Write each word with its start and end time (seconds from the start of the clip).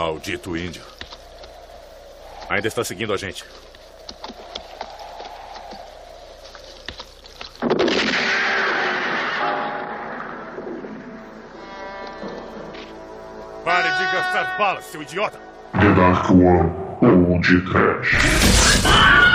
Maldito 0.00 0.56
índio. 0.56 0.82
Ainda 2.48 2.66
está 2.66 2.82
seguindo 2.82 3.12
a 3.12 3.18
gente. 3.18 3.44
Pare 13.62 13.90
de 13.90 14.04
gastar 14.04 14.56
balas, 14.56 14.86
seu 14.86 15.02
idiota! 15.02 15.38
The 15.72 15.92
Dark 15.94 16.30
One 16.30 16.72
ou 17.02 17.38
de 17.38 17.60
Trash. 17.70 19.29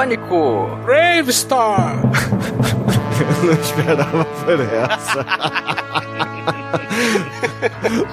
Pânico. 0.00 0.66
Bravestar. 0.82 2.00
Eu 3.20 3.44
não 3.44 3.52
esperava 3.52 4.24
por 4.24 4.58
essa. 4.58 5.26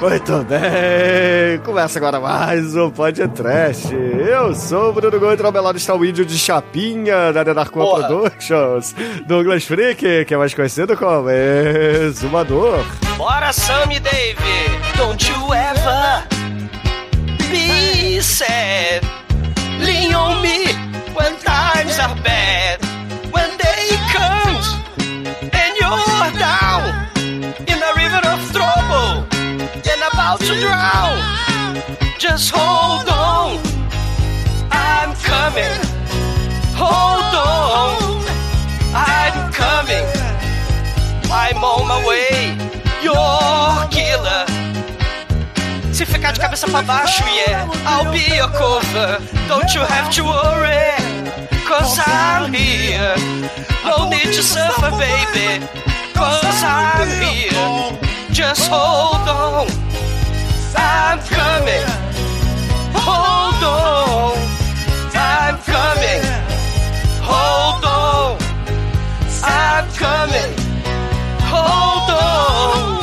Muito 0.02 0.44
bem, 0.44 1.60
começa 1.64 1.98
agora 1.98 2.20
mais 2.20 2.76
um 2.76 2.92
podcast. 2.92 3.96
Eu 3.96 4.54
sou 4.54 4.90
o 4.90 4.94
Bruno 4.94 5.18
Gomes, 5.18 5.40
ao 5.40 5.50
meu 5.50 5.64
lado 5.64 5.78
está 5.78 5.96
o 5.96 6.04
índio 6.04 6.26
de 6.26 6.38
Chapinha 6.38 7.32
da 7.32 7.42
Denarcoa 7.46 7.86
Porra. 7.86 8.08
Productions, 8.08 8.94
Douglas 9.26 9.64
Freak, 9.64 10.26
que 10.26 10.34
é 10.34 10.38
mais 10.38 10.54
conhecido 10.54 10.98
como 10.98 11.30
Exumador. 11.30 12.84
Bora, 13.16 13.54
Sammy 13.54 14.02
Dave. 14.02 14.36
Don't 14.98 15.26
you 15.26 15.54
ever 15.54 16.28
be 17.50 18.22
sad. 18.22 19.08
Lean 19.80 20.14
on 20.14 20.42
me 20.42 20.87
are 22.00 22.16
bad. 22.24 22.80
When 23.32 23.50
day 23.58 23.90
comes 24.14 24.66
and 25.42 25.72
you're 25.80 26.32
down 26.38 26.84
in 27.66 27.80
a 27.82 27.92
river 27.96 28.22
of 28.34 28.40
trouble 28.52 29.26
and 29.74 30.02
about 30.12 30.40
to 30.42 30.54
drown. 30.60 31.18
Just 32.20 32.52
hold 32.54 33.10
on. 33.10 33.58
I'm 34.72 35.14
coming. 35.26 35.78
Hold 36.76 37.34
on. 37.34 38.26
I'm 38.94 39.52
coming. 39.52 40.06
I'm 41.32 41.64
on 41.64 41.88
my 41.88 42.00
way. 42.06 42.58
You're 43.02 43.88
killer. 43.90 44.46
Se 45.92 46.06
ficar 46.06 46.32
de 46.32 46.40
cabeça 46.40 46.68
pra 46.68 46.84
baixo, 46.84 47.24
yeah, 47.26 47.68
I'll 47.88 48.12
be 48.12 48.36
your 48.36 48.50
cover. 48.52 49.20
Don't 49.48 49.74
you 49.74 49.82
have 49.82 50.12
to 50.12 50.24
worry, 50.24 51.17
cause 51.68 52.00
I'm 52.00 52.54
here. 52.54 53.14
No 53.84 54.10
need 54.10 54.32
to 54.34 54.42
suffer, 54.42 54.90
baby, 54.92 55.66
cause 56.14 56.64
I'm 56.64 57.10
here. 57.22 58.00
Just 58.32 58.70
hold 58.70 59.28
on, 59.28 59.68
I'm 60.76 61.20
coming. 61.28 61.88
Hold 62.96 63.64
on, 63.64 64.38
I'm 65.14 65.58
coming. 65.74 66.24
Hold 67.32 67.84
on, 67.84 68.38
I'm 69.44 69.86
coming. 70.04 70.54
Hold 71.52 72.10
on, 72.16 73.02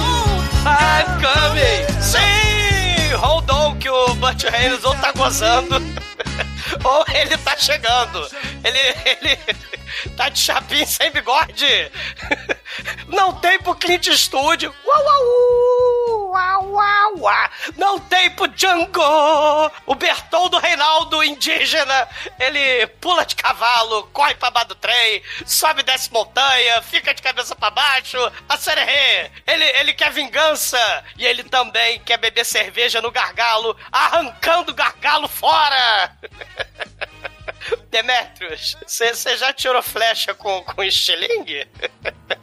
I'm 0.64 1.08
coming. 1.20 1.82
Sim, 2.00 3.12
hold 3.18 3.50
on 3.50 3.78
que 3.78 3.90
o 3.90 4.14
Butch 4.14 4.44
Reynolds 4.44 4.84
tá 5.02 5.12
gozando 5.12 5.76
ou 6.84 7.04
ele 7.14 7.36
tá 7.38 7.56
chegando. 7.56 8.26
Ele, 8.64 8.78
ele 9.06 9.38
tá 10.16 10.28
de 10.28 10.38
chapinha 10.38 10.86
sem 10.86 11.10
bigode. 11.10 11.90
Não 13.08 13.32
tem 13.34 13.58
pro 13.58 13.74
Clint 13.74 14.06
Eastwood. 14.06 14.66
Uau, 14.66 14.74
uau, 14.86 16.30
uau, 16.32 16.72
uau, 16.72 17.03
Não 17.76 17.98
tem 17.98 18.30
pro 18.30 18.48
Django. 18.48 19.00
O 19.86 19.94
Bertol 19.94 20.48
do 20.48 20.58
Reinaldo 20.58 21.22
indígena. 21.22 22.08
Ele 22.38 22.86
pula 23.00 23.24
de 23.24 23.36
cavalo, 23.36 24.08
corre 24.12 24.34
pra 24.34 24.50
baixo 24.50 24.68
do 24.68 24.74
trem, 24.74 25.22
sobe 25.46 25.80
e 25.80 25.84
desce 25.84 26.12
montanha, 26.12 26.82
fica 26.82 27.14
de 27.14 27.22
cabeça 27.22 27.54
pra 27.54 27.70
baixo. 27.70 28.18
A 28.48 28.56
Sererê. 28.56 29.30
Ele, 29.46 29.64
ele 29.64 29.92
quer 29.92 30.10
vingança. 30.10 31.04
E 31.16 31.24
ele 31.24 31.44
também 31.44 32.00
quer 32.00 32.18
beber 32.18 32.44
cerveja 32.44 33.00
no 33.00 33.10
gargalo, 33.10 33.76
arrancando 33.90 34.72
o 34.72 34.74
gargalo 34.74 35.28
fora. 35.28 36.16
Demetrius, 37.90 38.76
você 38.86 39.36
já 39.36 39.52
tirou 39.52 39.82
flecha 39.82 40.34
com, 40.34 40.62
com 40.62 40.82
estilingue? 40.82 41.66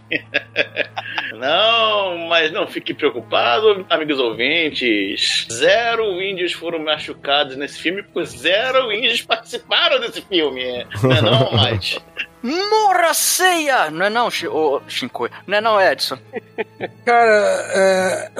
Não, 1.36 2.18
mas 2.28 2.52
não 2.52 2.68
fique 2.68 2.94
preocupado, 2.94 3.86
amigos 3.90 4.20
ouvintes. 4.20 5.48
Zero 5.50 6.22
índios 6.22 6.52
foram 6.52 6.80
machucados 6.80 7.56
nesse 7.56 7.80
filme, 7.80 8.04
porque 8.04 8.26
zero 8.26 8.92
índios 8.92 9.22
participaram 9.22 10.00
desse 10.00 10.22
filme. 10.22 10.86
Não 11.02 11.12
é 11.12 11.22
não, 11.22 11.52
Mike? 11.56 12.00
Morra 12.44 13.14
ceia! 13.14 13.92
Não 13.92 14.06
é 14.06 14.10
não, 14.10 14.28
ô, 14.28 14.82
Shinkoi? 14.88 15.30
Não 15.46 15.58
é 15.58 15.62
não, 15.62 15.80
Edson? 15.80 16.18
Cara, 17.06 17.68
é, 17.74 18.32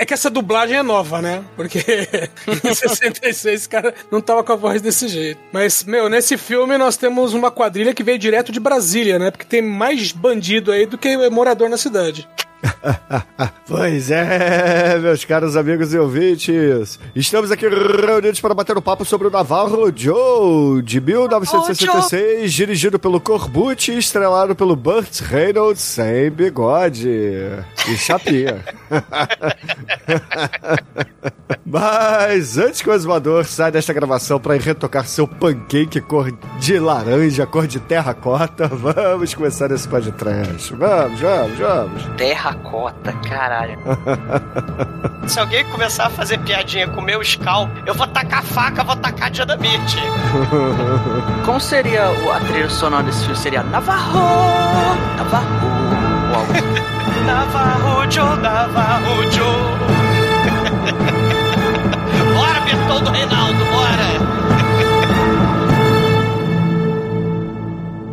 é 0.00 0.04
que 0.04 0.14
essa 0.14 0.28
dublagem 0.28 0.76
é 0.76 0.82
nova, 0.82 1.22
né? 1.22 1.44
Porque 1.54 1.78
em 2.64 2.74
66 2.74 3.66
cara 3.66 3.94
não 4.10 4.20
tava 4.20 4.42
com 4.42 4.52
a 4.52 4.56
voz 4.56 4.82
desse 4.82 5.08
jeito. 5.08 5.40
Mas, 5.52 5.84
meu, 5.84 6.08
nesse 6.08 6.36
filme 6.36 6.76
nós 6.76 6.96
temos 6.96 7.32
uma 7.34 7.50
quadrilha 7.50 7.94
que 7.94 8.02
veio 8.02 8.18
direto 8.18 8.50
de 8.50 8.58
Brasília, 8.58 9.18
né? 9.18 9.30
Porque 9.30 9.44
tem 9.44 9.62
mais 9.62 10.12
bandido 10.12 10.72
aí 10.72 10.86
do 10.86 10.98
que 10.98 11.16
morador 11.30 11.68
na 11.68 11.76
cidade. 11.76 12.28
Pois 13.66 14.10
é, 14.10 14.98
meus 14.98 15.24
caros 15.24 15.56
amigos 15.56 15.94
e 15.94 15.98
ouvintes. 15.98 16.98
Estamos 17.14 17.50
aqui 17.50 17.66
reunidos 17.68 18.40
para 18.40 18.54
bater 18.54 18.76
um 18.76 18.82
papo 18.82 19.04
sobre 19.04 19.28
o 19.28 19.30
Navarro 19.30 19.92
Joe, 19.94 20.82
de 20.82 21.00
1966, 21.00 22.52
dirigido 22.52 22.98
pelo 22.98 23.20
Corbucci 23.20 23.92
e 23.92 23.98
estrelado 23.98 24.54
pelo 24.54 24.76
Burt 24.76 25.20
Reynolds 25.20 25.80
sem 25.80 26.30
bigode 26.30 27.08
e 27.08 27.96
chapinha. 27.96 28.62
Mas 31.64 32.58
antes 32.58 32.82
que 32.82 32.90
o 32.90 32.92
exumador 32.92 33.46
saia 33.46 33.72
desta 33.72 33.92
gravação 33.92 34.38
para 34.38 34.56
ir 34.56 34.60
retocar 34.60 35.06
seu 35.06 35.26
pancake 35.26 36.00
cor 36.00 36.30
de 36.58 36.78
laranja, 36.78 37.46
cor 37.46 37.66
de 37.66 37.80
terracota, 37.80 38.68
vamos 38.68 39.34
começar 39.34 39.70
esse 39.70 39.88
podcast. 39.88 40.74
Vamos, 40.74 41.20
vamos, 41.20 41.58
vamos. 41.58 42.02
Terracota, 42.54 43.12
caralho. 43.28 43.78
Se 45.26 45.38
alguém 45.40 45.64
começar 45.70 46.06
a 46.06 46.10
fazer 46.10 46.38
piadinha 46.38 46.86
com 46.88 47.00
o 47.00 47.04
meu 47.04 47.22
scalp, 47.24 47.70
eu 47.86 47.94
vou 47.94 48.06
tacar 48.08 48.40
a 48.40 48.42
faca, 48.42 48.82
vou 48.84 48.96
tacar 48.96 49.30
dinamite. 49.30 49.96
Como 51.44 51.60
seria 51.60 52.10
o- 52.10 52.40
trilha 52.46 52.68
sonora 52.68 53.02
desse 53.04 53.20
filme? 53.20 53.36
Seria 53.36 53.62
Navarro! 53.62 54.18
Navarro! 55.16 55.46
Ou 56.30 56.36
algo 56.40 56.52
assim. 56.52 56.72
Navarro 57.24 58.10
Joe, 58.10 58.36
Navarro 58.38 59.30
Joe. 59.30 59.46
bora, 62.34 62.60
Bertol 62.60 63.00
do 63.00 63.10
Reinaldo, 63.10 63.64
bora. 63.66 64.41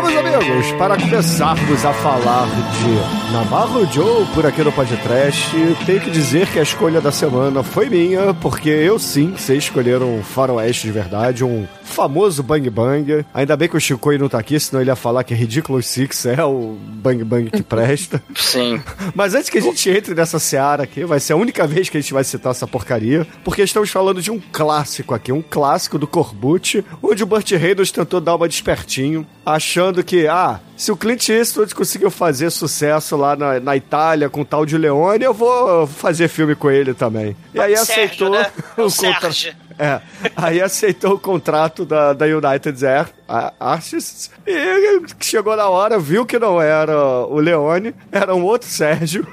Bom, 0.00 0.06
meus 0.06 0.34
amigos, 0.34 0.72
para 0.78 0.96
começarmos 0.96 1.84
a 1.84 1.92
falar 1.92 2.46
de 2.46 3.32
Navarro 3.34 3.84
Joe 3.92 4.24
por 4.34 4.46
aqui 4.46 4.62
no 4.62 4.72
podcast, 4.72 5.54
tenho 5.84 6.00
que 6.00 6.10
dizer 6.10 6.46
que 6.48 6.58
a 6.58 6.62
escolha 6.62 7.02
da 7.02 7.12
semana 7.12 7.62
foi 7.62 7.90
minha, 7.90 8.32
porque 8.32 8.70
eu 8.70 8.98
sim 8.98 9.34
sei 9.36 9.58
escolher 9.58 10.02
um 10.02 10.22
faroeste 10.22 10.86
de 10.86 10.92
verdade, 10.92 11.44
um 11.44 11.66
famoso 11.90 12.42
Bang 12.42 12.68
Bang. 12.70 13.24
Ainda 13.34 13.56
bem 13.56 13.68
que 13.68 13.76
o 13.76 13.80
Chico 13.80 14.10
não 14.16 14.28
tá 14.28 14.38
aqui, 14.38 14.58
senão 14.58 14.80
ele 14.80 14.90
ia 14.90 14.96
falar 14.96 15.24
que 15.24 15.34
Ridiculous 15.34 15.86
Six 15.86 16.26
é 16.26 16.44
o 16.44 16.76
Bang 16.80 17.22
Bang 17.24 17.50
que 17.50 17.62
presta. 17.62 18.22
Sim. 18.34 18.80
Mas 19.14 19.34
antes 19.34 19.50
que 19.50 19.58
a 19.58 19.60
gente 19.60 19.90
entre 19.90 20.14
nessa 20.14 20.38
seara 20.38 20.84
aqui, 20.84 21.04
vai 21.04 21.20
ser 21.20 21.34
a 21.34 21.36
única 21.36 21.66
vez 21.66 21.88
que 21.88 21.96
a 21.98 22.00
gente 22.00 22.12
vai 22.12 22.24
citar 22.24 22.52
essa 22.52 22.66
porcaria, 22.66 23.26
porque 23.44 23.62
estamos 23.62 23.90
falando 23.90 24.22
de 24.22 24.30
um 24.30 24.40
clássico 24.52 25.14
aqui, 25.14 25.32
um 25.32 25.42
clássico 25.42 25.98
do 25.98 26.06
Corbucci, 26.06 26.84
onde 27.02 27.22
o 27.22 27.26
Burt 27.26 27.50
Reynolds 27.52 27.90
tentou 27.92 28.20
dar 28.20 28.34
uma 28.36 28.48
despertinho, 28.48 29.26
achando 29.44 30.02
que, 30.04 30.26
ah, 30.26 30.60
se 30.76 30.90
o 30.92 30.96
Clint 30.96 31.28
Eastwood 31.28 31.74
conseguiu 31.74 32.10
fazer 32.10 32.50
sucesso 32.50 33.16
lá 33.16 33.36
na, 33.36 33.60
na 33.60 33.76
Itália 33.76 34.28
com 34.30 34.40
o 34.42 34.44
tal 34.44 34.64
de 34.64 34.78
Leone, 34.78 35.24
eu 35.24 35.34
vou 35.34 35.86
fazer 35.86 36.28
filme 36.28 36.54
com 36.54 36.70
ele 36.70 36.94
também. 36.94 37.36
E 37.52 37.60
aí 37.60 37.76
Sérgio, 37.76 37.92
aceitou 38.26 38.30
né? 38.30 38.50
O 38.78 38.82
o 38.86 38.92
contra- 38.92 39.20
Sérgio. 39.32 39.52
É, 39.80 40.02
aí 40.36 40.60
aceitou 40.60 41.14
o 41.14 41.18
contrato 41.18 41.86
da, 41.86 42.12
da 42.12 42.26
United 42.26 42.86
Air 42.86 43.08
a- 43.30 43.52
Artists 43.60 44.30
e 44.46 45.02
chegou 45.20 45.54
na 45.56 45.68
hora, 45.68 45.98
viu 45.98 46.26
que 46.26 46.38
não 46.38 46.60
era 46.60 46.96
o 47.26 47.38
Leone, 47.38 47.94
era 48.10 48.34
um 48.34 48.42
outro 48.44 48.68
Sérgio. 48.68 49.26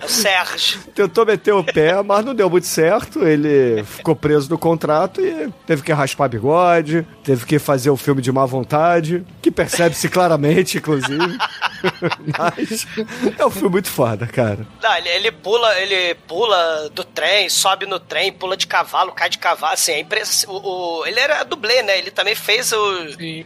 É 0.00 0.04
o 0.04 0.08
Sérgio. 0.08 0.80
Tentou 0.94 1.26
meter 1.26 1.52
o 1.52 1.62
pé, 1.62 2.02
mas 2.02 2.24
não 2.24 2.34
deu 2.34 2.48
muito 2.48 2.66
certo. 2.66 3.26
Ele 3.26 3.82
ficou 3.84 4.16
preso 4.16 4.48
no 4.50 4.58
contrato 4.58 5.20
e 5.20 5.48
teve 5.66 5.82
que 5.82 5.92
raspar 5.92 6.28
bigode, 6.28 7.06
teve 7.22 7.44
que 7.44 7.58
fazer 7.58 7.90
o 7.90 7.96
filme 7.96 8.22
de 8.22 8.32
má 8.32 8.46
vontade, 8.46 9.24
que 9.42 9.50
percebe-se 9.50 10.08
claramente, 10.08 10.78
inclusive. 10.78 11.18
mas 12.38 12.86
é 13.38 13.44
um 13.46 13.50
filme 13.50 13.70
muito 13.70 13.88
foda, 13.90 14.26
cara. 14.26 14.66
Não, 14.82 14.96
ele, 14.96 15.08
ele 15.08 15.32
pula, 15.32 15.78
ele 15.80 16.14
pula 16.26 16.88
do 16.90 17.04
trem, 17.04 17.48
sobe 17.48 17.86
no 17.86 17.98
trem, 18.00 18.32
pula 18.32 18.56
de 18.56 18.66
cavalo, 18.66 19.12
cai 19.12 19.28
de 19.28 19.38
cavalo, 19.38 19.74
assim, 19.74 19.92
a 19.92 19.98
empresa, 20.00 20.46
o, 20.50 21.00
o- 21.00 21.06
ele 21.06 21.18
era 21.20 21.44
dublê, 21.44 21.82
né? 21.82 21.98
Ele 21.98 22.10
também 22.10 22.34
fez 22.34 22.72
o, 22.72 22.78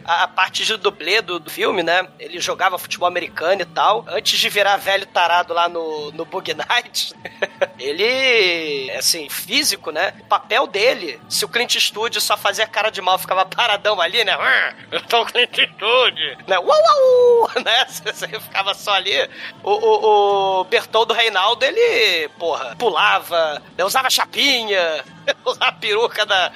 A, 0.05 0.23
a 0.23 0.27
parte 0.27 0.65
de 0.65 0.77
dublê 0.77 1.21
do, 1.21 1.39
do 1.39 1.49
filme, 1.49 1.83
né? 1.83 2.07
Ele 2.19 2.39
jogava 2.39 2.77
futebol 2.77 3.07
americano 3.07 3.61
e 3.61 3.65
tal. 3.65 4.05
Antes 4.07 4.39
de 4.39 4.49
virar 4.49 4.77
velho 4.77 5.05
tarado 5.07 5.53
lá 5.53 5.67
no, 5.67 6.11
no 6.11 6.25
Bug 6.25 6.53
Night, 6.53 7.13
ele, 7.79 8.91
assim, 8.91 9.29
físico, 9.29 9.91
né? 9.91 10.13
O 10.21 10.25
papel 10.25 10.67
dele, 10.67 11.19
se 11.29 11.45
o 11.45 11.49
Clint 11.49 11.75
Eastwood 11.75 12.19
só 12.21 12.37
fazia 12.37 12.67
cara 12.67 12.89
de 12.89 13.01
mal, 13.01 13.17
ficava 13.17 13.45
paradão 13.45 13.99
ali, 14.01 14.23
né? 14.23 14.33
"Ah, 14.33 14.73
Eu 14.91 15.01
tô 15.01 15.21
o 15.21 15.25
Clint 15.25 15.57
Eastwood, 15.57 16.37
né? 16.47 16.57
Uau, 16.59 16.67
uau, 16.69 17.51
né? 17.63 17.85
Você 17.87 18.27
ficava 18.39 18.73
só 18.73 18.93
ali. 18.93 19.13
O, 19.63 19.71
o, 19.71 20.59
o 20.61 20.63
Bertoldo 20.65 21.13
Reinaldo, 21.13 21.63
ele, 21.65 22.29
porra, 22.39 22.75
pulava, 22.77 23.61
né? 23.77 23.83
usava 23.83 24.09
chapinha, 24.09 25.03
usava 25.45 25.67
a 25.67 25.71
peruca 25.71 26.25
da... 26.25 26.51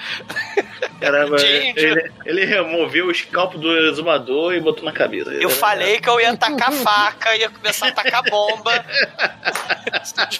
Caramba, 1.00 1.36
ele, 1.42 2.12
ele 2.24 2.44
removeu 2.44 3.06
o 3.06 3.10
escalpo 3.10 3.58
do 3.58 3.76
exumador 3.88 4.54
e 4.54 4.60
botou 4.60 4.84
na 4.84 4.92
cabeça. 4.92 5.30
Eu 5.32 5.50
falei 5.50 6.00
que 6.00 6.08
eu 6.08 6.20
ia 6.20 6.36
tacar 6.36 6.72
faca, 6.72 7.36
ia 7.36 7.48
começar 7.48 7.88
a 7.88 7.92
tacar 7.92 8.22
bomba. 8.28 8.84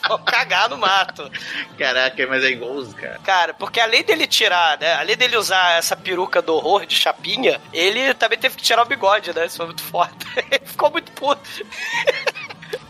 Vão 0.09 0.19
cagar 0.25 0.69
no 0.69 0.79
mato. 0.79 1.31
Caraca, 1.79 2.27
mas 2.27 2.45
é 2.45 2.51
igualzinho, 2.51 2.97
cara. 2.97 3.19
Cara, 3.25 3.55
porque 3.55 3.81
além 3.81 4.03
dele 4.03 4.27
tirar, 4.27 4.79
né? 4.79 4.95
Além 4.95 5.17
dele 5.17 5.37
usar 5.37 5.79
essa 5.79 5.97
peruca 5.97 6.43
do 6.43 6.55
horror 6.55 6.87
de 6.87 6.95
chapinha, 6.95 7.61
ele 7.73 8.15
também 8.15 8.39
teve 8.39 8.57
que 8.57 8.63
tirar 8.63 8.83
o 8.83 8.87
bigode, 8.87 9.35
né? 9.35 9.47
Isso 9.47 9.57
foi 9.57 9.67
muito 9.67 9.83
foda. 9.83 10.13
Ele 10.51 10.65
ficou 10.65 10.91
muito 10.91 11.11
puto. 11.13 11.49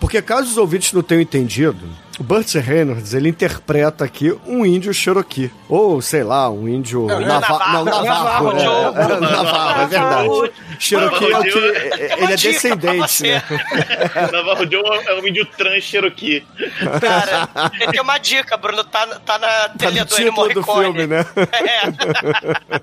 Porque 0.01 0.23
caso 0.23 0.49
os 0.51 0.57
ouvintes 0.57 0.93
não 0.93 1.03
tenham 1.03 1.21
entendido, 1.23 1.79
o 2.21 2.23
Burt 2.23 2.53
Reynolds, 2.55 3.15
ele 3.15 3.29
interpreta 3.29 4.05
aqui 4.05 4.33
um 4.47 4.65
índio 4.67 4.93
Cherokee. 4.95 5.53
Ou, 5.69 6.01
sei 6.03 6.25
lá, 6.25 6.51
um 6.51 6.69
índio... 6.69 7.07
Não, 7.07 7.21
Nava- 7.21 7.59
Navarro. 7.59 7.85
Não, 7.85 7.85
Navarro. 7.85 8.05
Navarro, 8.05 8.53
né? 8.55 8.65
Joe. 8.65 8.75
É, 8.75 9.21
Navarro, 9.21 9.83
é 9.83 9.87
verdade. 9.87 10.53
Cherokee 10.81 11.33
é 11.33 11.39
o 11.39 11.43
que... 11.43 11.59
Ele 11.59 12.33
é 12.33 12.37
descendente, 12.37 13.23
né? 13.23 13.43
Navarro 14.33 14.69
Joe 14.71 15.05
é 15.07 15.15
um 15.21 15.27
índio 15.29 15.47
trans 15.47 15.85
Cherokee. 15.85 16.45
Cara, 17.01 17.71
tem 17.93 18.01
uma 18.01 18.19
dica, 18.19 18.57
Bruno. 18.57 18.83
Tá, 18.85 19.07
tá 19.21 19.39
na 19.39 19.49
Tá 19.49 19.69
trilha 19.79 20.01
no 20.01 20.07
do 20.07 20.17
Ennio 20.17 20.31
título 20.33 20.49
do 20.55 20.61
Morricone. 20.67 20.85
filme, 20.85 21.07
né? 21.07 21.27
É. 21.53 22.79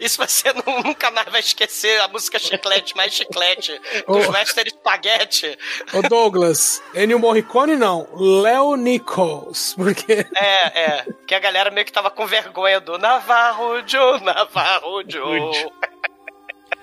Isso 0.00 0.18
você 0.18 0.52
nu- 0.52 0.82
nunca 0.82 1.10
mais 1.10 1.28
vai 1.30 1.40
esquecer 1.40 2.00
a 2.00 2.08
música 2.08 2.38
chiclete, 2.38 2.94
mais 2.96 3.14
chiclete. 3.14 3.72
Dos 4.06 4.26
Oh. 4.26 4.30
Western 4.32 4.68
Spaghetti. 4.70 5.56
Ô 5.92 6.02
Douglas, 6.08 6.82
Ennio 6.94 7.18
Morricone 7.18 7.76
não, 7.76 8.06
Léo 8.14 8.76
Nichols, 8.76 9.74
porque 9.74 10.26
É, 10.34 10.80
é. 10.80 11.06
Que 11.26 11.34
a 11.34 11.38
galera 11.40 11.70
meio 11.70 11.84
que 11.86 11.92
tava 11.92 12.10
com 12.10 12.26
vergonha 12.26 12.80
do 12.80 12.98
Navarro 12.98 13.82
Joe, 13.86 14.20
Navarro 14.22 15.02
Joe. 15.08 15.70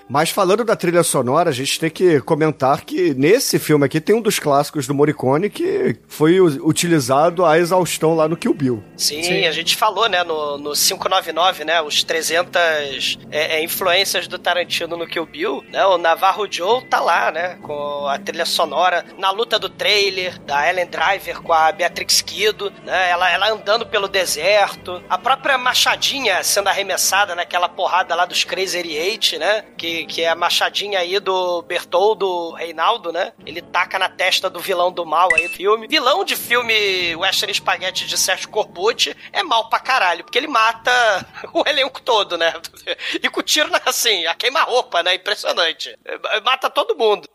Mas 0.08 0.30
falando 0.30 0.64
da 0.64 0.76
trilha 0.76 1.02
sonora, 1.02 1.50
a 1.50 1.52
gente 1.52 1.80
tem 1.80 1.90
que 1.90 2.20
comentar 2.20 2.82
que 2.82 3.14
nesse 3.14 3.58
filme 3.58 3.86
aqui 3.86 4.00
tem 4.00 4.14
um 4.14 4.20
dos 4.20 4.38
clássicos 4.38 4.86
do 4.86 4.94
Morricone 4.94 5.48
que 5.48 5.96
foi 6.06 6.40
utilizado 6.40 7.44
à 7.44 7.58
exaustão 7.58 8.14
lá 8.14 8.28
no 8.28 8.36
Kill 8.36 8.54
Bill. 8.54 8.84
Sim, 8.96 9.46
a 9.46 9.52
gente 9.52 9.76
falou, 9.76 10.08
né, 10.08 10.22
no, 10.22 10.58
no 10.58 10.72
599, 10.72 11.64
né, 11.64 11.80
os 11.80 12.02
300 12.02 13.18
é, 13.30 13.56
é, 13.56 13.64
influências 13.64 14.28
do 14.28 14.38
Tarantino 14.38 14.96
no 14.96 15.06
Kill 15.06 15.26
Bill, 15.26 15.64
né, 15.70 15.84
o 15.86 15.96
Navarro 15.96 16.46
Joe 16.50 16.84
tá 16.84 17.00
lá, 17.00 17.30
né, 17.30 17.58
com 17.62 18.06
a 18.06 18.18
trilha 18.18 18.44
sonora, 18.44 19.04
na 19.18 19.30
luta 19.30 19.58
do 19.58 19.68
trailer, 19.68 20.38
da 20.40 20.68
Ellen 20.68 20.86
Driver 20.86 21.40
com 21.40 21.52
a 21.52 21.72
Beatrix 21.72 22.20
Kido, 22.20 22.72
né, 22.84 23.10
ela, 23.10 23.30
ela 23.30 23.50
andando 23.50 23.86
pelo 23.86 24.08
deserto, 24.08 25.02
a 25.08 25.16
própria 25.16 25.56
machadinha 25.56 26.42
sendo 26.42 26.68
arremessada 26.68 27.34
naquela 27.34 27.68
porrada 27.68 28.14
lá 28.14 28.24
dos 28.24 28.44
Crazy 28.44 28.78
Eight, 28.78 29.38
né, 29.38 29.64
que, 29.76 29.93
que 30.08 30.22
é 30.22 30.28
a 30.28 30.34
machadinha 30.34 30.98
aí 30.98 31.18
do 31.20 31.62
Bertoldo 31.62 32.52
Reinaldo, 32.52 33.12
né, 33.12 33.32
ele 33.46 33.62
taca 33.62 33.98
na 33.98 34.08
testa 34.08 34.50
do 34.50 34.60
vilão 34.60 34.90
do 34.90 35.06
mal 35.06 35.28
aí 35.34 35.48
do 35.48 35.54
filme. 35.54 35.86
Vilão 35.86 36.24
de 36.24 36.36
filme 36.36 37.14
Western 37.16 37.52
Spaghetti 37.54 38.06
de 38.06 38.18
Sérgio 38.18 38.48
Corbucci 38.48 39.16
é 39.32 39.42
mal 39.42 39.68
pra 39.68 39.78
caralho, 39.78 40.24
porque 40.24 40.38
ele 40.38 40.48
mata 40.48 40.90
o 41.52 41.62
elenco 41.66 42.00
todo, 42.02 42.36
né? 42.36 42.52
E 43.22 43.28
com 43.28 43.42
tiro, 43.42 43.70
assim, 43.86 44.26
a 44.26 44.34
queima-roupa, 44.34 45.02
né? 45.02 45.14
Impressionante. 45.14 45.96
Mata 46.44 46.68
todo 46.68 46.96
mundo. 46.96 47.28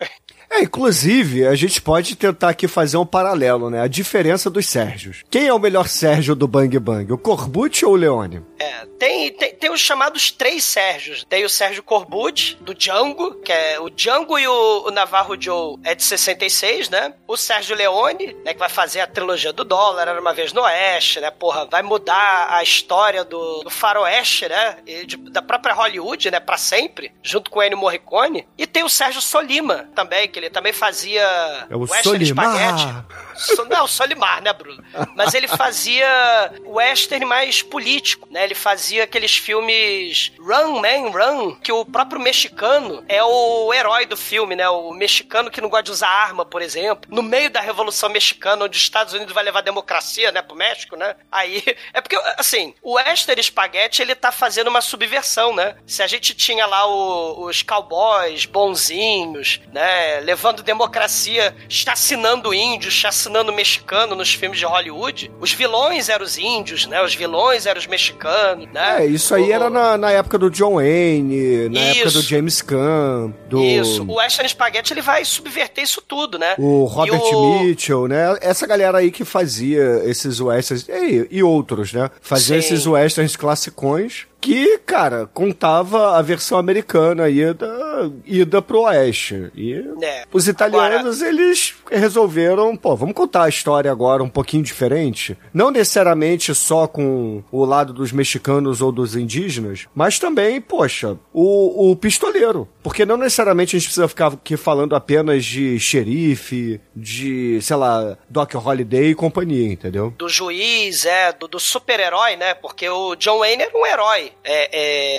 É, 0.50 0.62
inclusive, 0.62 1.48
a 1.48 1.56
gente 1.56 1.82
pode 1.82 2.16
tentar 2.16 2.50
aqui 2.50 2.68
fazer 2.68 2.98
um 2.98 3.06
paralelo, 3.06 3.70
né? 3.70 3.82
A 3.82 3.88
diferença 3.88 4.50
dos 4.50 4.66
Sérgios. 4.66 5.24
Quem 5.30 5.48
é 5.48 5.54
o 5.54 5.60
melhor 5.60 5.88
Sérgio 5.88 6.36
do 6.36 6.48
Bang 6.48 6.78
Bang? 6.80 7.12
O 7.14 7.18
Corbucci 7.18 7.86
ou 7.86 7.94
o 7.94 7.96
Leone? 7.96 8.42
É, 8.60 8.86
tem, 9.00 9.32
tem, 9.32 9.56
tem 9.56 9.72
os 9.72 9.80
chamados 9.80 10.32
três 10.32 10.64
Sérgios. 10.66 11.24
Tem 11.30 11.46
o 11.46 11.50
Sérgio 11.50 11.82
Corbucci, 11.82 12.56
do 12.60 12.74
Django, 12.76 13.36
que 13.36 13.52
é 13.54 13.80
o 13.80 13.90
Django 13.90 14.38
e 14.38 14.46
o, 14.48 14.84
o 14.88 14.92
Navarro 14.92 15.42
Joe 15.42 15.78
é 15.84 15.96
de 15.96 16.04
66, 16.04 16.90
né? 16.90 17.14
O 17.26 17.38
Sérgio 17.38 17.76
Leone, 17.76 18.36
né, 18.44 18.54
que 18.54 18.60
vai 18.60 18.68
fazer 18.70 19.00
a 19.00 19.08
trilogia 19.08 19.54
do 19.54 19.64
dólar, 19.64 20.08
era 20.10 20.20
uma 20.20 20.34
vez 20.34 20.52
no 20.52 20.62
Oeste, 20.62 21.22
né? 21.22 21.32
Porra, 21.32 21.66
vai 21.66 21.82
mudar 21.82 22.48
a 22.50 22.62
história 22.62 23.24
do, 23.24 23.62
do 23.64 23.70
faroeste, 23.70 24.48
né? 24.50 24.78
De- 25.06 25.16
da 25.30 25.42
própria 25.42 25.74
Hollywood, 25.74 26.30
né? 26.30 26.40
Pra 26.40 26.58
sempre, 26.58 27.14
junto 27.24 27.50
com 27.50 27.60
o 27.60 27.64
Ennio 27.64 27.78
Morricone. 27.78 28.46
E 28.58 28.68
tem 28.68 28.84
o 28.84 28.90
Sérgio 28.90 29.22
Solima 29.22 29.90
também, 29.96 30.28
que 30.28 30.38
ele 30.38 30.50
também 30.50 30.74
fazia 30.74 31.22
É 31.70 31.76
o 31.76 31.80
Western 31.82 32.04
Solimar. 32.04 32.46
Spaghetti. 32.76 33.29
Não, 33.70 33.88
Solimar, 33.88 34.42
né, 34.42 34.52
Bruno? 34.54 34.84
Mas 35.16 35.34
ele 35.34 35.48
fazia 35.48 36.52
western 36.66 37.26
mais 37.26 37.62
político, 37.62 38.28
né? 38.32 38.44
Ele 38.44 38.56
fazia 38.56 39.04
aqueles 39.04 39.36
filmes 39.38 40.32
Run, 40.40 40.80
Man, 40.80 41.10
Run, 41.12 41.56
que 41.56 41.72
o 41.72 41.86
próprio 41.86 42.20
mexicano 42.20 43.04
é 43.08 43.24
o 43.24 43.74
herói 43.74 44.06
do 44.06 44.18
filme, 44.18 44.56
né? 44.56 44.68
O 44.70 44.92
mexicano 44.92 45.50
que 45.52 45.62
não 45.62 45.70
gosta 45.70 45.84
de 45.84 45.92
usar 45.92 46.10
arma, 46.10 46.46
por 46.46 46.62
exemplo. 46.62 47.10
No 47.14 47.24
meio 47.24 47.50
da 47.50 47.62
Revolução 47.62 48.10
Mexicana, 48.10 48.66
onde 48.66 48.78
os 48.78 48.84
Estados 48.84 49.14
Unidos 49.14 49.34
vai 49.34 49.44
levar 49.44 49.62
democracia, 49.62 50.32
né, 50.32 50.42
pro 50.42 50.56
México, 50.56 50.96
né? 50.96 51.16
Aí, 51.32 51.64
é 51.94 52.02
porque, 52.02 52.16
assim, 52.38 52.74
o 52.82 52.94
western 52.96 53.42
spaghetti, 53.42 54.02
ele 54.02 54.16
tá 54.16 54.32
fazendo 54.32 54.68
uma 54.68 54.82
subversão, 54.82 55.54
né? 55.56 55.76
Se 55.86 56.02
a 56.04 56.08
gente 56.08 56.34
tinha 56.34 56.66
lá 56.66 56.86
o- 56.88 57.46
os 57.46 57.62
cowboys 57.62 58.46
bonzinhos, 58.46 59.60
né, 59.72 60.20
levando 60.22 60.64
democracia, 60.64 61.56
chacinando 61.70 62.54
índios, 62.54 62.94
chacinando 62.94 63.29
mexicano 63.54 64.16
nos 64.16 64.34
filmes 64.34 64.60
de 64.60 64.66
Hollywood, 64.66 65.32
os 65.40 65.52
vilões 65.54 66.10
eram 66.10 66.26
os 66.26 66.38
índios, 66.38 66.86
né? 66.86 67.02
Os 67.04 67.14
vilões 67.16 67.66
eram 67.66 67.80
os 67.80 67.88
mexicanos, 67.88 68.68
né? 68.74 69.04
É, 69.04 69.06
isso 69.06 69.34
aí 69.36 69.50
O- 69.50 69.54
era 69.54 69.70
na, 69.70 69.98
na 69.98 70.12
época 70.12 70.38
do 70.38 70.50
John 70.50 70.76
Wayne, 70.76 71.70
na 71.70 71.80
época 71.80 72.10
do 72.12 72.20
Isso. 72.20 72.22
James 72.30 72.62
Caan, 72.62 73.34
do 73.50 73.64
Isso, 73.64 74.04
o 74.04 74.16
Western 74.16 74.48
Spaghetti 74.50 74.94
ele 74.94 75.02
vai 75.02 75.24
subverter 75.26 75.84
isso 75.84 76.02
tudo, 76.02 76.38
né? 76.40 76.56
o 76.58 76.86
Robert 76.86 77.22
o- 77.22 77.60
Mitchell, 77.64 78.08
né? 78.08 78.38
Essa 78.42 78.66
galera 78.68 78.98
aí 79.00 79.12
que 79.12 79.24
fazia 79.26 80.02
esses 80.06 80.40
westerns, 80.40 80.88
e, 80.90 81.28
e 81.32 81.44
outros, 81.44 81.94
né? 81.94 82.10
Fazia 82.22 82.62
Sim. 82.62 82.68
esses 82.74 82.86
westerns 82.88 83.36
classicões 83.36 84.26
que, 84.42 84.78
cara, 84.80 85.28
contava 85.34 86.18
a 86.18 86.22
versão 86.22 86.58
americana 86.58 87.24
aí 87.24 87.54
da, 87.54 88.10
ida 88.26 88.62
pro 88.62 88.82
oeste. 88.82 89.52
E 89.56 89.74
É. 90.02 90.24
os 90.32 90.48
italianos, 90.48 91.22
eles 91.22 91.76
resolveram, 91.92 92.76
pô, 92.76 92.96
vamos 92.96 93.14
contar 93.16 93.44
a 93.44 93.50
história 93.50 93.92
agora 93.92 94.24
um 94.24 94.30
pouquinho 94.30 94.64
diferente. 94.64 95.38
Não 95.54 95.70
necessariamente 95.72 96.54
só 96.56 96.88
com 96.88 97.44
o 97.52 97.66
lado 97.66 97.92
dos 97.94 98.12
mexicanos 98.12 98.82
ou 98.82 98.92
dos 98.92 99.16
indígenas, 99.16 99.88
mas 99.94 100.20
também, 100.20 100.62
poxa, 100.62 101.18
o, 101.34 101.92
o 101.92 101.96
pistoleiro. 101.96 102.68
Porque 102.82 103.06
não 103.06 103.18
necessariamente 103.18 103.76
a 103.76 103.80
gente 103.80 103.88
precisa 103.88 104.08
ficar 104.08 104.28
aqui 104.28 104.56
falando 104.56 104.96
apenas 104.96 105.44
de 105.46 105.78
xerife, 105.80 106.80
de, 106.96 107.60
sei 107.62 107.76
lá, 107.76 108.18
Doc 108.30 108.54
Holiday 108.56 109.10
e 109.12 109.16
companhia, 109.16 109.72
entendeu? 109.72 110.14
Do 110.18 110.30
juiz, 110.30 111.06
é, 111.06 111.34
do, 111.34 111.48
do 111.48 111.60
super-herói, 111.60 112.36
né? 112.38 112.54
Porque 112.54 112.88
o 112.90 113.16
John 113.16 113.40
Wayne 113.40 113.64
era 113.64 113.78
um 113.78 113.86
herói. 113.86 114.32
É, 114.44 114.70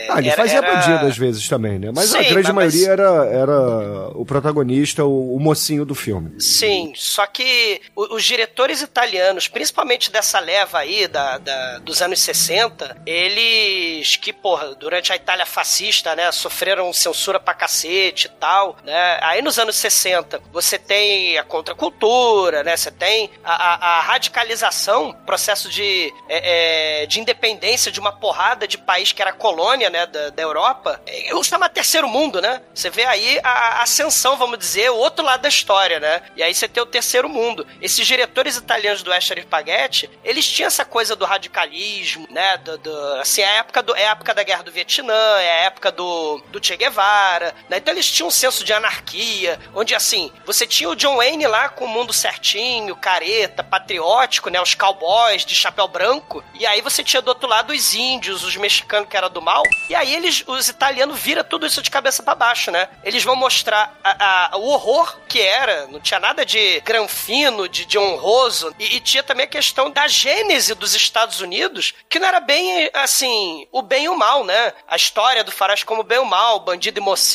é, 0.05 0.07
Ah, 0.11 0.19
ele 0.19 0.29
era- 0.29 0.37
fazia 0.43 0.59
era- 0.59 0.73
bandido 0.75 1.07
às 1.07 1.17
vezes 1.19 1.49
também, 1.49 1.79
né? 1.79 1.91
Mas 1.95 2.15
a 2.15 2.23
Sim, 2.23 2.31
grande 2.31 2.53
mas- 2.53 2.75
maioria 2.75 2.89
era, 2.93 3.27
era 3.27 4.09
o 4.15 4.25
protagonista, 4.25 5.05
o, 5.05 5.37
o 5.37 5.39
mocinho 5.41 5.85
do 5.85 5.95
filme. 5.95 6.41
Sim, 6.41 6.93
só 6.97 7.27
que 7.27 7.81
os 7.95 8.25
diretores 8.25 8.81
italianos, 8.81 9.49
principalmente 9.49 10.11
dessa 10.11 10.41
leva 10.41 10.79
aí 10.79 11.07
da, 11.07 11.39
da- 11.39 11.79
dos 11.81 12.01
anos 12.01 12.21
60, 12.21 12.97
eles 13.07 14.17
que, 14.17 14.33
porra, 14.33 14.75
durante 14.75 15.13
a 15.13 15.17
Itália 15.17 15.45
fascista, 15.47 16.15
né, 16.17 16.31
sofreram 16.33 16.93
censura 16.93 17.39
pra 17.39 17.55
cacete 17.61 18.27
e 18.27 18.31
tal, 18.31 18.77
né? 18.85 19.19
Aí 19.23 19.43
nos 19.43 19.59
anos 19.59 19.77
60, 19.77 20.41
você 20.51 20.79
tem 20.79 21.37
a 21.39 21.45
contracultura, 21.45 22.63
né? 22.65 22.75
Você 22.77 22.91
tem 22.91 23.31
a, 23.45 23.55
a- 23.75 23.99
a 23.99 24.01
radicalização, 24.01 25.13
processo 25.27 25.69
de, 25.69 26.13
é, 26.29 27.03
é, 27.03 27.07
de 27.07 27.21
independência 27.21 27.93
de 27.93 28.01
uma 28.01 28.13
porrada 28.13 28.67
de 28.67 28.79
país 28.79 29.13
que 29.13 29.21
era 29.21 29.33
colônia, 29.33 29.91
né, 29.91 30.07
da, 30.07 30.31
da 30.31 30.43
Europa. 30.43 31.01
Eu 31.07 31.43
chamo 31.45 31.69
terceiro 31.69 32.09
mundo, 32.09 32.41
né? 32.41 32.63
Você 32.75 32.89
vê 32.91 33.05
aí 33.05 33.39
a 33.45 33.83
ascensão, 33.83 34.37
vamos 34.37 34.59
dizer, 34.59 34.91
o 34.91 34.97
outro 34.97 35.25
lado 35.25 35.43
da 35.43 35.49
história, 35.49 36.01
né? 36.01 36.23
E 36.37 36.43
aí 36.43 36.55
você 36.55 36.67
tem 36.67 36.83
o 36.83 36.87
terceiro 36.87 37.29
mundo. 37.29 37.67
Esses 37.81 38.07
diretores 38.07 38.57
italianos 38.57 39.03
do 39.03 39.11
Western 39.11 39.43
Spaghetti, 39.43 40.11
eles 40.25 40.47
tinham 40.49 40.67
essa 40.69 40.85
coisa 40.85 41.15
do 41.15 41.25
radicalismo, 41.27 42.27
né? 42.31 42.57
Do, 42.59 42.79
do- 42.79 43.15
assim, 43.21 43.43
é 43.43 43.47
a 43.49 43.53
época, 43.57 43.83
do, 43.83 43.95
é 43.95 44.07
a 44.07 44.13
época 44.13 44.33
da 44.35 44.43
Guerra 44.43 44.63
do 44.63 44.73
Vietnã, 44.73 45.15
é 45.41 45.51
a 45.61 45.65
época 45.67 45.93
do, 45.93 46.43
do 46.49 46.65
Che 46.65 46.77
Guevara, 46.77 47.40
né? 47.69 47.77
Então 47.79 47.93
eles 47.95 48.11
tinham 48.11 48.29
um 48.29 48.31
senso 48.31 48.63
de 48.65 48.73
anarquia, 48.73 49.59
onde, 49.75 49.95
assim, 49.95 50.31
você 50.45 50.67
tinha 50.67 50.89
o 50.89 50.97
John 50.97 51.17
Wayne 51.17 51.47
lá 51.47 51.69
com 51.69 51.85
o 51.85 51.89
mundo 51.89 52.13
certinho, 52.13 52.95
careta, 52.97 53.63
patriótico, 53.63 54.51
né? 54.51 54.61
Os 54.61 54.75
cowboys 54.75 55.45
de 55.45 55.55
chapéu 55.55 55.89
branco, 55.89 56.43
e 56.55 56.67
aí 56.67 56.81
você 56.81 57.03
tinha 57.03 57.23
do 57.23 57.29
outro 57.29 57.49
lado 57.49 57.73
os 57.73 57.95
índios, 57.95 58.45
os 58.45 58.57
mexicanos 58.57 59.09
que 59.09 59.17
eram 59.17 59.31
do 59.31 59.41
mal, 59.43 59.63
e 59.89 59.95
aí 59.95 60.15
eles, 60.15 60.43
os 60.47 60.69
italianos 60.69 61.19
viram 61.19 61.43
tudo 61.45 61.67
isso 61.67 61.83
de 61.83 61.91
cabeça 61.91 62.23
pra 62.23 62.35
baixo, 62.35 62.71
né? 62.71 62.89
Eles 63.05 63.23
vão 63.25 63.37
mostrar 63.37 63.95
a- 64.05 64.51
a- 64.53 64.57
o 64.57 64.69
horror 64.69 65.17
que 65.29 65.41
era, 65.41 65.87
não 65.87 66.01
tinha 66.01 66.21
nada 66.21 66.45
de 66.45 66.81
granfino, 66.81 67.69
de, 67.69 67.85
de 67.85 67.99
honroso, 67.99 68.75
e, 68.79 68.97
e 68.97 69.01
tinha 69.01 69.23
também 69.23 69.45
a 69.45 69.49
questão 69.49 69.91
da 69.91 70.07
gênese 70.09 70.75
dos 70.75 70.95
Estados 70.95 71.41
Unidos, 71.41 71.95
que 72.09 72.19
não 72.19 72.29
era 72.29 72.41
bem, 72.41 72.91
assim, 72.95 73.67
o 73.73 73.83
bem 73.83 74.05
e 74.05 74.09
o 74.09 74.17
mal, 74.19 74.45
né? 74.45 74.73
A 74.89 74.97
história 74.97 75.43
do 75.45 75.53
faroeste 75.53 75.85
como 75.87 76.03
bem 76.03 76.19
e 76.19 76.21
o 76.21 76.25
mal, 76.25 76.61
bandido 76.61 76.99
e 76.99 77.03
mocinho, 77.03 77.30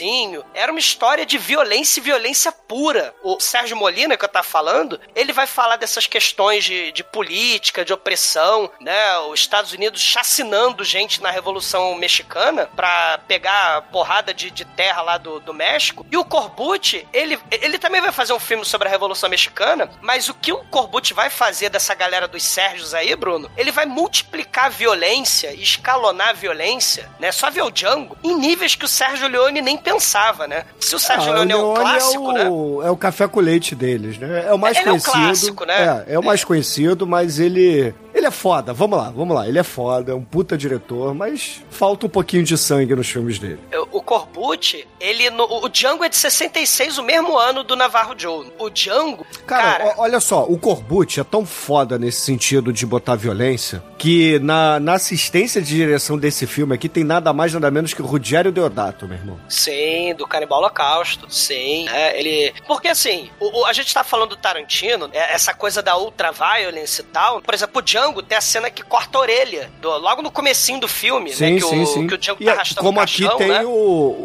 era 0.53 0.71
uma 0.71 0.79
história 0.79 1.25
de 1.25 1.37
violência 1.37 1.99
e 1.99 2.03
violência 2.03 2.51
pura. 2.51 3.13
O 3.23 3.39
Sérgio 3.39 3.77
Molina, 3.77 4.17
que 4.17 4.25
eu 4.25 4.29
tava 4.29 4.43
falando, 4.43 4.99
ele 5.15 5.31
vai 5.31 5.47
falar 5.47 5.75
dessas 5.75 6.07
questões 6.07 6.63
de, 6.63 6.91
de 6.91 7.03
política, 7.03 7.85
de 7.85 7.93
opressão, 7.93 8.69
né? 8.79 9.17
Os 9.19 9.39
Estados 9.39 9.71
Unidos 9.71 10.01
chacinando 10.01 10.83
gente 10.83 11.21
na 11.21 11.29
Revolução 11.29 11.95
Mexicana 11.95 12.69
pra 12.75 13.19
pegar 13.27 13.83
porrada 13.91 14.33
de, 14.33 14.51
de 14.51 14.65
terra 14.65 15.01
lá 15.01 15.17
do, 15.17 15.39
do 15.39 15.53
México. 15.53 16.05
E 16.11 16.17
o 16.17 16.25
Corbucci, 16.25 17.07
ele, 17.13 17.39
ele 17.51 17.77
também 17.77 18.01
vai 18.01 18.11
fazer 18.11 18.33
um 18.33 18.39
filme 18.39 18.65
sobre 18.65 18.87
a 18.87 18.91
Revolução 18.91 19.29
Mexicana, 19.29 19.89
mas 20.01 20.29
o 20.29 20.33
que 20.33 20.51
o 20.51 20.63
Corbucci 20.65 21.13
vai 21.13 21.29
fazer 21.29 21.69
dessa 21.69 21.93
galera 21.93 22.27
dos 22.27 22.43
Sérgios 22.43 22.93
aí, 22.93 23.15
Bruno, 23.15 23.51
ele 23.57 23.71
vai 23.71 23.85
multiplicar 23.85 24.65
a 24.65 24.69
violência, 24.69 25.53
escalonar 25.53 26.29
a 26.29 26.33
violência, 26.33 27.09
né? 27.19 27.31
Só 27.31 27.49
ver 27.49 27.61
o 27.63 27.71
Django 27.71 28.17
em 28.23 28.35
níveis 28.35 28.75
que 28.75 28.85
o 28.85 28.87
Sérgio 28.87 29.27
Leone 29.27 29.61
nem 29.61 29.77
pensava, 29.85 30.47
né? 30.47 30.63
Se 30.79 30.95
o 30.95 30.99
Sérgio 30.99 31.31
Ah, 31.31 31.35
Leone 31.35 31.51
é 31.51 31.55
um 31.55 31.61
Leone 31.73 31.79
clássico, 31.79 32.31
né? 32.33 32.49
o, 32.49 32.81
é 32.83 32.89
o 32.89 32.97
café 32.97 33.27
com 33.27 33.39
leite 33.39 33.75
deles, 33.75 34.17
né? 34.17 34.45
É 34.47 34.53
o 34.53 34.57
mais 34.57 34.75
Ele 34.77 34.89
é 34.89 34.91
um 34.91 34.99
conhecido. 34.99 35.11
clássico, 35.13 35.65
né? 35.65 36.03
É, 36.07 36.13
é 36.15 36.19
o 36.19 36.23
mais 36.23 36.43
conhecido, 36.43 37.05
mas 37.07 37.39
ele. 37.39 37.93
Ele 38.15 38.25
é 38.27 38.31
foda, 38.31 38.73
vamos 38.73 38.97
lá, 38.97 39.11
vamos 39.15 39.35
lá. 39.35 39.47
Ele 39.47 39.59
é 39.59 39.63
foda, 39.63 40.13
é 40.13 40.15
um 40.15 40.23
puta 40.23 40.57
diretor, 40.57 41.13
mas 41.13 41.61
falta 41.69 42.05
um 42.05 42.09
pouquinho 42.09 42.43
de 42.43 42.57
sangue 42.57 42.95
nos 42.95 43.09
filmes 43.09 43.37
dele. 43.37 43.59
O 43.91 44.01
Corbucci, 44.01 44.87
ele. 44.99 45.29
No, 45.29 45.43
o 45.43 45.67
Django 45.69 46.03
é 46.03 46.09
de 46.09 46.15
66, 46.15 46.97
o 46.97 47.03
mesmo 47.03 47.37
ano 47.37 47.63
do 47.63 47.75
Navarro 47.75 48.13
Joe. 48.17 48.51
O 48.57 48.69
Django. 48.69 49.25
Cara, 49.45 49.77
Cara, 49.79 49.97
o- 49.97 50.01
olha 50.01 50.19
só, 50.19 50.43
o 50.43 50.57
Corbucci 50.57 51.19
é 51.19 51.23
tão 51.23 51.45
foda 51.45 51.97
nesse 51.99 52.21
sentido 52.21 52.71
de 52.71 52.85
botar 52.85 53.15
violência 53.15 53.83
que 53.97 54.39
na, 54.39 54.79
na 54.79 54.93
assistência 54.93 55.61
de 55.61 55.75
direção 55.75 56.17
desse 56.17 56.47
filme 56.47 56.73
aqui 56.73 56.87
tem 56.87 57.03
nada 57.03 57.33
mais, 57.33 57.53
nada 57.53 57.69
menos 57.69 57.93
que 57.93 58.01
o 58.01 58.05
Rogério 58.05 58.51
Deodato, 58.51 59.05
meu 59.07 59.17
irmão. 59.17 59.39
Sim, 59.49 60.13
do 60.15 60.25
Canibal 60.25 60.59
Holocausto, 60.59 61.29
sim. 61.29 61.87
É, 61.89 62.17
ele. 62.19 62.53
Porque 62.65 62.87
assim, 62.87 63.29
o, 63.39 63.61
o- 63.61 63.65
a 63.65 63.73
gente 63.73 63.93
tá 63.93 64.03
falando 64.03 64.29
do 64.29 64.35
Tarantino, 64.37 65.09
é, 65.11 65.33
essa 65.33 65.53
coisa 65.53 65.81
da 65.81 65.97
ultraviolence 65.97 67.01
e 67.01 67.05
tal. 67.05 67.41
Por 67.41 67.53
exemplo, 67.53 67.79
o 67.79 67.81
Django 67.81 68.04
tem 68.21 68.37
a 68.37 68.41
cena 68.41 68.69
que 68.69 68.81
corta 68.83 69.17
a 69.17 69.21
orelha. 69.21 69.71
do- 69.81 69.97
logo 69.97 70.21
no 70.21 70.31
comecinho 70.31 70.79
do 70.79 70.87
filme, 70.87 71.29
né? 71.31 71.35
Sim, 71.35 71.55
Que, 71.55 71.61
sim, 71.65 71.81
o, 71.81 71.85
sim. 71.85 72.07
que 72.07 72.13
o 72.13 72.17
Django 72.17 72.41
E 72.41 72.45
tá 72.45 72.51
é- 72.51 72.53
arrastando 72.55 72.81
como 72.81 72.99
o 72.99 73.01
aqui 73.03 73.21
caixão, 73.23 73.37
tem 73.37 73.47
né? 73.47 73.63
o, 73.65 73.69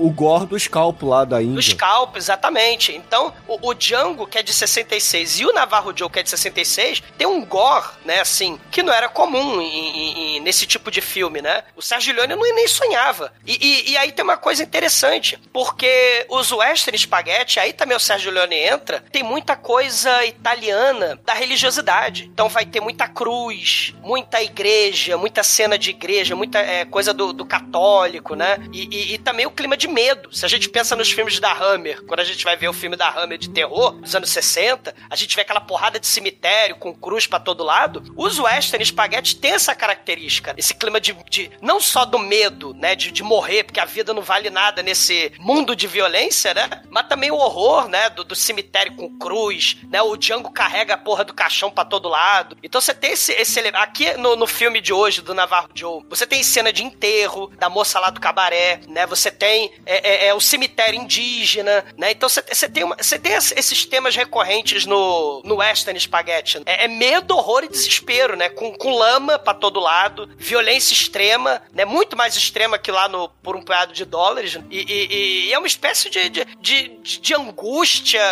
o 0.06 0.10
gore 0.14 0.46
do 0.46 0.58
scalpo 0.58 1.06
lá 1.08 1.24
da 1.24 1.42
Índia. 1.42 1.54
Do 1.54 1.62
Scalp, 1.62 2.16
exatamente. 2.16 2.92
Então, 2.94 3.32
o, 3.46 3.68
o 3.70 3.74
Django, 3.74 4.26
que 4.26 4.38
é 4.38 4.42
de 4.42 4.52
66, 4.52 5.40
e 5.40 5.46
o 5.46 5.52
Navarro 5.52 5.92
Joe, 5.96 6.08
que 6.10 6.18
é 6.18 6.22
de 6.22 6.30
66, 6.30 7.02
tem 7.18 7.26
um 7.26 7.44
gore, 7.44 7.86
né, 8.04 8.20
assim, 8.20 8.58
que 8.70 8.82
não 8.82 8.92
era 8.92 9.08
comum 9.08 9.60
em- 9.60 10.36
em- 10.36 10.40
nesse 10.40 10.66
tipo 10.66 10.90
de 10.90 11.00
filme, 11.00 11.40
né? 11.42 11.62
O 11.76 11.82
Sérgio 11.82 12.14
Leone 12.14 12.34
não 12.34 12.42
nem 12.54 12.66
sonhava. 12.68 13.32
E, 13.46 13.54
e- 13.60 13.90
e 13.92 13.96
aí 13.96 14.12
tem 14.12 14.24
uma 14.24 14.36
coisa 14.36 14.62
interessante, 14.62 15.38
porque 15.52 16.26
os 16.28 16.50
western 16.52 16.96
spaghetti, 16.98 17.58
aí 17.60 17.72
também 17.72 17.96
o 17.96 18.00
Sérgio 18.00 18.30
Leone 18.32 18.56
entra, 18.56 19.04
tem 19.12 19.22
muita 19.22 19.56
coisa 19.56 20.24
italiana 20.24 21.18
da 21.24 21.32
religiosidade. 21.34 22.24
Então 22.32 22.48
vai 22.48 22.64
ter 22.66 22.80
muita 22.80 23.08
cruz, 23.08 23.69
muita 24.02 24.42
igreja, 24.42 25.16
muita 25.16 25.42
cena 25.42 25.78
de 25.78 25.90
igreja, 25.90 26.34
muita 26.36 26.58
é, 26.58 26.84
coisa 26.84 27.12
do, 27.12 27.32
do 27.32 27.44
católico, 27.44 28.34
né? 28.34 28.58
E, 28.72 28.88
e- 28.90 29.14
e 29.14 29.18
também 29.18 29.46
o 29.46 29.50
clima 29.50 29.76
de 29.76 29.88
medo. 29.88 30.34
Se 30.34 30.44
a 30.44 30.48
gente 30.48 30.68
pensa 30.68 30.94
nos 30.96 31.10
filmes 31.10 31.38
da 31.40 31.52
Hammer, 31.52 32.02
quando 32.04 32.20
a 32.20 32.24
gente 32.24 32.44
vai 32.44 32.56
ver 32.56 32.68
o 32.68 32.72
filme 32.72 32.96
da 32.96 33.08
Hammer 33.08 33.38
de 33.38 33.50
terror, 33.50 33.92
dos 33.92 34.14
anos 34.14 34.30
60, 34.30 34.94
a 35.08 35.16
gente 35.16 35.34
vê 35.36 35.42
aquela 35.42 35.60
porrada 35.60 35.98
de 35.98 36.06
cemitério 36.06 36.76
com 36.76 36.94
cruz 36.94 37.26
pra 37.26 37.40
todo 37.40 37.64
lado. 37.64 38.02
Os 38.16 38.38
western 38.38 38.84
spaghetti 38.84 39.36
têm 39.36 39.52
essa 39.52 39.74
característica, 39.74 40.54
esse 40.56 40.74
clima 40.74 41.00
de, 41.00 41.12
de- 41.28 41.50
não 41.60 41.80
só 41.80 42.04
do 42.04 42.18
medo, 42.18 42.74
né, 42.74 42.94
de, 42.94 43.10
de 43.10 43.22
morrer, 43.22 43.64
porque 43.64 43.80
a 43.80 43.84
vida 43.84 44.12
não 44.14 44.22
vale 44.22 44.50
nada 44.50 44.82
nesse 44.82 45.32
mundo 45.38 45.74
de 45.76 45.86
violência, 45.86 46.52
né? 46.54 46.68
Mas 46.90 47.06
também 47.08 47.30
o 47.30 47.36
horror, 47.36 47.88
né, 47.88 48.10
do, 48.10 48.24
do 48.24 48.34
cemitério 48.34 48.94
com 48.96 49.08
cruz, 49.18 49.76
né? 49.90 50.00
O 50.02 50.16
Django 50.16 50.50
carrega 50.50 50.94
a 50.94 50.98
porra 50.98 51.24
do 51.24 51.34
caixão 51.34 51.70
pra 51.70 51.84
todo 51.84 52.08
lado. 52.08 52.56
Então 52.62 52.80
você 52.80 52.94
tem 52.94 53.12
esse, 53.12 53.32
esse 53.32 53.59
aqui 53.74 54.12
no, 54.14 54.36
no 54.36 54.46
filme 54.46 54.80
de 54.80 54.92
hoje 54.92 55.20
do 55.20 55.34
Navarro 55.34 55.68
Joe, 55.74 56.04
você 56.08 56.26
tem 56.26 56.42
cena 56.42 56.72
de 56.72 56.84
enterro 56.84 57.48
da 57.58 57.68
moça 57.68 57.98
lá 58.00 58.10
do 58.10 58.20
cabaré, 58.20 58.80
né? 58.88 59.06
Você 59.06 59.30
tem 59.30 59.72
é, 59.86 60.26
é, 60.26 60.26
é, 60.28 60.34
o 60.34 60.40
cemitério 60.40 60.98
indígena, 61.00 61.84
né? 61.96 62.10
Então 62.12 62.28
você, 62.28 62.42
você 62.42 62.68
tem 62.68 62.84
uma- 62.84 62.96
você 63.00 63.18
tem 63.18 63.32
es- 63.34 63.52
esses 63.56 63.84
temas 63.84 64.14
recorrentes 64.16 64.86
no, 64.86 65.42
no 65.44 65.56
western 65.56 65.98
spaghetti. 65.98 66.60
É, 66.66 66.84
é 66.84 66.88
medo, 66.88 67.36
horror 67.36 67.64
e 67.64 67.68
desespero, 67.68 68.36
né? 68.36 68.48
Com, 68.48 68.72
com 68.74 68.90
lama 68.96 69.38
pra 69.38 69.54
todo 69.54 69.80
lado, 69.80 70.28
violência 70.38 70.92
extrema, 70.94 71.62
né? 71.72 71.84
Muito 71.84 72.16
mais 72.16 72.36
extrema 72.36 72.78
que 72.78 72.90
lá 72.90 73.08
no 73.08 73.28
por 73.42 73.56
um 73.56 73.62
punhado 73.62 73.92
de 73.92 74.04
dólares. 74.04 74.58
E, 74.70 74.78
e- 74.80 75.46
e 75.48 75.52
é 75.52 75.58
uma 75.58 75.66
espécie 75.66 76.08
de, 76.10 76.28
de, 76.28 76.44
de, 76.60 76.88
de 77.02 77.34
angústia, 77.34 78.22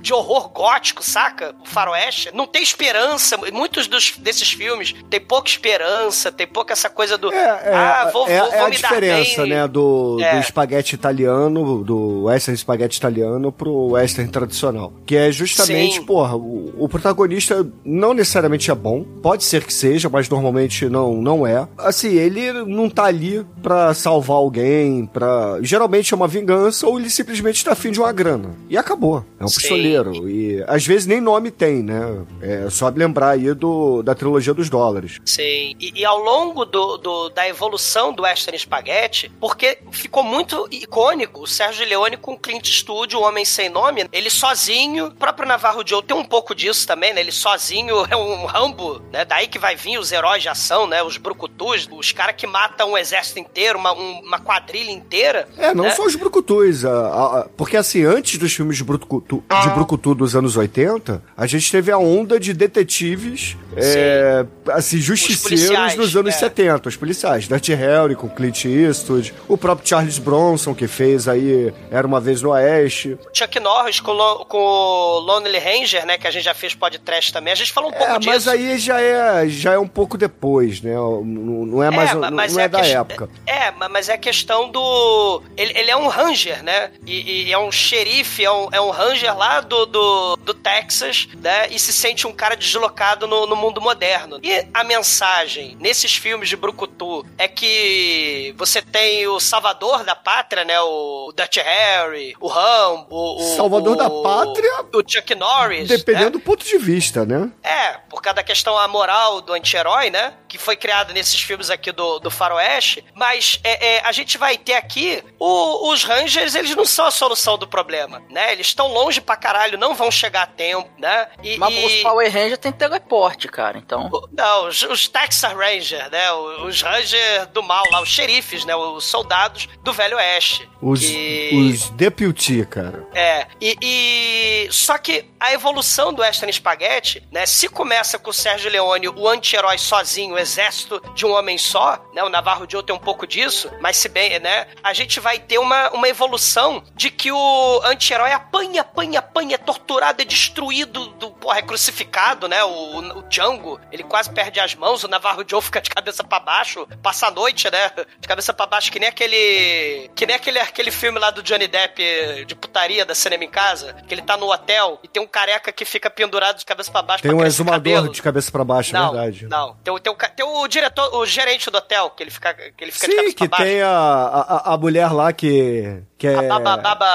de 0.00 0.12
horror 0.12 0.48
gótico, 0.48 1.02
saca? 1.02 1.54
O 1.62 1.66
faroeste. 1.66 2.30
Não 2.34 2.46
tem 2.46 2.62
esperança. 2.62 3.36
Muitos 3.52 3.86
dos, 3.86 4.12
desses 4.18 4.50
filmes 4.50 4.63
tem 5.10 5.20
pouca 5.20 5.48
esperança, 5.48 6.30
tem 6.32 6.46
pouca 6.46 6.72
essa 6.72 6.88
coisa 6.88 7.16
do. 7.16 7.32
É, 7.32 7.36
é, 7.36 7.74
ah, 7.74 8.10
vou, 8.12 8.28
é, 8.28 8.38
vou, 8.38 8.48
é 8.52 8.56
vou 8.56 8.66
a 8.66 8.70
me 8.70 8.76
diferença, 8.76 9.46
né, 9.46 9.66
do, 9.68 10.18
É. 10.20 10.34
do 10.34 10.40
espaguete 10.40 10.94
italiano, 10.94 11.82
do 11.84 12.24
western 12.24 12.54
espaguete 12.54 12.98
italiano 12.98 13.50
pro 13.52 13.92
western 13.92 14.30
tradicional. 14.30 14.92
Que 15.06 15.16
é 15.16 15.32
justamente, 15.32 15.96
Sim. 15.96 16.04
porra, 16.04 16.36
o, 16.36 16.72
o 16.78 16.88
protagonista 16.88 17.66
não 17.84 18.14
necessariamente 18.14 18.70
é 18.70 18.74
bom, 18.74 19.04
pode 19.22 19.44
ser 19.44 19.64
que 19.64 19.72
seja, 19.72 20.08
mas 20.08 20.28
normalmente 20.28 20.88
não, 20.88 21.14
não 21.14 21.46
é. 21.46 21.66
Assim, 21.78 22.14
ele 22.14 22.52
não 22.64 22.88
tá 22.88 23.04
ali 23.04 23.44
pra 23.62 23.94
salvar 23.94 24.36
alguém, 24.36 25.06
pra... 25.06 25.58
Geralmente 25.62 26.12
é 26.12 26.16
uma 26.16 26.28
vingança 26.28 26.86
ou 26.86 26.98
ele 26.98 27.10
simplesmente 27.10 27.64
tá 27.64 27.72
afim 27.72 27.90
de 27.90 28.00
uma 28.00 28.12
grana. 28.12 28.50
E 28.68 28.76
acabou. 28.76 29.24
É 29.38 29.44
um 29.44 29.48
Sim. 29.48 29.60
pistoleiro. 29.60 30.28
E 30.28 30.62
às 30.66 30.86
vezes 30.86 31.06
nem 31.06 31.20
nome 31.20 31.50
tem, 31.50 31.82
né? 31.82 32.18
É 32.40 32.66
só 32.70 32.88
lembrar 32.94 33.30
aí 33.30 33.52
do, 33.54 34.02
da 34.02 34.14
trilogia 34.14 34.43
psicologia 34.44 34.54
dos 34.54 34.68
dólares. 34.68 35.20
Sim. 35.24 35.74
E, 35.80 35.92
e 35.96 36.04
ao 36.04 36.18
longo 36.18 36.64
do, 36.64 36.96
do- 36.98 37.28
da 37.30 37.48
evolução 37.48 38.12
do 38.12 38.22
Western 38.22 38.58
Spaghetti, 38.58 39.30
porque 39.40 39.78
ficou 39.90 40.22
muito 40.22 40.68
icônico 40.70 41.42
o 41.42 41.46
Sérgio 41.46 41.86
Leone 41.86 42.16
com 42.16 42.36
Clint 42.38 42.68
Eastwood, 42.68 43.16
o 43.16 43.20
Homem 43.22 43.44
Sem 43.44 43.68
Nome, 43.68 44.06
ele 44.12 44.28
sozinho, 44.30 45.06
o 45.06 45.10
próprio 45.14 45.48
Navarro 45.48 45.82
Joe 45.86 46.02
tem 46.02 46.16
um 46.16 46.24
pouco 46.24 46.54
disso 46.54 46.86
também, 46.86 47.14
né? 47.14 47.20
Ele 47.20 47.32
sozinho 47.32 48.04
é 48.10 48.16
um 48.16 48.44
Rambo, 48.44 49.00
né? 49.12 49.24
Daí 49.24 49.46
que 49.48 49.58
vai 49.58 49.76
vir 49.76 49.98
os 49.98 50.12
heróis 50.12 50.42
de 50.42 50.48
ação, 50.48 50.86
né? 50.86 51.02
Os 51.02 51.16
brucutus, 51.16 51.88
os 51.90 52.12
caras 52.12 52.36
que 52.36 52.46
matam 52.46 52.92
um 52.92 52.98
exército 52.98 53.38
inteiro, 53.38 53.78
uma, 53.78 53.92
um- 53.92 54.20
uma 54.20 54.38
quadrilha 54.38 54.90
inteira. 54.90 55.48
É, 55.56 55.74
não 55.74 55.84
né? 55.84 55.90
só 55.90 56.04
os 56.04 56.14
brucutus. 56.16 56.84
a- 56.84 56.88
a- 56.90 57.40
a- 57.40 57.48
porque, 57.56 57.76
assim, 57.76 58.04
antes 58.04 58.38
dos 58.38 58.52
filmes 58.52 58.76
de 58.76 58.84
brucutu, 58.84 59.42
de 59.62 59.68
brucutu 59.70 60.14
dos 60.14 60.34
anos 60.36 60.56
80, 60.56 61.22
a 61.36 61.46
gente 61.46 61.70
teve 61.70 61.90
a 61.92 61.98
onda 61.98 62.38
de 62.38 62.52
detetives, 62.52 63.56
é, 63.76 64.33
assim, 64.72 64.98
justiceiros 64.98 65.94
nos 65.96 66.16
anos 66.16 66.34
é. 66.34 66.38
70, 66.38 66.88
os 66.88 66.96
policiais. 66.96 67.46
Dirty 67.48 67.74
Harry 67.74 68.14
com 68.14 68.28
Clint 68.28 68.64
Eastwood, 68.64 69.34
o 69.48 69.56
próprio 69.56 69.88
Charles 69.88 70.18
Bronson, 70.18 70.74
que 70.74 70.86
fez 70.86 71.28
aí 71.28 71.72
Era 71.90 72.06
Uma 72.06 72.20
Vez 72.20 72.42
no 72.42 72.50
Oeste. 72.50 73.18
Chuck 73.32 73.58
Norris 73.60 74.00
com, 74.00 74.12
Lo- 74.12 74.44
com 74.46 74.58
o 74.58 75.18
Lonely 75.20 75.58
Ranger, 75.58 76.06
né? 76.06 76.18
Que 76.18 76.26
a 76.26 76.30
gente 76.30 76.44
já 76.44 76.54
fez 76.54 76.74
podcast 76.74 77.32
também. 77.32 77.52
A 77.52 77.56
gente 77.56 77.72
falou 77.72 77.90
um 77.90 77.92
pouco 77.92 78.12
É, 78.12 78.18
disso. 78.18 78.30
mas 78.30 78.48
aí 78.48 78.78
já 78.78 79.00
é, 79.00 79.48
já 79.48 79.72
é 79.74 79.78
um 79.78 79.88
pouco 79.88 80.16
depois, 80.16 80.80
né? 80.80 80.94
Não, 80.94 81.24
não 81.24 81.82
é 81.82 81.90
mais, 81.90 82.12
ma- 82.14 82.30
não, 82.30 82.36
mas 82.36 82.52
não 82.54 82.60
é, 82.60 82.64
a 82.64 82.68
da 82.68 82.86
época. 82.86 83.28
É, 83.46 83.70
ma- 83.72 83.88
mas 83.88 84.08
é 84.08 84.14
a 84.14 84.18
questão 84.18 84.70
do. 84.70 85.42
Ele, 85.56 85.72
ele 85.78 85.90
é 85.90 85.96
um 85.96 86.08
ranger, 86.08 86.62
né? 86.62 86.90
E, 87.06 87.44
e 87.48 87.52
é 87.52 87.58
um 87.58 87.70
xerife, 87.70 88.44
é 88.44 88.50
um, 88.50 88.68
é 88.72 88.80
um 88.80 88.90
ranger 88.90 89.36
lá 89.36 89.60
do, 89.60 89.86
do, 89.86 90.36
do 90.36 90.54
Texas, 90.54 91.28
né? 91.40 91.68
E 91.70 91.78
se 91.78 91.92
sente 91.92 92.26
um 92.26 92.32
cara 92.32 92.56
deslocado 92.56 93.26
no, 93.26 93.46
no 93.46 93.56
mundo 93.56 93.80
moderno. 93.80 94.23
E 94.42 94.66
a 94.72 94.84
mensagem 94.84 95.76
nesses 95.80 96.14
filmes 96.16 96.48
de 96.48 96.56
Brucutu 96.56 97.24
é 97.38 97.46
que 97.48 98.54
você 98.56 98.80
tem 98.82 99.26
o 99.26 99.38
salvador 99.40 100.04
da 100.04 100.14
pátria, 100.14 100.64
né? 100.64 100.80
O 100.80 101.32
Dutch 101.36 101.56
Harry, 101.56 102.34
o 102.40 102.48
Rambo, 102.48 103.06
o. 103.36 103.56
Salvador 103.56 103.94
o- 103.94 103.96
da 103.96 104.10
pátria? 104.10 104.72
O 104.94 105.02
Chuck 105.06 105.34
Norris. 105.34 105.88
né? 105.90 105.96
Dependendo 105.96 106.30
do 106.38 106.40
ponto 106.40 106.64
de 106.64 106.78
vista, 106.78 107.24
né? 107.24 107.50
É, 107.62 107.94
por 108.08 108.20
causa 108.22 108.36
da 108.36 108.42
questão 108.42 108.76
a 108.78 108.86
moral 108.88 109.40
do 109.40 109.52
anti-herói, 109.52 110.10
né? 110.10 110.34
Que 110.48 110.58
foi 110.58 110.76
criada 110.76 111.12
nesses 111.12 111.40
filmes 111.40 111.70
aqui 111.70 111.92
do, 111.92 112.18
do 112.18 112.30
Faroeste. 112.30 113.04
Mas 113.14 113.58
é, 113.64 113.96
é, 113.96 114.00
a 114.04 114.12
gente 114.12 114.38
vai 114.38 114.56
ter 114.56 114.74
aqui 114.74 115.22
o- 115.38 115.90
os 115.92 116.04
Rangers, 116.04 116.54
eles 116.54 116.74
não 116.74 116.84
são 116.84 117.06
a 117.06 117.10
solução 117.10 117.58
do 117.58 117.66
problema, 117.66 118.22
né? 118.30 118.52
Eles 118.52 118.68
estão 118.68 118.88
longe 118.88 119.20
pra 119.20 119.36
caralho, 119.36 119.78
não 119.78 119.94
vão 119.94 120.10
chegar 120.10 120.42
a 120.42 120.46
tempo, 120.46 120.88
né? 120.98 121.28
E, 121.42 121.56
Mas 121.58 121.74
e- 121.74 121.84
os 121.86 121.94
Power 122.02 122.30
Rangers 122.32 122.58
tem 122.58 122.72
teleporte, 122.72 123.48
cara, 123.48 123.78
então... 123.78 124.10
Não, 124.32 124.68
os, 124.68 124.82
os 124.82 125.08
Texas 125.08 125.52
Rangers, 125.52 126.10
né? 126.10 126.32
Os 126.32 126.82
Rangers 126.82 127.46
do 127.52 127.62
mal 127.62 127.84
lá, 127.90 128.00
os 128.00 128.08
xerifes, 128.08 128.64
né? 128.64 128.74
Os 128.74 129.04
soldados 129.04 129.68
do 129.82 129.92
Velho 129.92 130.16
Oeste. 130.16 130.68
Os, 130.80 131.00
que... 131.00 131.50
os 131.72 131.90
deputy, 131.90 132.64
cara. 132.66 133.06
É, 133.14 133.46
e, 133.60 133.76
e- 133.80 134.68
Só 134.70 134.98
que 134.98 135.24
a 135.40 135.52
evolução 135.52 136.12
do 136.12 136.22
Western 136.22 136.52
Spaghetti, 136.52 137.26
né? 137.30 137.46
Se 137.46 137.68
começa 137.68 138.18
com 138.18 138.30
o 138.30 138.32
Sérgio 138.34 138.70
Leone, 138.70 139.08
o 139.08 139.28
anti-herói 139.28 139.78
sozinho, 139.78 140.34
o 140.34 140.38
exército 140.38 141.02
de 141.14 141.26
um 141.26 141.32
homem 141.32 141.58
só, 141.58 141.98
né? 142.14 142.22
O 142.22 142.28
Navarro 142.28 142.66
Joe 142.68 142.82
tem 142.82 142.94
um 142.94 142.98
pouco 142.98 143.26
disso, 143.26 143.70
mas 143.80 143.96
se 143.96 144.08
bem, 144.08 144.38
né? 144.40 144.66
A 144.82 144.92
gente 144.92 145.20
vai 145.20 145.38
ter 145.38 145.58
uma, 145.58 145.90
uma 145.90 146.08
evolução 146.08 146.82
de 146.94 147.10
que 147.10 147.30
o 147.32 147.80
anti-herói 147.84 148.32
apanha, 148.32 148.82
apanha, 148.82 149.18
apanha, 149.18 149.54
é 149.56 149.58
torturado, 149.58 150.22
é 150.22 150.24
destruído, 150.24 151.06
do, 151.08 151.30
porra, 151.32 151.58
é 151.58 151.62
crucificado, 151.62 152.48
né? 152.48 152.62
O, 152.64 153.18
o 153.18 153.22
Django, 153.28 153.80
ele 153.90 154.03
quase 154.04 154.30
perde 154.30 154.60
as 154.60 154.74
mãos, 154.74 155.02
o 155.04 155.08
Navarro 155.08 155.44
Joe 155.48 155.60
fica 155.62 155.80
de 155.80 155.90
cabeça 155.90 156.22
pra 156.24 156.38
baixo, 156.40 156.86
passa 157.02 157.26
a 157.26 157.30
noite, 157.30 157.70
né? 157.70 157.90
De 158.20 158.28
cabeça 158.28 158.52
pra 158.52 158.66
baixo, 158.66 158.90
que 158.92 158.98
nem 158.98 159.08
aquele. 159.08 160.10
Que 160.14 160.26
nem 160.26 160.36
aquele, 160.36 160.58
aquele 160.58 160.90
filme 160.90 161.18
lá 161.18 161.30
do 161.30 161.42
Johnny 161.42 161.66
Depp 161.66 162.44
de 162.46 162.54
putaria 162.54 163.04
da 163.04 163.14
cinema 163.14 163.44
em 163.44 163.50
casa, 163.50 163.94
que 164.06 164.14
ele 164.14 164.22
tá 164.22 164.36
no 164.36 164.50
hotel 164.52 164.98
e 165.02 165.08
tem 165.08 165.22
um 165.22 165.26
careca 165.26 165.72
que 165.72 165.84
fica 165.84 166.08
pendurado 166.10 166.58
de 166.58 166.64
cabeça 166.64 166.90
pra 166.90 167.02
baixo 167.02 167.22
Tem 167.22 167.32
um 167.32 167.44
exumador 167.44 168.08
de 168.08 168.22
cabeça 168.22 168.50
pra 168.52 168.64
baixo, 168.64 168.94
é 168.94 168.98
Não, 168.98 169.12
verdade. 169.12 169.46
não. 169.48 169.74
Tem, 169.82 169.92
o- 169.94 169.98
tem, 170.00 170.12
o, 170.12 170.16
tem 170.16 170.46
o 170.46 170.68
diretor, 170.68 171.14
o 171.14 171.26
gerente 171.26 171.70
do 171.70 171.78
hotel, 171.78 172.10
que 172.10 172.22
ele 172.22 172.30
fica, 172.30 172.54
que 172.54 172.84
ele 172.84 172.92
fica 172.92 173.06
de 173.06 173.12
Sim, 173.12 173.16
cabeça 173.18 173.36
que 173.36 173.48
pra 173.48 173.58
baixo. 173.58 173.70
tem 173.72 173.82
a, 173.82 173.88
a, 173.90 174.74
a 174.74 174.78
mulher 174.78 175.12
lá 175.12 175.32
que. 175.32 176.02
que 176.18 176.26
é. 176.28 176.34
A 176.36 176.42
baba, 176.60 176.76
baba... 176.76 177.06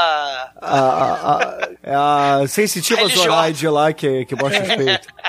a, 0.62 0.80
a, 0.80 1.36
a, 1.36 1.70
é 1.84 1.96
a 1.96 2.46
sensitiva 2.48 3.00
Religiosa. 3.02 3.30
Zoraide 3.30 3.68
lá 3.68 3.94
que, 3.94 4.26
que 4.26 4.36
mostra 4.36 4.62
os 4.64 4.76
peitos. 4.76 5.08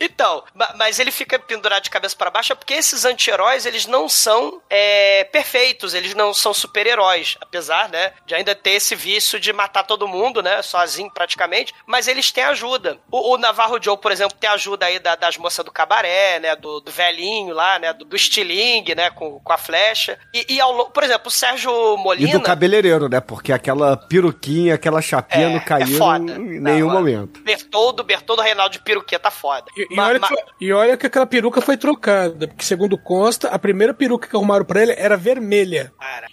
Então, 0.00 0.44
ma- 0.54 0.72
mas 0.76 0.98
ele 0.98 1.10
fica 1.10 1.38
pendurado 1.38 1.82
de 1.84 1.90
cabeça 1.90 2.16
pra 2.16 2.30
baixo 2.30 2.52
é 2.52 2.56
porque 2.56 2.74
esses 2.74 3.04
anti-heróis, 3.04 3.66
eles 3.66 3.86
não 3.86 4.08
são 4.08 4.60
é, 4.70 5.24
perfeitos, 5.24 5.94
eles 5.94 6.14
não 6.14 6.32
são 6.34 6.52
super-heróis, 6.54 7.36
apesar, 7.40 7.88
né, 7.88 8.12
de 8.26 8.34
ainda 8.34 8.54
ter 8.54 8.70
esse 8.72 8.94
vício 8.94 9.38
de 9.40 9.52
matar 9.52 9.82
todo 9.84 10.08
mundo, 10.08 10.42
né, 10.42 10.62
sozinho 10.62 11.10
praticamente, 11.12 11.74
mas 11.86 12.08
eles 12.08 12.30
têm 12.30 12.44
ajuda. 12.44 12.98
O, 13.10 13.34
o 13.34 13.38
Navarro 13.38 13.78
Joe, 13.82 13.96
por 13.98 14.12
exemplo, 14.12 14.36
tem 14.38 14.50
ajuda 14.50 14.86
aí 14.86 14.98
da- 14.98 15.16
das 15.16 15.36
moças 15.36 15.64
do 15.64 15.70
cabaré, 15.70 16.38
né, 16.40 16.56
do, 16.56 16.80
do 16.80 16.90
velhinho 16.90 17.54
lá, 17.54 17.78
né, 17.78 17.92
do, 17.92 18.04
do 18.04 18.16
estilingue, 18.16 18.94
né, 18.94 19.10
com, 19.10 19.38
com 19.40 19.52
a 19.52 19.58
flecha. 19.58 20.18
E, 20.34 20.54
e 20.54 20.60
ao 20.60 20.72
por 20.90 21.02
exemplo, 21.04 21.28
o 21.28 21.30
Sérgio 21.30 21.70
E 21.94 21.96
Molina... 22.02 22.32
do 22.38 22.40
cabeleireiro, 22.42 23.08
né? 23.08 23.20
Porque 23.20 23.52
aquela 23.52 23.96
peruquinha, 23.96 24.74
aquela 24.74 25.00
chapinha 25.00 25.46
É, 25.46 25.50
não 25.50 25.56
é 25.56 25.60
caiu 25.60 25.98
foda. 25.98 26.32
em 26.32 26.60
Não, 26.60 26.72
nenhum 26.72 26.90
é. 26.90 26.92
momento. 26.92 27.40
Bertoldo, 27.40 28.02
Bertoldo 28.02 28.42
Reinaldo 28.42 28.72
de 28.72 28.80
peruqueta 28.80 29.30
foda. 29.30 29.66
E, 29.90 29.92
e 29.92 29.96
Ma- 29.96 30.08
olha 30.08 30.18
ma- 30.18 30.28
que, 30.28 30.34
e 30.60 30.72
olha 30.72 30.96
que 30.96 31.06
aquela 31.06 31.26
peruca 31.26 31.60
foi 31.60 31.76
trocada, 31.76 32.48
porque 32.48 32.64
segundo 32.64 32.96
consta, 32.98 33.48
a 33.48 33.58
primeira 33.58 33.92
peruca 33.94 34.28
que 34.28 34.36
arrumaram 34.36 34.64
pra 34.64 34.82
ele 34.82 34.94
era 34.96 35.16
vermelha. 35.16 35.92
Cara, 35.98 36.26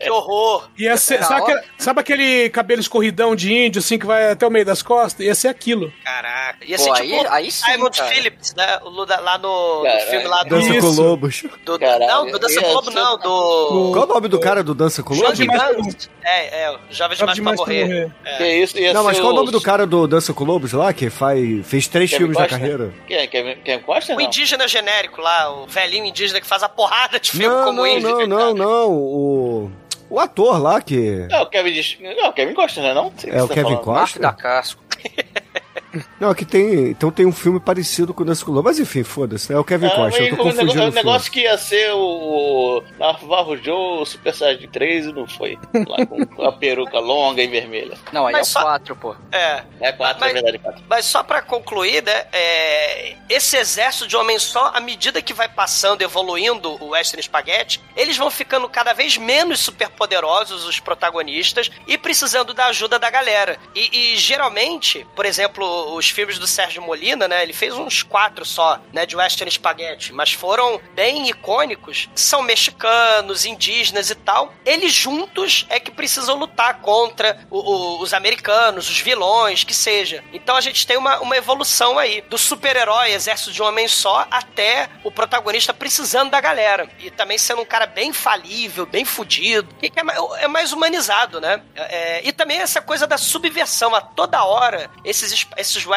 que 0.00 0.10
horror. 0.10 0.68
Ia 0.78 0.96
ser, 0.96 1.14
Era 1.14 1.24
sabe, 1.24 1.40
aquele, 1.42 1.60
sabe 1.78 2.00
aquele 2.00 2.50
cabelo 2.50 2.80
escorridão 2.80 3.34
de 3.36 3.52
índio, 3.52 3.78
assim, 3.80 3.98
que 3.98 4.06
vai 4.06 4.30
até 4.30 4.46
o 4.46 4.50
meio 4.50 4.64
das 4.64 4.82
costas? 4.82 5.24
Ia 5.24 5.34
ser 5.34 5.48
aquilo. 5.48 5.92
Caraca. 6.04 6.64
Ia 6.64 6.76
Pô, 6.76 6.82
ser 6.82 6.90
aí- 7.02 7.10
tipo 7.18 7.28
aí 7.30 7.50
sim, 7.50 7.64
Simon 7.72 7.90
cara. 7.90 8.08
Phillips, 8.10 8.54
né? 8.54 8.78
O 8.84 8.88
Luda- 8.88 9.20
lá 9.20 9.38
no, 9.38 9.82
no 9.84 10.00
filme 10.10 10.26
lá 10.26 10.42
do. 10.42 10.48
Dança 10.50 10.68
com 10.68 10.74
Isso. 10.78 11.02
Lobos. 11.02 11.42
do- 11.64 11.78
Caralho, 11.78 12.06
não, 12.06 12.26
do 12.30 12.38
Dança 12.38 12.54
eu 12.54 12.62
com 12.62 12.68
ia 12.68 12.74
Lobo, 12.74 12.90
ser- 12.92 12.98
não, 12.98 13.18
do. 13.18 13.92
Qual 13.92 14.04
o 14.04 14.06
nome 14.14 14.28
do 14.28 14.40
cara 14.40 14.62
do 14.62 14.74
Dança 14.74 15.02
com 15.02 15.14
Jovem 15.14 15.46
Lobos? 15.48 16.08
É, 16.24 16.64
é, 16.64 16.70
o 16.70 16.78
Jovem 16.90 17.16
Demais 17.16 17.38
pra 17.40 17.52
morrer. 17.54 17.84
Morrer. 17.84 18.12
É. 18.24 18.36
Que 18.38 18.56
isso, 18.62 18.78
ia 18.78 18.92
Não, 18.92 19.04
mas 19.04 19.18
qual 19.18 19.32
o 19.32 19.36
nome 19.36 19.50
do 19.50 19.60
cara 19.60 19.86
do 19.86 20.06
Dança 20.06 20.32
com 20.32 20.44
Lobos 20.44 20.72
lá, 20.72 20.92
que 20.92 21.10
faz, 21.10 21.66
fez 21.66 21.86
três 21.88 22.10
filmes 22.12 22.36
na 22.36 22.48
Costner? 22.48 22.71
Carreira? 22.76 22.94
Quem 23.06 23.16
é? 23.16 23.26
Kevin, 23.26 23.54
Kevin 23.62 23.82
Costa? 23.84 24.14
O 24.16 24.20
indígena 24.20 24.66
genérico 24.68 25.20
lá, 25.20 25.50
o 25.52 25.66
velhinho 25.66 26.04
indígena 26.04 26.40
que 26.40 26.46
faz 26.46 26.62
a 26.62 26.68
porrada 26.68 27.18
de 27.20 27.30
filme 27.30 27.46
Não, 27.48 27.64
como 27.64 27.78
não, 27.78 27.86
índio. 27.86 28.26
não, 28.26 28.26
não, 28.26 28.54
não. 28.54 28.90
O, 28.92 29.70
o 30.10 30.18
ator 30.20 30.60
lá 30.60 30.80
que. 30.80 31.26
Não, 31.30 31.42
o 31.42 31.46
Kevin, 31.46 31.80
não, 32.16 32.28
o 32.28 32.32
Kevin 32.32 32.54
Costa, 32.54 32.80
não 32.82 32.88
é 32.88 32.94
não? 32.94 33.12
Sei 33.16 33.30
É 33.30 33.42
o 33.42 33.48
que 33.48 33.48
você 33.48 33.48
tá 33.48 33.54
Kevin 33.54 33.68
falando. 33.68 33.84
Costa? 33.84 34.20
Marco 34.20 34.20
da 34.20 34.32
Casco. 34.42 34.82
Não, 36.22 36.32
que 36.32 36.44
tem. 36.44 36.90
Então 36.90 37.10
tem 37.10 37.26
um 37.26 37.32
filme 37.32 37.58
parecido 37.58 38.14
com 38.14 38.22
o 38.22 38.26
Dança. 38.26 38.44
Mas 38.62 38.78
enfim, 38.78 39.02
foda-se. 39.02 39.52
É 39.52 39.58
o 39.58 39.64
Kevin 39.64 39.86
Ah, 39.86 39.90
Costa. 39.96 40.22
Eu 40.22 40.28
tô 40.28 40.34
o 40.34 40.38
confundindo 40.46 40.90
negócio, 40.92 41.32
que 41.32 41.40
ia 41.40 41.58
ser 41.58 41.90
o 41.94 42.80
Navarro 42.96 43.56
Joe, 43.56 44.02
o 44.02 44.06
Super 44.06 44.32
Saiyajin 44.32 44.68
3 44.68 45.06
e 45.06 45.12
não 45.12 45.26
foi. 45.26 45.58
Lá 45.88 46.06
com, 46.06 46.44
a 46.44 46.52
peruca 46.52 47.00
longa 47.00 47.42
e 47.42 47.48
vermelha. 47.48 47.98
Não, 48.12 48.24
aí 48.28 48.32
Mas 48.34 48.46
é 48.46 48.50
o 48.50 48.52
só- 48.52 48.62
4, 48.62 48.94
pô. 48.94 49.16
É. 49.32 49.64
É 49.80 49.90
4, 49.90 50.20
Mas- 50.20 50.30
é 50.30 50.34
verdade, 50.34 50.58
4. 50.60 50.84
Mas 50.88 51.04
só 51.06 51.24
pra 51.24 51.42
concluir, 51.42 52.04
né, 52.04 52.24
é, 52.32 53.16
esse 53.28 53.56
exército 53.56 54.06
de 54.06 54.16
homens 54.16 54.42
só, 54.42 54.70
à 54.72 54.78
medida 54.78 55.20
que 55.20 55.34
vai 55.34 55.48
passando, 55.48 56.02
evoluindo 56.02 56.76
o 56.80 56.90
Western 56.90 57.20
Spaghetti, 57.20 57.80
eles 57.96 58.16
vão 58.16 58.30
ficando 58.30 58.68
cada 58.68 58.92
vez 58.92 59.16
menos 59.16 59.58
superpoderosos, 59.58 60.64
os 60.66 60.78
protagonistas, 60.78 61.68
e 61.88 61.98
precisando 61.98 62.54
da 62.54 62.66
ajuda 62.66 62.96
da 62.96 63.10
galera. 63.10 63.58
E, 63.74 64.12
e, 64.12 64.16
geralmente, 64.16 65.04
por 65.16 65.26
exemplo, 65.26 65.96
os 65.96 66.11
filmes 66.12 66.38
do 66.38 66.46
Sérgio 66.46 66.82
Molina, 66.82 67.26
né, 67.26 67.42
ele 67.42 67.52
fez 67.52 67.74
uns 67.74 68.02
quatro 68.02 68.44
só, 68.44 68.78
né, 68.92 69.04
de 69.06 69.16
Western 69.16 69.50
Spaghetti, 69.50 70.12
mas 70.12 70.32
foram 70.32 70.80
bem 70.94 71.28
icônicos, 71.28 72.08
são 72.14 72.42
mexicanos, 72.42 73.44
indígenas 73.44 74.10
e 74.10 74.14
tal. 74.14 74.52
Eles 74.64 74.92
juntos 74.92 75.66
é 75.68 75.78
que 75.80 75.90
precisam 75.90 76.36
lutar 76.38 76.80
contra 76.80 77.46
o- 77.50 77.58
o- 77.58 78.00
os 78.00 78.12
americanos, 78.12 78.88
os 78.88 78.98
vilões, 79.00 79.64
que 79.64 79.74
seja. 79.74 80.22
Então 80.32 80.56
a 80.56 80.60
gente 80.60 80.86
tem 80.86 80.96
uma, 80.96 81.18
uma 81.20 81.36
evolução 81.36 81.98
aí, 81.98 82.20
do 82.22 82.38
super-herói, 82.38 83.10
exército 83.12 83.52
de 83.52 83.62
um 83.62 83.66
homem 83.66 83.88
só, 83.88 84.26
até 84.30 84.88
o 85.04 85.10
protagonista 85.10 85.72
precisando 85.74 86.30
da 86.30 86.40
galera. 86.40 86.88
E 86.98 87.10
também 87.10 87.38
sendo 87.38 87.62
um 87.62 87.64
cara 87.66 87.86
bem 87.86 88.12
falível, 88.12 88.86
bem 88.86 89.04
fudido, 89.04 89.74
que 89.76 89.92
é 89.98 90.02
mais, 90.02 90.18
é 90.38 90.48
mais 90.48 90.72
humanizado, 90.72 91.40
né? 91.40 91.62
É, 91.74 92.20
e 92.24 92.32
também 92.32 92.58
essa 92.58 92.80
coisa 92.82 93.06
da 93.06 93.16
subversão, 93.18 93.94
a 93.94 94.00
toda 94.00 94.44
hora, 94.44 94.90
esses, 95.04 95.32
es- 95.32 95.46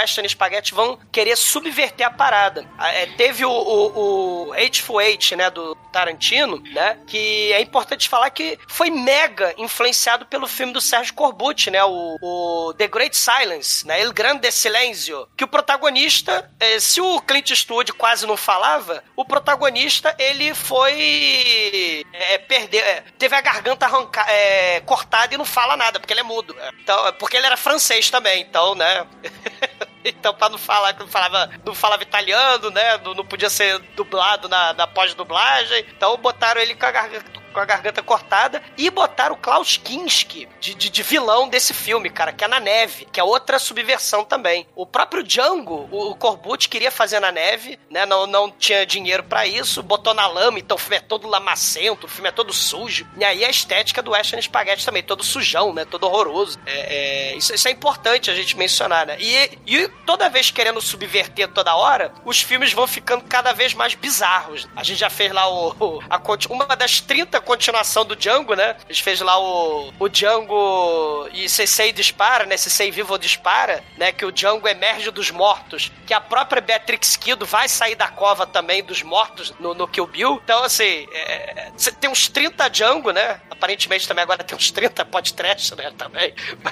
esses 0.06 0.15
Western 0.15 0.30
Spaghetti 0.30 0.74
vão 0.74 0.98
querer 1.12 1.36
subverter 1.36 2.08
a 2.08 2.10
parada. 2.10 2.65
Ah, 2.78 2.91
é, 2.91 3.06
teve 3.06 3.46
o, 3.46 3.52
o, 3.52 4.48
o 4.48 4.54
Hateful 4.54 5.02
Eight, 5.02 5.36
né, 5.36 5.50
do 5.50 5.76
Tarantino, 5.91 6.60
né, 6.60 6.98
que 7.08 7.52
é 7.52 7.62
importante 7.62 8.08
falar 8.08 8.30
que 8.30 8.58
foi 8.68 8.89
mega 8.89 9.54
influenciado 9.58 10.26
pelo 10.26 10.48
filme 10.48 10.74
do 10.74 10.82
Sérgio 10.82 11.13
Corbucci, 11.13 11.70
né, 11.72 11.84
o, 11.84 12.18
o 12.22 12.74
The 12.74 12.88
Great 12.88 13.18
Silence, 13.18 13.86
né, 13.86 14.02
El 14.02 14.13
Grande 14.13 14.50
Silenzio, 14.52 15.28
que 15.36 15.44
o 15.44 15.48
protagonista, 15.48 16.50
eh, 16.60 16.80
se 16.80 17.02
o 17.02 17.22
Clint 17.22 17.50
Eastwood 17.50 17.94
quase 17.94 18.26
não 18.26 18.38
falava, 18.38 19.04
o 19.15 19.26
protagonista, 19.26 20.15
ele 20.18 20.54
foi 20.54 22.06
é, 22.13 22.38
perder, 22.38 22.80
é, 22.80 23.04
teve 23.18 23.36
a 23.36 23.41
garganta 23.41 23.86
arranca, 23.86 24.22
é, 24.30 24.80
cortada 24.82 25.34
e 25.34 25.38
não 25.38 25.46
fala 25.46 25.76
nada, 25.76 26.00
porque 26.00 26.13
ele 26.13 26.22
é 26.22 26.24
mudo. 26.24 26.56
Então, 26.82 27.13
porque 27.13 27.38
ele 27.38 27.46
era 27.46 27.58
francês 27.58 28.10
também, 28.10 28.41
então, 28.41 28.76
né? 28.76 29.06
Então, 30.18 30.34
pra 30.34 30.50
não 30.50 30.58
falar 30.58 30.94
que 30.94 31.00
não 31.00 31.08
falava, 31.08 31.50
não 31.65 31.74
falava 31.74 32.04
italiano, 32.04 32.70
né? 32.70 32.98
Não, 33.00 33.13
não 33.13 33.26
podia 33.26 33.50
ser 33.50 33.80
dublado 33.96 34.48
na, 34.48 34.74
na 34.74 34.88
pós-dublagem. 34.88 35.86
Então 35.96 36.15
botaram 36.18 36.62
ele 36.62 36.76
com 36.76 36.86
a 36.86 36.91
garganta 36.91 37.44
com 37.56 37.62
a 37.62 37.65
garganta 37.65 38.04
cortada 38.04 38.62
e 38.78 38.89
botaram 38.89 39.34
o 39.34 39.38
Klaus 39.38 39.78
Kinski 39.78 40.48
de, 40.60 40.76
de, 40.76 40.89
de, 40.89 41.04
vilão 41.04 41.48
desse 41.48 41.74
filme, 41.74 42.10
cara, 42.10 42.34
que 42.34 42.44
é 42.44 42.48
na 42.50 42.60
neve, 42.60 43.08
que 43.10 43.20
é 43.20 43.24
outra 43.24 43.58
subversão 43.58 44.26
também. 44.26 44.68
O 44.76 44.86
próprio 44.86 45.24
Django, 45.24 45.88
o, 45.89 46.12
o 46.12 46.15
Corbucci 46.15 46.68
queria 46.68 46.91
fazer 46.91 47.22
na 47.22 47.32
neve, 47.32 47.80
né? 47.89 48.06
Não, 48.06 48.28
não 48.28 48.52
tinha 48.52 48.86
dinheiro 48.86 49.24
para 49.24 49.48
isso, 49.48 49.82
botou 49.82 50.13
na 50.13 50.28
lama, 50.28 50.60
então 50.60 50.76
o 50.76 50.80
filme 50.80 50.98
é 50.98 51.00
todo 51.00 51.30
lamacento, 51.30 52.08
o 52.08 52.10
filme 52.10 52.28
é 52.28 52.32
todo 52.32 52.52
sujo. 52.52 53.08
E 53.18 53.24
aí 53.24 53.46
a 53.46 53.50
estética 53.50 54.04
do 54.04 54.12
Western 54.12 54.41
Spaghetti 54.41 54.86
também, 54.86 55.02
todo 55.02 55.24
sujão, 55.24 55.74
né? 55.74 55.86
Todo 55.86 56.08
horroroso. 56.08 56.60
É, 56.65 57.32
é, 57.32 57.38
isso, 57.38 57.56
isso, 57.56 57.68
é 57.70 57.72
importante 57.72 58.30
a 58.30 58.36
gente 58.36 58.58
mencionar, 58.58 59.06
né? 59.06 59.15
E, 59.18 59.60
e 59.65 59.88
toda 60.06 60.30
vez 60.30 60.52
querendo 60.52 60.82
subverter 60.82 61.48
toda 61.48 61.74
hora, 61.74 62.12
os 62.26 62.41
filmes 62.41 62.74
vão 62.74 62.86
ficando 62.86 63.24
cada 63.24 63.54
vez 63.54 63.74
mais 63.74 63.96
bizarros. 63.96 64.68
A 64.76 64.84
gente 64.84 65.00
já 65.00 65.10
fez 65.10 65.32
lá 65.32 65.48
o, 65.48 65.74
o 65.80 66.00
a, 66.10 66.22
uma 66.50 66.76
das 66.76 67.00
30 67.00 67.44
continuação 67.45 68.03
do 68.03 68.15
Django, 68.15 68.55
né? 68.55 68.75
Eles 68.86 68.99
fez 68.99 69.21
lá 69.21 69.39
o, 69.39 69.93
o 69.97 70.10
Django 70.10 71.29
e 71.31 71.47
Sensei 71.47 71.93
dispara, 71.93 72.45
né? 72.45 72.58
Sensei 72.58 72.91
vivo 72.91 73.17
dispara, 73.17 73.84
né? 73.97 74.12
Que 74.12 74.25
o 74.25 74.31
Django 74.31 74.67
emerge 74.67 75.12
dos 75.12 75.31
mortos. 75.31 75.91
Que 76.05 76.13
a 76.13 76.19
própria 76.19 76.62
Beatrix 76.62 77.15
Kido 77.15 77.45
vai 77.45 77.69
sair 77.69 77.95
da 77.95 78.08
cova 78.08 78.45
também 78.45 78.84
dos 78.84 79.03
mortos 79.03 79.53
no, 79.60 79.73
no 79.73 79.88
Kill 79.88 80.08
Bill. 80.08 80.41
Então, 80.43 80.63
assim, 80.63 81.08
é, 81.13 81.71
tem 81.99 82.10
uns 82.10 82.27
30 82.27 82.67
Django, 82.69 83.12
né? 83.12 83.39
Aparentemente 83.49 84.08
também 84.08 84.23
agora 84.23 84.43
tem 84.43 84.58
uns 84.58 84.71
30 84.71 85.05
podcast, 85.05 85.75
né? 85.75 85.91
Também. 85.97 86.34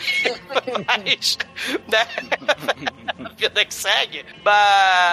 Mas, 0.88 1.38
né? 1.88 2.07
a 3.23 3.29
vida 3.29 3.63
que 3.63 3.73
segue. 3.73 4.25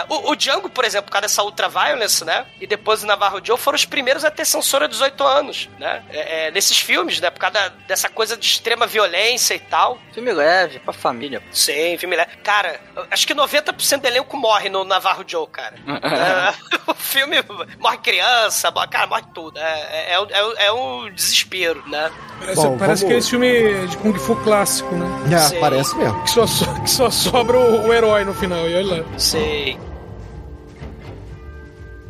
O, 0.09 0.31
o 0.31 0.37
Django, 0.37 0.71
por 0.71 0.85
exemplo, 0.85 1.07
por 1.07 1.13
causa 1.13 1.29
dessa 1.29 1.43
ultra 1.43 1.69
violence, 1.69 2.25
né? 2.25 2.47
E 2.61 2.67
depois 2.67 3.03
o 3.03 3.07
Navarro 3.07 3.41
Joe 3.45 3.59
foram 3.59 3.77
os 3.77 3.85
primeiros 3.85 4.25
a 4.25 4.31
ter 4.31 4.45
censura 4.45 4.89
de 4.89 4.95
18 4.95 5.25
anos 5.25 5.50
anos, 5.51 5.69
né? 5.79 6.03
É, 6.11 6.47
é, 6.47 6.51
nesses 6.51 6.79
filmes, 6.81 7.21
né? 7.21 7.29
Por 7.31 7.41
causa 7.41 7.73
dessa 7.87 8.09
coisa 8.09 8.37
de 8.37 8.47
extrema 8.47 8.87
violência 8.87 9.55
e 9.55 9.59
tal. 9.59 9.99
Filme 10.13 10.33
leve, 10.33 10.79
pra 10.79 10.93
família. 10.93 11.43
Sim, 11.53 11.99
filme 11.99 12.17
leve. 12.17 12.37
Cara, 12.43 12.81
acho 13.11 13.27
que 13.27 13.35
90% 13.35 14.01
do 14.01 14.07
elenco 14.07 14.37
morre 14.37 14.69
no 14.69 14.85
Navarro 14.85 15.25
Joe, 15.27 15.47
cara. 15.49 15.75
é, 15.87 16.55
o 16.91 16.95
filme 16.95 17.37
morre 17.79 17.99
criança, 17.99 18.71
morre, 18.71 18.89
cara, 18.89 19.07
morre 19.07 19.25
tudo. 19.35 19.59
É, 19.59 20.15
é, 20.15 20.15
é, 20.15 20.67
é 20.67 20.73
um 20.73 21.13
desespero, 21.13 21.83
né? 21.89 22.11
Parece, 22.39 22.63
Bom, 22.63 22.79
parece 22.79 23.05
vamos... 23.05 23.27
que 23.27 23.27
é 23.27 23.31
filme 23.31 23.87
de 23.87 23.97
Kung 23.99 24.19
Fu 24.19 24.37
clássico, 24.37 24.95
né? 24.95 25.37
É, 25.37 25.39
Sim. 25.39 25.61
parece 25.61 25.97
mesmo. 25.97 26.23
Que 26.23 26.31
só, 26.31 26.47
que 26.81 26.91
só 26.91 27.11
sobra 27.11 27.59
o, 27.59 27.89
o 27.89 27.93
herói 27.93 28.25
no 28.25 28.33
final, 28.33 28.69
e 28.69 28.75
olha 28.75 29.03
lá. 29.03 29.19
Sim. 29.19 29.79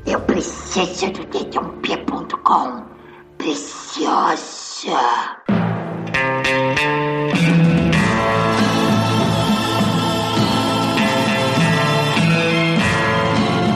Eu 0.07 0.21
preciso 0.21 1.11
do 1.13 1.25
dedãop.com 1.27 3.00
preciosa. 3.41 5.01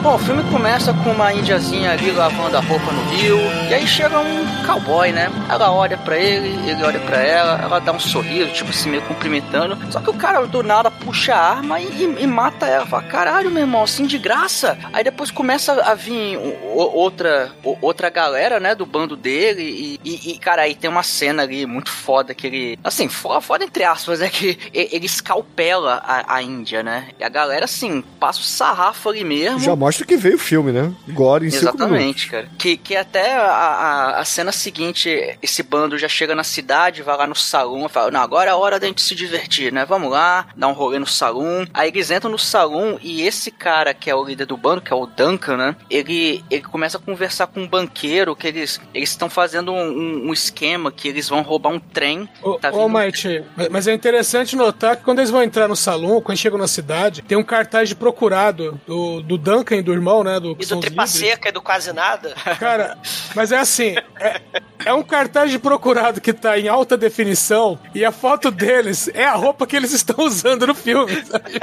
Bom, 0.05 0.17
o 0.17 0.19
filme 0.19 0.43
começa 0.51 0.93
com 0.93 1.09
uma 1.09 1.33
indiazinha 1.33 1.93
ali 1.93 2.11
lavando 2.11 2.55
a 2.55 2.59
roupa 2.59 2.91
no 2.91 3.01
rio, 3.05 3.39
e 3.67 3.73
aí 3.73 3.87
chega 3.87 4.19
um 4.19 4.63
cowboy, 4.63 5.11
né? 5.11 5.31
Ela 5.49 5.71
olha 5.71 5.97
para 5.97 6.15
ele, 6.15 6.69
ele 6.69 6.83
olha 6.83 6.99
para 6.99 7.17
ela, 7.17 7.59
ela 7.59 7.79
dá 7.79 7.91
um 7.91 7.99
sorriso, 7.99 8.51
tipo 8.51 8.69
assim, 8.69 8.91
meio 8.91 9.01
cumprimentando. 9.01 9.75
Só 9.91 9.99
que 9.99 10.11
o 10.11 10.13
cara 10.13 10.45
do 10.45 10.61
nada 10.61 10.91
puxa 10.91 11.33
a 11.33 11.55
arma 11.55 11.79
e, 11.79 11.85
e, 11.85 12.21
e 12.21 12.27
mata 12.27 12.67
ela. 12.67 12.85
Fala, 12.85 13.01
caralho, 13.01 13.49
meu 13.49 13.63
irmão, 13.63 13.81
assim 13.81 14.05
de 14.05 14.19
graça. 14.19 14.77
Aí 14.93 15.03
depois 15.03 15.31
começa 15.31 15.73
a 15.81 15.95
vir 15.95 16.37
outra, 16.71 17.51
outra 17.81 18.11
galera, 18.11 18.59
né, 18.59 18.75
do 18.75 18.85
bando 18.85 19.15
dele, 19.15 19.99
e, 20.05 20.33
e, 20.33 20.37
cara, 20.37 20.61
aí 20.61 20.75
tem 20.75 20.87
uma 20.87 21.01
cena 21.01 21.41
ali 21.41 21.65
muito 21.65 21.89
foda 21.89 22.35
que 22.35 22.45
ele. 22.45 22.79
Assim, 22.83 23.09
foda, 23.09 23.41
foda 23.41 23.63
entre 23.63 23.83
aspas, 23.83 24.21
é 24.21 24.29
que 24.29 24.55
ele 24.71 25.07
escalpela 25.07 25.99
a, 26.05 26.35
a 26.35 26.43
Índia, 26.43 26.83
né? 26.83 27.07
E 27.19 27.23
a 27.23 27.29
galera, 27.29 27.65
assim, 27.65 28.03
passa 28.19 28.39
o 28.41 28.43
sarrafo 28.43 29.09
ali 29.09 29.23
mesmo. 29.23 29.61
Já 29.61 29.75
mostra 29.75 29.94
que 30.03 30.17
veio 30.17 30.35
o 30.35 30.39
filme, 30.39 30.71
né? 30.71 30.91
Agora 31.07 31.43
em 31.43 31.47
Exatamente, 31.47 32.29
cara. 32.29 32.49
Que, 32.57 32.75
que 32.75 32.95
até 32.95 33.35
a, 33.35 33.45
a, 33.45 34.19
a, 34.19 34.25
cena 34.25 34.51
seguinte, 34.51 35.37
esse 35.41 35.63
bando 35.63 35.97
já 35.97 36.07
chega 36.07 36.35
na 36.35 36.43
cidade, 36.43 37.03
vai 37.03 37.15
lá 37.15 37.27
no 37.27 37.35
salão, 37.35 37.87
fala, 37.87 38.11
não, 38.11 38.21
agora 38.21 38.49
é 38.49 38.53
a 38.53 38.57
hora 38.57 38.79
da 38.79 38.87
gente 38.87 39.01
se 39.01 39.15
divertir, 39.15 39.71
né? 39.71 39.85
Vamos 39.85 40.11
lá, 40.11 40.47
dar 40.55 40.67
um 40.67 40.73
rolê 40.73 40.99
no 40.99 41.07
salão. 41.07 41.65
Aí 41.73 41.89
eles 41.89 42.11
entram 42.11 42.31
no 42.31 42.39
salão 42.39 42.99
e 43.01 43.21
esse 43.21 43.51
cara 43.51 43.93
que 43.93 44.09
é 44.09 44.15
o 44.15 44.23
líder 44.23 44.45
do 44.45 44.57
bando, 44.57 44.81
que 44.81 44.91
é 44.91 44.95
o 44.95 45.05
Duncan, 45.05 45.57
né? 45.57 45.75
Ele, 45.89 46.43
ele 46.49 46.63
começa 46.63 46.97
a 46.97 47.01
conversar 47.01 47.47
com 47.47 47.61
um 47.61 47.67
banqueiro 47.67 48.35
que 48.35 48.47
eles 48.47 48.81
estão 48.93 49.29
fazendo 49.29 49.71
um, 49.71 50.27
um, 50.27 50.33
esquema 50.33 50.91
que 50.91 51.07
eles 51.07 51.29
vão 51.29 51.41
roubar 51.41 51.69
um 51.69 51.79
trem. 51.79 52.27
Ô, 52.41 52.55
tá 52.55 52.71
vindo... 52.71 52.89
Mate, 52.89 53.43
mas 53.69 53.87
é 53.87 53.93
interessante 53.93 54.55
notar 54.55 54.97
que 54.97 55.03
quando 55.03 55.19
eles 55.19 55.31
vão 55.31 55.43
entrar 55.43 55.67
no 55.67 55.75
salão, 55.75 56.21
quando 56.21 56.37
chegam 56.37 56.57
na 56.57 56.67
cidade, 56.67 57.21
tem 57.21 57.37
um 57.37 57.43
cartaz 57.43 57.89
de 57.89 57.95
procurado 57.95 58.79
do, 58.87 59.21
do 59.21 59.37
Duncan 59.37 59.77
e 59.77 59.81
do 59.85 59.93
irmão, 59.93 60.23
né? 60.23 60.39
Do, 60.39 60.57
e 60.59 60.65
do 60.65 60.79
Tripa 60.79 61.07
Seca 61.07 61.49
e 61.49 61.51
do 61.51 61.61
Quase 61.61 61.93
Nada. 61.93 62.33
Cara, 62.59 62.97
mas 63.33 63.51
é 63.51 63.57
assim, 63.57 63.95
é, 64.19 64.41
é, 64.85 64.93
um 64.93 65.03
cartaz 65.03 65.51
de 65.51 65.59
procurado 65.59 66.19
que 66.19 66.33
tá 66.33 66.59
em 66.59 66.67
alta 66.67 66.97
definição 66.97 67.79
e 67.93 68.03
a 68.03 68.11
foto 68.11 68.51
deles 68.51 69.09
é 69.13 69.23
a 69.23 69.33
roupa 69.33 69.65
que 69.65 69.75
eles 69.75 69.93
estão 69.93 70.25
usando 70.25 70.67
no 70.67 70.75
filme. 70.75 71.23
Sabe? 71.23 71.59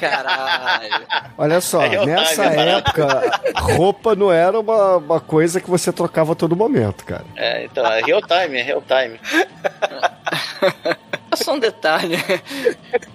Caralho. 0.00 1.06
Olha 1.38 1.60
só, 1.60 1.82
é 1.82 2.04
nessa 2.04 2.44
época, 2.44 3.40
roupa 3.54 4.16
não 4.16 4.32
era 4.32 4.58
uma, 4.58 4.96
uma 4.96 5.20
coisa 5.20 5.60
que 5.60 5.70
você 5.70 5.92
trocava 5.92 6.32
a 6.32 6.34
todo 6.34 6.56
momento, 6.56 7.04
cara. 7.04 7.24
É, 7.36 7.64
então, 7.64 7.86
é 7.86 8.02
real 8.02 8.22
time, 8.22 8.58
é 8.58 8.62
real 8.62 8.82
time. 8.82 9.20
Só 11.36 11.54
um 11.54 11.58
detalhe. 11.58 12.16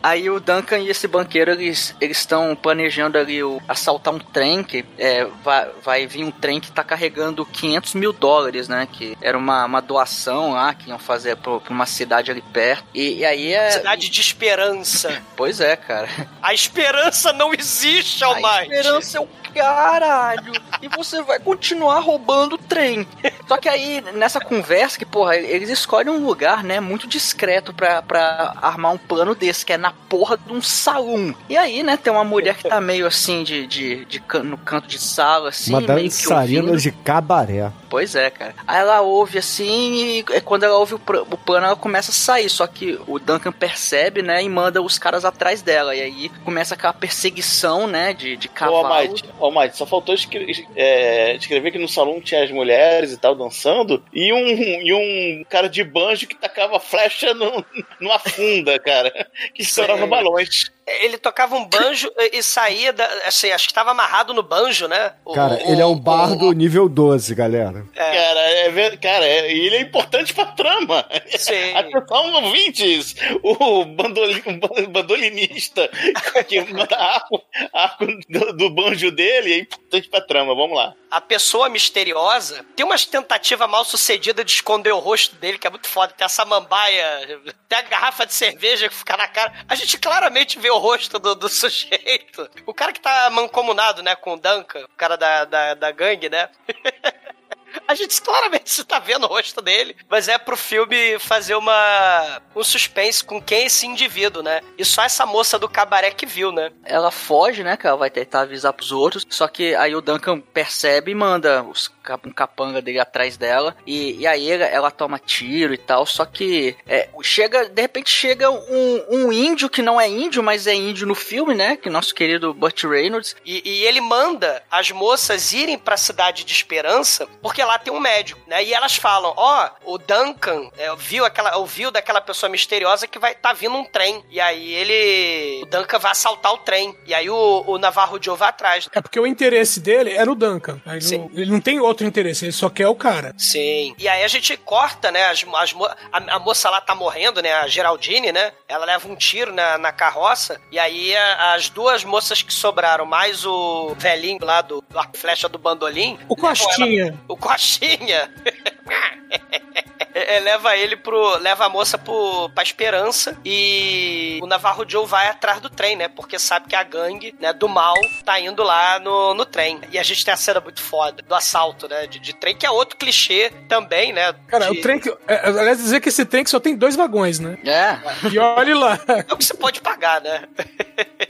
Aí 0.01 0.29
o 0.29 0.39
Duncan 0.39 0.79
e 0.79 0.89
esse 0.89 1.07
banqueiro, 1.07 1.51
eles 1.51 1.95
estão 1.99 2.55
planejando 2.55 3.17
ali 3.17 3.43
o, 3.43 3.61
assaltar 3.67 4.13
um 4.13 4.19
trem, 4.19 4.63
que 4.63 4.85
é, 4.97 5.25
vai, 5.43 5.69
vai 5.83 6.07
vir 6.07 6.23
um 6.23 6.31
trem 6.31 6.59
que 6.59 6.71
tá 6.71 6.83
carregando 6.83 7.45
500 7.45 7.93
mil 7.95 8.13
dólares, 8.13 8.67
né? 8.67 8.87
Que 8.91 9.17
era 9.21 9.37
uma, 9.37 9.65
uma 9.65 9.81
doação 9.81 10.53
lá 10.53 10.73
que 10.73 10.89
iam 10.89 10.99
fazer 10.99 11.35
pra, 11.37 11.59
pra 11.59 11.73
uma 11.73 11.85
cidade 11.85 12.31
ali 12.31 12.41
perto. 12.41 12.83
E, 12.93 13.19
e 13.19 13.25
aí 13.25 13.53
é... 13.53 13.71
Cidade 13.71 14.09
de 14.09 14.21
esperança. 14.21 15.21
pois 15.35 15.59
é, 15.59 15.75
cara. 15.75 16.07
A 16.41 16.53
esperança 16.53 17.33
não 17.33 17.53
existe, 17.53 18.23
Almighty. 18.23 18.47
A 18.47 18.63
esperança 18.63 19.17
é 19.17 19.21
o 19.21 19.27
caralho. 19.53 20.53
E 20.81 20.87
você 20.87 21.21
vai 21.21 21.39
continuar 21.39 21.99
roubando 21.99 22.55
o 22.55 22.57
trem. 22.57 23.07
Só 23.47 23.57
que 23.57 23.69
aí, 23.69 24.01
nessa 24.13 24.39
conversa, 24.39 24.97
que, 24.97 25.05
porra, 25.05 25.35
eles 25.35 25.69
escolhem 25.69 26.09
um 26.09 26.25
lugar, 26.25 26.63
né, 26.63 26.79
muito 26.79 27.07
discreto 27.07 27.73
pra, 27.73 28.01
pra 28.11 28.57
armar 28.61 28.91
um 28.91 28.97
plano 28.97 29.33
desse, 29.33 29.65
que 29.65 29.71
é 29.71 29.77
na 29.77 29.93
porra 30.09 30.37
de 30.37 30.51
um 30.51 30.61
salão. 30.61 31.33
E 31.47 31.55
aí, 31.55 31.81
né, 31.81 31.95
tem 31.95 32.11
uma 32.11 32.25
mulher 32.25 32.57
que 32.57 32.67
tá 32.67 32.81
meio 32.81 33.07
assim, 33.07 33.41
de, 33.41 33.65
de, 33.65 34.03
de 34.03 34.21
no 34.43 34.57
canto 34.57 34.85
de 34.85 34.99
sala, 34.99 35.47
assim, 35.47 35.71
uma 35.71 35.81
dançarina 35.81 36.75
de 36.75 36.91
cabaré. 36.91 37.71
Pois 37.89 38.13
é, 38.13 38.29
cara. 38.29 38.53
Aí 38.67 38.79
ela 38.79 38.99
ouve 38.99 39.37
assim, 39.37 40.19
e 40.19 40.41
quando 40.41 40.63
ela 40.63 40.77
ouve 40.77 40.95
o, 40.95 41.01
o 41.29 41.37
plano, 41.37 41.67
ela 41.67 41.75
começa 41.77 42.11
a 42.11 42.13
sair. 42.13 42.49
Só 42.49 42.67
que 42.67 42.99
o 43.07 43.17
Duncan 43.17 43.51
percebe, 43.53 44.21
né, 44.21 44.43
e 44.43 44.49
manda 44.49 44.81
os 44.81 44.99
caras 44.99 45.23
atrás 45.23 45.61
dela. 45.61 45.95
E 45.95 46.01
aí 46.01 46.29
começa 46.43 46.73
aquela 46.73 46.93
perseguição, 46.93 47.87
né, 47.87 48.13
de, 48.13 48.35
de 48.35 48.49
cavalo. 48.49 49.15
Ô, 49.39 49.51
Mike, 49.51 49.77
só 49.77 49.85
faltou 49.85 50.13
escrever, 50.13 50.65
é, 50.75 51.35
escrever 51.35 51.71
que 51.71 51.79
no 51.79 51.87
salão 51.87 52.19
tinha 52.19 52.43
as 52.43 52.51
mulheres 52.51 53.13
e 53.13 53.17
tal 53.17 53.35
dançando 53.35 54.03
e 54.13 54.33
um, 54.33 54.47
e 54.81 54.93
um 54.93 55.43
cara 55.49 55.69
de 55.69 55.83
banjo 55.83 56.27
que 56.27 56.35
tacava 56.35 56.79
flecha 56.79 57.33
no, 57.33 57.63
numa 58.01 58.19
funda, 58.19 58.79
cara, 58.79 59.11
que 59.53 59.61
estourava 59.61 60.05
balões. 60.07 60.71
Ele 60.99 61.17
tocava 61.17 61.55
um 61.55 61.65
banjo 61.65 62.11
e 62.31 62.41
saía, 62.43 62.91
da, 62.93 63.05
assim, 63.25 63.51
acho 63.51 63.67
que 63.67 63.73
tava 63.73 63.91
amarrado 63.91 64.33
no 64.33 64.43
banjo, 64.43 64.87
né? 64.87 65.13
O- 65.25 65.33
Cara, 65.33 65.55
o- 65.55 65.71
ele 65.71 65.81
é 65.81 65.85
um 65.85 65.91
o- 65.91 65.95
bardo 65.95 66.51
nível 66.51 66.87
12, 66.89 67.33
galera. 67.35 67.85
Cara, 67.95 68.39
é, 68.39 68.97
cara 68.97 69.25
é- 69.25 69.51
e 69.53 69.65
ele 69.67 69.75
é 69.77 69.81
importante 69.81 70.33
pra 70.33 70.45
trama. 70.47 71.05
Sim. 71.37 71.73
Atenção, 71.75 72.33
ouvintes! 72.43 73.15
O 73.43 73.85
bandoli- 73.85 74.43
o 74.45 74.53
ban- 74.59 74.89
bandolinista 74.89 75.89
que 76.47 76.61
manda 76.61 76.95
arco, 76.95 77.41
arco 77.73 78.05
do, 78.29 78.53
do 78.53 78.69
banjo 78.69 79.11
dele 79.11 79.53
é 79.53 79.57
importante 79.59 80.09
pra 80.09 80.21
trama. 80.21 80.53
Vamos 80.55 80.75
lá. 80.77 80.93
a 81.09 81.19
pessoa 81.19 81.67
misteriosa 81.69 82.65
tem 82.75 82.85
umas 82.85 83.05
tentativas 83.05 83.69
mal 83.69 83.83
sucedidas 83.83 84.45
de 84.45 84.51
esconder 84.53 84.91
o 84.93 84.99
rosto 84.99 85.35
dele, 85.35 85.57
que 85.57 85.67
é 85.67 85.69
muito 85.69 85.87
foda. 85.87 86.13
Tem 86.17 86.25
a 86.25 86.29
samambaia, 86.29 87.39
tem 87.67 87.77
a 87.79 87.81
garrafa 87.81 88.25
de 88.25 88.33
cerveja 88.33 88.87
que 88.89 88.95
fica 88.95 89.17
na 89.17 89.27
cara. 89.27 89.53
A 89.67 89.75
gente 89.75 89.97
claramente 89.97 90.57
vê 90.59 90.69
o 90.69 90.77
rosto 90.81 91.19
do, 91.19 91.35
do 91.35 91.47
sujeito. 91.49 92.49
O 92.65 92.73
cara 92.73 92.91
que 92.91 92.99
tá 92.99 93.29
mancomunado, 93.29 94.01
né, 94.03 94.15
com 94.15 94.33
o 94.33 94.39
Duncan, 94.39 94.83
o 94.83 94.97
cara 94.97 95.15
da, 95.15 95.45
da, 95.45 95.73
da 95.75 95.91
gangue, 95.91 96.29
né? 96.29 96.49
A 97.87 97.95
gente 97.95 98.21
claramente 98.21 98.83
tá 98.83 98.99
vendo 98.99 99.23
o 99.23 99.27
rosto 99.27 99.61
dele, 99.61 99.95
mas 100.09 100.27
é 100.27 100.37
pro 100.37 100.57
filme 100.57 101.17
fazer 101.19 101.55
uma 101.55 102.41
um 102.55 102.63
suspense 102.63 103.23
com 103.23 103.41
quem 103.41 103.63
é 103.63 103.65
esse 103.65 103.85
indivíduo, 103.85 104.43
né? 104.43 104.61
E 104.77 104.83
só 104.83 105.03
essa 105.03 105.25
moça 105.25 105.57
do 105.57 105.69
cabaré 105.69 106.11
que 106.11 106.25
viu, 106.25 106.51
né? 106.51 106.71
Ela 106.83 107.11
foge, 107.11 107.63
né? 107.63 107.77
Que 107.77 107.87
ela 107.87 107.97
vai 107.97 108.09
tentar 108.09 108.41
avisar 108.41 108.73
pros 108.73 108.91
outros. 108.91 109.25
Só 109.29 109.47
que 109.47 109.75
aí 109.75 109.95
o 109.95 110.01
Duncan 110.01 110.39
percebe 110.39 111.11
e 111.11 111.15
manda 111.15 111.63
os, 111.63 111.91
um 112.25 112.31
capanga 112.31 112.81
dele 112.81 112.99
atrás 112.99 113.37
dela. 113.37 113.75
E, 113.85 114.17
e 114.19 114.27
aí 114.27 114.49
ela, 114.49 114.65
ela 114.65 114.91
toma 114.91 115.19
tiro 115.19 115.73
e 115.73 115.77
tal. 115.77 116.05
Só 116.05 116.25
que 116.25 116.75
é, 116.87 117.09
chega, 117.21 117.69
de 117.69 117.81
repente 117.81 118.09
chega 118.09 118.49
um, 118.49 119.05
um 119.09 119.31
índio 119.31 119.69
que 119.69 119.81
não 119.81 119.99
é 119.99 120.07
índio, 120.07 120.43
mas 120.43 120.67
é 120.67 120.73
índio 120.73 121.07
no 121.07 121.15
filme, 121.15 121.53
né? 121.53 121.77
Que 121.77 121.89
nosso 121.89 122.13
querido 122.13 122.53
Burt 122.53 122.83
Reynolds. 122.83 123.35
E, 123.45 123.61
e 123.65 123.85
ele 123.85 124.01
manda 124.01 124.63
as 124.69 124.91
moças 124.91 125.53
irem 125.53 125.77
pra 125.77 125.97
cidade 125.97 126.43
de 126.43 126.51
Esperança, 126.51 127.27
porque 127.41 127.60
lá 127.65 127.77
tem 127.79 127.93
um 127.93 127.99
médico, 127.99 128.39
né? 128.47 128.63
E 128.63 128.73
elas 128.73 128.95
falam: 128.95 129.33
Ó, 129.35 129.69
o 129.85 129.97
Duncan 129.97 130.69
é, 130.77 130.93
viu 130.95 131.25
aquela, 131.25 131.57
ouviu 131.57 131.91
daquela 131.91 132.21
pessoa 132.21 132.49
misteriosa 132.49 133.07
que 133.07 133.19
vai 133.19 133.33
tá 133.35 133.53
vindo 133.53 133.75
um 133.75 133.83
trem. 133.85 134.23
E 134.29 134.39
aí 134.39 134.71
ele. 134.73 135.61
O 135.63 135.65
Duncan 135.65 135.99
vai 135.99 136.11
assaltar 136.11 136.53
o 136.53 136.57
trem. 136.57 136.95
E 137.05 137.13
aí 137.13 137.29
o, 137.29 137.63
o 137.67 137.77
Navarro 137.77 138.21
Joe 138.21 138.37
vai 138.37 138.49
atrás. 138.49 138.87
É 138.93 139.01
porque 139.01 139.19
o 139.19 139.25
interesse 139.27 139.79
dele 139.79 140.11
é 140.13 140.25
no 140.25 140.35
Duncan. 140.35 140.81
Sim. 140.99 141.17
não- 141.19 141.31
ele 141.33 141.51
não 141.51 141.61
tem 141.61 141.79
outro 141.79 142.05
interesse, 142.05 142.45
ele 142.45 142.51
só 142.51 142.69
quer 142.69 142.87
o 142.87 142.95
cara. 142.95 143.33
Sim. 143.37 143.95
E 143.97 144.07
aí 144.07 144.23
a 144.23 144.27
gente 144.27 144.55
corta, 144.57 145.11
né? 145.11 145.25
As, 145.27 145.45
as 145.55 145.73
mo- 145.73 145.85
a, 145.85 145.95
a 146.35 146.39
moça 146.39 146.69
lá 146.69 146.81
tá 146.81 146.93
morrendo, 146.95 147.41
né? 147.41 147.53
A 147.53 147.67
Geraldine, 147.67 148.31
né? 148.31 148.51
Ela 148.67 148.85
leva 148.85 149.07
um 149.07 149.15
tiro 149.15 149.53
na, 149.53 149.77
na 149.77 149.91
carroça. 149.91 150.59
E 150.71 150.77
aí 150.79 151.15
a- 151.15 151.53
as 151.53 151.69
duas 151.69 152.03
moças 152.03 152.41
que 152.41 152.53
sobraram, 152.53 153.05
mais 153.05 153.45
o 153.45 153.93
velhinho 153.97 154.39
lá 154.43 154.61
do, 154.61 154.83
e 155.13 155.17
flecha 155.17 155.47
do 155.49 155.57
bandolim. 155.57 156.19
O 156.27 156.35
Costinha. 156.35 157.17
O 157.27 157.35
Coxinha. 157.51 158.29
É, 160.13 160.35
é, 160.37 160.39
leva 160.39 160.75
ele 160.77 160.95
pro. 160.95 161.37
Leva 161.37 161.65
a 161.65 161.69
moça 161.69 161.97
pro, 161.97 162.49
pra 162.49 162.63
esperança 162.63 163.37
e 163.45 164.39
o 164.41 164.47
Navarro 164.47 164.85
Joe 164.87 165.05
vai 165.05 165.27
atrás 165.27 165.59
do 165.59 165.69
trem, 165.69 165.95
né? 165.95 166.07
Porque 166.07 166.37
sabe 166.39 166.67
que 166.67 166.75
a 166.75 166.83
gangue, 166.83 167.33
né, 167.39 167.53
do 167.53 167.67
mal 167.69 167.95
tá 168.25 168.39
indo 168.39 168.63
lá 168.63 168.99
no, 168.99 169.33
no 169.33 169.45
trem. 169.45 169.79
E 169.91 169.97
a 169.99 170.03
gente 170.03 170.23
tem 170.25 170.33
a 170.33 170.37
cena 170.37 170.59
muito 170.59 170.81
foda 170.81 171.21
do 171.23 171.35
assalto, 171.35 171.87
né? 171.87 172.07
De, 172.07 172.19
de 172.19 172.33
trem, 172.33 172.55
que 172.55 172.65
é 172.65 172.71
outro 172.71 172.97
clichê 172.97 173.51
também, 173.67 174.11
né? 174.13 174.33
Cara, 174.47 174.69
de- 174.71 174.79
o 174.79 174.81
trem 174.81 174.99
que. 174.99 175.09
é, 175.27 175.47
aliás, 175.47 175.77
dizer 175.77 175.99
que 175.99 176.09
esse 176.09 176.25
trem 176.25 176.43
que 176.43 176.49
só 176.49 176.59
tem 176.59 176.75
dois 176.75 176.95
vagões, 176.95 177.39
né? 177.39 177.57
É. 177.65 178.27
E 178.31 178.37
olhe 178.39 178.73
lá. 178.73 178.99
É 179.29 179.33
o 179.33 179.37
que 179.37 179.45
você 179.45 179.53
pode 179.53 179.81
pagar, 179.81 180.21
né? 180.21 180.43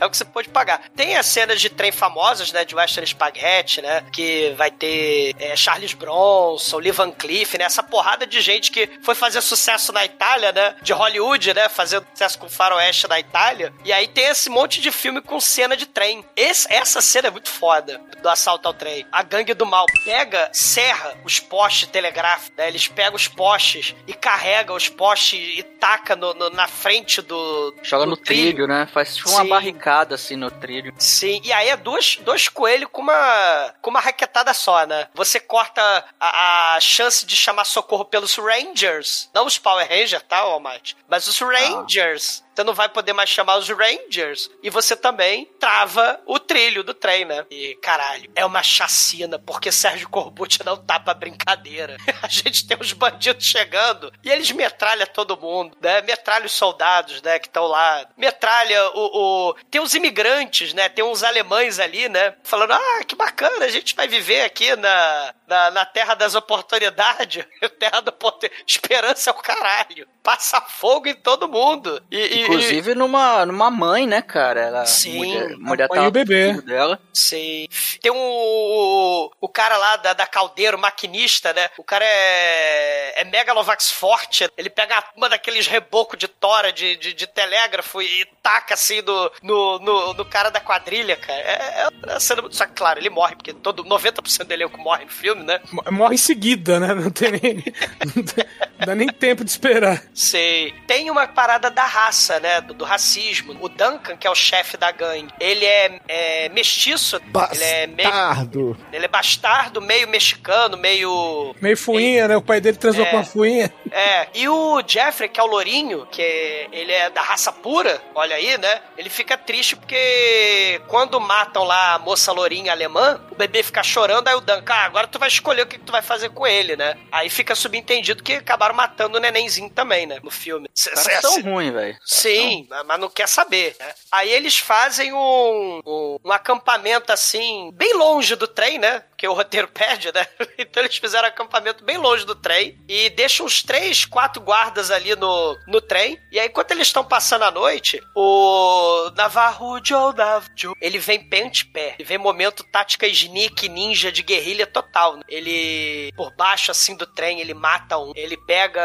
É 0.00 0.06
o 0.06 0.10
que 0.10 0.16
você 0.16 0.24
pode 0.24 0.48
pagar. 0.48 0.80
Tem 0.96 1.14
as 1.16 1.26
cenas 1.26 1.60
de 1.60 1.68
trem 1.68 1.92
famosas, 1.92 2.50
né? 2.52 2.64
De 2.64 2.74
Western 2.74 3.06
Spaghetti, 3.06 3.82
né? 3.82 4.02
Que 4.10 4.54
vai 4.56 4.70
ter 4.70 5.36
é, 5.38 5.54
Charles 5.54 5.92
Bronson, 5.92 6.78
Lee 6.78 6.90
Van 6.90 7.10
Cleef, 7.10 7.58
né? 7.58 7.68
Essa 7.70 7.82
porrada 7.84 8.26
de 8.26 8.40
gente 8.40 8.72
que 8.72 8.90
foi 9.00 9.14
fazer 9.14 9.40
sucesso 9.40 9.92
na 9.92 10.04
Itália, 10.04 10.50
né? 10.50 10.74
De 10.82 10.92
Hollywood, 10.92 11.54
né? 11.54 11.68
Fazendo 11.68 12.04
sucesso 12.10 12.36
com 12.36 12.48
faroeste 12.48 13.06
na 13.06 13.20
Itália. 13.20 13.72
E 13.84 13.92
aí 13.92 14.08
tem 14.08 14.24
esse 14.24 14.50
monte 14.50 14.80
de 14.80 14.90
filme 14.90 15.20
com 15.22 15.38
cena 15.40 15.76
de 15.76 15.86
trem. 15.86 16.24
Esse- 16.34 16.66
essa 16.72 17.00
cena 17.00 17.28
é 17.28 17.30
muito 17.30 17.48
foda, 17.48 18.00
do 18.20 18.28
assalto 18.28 18.66
ao 18.66 18.74
trem. 18.74 19.06
A 19.12 19.22
gangue 19.22 19.54
do 19.54 19.64
mal 19.64 19.86
pega, 20.04 20.50
serra 20.52 21.14
os 21.24 21.38
postes 21.38 21.88
telegráficos, 21.88 22.56
né? 22.56 22.66
Eles 22.66 22.88
pegam 22.88 23.14
os 23.14 23.28
postes 23.28 23.94
e 24.06 24.12
carrega 24.12 24.72
os 24.72 24.88
postes 24.88 25.58
e 25.58 25.62
taca 25.62 26.16
no- 26.16 26.34
no- 26.34 26.50
na 26.50 26.66
frente 26.66 27.22
do... 27.22 27.74
Joga 27.82 28.04
do 28.04 28.10
no 28.10 28.16
trilho, 28.16 28.66
né? 28.66 28.88
Faz 28.92 29.14
tipo 29.16 29.30
uma 29.30 29.44
barricada 29.44 30.16
assim 30.16 30.34
no 30.34 30.50
trilho. 30.50 30.92
Sim, 30.98 31.40
e 31.44 31.52
aí 31.52 31.68
é 31.68 31.76
dois, 31.76 32.16
dois 32.22 32.48
coelhos 32.48 32.88
com 32.92 33.00
uma, 33.02 33.74
com 33.80 33.90
uma 33.90 34.00
raquetada 34.00 34.52
só, 34.52 34.84
né? 34.86 35.06
Você 35.14 35.38
corta 35.38 36.04
a, 36.18 36.74
a 36.74 36.80
chance 36.80 37.24
de 37.24 37.36
chamar 37.36 37.59
socorro 37.64 38.04
pelos 38.04 38.36
Rangers, 38.36 39.28
não 39.34 39.46
os 39.46 39.58
Power 39.58 39.88
Rangers, 39.88 40.22
tá, 40.28 40.38
Almighty? 40.38 40.96
Mas 41.08 41.26
os 41.26 41.38
Rangers. 41.38 42.44
Você 42.60 42.64
não 42.64 42.74
vai 42.74 42.90
poder 42.90 43.14
mais 43.14 43.30
chamar 43.30 43.56
os 43.56 43.70
Rangers. 43.70 44.50
E 44.62 44.68
você 44.68 44.94
também 44.94 45.46
trava 45.58 46.20
o 46.26 46.38
trilho 46.38 46.84
do 46.84 46.92
trem, 46.92 47.24
né? 47.24 47.46
E, 47.50 47.74
caralho, 47.76 48.30
é 48.36 48.44
uma 48.44 48.62
chacina, 48.62 49.38
porque 49.38 49.72
Sérgio 49.72 50.10
Corbucci 50.10 50.62
não 50.62 50.76
tá 50.76 51.00
pra 51.00 51.14
brincadeira. 51.14 51.96
A 52.20 52.28
gente 52.28 52.66
tem 52.66 52.76
os 52.78 52.92
bandidos 52.92 53.46
chegando 53.46 54.12
e 54.22 54.30
eles 54.30 54.50
metralham 54.50 55.06
todo 55.06 55.38
mundo, 55.38 55.74
né? 55.80 56.02
Metralha 56.02 56.44
os 56.44 56.52
soldados, 56.52 57.22
né, 57.22 57.38
que 57.38 57.46
estão 57.46 57.64
lá. 57.64 58.06
Metralha 58.14 58.90
o, 58.90 59.48
o... 59.48 59.54
Tem 59.70 59.80
os 59.80 59.94
imigrantes, 59.94 60.74
né? 60.74 60.90
Tem 60.90 61.02
uns 61.02 61.22
alemães 61.22 61.78
ali, 61.78 62.10
né? 62.10 62.34
Falando, 62.44 62.72
ah, 62.72 63.04
que 63.06 63.16
bacana, 63.16 63.64
a 63.64 63.70
gente 63.70 63.96
vai 63.96 64.06
viver 64.06 64.42
aqui 64.42 64.76
na, 64.76 65.34
na, 65.46 65.70
na 65.70 65.84
terra 65.86 66.14
das 66.14 66.34
oportunidades. 66.34 67.42
terra 67.80 68.02
da 68.02 68.10
oportunidade. 68.10 68.64
Esperança 68.66 69.30
é 69.30 69.32
o 69.32 69.36
caralho. 69.36 70.06
Passa 70.22 70.60
fogo 70.60 71.08
em 71.08 71.14
todo 71.14 71.48
mundo. 71.48 72.02
E, 72.10 72.16
e- 72.18 72.42
Inclusive 72.42 72.94
numa, 72.94 73.46
numa 73.46 73.70
mãe, 73.70 74.06
né, 74.06 74.20
cara? 74.20 74.60
Ela, 74.60 74.86
Sim, 74.86 75.16
mulher, 75.16 75.56
mulher 75.56 75.88
e 75.94 75.98
o 76.06 76.10
bebê. 76.10 76.52
dela. 76.62 77.00
Sei. 77.12 77.68
Tem 78.02 78.12
um, 78.12 78.16
o, 78.18 79.30
o 79.40 79.48
cara 79.48 79.76
lá 79.76 79.96
da, 79.96 80.12
da 80.12 80.26
caldeira, 80.26 80.76
o 80.76 80.80
maquinista, 80.80 81.52
né? 81.52 81.68
O 81.78 81.82
cara 81.84 82.04
é, 82.04 83.22
é 83.22 83.24
Megalovax 83.24 83.90
forte. 83.90 84.48
Ele 84.56 84.68
pega 84.70 85.02
uma 85.16 85.28
daqueles 85.28 85.66
rebocos 85.66 86.18
de 86.18 86.28
tora 86.28 86.72
de, 86.72 86.96
de, 86.96 87.12
de 87.14 87.26
telégrafo 87.26 88.00
e 88.02 88.26
taca 88.42 88.74
assim 88.74 89.00
no, 89.02 89.30
no, 89.42 89.78
no, 89.78 90.14
no 90.14 90.24
cara 90.24 90.50
da 90.50 90.60
quadrilha, 90.60 91.16
cara. 91.16 91.38
É, 91.40 91.82
é 91.82 91.88
uma 92.10 92.20
cena 92.20 92.42
muito- 92.42 92.56
Só 92.56 92.66
que, 92.66 92.72
claro, 92.74 92.98
ele 92.98 93.10
morre, 93.10 93.36
porque 93.36 93.52
todo 93.52 93.84
90% 93.84 94.44
do 94.44 94.52
elenco 94.52 94.78
morre 94.78 95.04
no 95.04 95.10
filme, 95.10 95.42
né? 95.42 95.60
Morre 95.90 96.14
em 96.14 96.18
seguida, 96.18 96.78
né? 96.78 96.94
Não 96.94 97.10
tem 97.10 97.32
nem. 97.32 97.64
Não 98.80 98.86
dá 98.86 98.94
nem 98.94 99.08
tempo 99.08 99.44
de 99.44 99.50
esperar. 99.50 100.02
Sei. 100.14 100.74
Tem 100.86 101.10
uma 101.10 101.26
parada 101.26 101.70
da 101.70 101.84
raça, 101.84 102.38
né? 102.40 102.60
Do, 102.60 102.74
do 102.74 102.84
racismo. 102.84 103.56
O 103.60 103.68
Duncan, 103.68 104.16
que 104.16 104.26
é 104.26 104.30
o 104.30 104.34
chefe 104.34 104.76
da 104.76 104.90
gangue, 104.90 105.32
ele 105.38 105.64
é, 105.64 106.00
é 106.08 106.48
mestiço. 106.50 107.20
Ele 107.52 107.64
é 107.64 107.86
meio. 107.86 108.10
Bastardo. 108.10 108.76
Ele 108.92 109.04
é 109.04 109.08
bastardo, 109.08 109.80
meio 109.80 110.08
mexicano, 110.08 110.76
meio. 110.76 111.54
Meio 111.60 111.76
fuinha, 111.76 112.28
né? 112.28 112.36
O 112.36 112.42
pai 112.42 112.60
dele 112.60 112.76
transou 112.76 113.04
É. 113.04 113.10
com 113.10 113.18
a 113.18 113.24
fuinha. 113.24 113.72
É. 113.92 114.28
E 114.34 114.48
o 114.48 114.82
Jeffrey, 114.86 115.28
que 115.28 115.38
é 115.40 115.42
o 115.42 115.46
Lourinho, 115.46 116.06
que 116.06 116.22
é- 116.22 116.68
ele 116.72 116.92
é 116.92 117.10
da 117.10 117.22
raça 117.22 117.52
pura, 117.52 118.00
olha 118.14 118.36
aí, 118.36 118.56
né? 118.58 118.80
Ele 118.96 119.08
fica 119.10 119.36
triste 119.36 119.76
porque 119.76 120.80
quando 120.88 121.20
matam 121.20 121.64
lá 121.64 121.94
a 121.94 121.98
moça 121.98 122.32
Lourinha 122.32 122.72
alemã, 122.72 123.20
o 123.30 123.34
bebê 123.34 123.62
fica 123.62 123.82
chorando, 123.82 124.28
aí 124.28 124.34
o 124.34 124.40
Duncan, 124.40 124.72
ah, 124.74 124.84
agora 124.84 125.06
tu 125.06 125.18
vai 125.18 125.28
escolher 125.28 125.62
o 125.62 125.66
que, 125.66 125.78
que 125.78 125.84
tu 125.84 125.92
vai 125.92 126.02
fazer 126.02 126.30
com 126.30 126.46
ele, 126.46 126.76
né? 126.76 126.96
Aí 127.10 127.28
fica 127.28 127.54
subentendido 127.54 128.22
que 128.22 128.34
acabaram 128.34 128.74
matando 128.74 129.16
o 129.18 129.20
nenenzinho 129.20 129.70
também, 129.70 129.99
né? 130.06 130.18
No 130.22 130.30
filme. 130.30 130.68
C- 130.74 130.94
são 131.20 131.34
c- 131.34 131.40
ruins, 131.42 131.72
velho. 131.72 131.98
Sim, 132.04 132.66
mas 132.86 133.00
não 133.00 133.08
quer 133.08 133.28
saber, 133.28 133.76
né? 133.78 133.94
Aí 134.12 134.30
eles 134.30 134.58
fazem 134.58 135.12
um, 135.12 135.80
um, 135.86 136.18
um 136.24 136.32
acampamento 136.32 137.12
assim, 137.12 137.70
bem 137.74 137.94
longe 137.94 138.34
do 138.36 138.46
trem, 138.46 138.78
né? 138.78 139.02
Porque 139.20 139.28
o 139.28 139.34
roteiro 139.34 139.68
pede, 139.68 140.10
né? 140.14 140.26
Então 140.56 140.82
eles 140.82 140.96
fizeram 140.96 141.28
acampamento 141.28 141.84
bem 141.84 141.98
longe 141.98 142.24
do 142.24 142.34
trem 142.34 142.78
e 142.88 143.10
deixam 143.10 143.44
uns 143.44 143.62
três, 143.62 144.06
quatro 144.06 144.40
guardas 144.40 144.90
ali 144.90 145.14
no, 145.14 145.58
no 145.66 145.78
trem. 145.78 146.18
E 146.32 146.40
aí, 146.40 146.48
enquanto 146.48 146.70
eles 146.70 146.86
estão 146.86 147.04
passando 147.04 147.42
a 147.44 147.50
noite, 147.50 148.00
o 148.16 149.10
Navarro 149.14 149.78
Joe, 149.84 150.14
Nav 150.14 150.46
Joe, 150.56 150.74
ele 150.80 150.98
vem 150.98 151.28
pente 151.28 151.66
pé. 151.66 151.96
Ele 151.98 152.08
vem 152.08 152.16
momento 152.16 152.64
tática 152.64 153.06
sneak 153.06 153.68
ninja 153.68 154.10
de 154.10 154.22
guerrilha 154.22 154.66
total. 154.66 155.16
né? 155.16 155.22
Ele, 155.28 156.10
por 156.16 156.34
baixo 156.34 156.70
assim 156.70 156.96
do 156.96 157.06
trem, 157.06 157.40
ele 157.40 157.52
mata 157.52 157.98
um. 157.98 158.12
Ele 158.16 158.38
pega, 158.46 158.80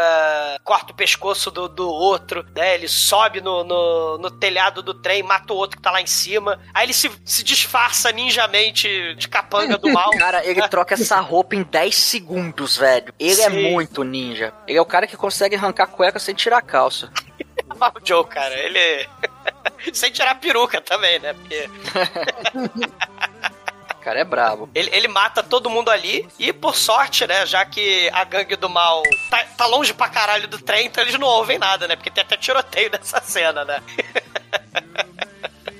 corta 0.65 0.91
o 0.91 0.95
pescoço 0.95 1.49
do, 1.49 1.69
do 1.69 1.89
outro, 1.89 2.45
né? 2.53 2.75
Ele 2.75 2.89
sobe 2.89 3.39
no, 3.39 3.63
no, 3.63 4.17
no 4.17 4.31
telhado 4.31 4.83
do 4.83 4.93
trem, 4.93 5.23
mata 5.23 5.53
o 5.53 5.55
outro 5.55 5.77
que 5.77 5.83
tá 5.83 5.91
lá 5.91 6.01
em 6.01 6.07
cima. 6.07 6.59
Aí 6.73 6.85
ele 6.85 6.93
se, 6.93 7.09
se 7.23 7.41
disfarça 7.41 8.11
ninjamente 8.11 9.15
de 9.15 9.29
capanga 9.29 9.77
do 9.77 9.87
mal. 9.93 10.09
Cara, 10.25 10.43
ele 10.43 10.67
troca 10.69 10.95
essa 10.95 11.19
roupa 11.19 11.55
em 11.55 11.61
10 11.61 11.95
segundos, 11.95 12.77
velho. 12.77 13.13
Ele 13.19 13.41
é 13.41 13.49
Sim. 13.49 13.71
muito 13.71 14.03
ninja. 14.03 14.51
Ele 14.67 14.77
é 14.77 14.81
o 14.81 14.85
cara 14.85 15.05
que 15.05 15.15
consegue 15.15 15.55
arrancar 15.55 15.85
cueca 15.85 16.17
sem 16.17 16.33
tirar 16.33 16.57
a 16.57 16.61
calça. 16.63 17.11
o 17.69 17.99
Joe, 18.03 18.25
cara, 18.25 18.53
ele. 18.57 19.07
Sem 19.93 20.11
tirar 20.11 20.35
peruca 20.39 20.81
também, 20.81 21.19
né? 21.19 21.33
Porque 21.33 21.69
O 23.91 23.97
cara 24.01 24.19
é 24.19 24.23
brabo. 24.23 24.69
ele, 24.73 24.89
ele 24.91 25.07
mata 25.07 25.43
todo 25.43 25.69
mundo 25.69 25.91
ali 25.91 26.27
e, 26.39 26.51
por 26.51 26.75
sorte, 26.75 27.27
né? 27.27 27.45
Já 27.45 27.63
que 27.65 28.09
a 28.11 28.23
gangue 28.23 28.55
do 28.55 28.67
mal 28.69 29.03
tá, 29.29 29.43
tá 29.57 29.65
longe 29.67 29.93
pra 29.93 30.09
caralho 30.09 30.47
do 30.47 30.57
trem, 30.59 30.87
então 30.87 31.03
eles 31.03 31.19
não 31.19 31.27
ouvem 31.27 31.59
nada, 31.59 31.87
né? 31.87 31.95
Porque 31.95 32.09
tem 32.09 32.23
até 32.23 32.35
tiroteio 32.35 32.89
nessa 32.91 33.21
cena, 33.21 33.63
né? 33.65 33.79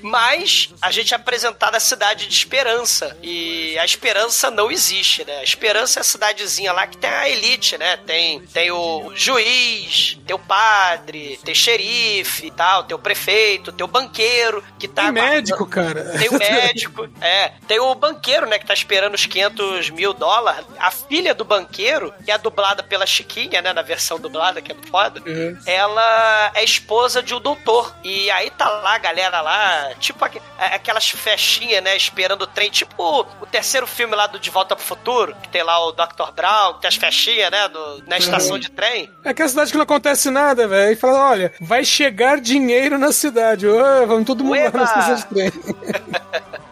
Mas 0.05 0.69
a 0.83 0.91
gente 0.91 1.15
é 1.15 1.17
apresentado 1.17 1.73
a 1.73 1.79
cidade 1.79 2.27
de 2.27 2.35
Esperança. 2.35 3.17
E 3.23 3.75
a 3.79 3.85
Esperança 3.85 4.51
não 4.51 4.69
existe, 4.71 5.25
né? 5.25 5.39
A 5.39 5.43
Esperança 5.43 5.99
é 5.99 6.01
a 6.01 6.03
cidadezinha 6.03 6.71
lá 6.71 6.85
que 6.85 6.95
tem 6.95 7.09
a 7.09 7.27
elite, 7.27 7.75
né? 7.75 7.97
Tem, 7.97 8.39
tem 8.41 8.69
o 8.69 9.11
juiz, 9.15 10.19
tem 10.27 10.35
o 10.35 10.39
padre, 10.39 11.39
tem 11.43 11.55
xerife 11.55 12.45
e 12.45 12.51
tal, 12.51 12.83
tem 12.83 12.95
o 12.95 12.99
prefeito, 12.99 13.71
tem 13.71 13.83
o 13.83 13.87
banqueiro 13.87 14.63
que 14.77 14.87
tá. 14.87 15.05
Tem 15.05 15.11
médico, 15.13 15.65
cara. 15.65 16.03
Tem 16.19 16.29
o 16.29 16.37
médico, 16.37 17.09
é. 17.19 17.53
Tem 17.67 17.79
o 17.79 17.95
banqueiro, 17.95 18.45
né, 18.45 18.59
que 18.59 18.65
tá 18.67 18.75
esperando 18.75 19.15
os 19.15 19.25
500 19.25 19.89
mil 19.89 20.13
dólares. 20.13 20.67
A 20.77 20.91
filha 20.91 21.33
do 21.33 21.43
banqueiro, 21.43 22.13
que 22.23 22.31
é 22.31 22.37
dublada 22.37 22.83
pela 22.83 23.07
Chiquinha, 23.07 23.59
né, 23.59 23.73
na 23.73 23.81
versão 23.81 24.19
dublada, 24.19 24.61
que 24.61 24.71
é 24.71 24.75
foda, 24.87 25.19
ela 25.65 26.51
é 26.53 26.63
esposa 26.63 27.23
de 27.23 27.33
um 27.33 27.39
doutor. 27.39 27.95
E 28.03 28.29
aí 28.29 28.51
tá 28.51 28.69
lá 28.69 28.93
a 28.93 28.99
galera 28.99 29.41
lá, 29.41 29.94
tipo 29.99 30.23
é, 30.25 30.31
aquelas 30.75 31.10
festinhas, 31.10 31.84
né, 31.84 31.95
esperando 31.95 32.43
o 32.43 32.47
trem, 32.47 32.69
tipo 32.69 32.93
o 33.41 33.45
terceiro 33.45 33.88
filme 33.88 34.15
lá 34.15 34.27
do 34.27 34.39
De 34.39 34.49
Volta 34.49 34.75
pro 34.75 34.86
Futuro, 34.86 35.36
que 35.41 35.49
tem 35.49 35.63
lá 35.63 35.79
o 35.86 35.91
Dr. 35.91 36.31
Brown, 36.36 36.73
que 36.75 36.81
tem 36.81 36.88
as 36.88 36.95
festinhas, 36.95 37.49
né, 37.51 37.67
no- 37.67 38.03
na 38.08 38.17
estação 38.17 38.58
de 38.60 38.69
trem. 38.69 39.10
É 39.23 39.34
que 39.34 39.41
a 39.41 39.47
cidade 39.47 39.71
que 39.71 39.77
não 39.77 39.84
acontece 39.84 40.29
nada, 40.29 40.67
velho. 40.67 40.93
E 40.93 40.95
fala, 40.95 41.29
olha, 41.29 41.53
vai 41.62 41.84
chegar 41.86 42.39
dinheiro 42.39 42.97
na 42.97 43.12
cidade. 43.12 43.67
Ô, 43.67 44.05
vamos 44.08 44.25
todo 44.25 44.43
mundo 44.43 44.53
Ueba! 44.53 44.77
lá 44.79 44.84
na 44.86 44.89
estação 44.89 45.15
de 45.15 45.25
trem. 45.25 45.51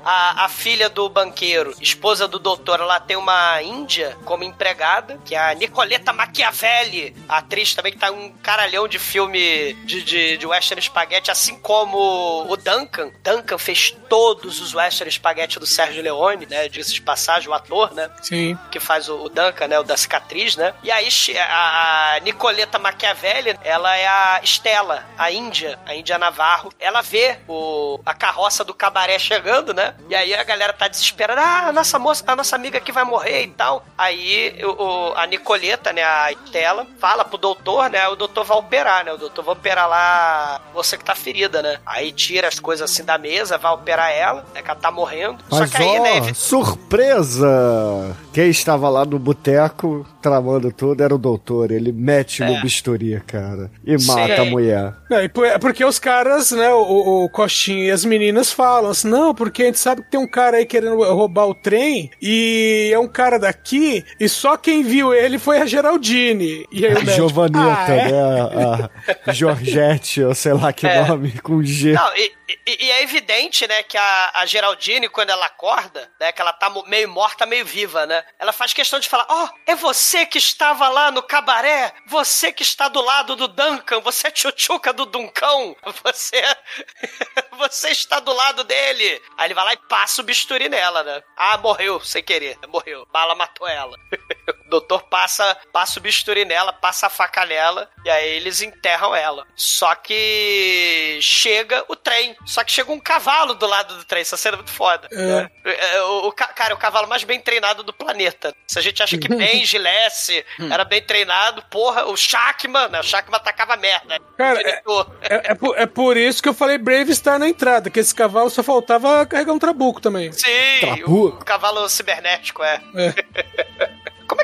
A, 0.03 0.45
a 0.45 0.49
filha 0.49 0.89
do 0.89 1.07
banqueiro, 1.09 1.73
esposa 1.79 2.27
do 2.27 2.39
doutor, 2.39 2.79
ela 2.79 2.99
tem 2.99 3.15
uma 3.15 3.61
índia 3.61 4.17
como 4.25 4.43
empregada, 4.43 5.19
que 5.25 5.35
é 5.35 5.51
a 5.51 5.53
Nicoleta 5.53 6.11
Machiavelli, 6.11 7.15
a 7.27 7.37
atriz 7.37 7.73
também 7.73 7.93
que 7.93 7.97
tá 7.97 8.09
em 8.09 8.13
um 8.13 8.31
caralhão 8.41 8.87
de 8.87 8.99
filme 8.99 9.73
de, 9.85 10.03
de, 10.03 10.37
de 10.37 10.45
western 10.45 10.81
spaghetti, 10.81 11.31
assim 11.31 11.57
como 11.59 12.45
o 12.49 12.57
Duncan. 12.57 13.11
Duncan 13.23 13.57
fez 13.57 13.95
todos 14.09 14.61
os 14.61 14.73
western 14.73 15.11
spaghetti 15.11 15.59
do 15.59 15.65
Sérgio 15.65 16.03
Leone, 16.03 16.45
né? 16.45 16.67
Diga-se 16.67 16.93
de 16.93 17.01
passagem, 17.01 17.49
o 17.49 17.53
ator, 17.53 17.93
né? 17.93 18.09
Sim. 18.21 18.57
que 18.71 18.79
faz 18.79 19.09
o, 19.09 19.25
o 19.25 19.29
Duncan, 19.29 19.67
né? 19.67 19.79
O 19.79 19.83
da 19.83 19.97
cicatriz, 19.97 20.55
né? 20.55 20.73
E 20.83 20.91
aí 20.91 21.07
a, 21.37 22.15
a 22.15 22.19
Nicoleta 22.19 22.77
Machiavelli, 22.79 23.57
ela 23.63 23.95
é 23.95 24.07
a 24.07 24.41
Estela, 24.43 25.05
a 25.17 25.31
Índia, 25.31 25.79
a 25.85 25.95
Índia 25.95 26.17
Navarro. 26.17 26.73
Ela 26.79 27.01
vê 27.01 27.39
o, 27.47 27.99
a 28.05 28.13
carroça 28.13 28.63
do 28.63 28.73
cabaré 28.73 29.17
chegando, 29.17 29.73
né? 29.73 29.92
E 30.09 30.15
aí 30.15 30.33
a 30.33 30.43
galera 30.43 30.73
tá 30.73 30.87
desesperada. 30.87 31.41
Ah, 31.41 31.67
a 31.67 31.71
nossa 31.71 31.97
moça, 31.97 32.23
a 32.27 32.35
nossa 32.35 32.55
amiga 32.55 32.79
que 32.79 32.91
vai 32.91 33.03
morrer 33.03 33.43
e 33.43 33.47
tal. 33.47 33.85
Aí 33.97 34.55
o, 34.63 35.13
a 35.15 35.25
Nicoleta, 35.25 35.91
né? 35.93 36.03
A 36.03 36.31
Estela, 36.31 36.85
fala 36.99 37.23
pro 37.25 37.37
doutor, 37.37 37.89
né? 37.89 38.07
O 38.09 38.15
doutor 38.15 38.43
vai 38.43 38.57
operar, 38.57 39.05
né? 39.05 39.13
O 39.13 39.17
doutor 39.17 39.43
vai 39.43 39.53
operar 39.53 39.87
lá 39.89 40.61
você 40.73 40.97
que 40.97 41.05
tá 41.05 41.15
ferida, 41.15 41.61
né? 41.61 41.77
Aí 41.85 42.11
tira 42.11 42.47
as 42.47 42.59
coisas 42.59 42.89
assim 42.91 43.03
da 43.03 43.17
mesa, 43.17 43.57
vai 43.57 43.71
operar 43.71 44.11
ela, 44.11 44.45
né? 44.53 44.61
Que 44.61 44.69
ela 44.69 44.79
tá 44.79 44.91
morrendo. 44.91 45.37
Mas 45.49 45.69
Só 45.71 45.77
que 45.77 45.83
aí, 45.83 45.99
ó, 45.99 46.03
né? 46.03 46.33
surpresa! 46.33 48.15
Quem 48.33 48.49
estava 48.49 48.89
lá 48.89 49.05
no 49.05 49.19
boteco 49.19 50.05
tramando 50.21 50.71
tudo 50.71 51.03
era 51.03 51.13
o 51.13 51.17
doutor. 51.17 51.71
Ele 51.71 51.91
mete 51.91 52.41
no 52.43 52.53
É. 52.55 52.61
bisturi, 52.61 53.21
cara. 53.27 53.69
E 53.85 53.97
Sim. 53.99 54.07
mata 54.07 54.41
a 54.41 54.45
mulher. 54.45 54.93
Não, 55.09 55.29
por- 55.29 55.45
é 55.45 55.57
porque 55.59 55.83
os 55.85 55.99
caras, 55.99 56.51
né, 56.51 56.73
o, 56.73 57.25
o 57.25 57.29
Costinha 57.29 57.85
e 57.85 57.91
as 57.91 58.05
meninas 58.05 58.51
falam 58.51 58.89
assim, 58.91 59.07
não, 59.09 59.35
porque 59.35 59.63
a 59.63 59.65
gente 59.65 59.77
sabe 59.83 60.01
que 60.01 60.11
tem 60.11 60.19
um 60.19 60.27
cara 60.27 60.57
aí 60.57 60.65
querendo 60.65 60.95
roubar 61.13 61.45
o 61.47 61.53
trem 61.53 62.09
e 62.21 62.89
é 62.93 62.97
um 62.99 63.07
cara 63.07 63.37
daqui 63.37 64.03
e 64.19 64.29
só 64.29 64.55
quem 64.57 64.81
viu 64.83 65.13
ele 65.13 65.37
foi 65.37 65.57
a 65.59 65.65
Geraldine. 65.65 66.65
E 66.71 66.85
aí 66.85 66.93
o 66.93 66.95
médico, 66.95 67.11
Giovanita, 67.15 67.59
"Ah, 67.87 67.91
é?" 67.91 68.11
né? 68.11 68.89
A, 69.25 69.29
a 69.29 69.33
Georgette, 69.33 70.23
ou 70.23 70.33
sei 70.33 70.53
lá 70.53 70.71
que 70.71 70.87
É. 70.87 71.05
nome, 71.07 71.31
com 71.41 71.61
G. 71.63 71.93
Não, 71.93 72.15
e, 72.15 72.31
e- 72.65 72.85
e 72.85 72.91
é 72.91 73.01
evidente, 73.01 73.67
né, 73.67 73.83
que 73.83 73.97
a, 73.97 74.31
a 74.35 74.45
Geraldine, 74.45 75.09
quando 75.09 75.29
ela 75.29 75.45
acorda, 75.45 76.11
né, 76.19 76.31
que 76.31 76.41
ela 76.41 76.53
tá 76.53 76.69
meio 76.87 77.09
morta, 77.09 77.45
meio 77.45 77.65
viva, 77.65 78.05
né? 78.05 78.23
Ela 78.39 78.51
faz 78.51 78.73
questão 78.73 78.99
de 78.99 79.07
falar: 79.09 79.25
Ó, 79.29 79.49
é 79.65 79.75
você 79.75 80.25
que 80.25 80.37
estava 80.37 80.87
lá 80.89 81.11
no 81.11 81.21
cabaré, 81.23 81.93
você 82.07 82.51
que 82.51 82.63
está 82.63 82.87
do 82.87 83.01
lado 83.01 83.35
do 83.35 83.47
Duncan, 83.47 83.99
você 84.01 84.27
é 84.27 84.31
tchutchuca 84.31 84.91
do 84.93 85.05
Duncão, 85.05 85.75
você. 86.03 86.41
você 87.57 87.89
está 87.89 88.19
do 88.19 88.33
lado 88.33 88.63
dele. 88.63 89.21
Aí 89.37 89.47
ele 89.47 89.53
vai 89.53 89.65
lá 89.65 89.73
e 89.73 89.77
passa 89.87 90.21
o 90.21 90.25
bisturi 90.25 90.69
nela, 90.69 91.03
né? 91.03 91.21
Ah, 91.37 91.57
morreu, 91.57 91.99
sem 92.01 92.23
querer, 92.23 92.57
morreu. 92.67 93.05
Bala 93.11 93.35
matou 93.35 93.67
ela. 93.67 93.97
O 94.73 94.79
doutor 94.79 95.03
passa, 95.03 95.55
passa 95.71 95.99
o 95.99 96.01
bisturi 96.01 96.45
nela, 96.45 96.73
passa 96.73 97.05
a 97.05 97.09
faca 97.09 97.45
nela, 97.45 97.87
e 98.03 98.09
aí 98.09 98.27
eles 98.37 98.59
enterram 98.63 99.15
ela. 99.15 99.45
Só 99.55 99.93
que 99.93 101.19
chega 101.21 101.85
o 101.87 101.95
trem. 101.95 102.35
Só 102.43 102.63
que 102.63 102.71
chega 102.71 102.91
um 102.91 102.99
cavalo 102.99 103.53
do 103.53 103.67
lado 103.67 103.95
do 103.97 104.03
trem. 104.03 104.21
Essa 104.21 104.35
cena 104.35 104.55
é 104.55 104.57
muito 104.57 104.71
foda. 104.71 105.07
né? 105.11 105.47
É, 105.63 106.01
o, 106.01 106.27
o 106.27 106.31
ca- 106.31 106.47
cara, 106.47 106.71
é 106.71 106.73
o 106.73 106.77
cavalo 106.79 107.07
mais 107.07 107.23
bem 107.23 107.39
treinado 107.39 107.83
do 107.83 107.93
planeta. 107.93 108.51
Se 108.67 108.79
a 108.79 108.81
gente 108.81 109.03
acha 109.03 109.15
que 109.15 109.27
Benji, 109.29 109.77
Lessie 109.77 110.43
era 110.71 110.83
bem 110.83 111.03
treinado, 111.03 111.61
porra, 111.69 112.05
o 112.05 112.17
Shakman, 112.17 112.87
né? 112.89 112.99
O 112.99 113.03
Shakman 113.03 113.37
atacava 113.37 113.77
merda. 113.77 114.19
Cara, 114.35 114.59
é, 114.59 114.81
é, 115.21 115.41
é 115.51 115.55
por, 115.55 115.77
é 115.77 115.85
por 115.85 116.17
isso 116.17 116.41
que 116.41 116.49
eu 116.49 116.53
falei 116.53 116.79
Brave 116.79 117.13
Star 117.13 117.37
na 117.37 117.47
entrada, 117.47 117.91
que 117.91 117.99
esse 117.99 118.15
cavalo 118.15 118.49
só 118.49 118.63
faltava 118.63 119.23
carregar 119.27 119.53
um 119.53 119.59
trabuco 119.59 120.01
também. 120.01 120.31
Sim, 120.31 120.79
Trabuco. 120.79 121.37
o 121.41 121.45
cavalo 121.45 121.87
cibernético, 121.87 122.63
é. 122.63 122.81
É. 122.95 123.92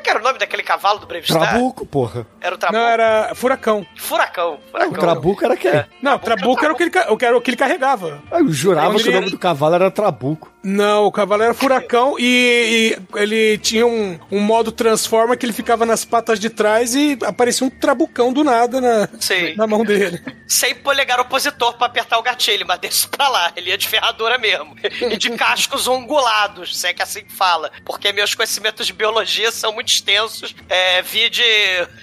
É 0.10 0.12
que 0.12 0.18
era 0.18 0.20
o 0.20 0.24
nome 0.24 0.40
daquele 0.40 0.64
cavalo 0.64 1.00
do 1.00 1.06
Brave 1.06 1.26
Star? 1.26 1.40
Trabuco, 1.52 1.86
porra. 1.86 2.26
Era 2.42 2.56
o 2.56 2.58
Trabuco. 2.58 2.80
Não, 2.82 2.90
era 2.90 3.32
furacão. 3.36 3.86
Furacão. 3.96 4.56
O 4.56 4.72
Furacão. 4.72 4.94
Trabuco 4.94 5.46
era 5.46 5.56
quem? 5.56 5.86
Não, 6.02 6.18
trabuco 6.18 6.64
era 6.64 6.74
o 6.74 6.76
que 6.76 6.84
ele, 6.84 6.92
o 7.10 7.18
era 7.26 7.38
o 7.38 7.42
que 7.42 7.50
ele 7.52 7.58
carregava. 7.58 8.22
Ah, 8.32 8.40
Eu 8.40 8.52
jurava 8.52 8.98
que 8.98 9.08
o 9.10 9.12
nome 9.12 9.30
do 9.30 9.38
cavalo 9.38 9.76
era 9.76 9.92
Trabuco. 9.92 10.52
Não, 10.62 11.06
o 11.06 11.12
cavalo 11.12 11.44
era 11.44 11.54
furacão 11.54 12.16
e, 12.20 12.98
e 13.16 13.18
ele 13.20 13.58
tinha 13.60 13.86
um, 13.88 14.20
um 14.30 14.40
modo 14.42 14.74
transforma 14.74 15.38
que 15.38 15.46
ele 15.46 15.54
ficava 15.54 15.86
nas 15.86 16.04
patas 16.04 16.38
de 16.38 16.50
trás 16.50 16.94
e 16.96 17.18
aparecia 17.26 17.66
um 17.66 17.70
trabucão 17.70 18.34
do 18.34 18.44
nada 18.44 18.82
na, 18.82 19.08
Sim. 19.22 19.56
na 19.56 19.66
mão 19.66 19.86
dele. 19.86 20.22
Sem 20.48 20.76
polegar 20.76 21.18
opositor 21.20 21.78
pra 21.78 21.88
apertar 21.88 22.18
o 22.18 22.22
gatilho, 22.24 22.66
mas 22.68 22.80
deixa 22.80 23.08
pra 23.08 23.30
lá. 23.30 23.54
Ele 23.56 23.70
ia 23.70 23.78
de 23.78 23.88
ferradura 23.88 24.38
mesmo. 24.38 24.76
E 24.84 25.16
de 25.18 25.30
cascos 25.38 25.88
ongulados, 25.88 26.78
se 26.78 26.88
é 26.88 26.94
que 26.94 27.02
assim 27.02 27.24
que 27.24 27.32
fala. 27.32 27.72
Porque 27.86 28.12
meus 28.12 28.36
conhecimentos 28.36 28.86
de 28.86 28.92
biologia 28.92 29.52
são 29.52 29.72
muito 29.72 29.88
extensos. 30.00 30.56
É, 30.68 31.02
vi 31.02 31.30
de 31.30 31.44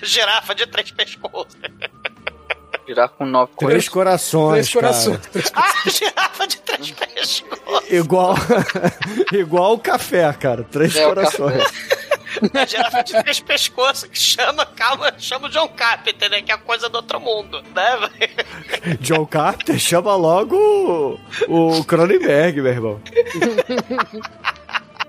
girafa 0.02 0.54
de 0.54 0.66
três 0.66 0.90
pescoços. 0.90 1.56
Virar 2.86 3.08
com 3.08 3.26
nove 3.26 3.50
Três 3.58 3.70
coisas. 3.72 3.88
corações, 3.88 4.52
Três 4.52 4.72
corações. 4.72 5.18
cara. 5.26 5.44
Ah, 5.86 5.90
girafa 5.90 6.46
de 6.46 6.56
três 6.58 6.90
pescoços. 6.92 7.90
Igual, 7.90 8.34
igual 9.32 9.72
o 9.74 9.78
café, 9.78 10.32
cara. 10.34 10.62
Três 10.64 10.94
É, 10.94 11.04
corações. 11.04 11.64
A 12.54 12.66
girafa 12.66 13.02
de 13.02 13.20
três 13.22 13.40
pescoços 13.40 14.08
que 14.08 14.18
chama, 14.18 14.64
calma, 14.66 15.12
chama 15.18 15.48
o 15.48 15.50
John 15.50 15.66
Carpenter, 15.68 16.30
né? 16.30 16.42
Que 16.42 16.52
é 16.52 16.54
a 16.54 16.58
coisa 16.58 16.88
do 16.88 16.96
outro 16.96 17.18
mundo, 17.18 17.60
né? 17.74 17.98
John 19.00 19.26
Carter 19.26 19.78
chama 19.80 20.14
logo 20.14 20.54
o, 21.48 21.78
o 21.78 21.84
Cronenberg, 21.84 22.60
meu 22.60 22.72
irmão. 22.72 23.00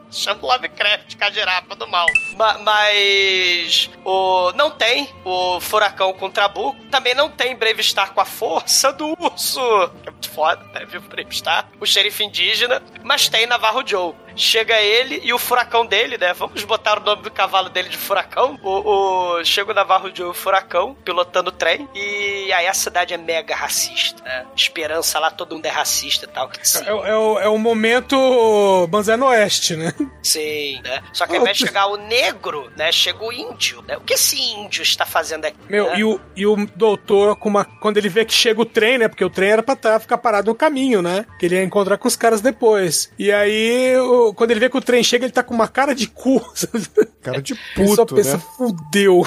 Chama 0.09 0.39
o 0.41 0.47
Lovecraft, 0.47 1.15
que 1.15 1.23
a 1.23 1.29
girafa 1.29 1.75
do 1.75 1.87
mal. 1.87 2.05
Ma- 2.37 2.57
mas 2.59 3.89
o 4.05 4.51
não 4.53 4.71
tem 4.71 5.09
o 5.25 5.59
furacão 5.59 6.13
com 6.13 6.27
o 6.27 6.31
Trabuco. 6.31 6.77
Também 6.89 7.13
não 7.13 7.29
tem 7.29 7.55
Brave 7.55 7.83
Star 7.83 8.13
com 8.13 8.21
a 8.21 8.25
força 8.25 8.91
do 8.93 9.15
urso. 9.19 9.59
Que 10.01 10.09
é 10.09 10.11
muito 10.11 10.29
foda, 10.29 10.63
né? 10.73 10.85
Viu 10.85 11.01
Brave 11.01 11.35
Star? 11.35 11.67
O 11.79 11.85
xerife 11.85 12.23
indígena. 12.23 12.81
Mas 13.03 13.27
tem 13.27 13.45
Navarro 13.45 13.85
Joe. 13.85 14.13
Chega 14.37 14.79
ele 14.79 15.19
e 15.23 15.33
o 15.33 15.39
furacão 15.39 15.85
dele, 15.85 16.17
né? 16.17 16.33
Vamos 16.33 16.63
botar 16.63 16.99
o 16.99 17.03
nome 17.03 17.23
do 17.23 17.31
cavalo 17.31 17.69
dele 17.69 17.89
de 17.89 17.97
furacão. 17.97 18.57
O, 18.63 19.37
o... 19.39 19.43
Chega 19.43 19.71
o 19.71 19.73
Navarro 19.73 20.11
Joe, 20.15 20.27
o 20.29 20.33
furacão, 20.33 20.93
pilotando 21.03 21.49
o 21.49 21.51
trem. 21.51 21.87
E 21.95 22.51
aí 22.53 22.67
a 22.67 22.73
cidade 22.73 23.13
é 23.13 23.17
mega 23.17 23.55
racista, 23.55 24.21
né? 24.23 24.45
Esperança 24.55 25.19
lá, 25.19 25.31
todo 25.31 25.55
mundo 25.55 25.65
é 25.65 25.69
racista 25.69 26.25
e 26.25 26.29
tal. 26.29 26.49
É, 26.85 26.93
o- 26.93 27.05
é 27.05 27.15
o, 27.17 27.39
é 27.39 27.47
o 27.49 27.57
momento 27.57 28.87
Banzé 28.89 29.15
no 29.17 29.25
Oeste, 29.27 29.75
né? 29.75 29.93
Sim, 30.21 30.81
né? 30.83 31.01
Só 31.13 31.25
que 31.25 31.35
ao 31.35 31.41
invés 31.41 31.57
de 31.57 31.65
chegar 31.65 31.87
o 31.87 31.97
negro, 31.97 32.71
né? 32.75 32.91
Chega 32.91 33.23
o 33.23 33.31
índio, 33.31 33.81
né? 33.87 33.97
O 33.97 34.01
que 34.01 34.13
esse 34.13 34.39
índio 34.39 34.81
está 34.83 35.05
fazendo 35.05 35.45
aqui? 35.45 35.57
Meu, 35.69 35.85
né? 35.87 35.99
e, 35.99 36.03
o, 36.03 36.19
e 36.35 36.45
o 36.45 36.55
doutor, 36.75 37.35
com 37.37 37.49
uma, 37.49 37.65
quando 37.65 37.97
ele 37.97 38.09
vê 38.09 38.23
que 38.25 38.33
chega 38.33 38.61
o 38.61 38.65
trem, 38.65 38.97
né? 38.97 39.07
Porque 39.07 39.25
o 39.25 39.29
trem 39.29 39.49
era 39.51 39.63
pra 39.63 39.75
tá- 39.75 39.99
ficar 39.99 40.17
parado 40.17 40.51
no 40.51 40.55
caminho, 40.55 41.01
né? 41.01 41.25
Que 41.39 41.45
ele 41.47 41.55
ia 41.55 41.63
encontrar 41.63 41.97
com 41.97 42.07
os 42.07 42.15
caras 42.15 42.41
depois. 42.41 43.11
E 43.17 43.31
aí 43.31 43.95
o, 43.97 44.26
o, 44.27 44.33
quando 44.33 44.51
ele 44.51 44.59
vê 44.59 44.69
que 44.69 44.77
o 44.77 44.81
trem 44.81 45.03
chega, 45.03 45.25
ele 45.25 45.33
tá 45.33 45.43
com 45.43 45.53
uma 45.53 45.67
cara 45.67 45.93
de 45.93 46.07
cu. 46.07 46.41
Cara 47.27 47.41
de 47.41 47.59
Ele 47.75 47.87
só 47.89 48.05
puto, 48.05 48.15
pensa, 48.15 48.37
né? 48.37 48.43
fudeu. 48.55 49.21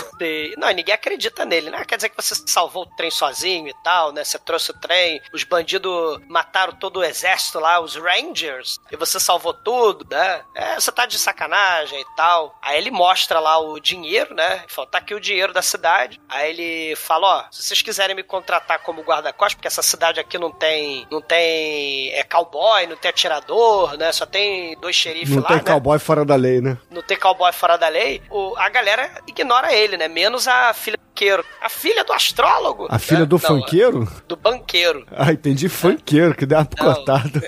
Não, 0.56 0.70
e 0.70 0.74
ninguém 0.74 0.94
acredita 0.94 1.44
nele, 1.44 1.68
né? 1.68 1.84
Quer 1.84 1.96
dizer 1.96 2.08
que 2.08 2.16
você 2.16 2.34
salvou 2.46 2.84
o 2.84 2.96
trem 2.96 3.10
sozinho 3.10 3.68
e 3.68 3.74
tal, 3.84 4.10
né? 4.10 4.24
Você 4.24 4.38
trouxe 4.38 4.70
o 4.70 4.80
trem, 4.80 5.20
os 5.34 5.44
bandidos 5.44 6.18
mataram 6.26 6.72
todo 6.74 7.00
o 7.00 7.04
exército 7.04 7.60
lá, 7.60 7.78
os 7.78 7.96
Rangers, 7.96 8.78
e 8.90 8.96
você 8.96 9.20
salvou 9.20 9.52
tudo, 9.52 10.06
né? 10.10 10.42
É, 10.54 10.80
você 10.80 10.90
tá 10.90 11.04
de 11.04 11.18
sacanagem 11.18 12.00
e 12.00 12.16
tal. 12.16 12.58
Aí 12.62 12.78
ele 12.78 12.90
mostra 12.90 13.38
lá 13.38 13.58
o 13.58 13.78
dinheiro, 13.78 14.34
né? 14.34 14.60
Ele 14.60 14.68
fala, 14.68 14.88
tá 14.88 14.98
aqui 14.98 15.14
o 15.14 15.20
dinheiro 15.20 15.52
da 15.52 15.60
cidade. 15.60 16.18
Aí 16.26 16.50
ele 16.50 16.96
fala, 16.96 17.26
ó, 17.26 17.44
se 17.50 17.62
vocês 17.62 17.82
quiserem 17.82 18.16
me 18.16 18.22
contratar 18.22 18.78
como 18.78 19.02
guarda-costas, 19.02 19.56
porque 19.56 19.68
essa 19.68 19.82
cidade 19.82 20.18
aqui 20.18 20.38
não 20.38 20.50
tem, 20.50 21.06
não 21.10 21.20
tem 21.20 22.10
é 22.14 22.24
cowboy, 22.24 22.86
não 22.86 22.96
tem 22.96 23.10
atirador, 23.10 23.98
né? 23.98 24.10
Só 24.10 24.24
tem 24.24 24.74
dois 24.78 24.89
xerifes 24.96 25.34
Não 25.34 25.42
lá, 25.42 25.48
tem 25.48 25.56
né? 25.58 25.62
cowboy 25.62 25.98
fora 25.98 26.24
da 26.24 26.36
lei, 26.36 26.60
né? 26.60 26.76
não 26.90 27.02
tem 27.02 27.18
cowboy 27.18 27.52
fora 27.52 27.76
da 27.76 27.88
lei, 27.88 28.22
o- 28.30 28.54
a 28.56 28.68
galera 28.68 29.10
ignora 29.26 29.72
ele, 29.72 29.96
né? 29.96 30.08
Menos 30.08 30.46
a 30.48 30.72
filha 30.72 30.98
do 31.20 31.26
banqueiro. 31.26 31.44
A 31.60 31.68
filha 31.68 32.04
do 32.04 32.12
astrólogo. 32.12 32.86
A 32.88 32.98
filha 32.98 33.20
né? 33.20 33.26
do 33.26 33.34
Não, 33.36 33.40
funkeiro? 33.40 34.08
Do 34.26 34.36
banqueiro. 34.36 35.04
Ah, 35.12 35.32
entendi 35.32 35.68
funkeiro, 35.68 36.34
que 36.34 36.46
deu 36.46 36.58
uma 36.58 36.64
picotada. 36.64 37.42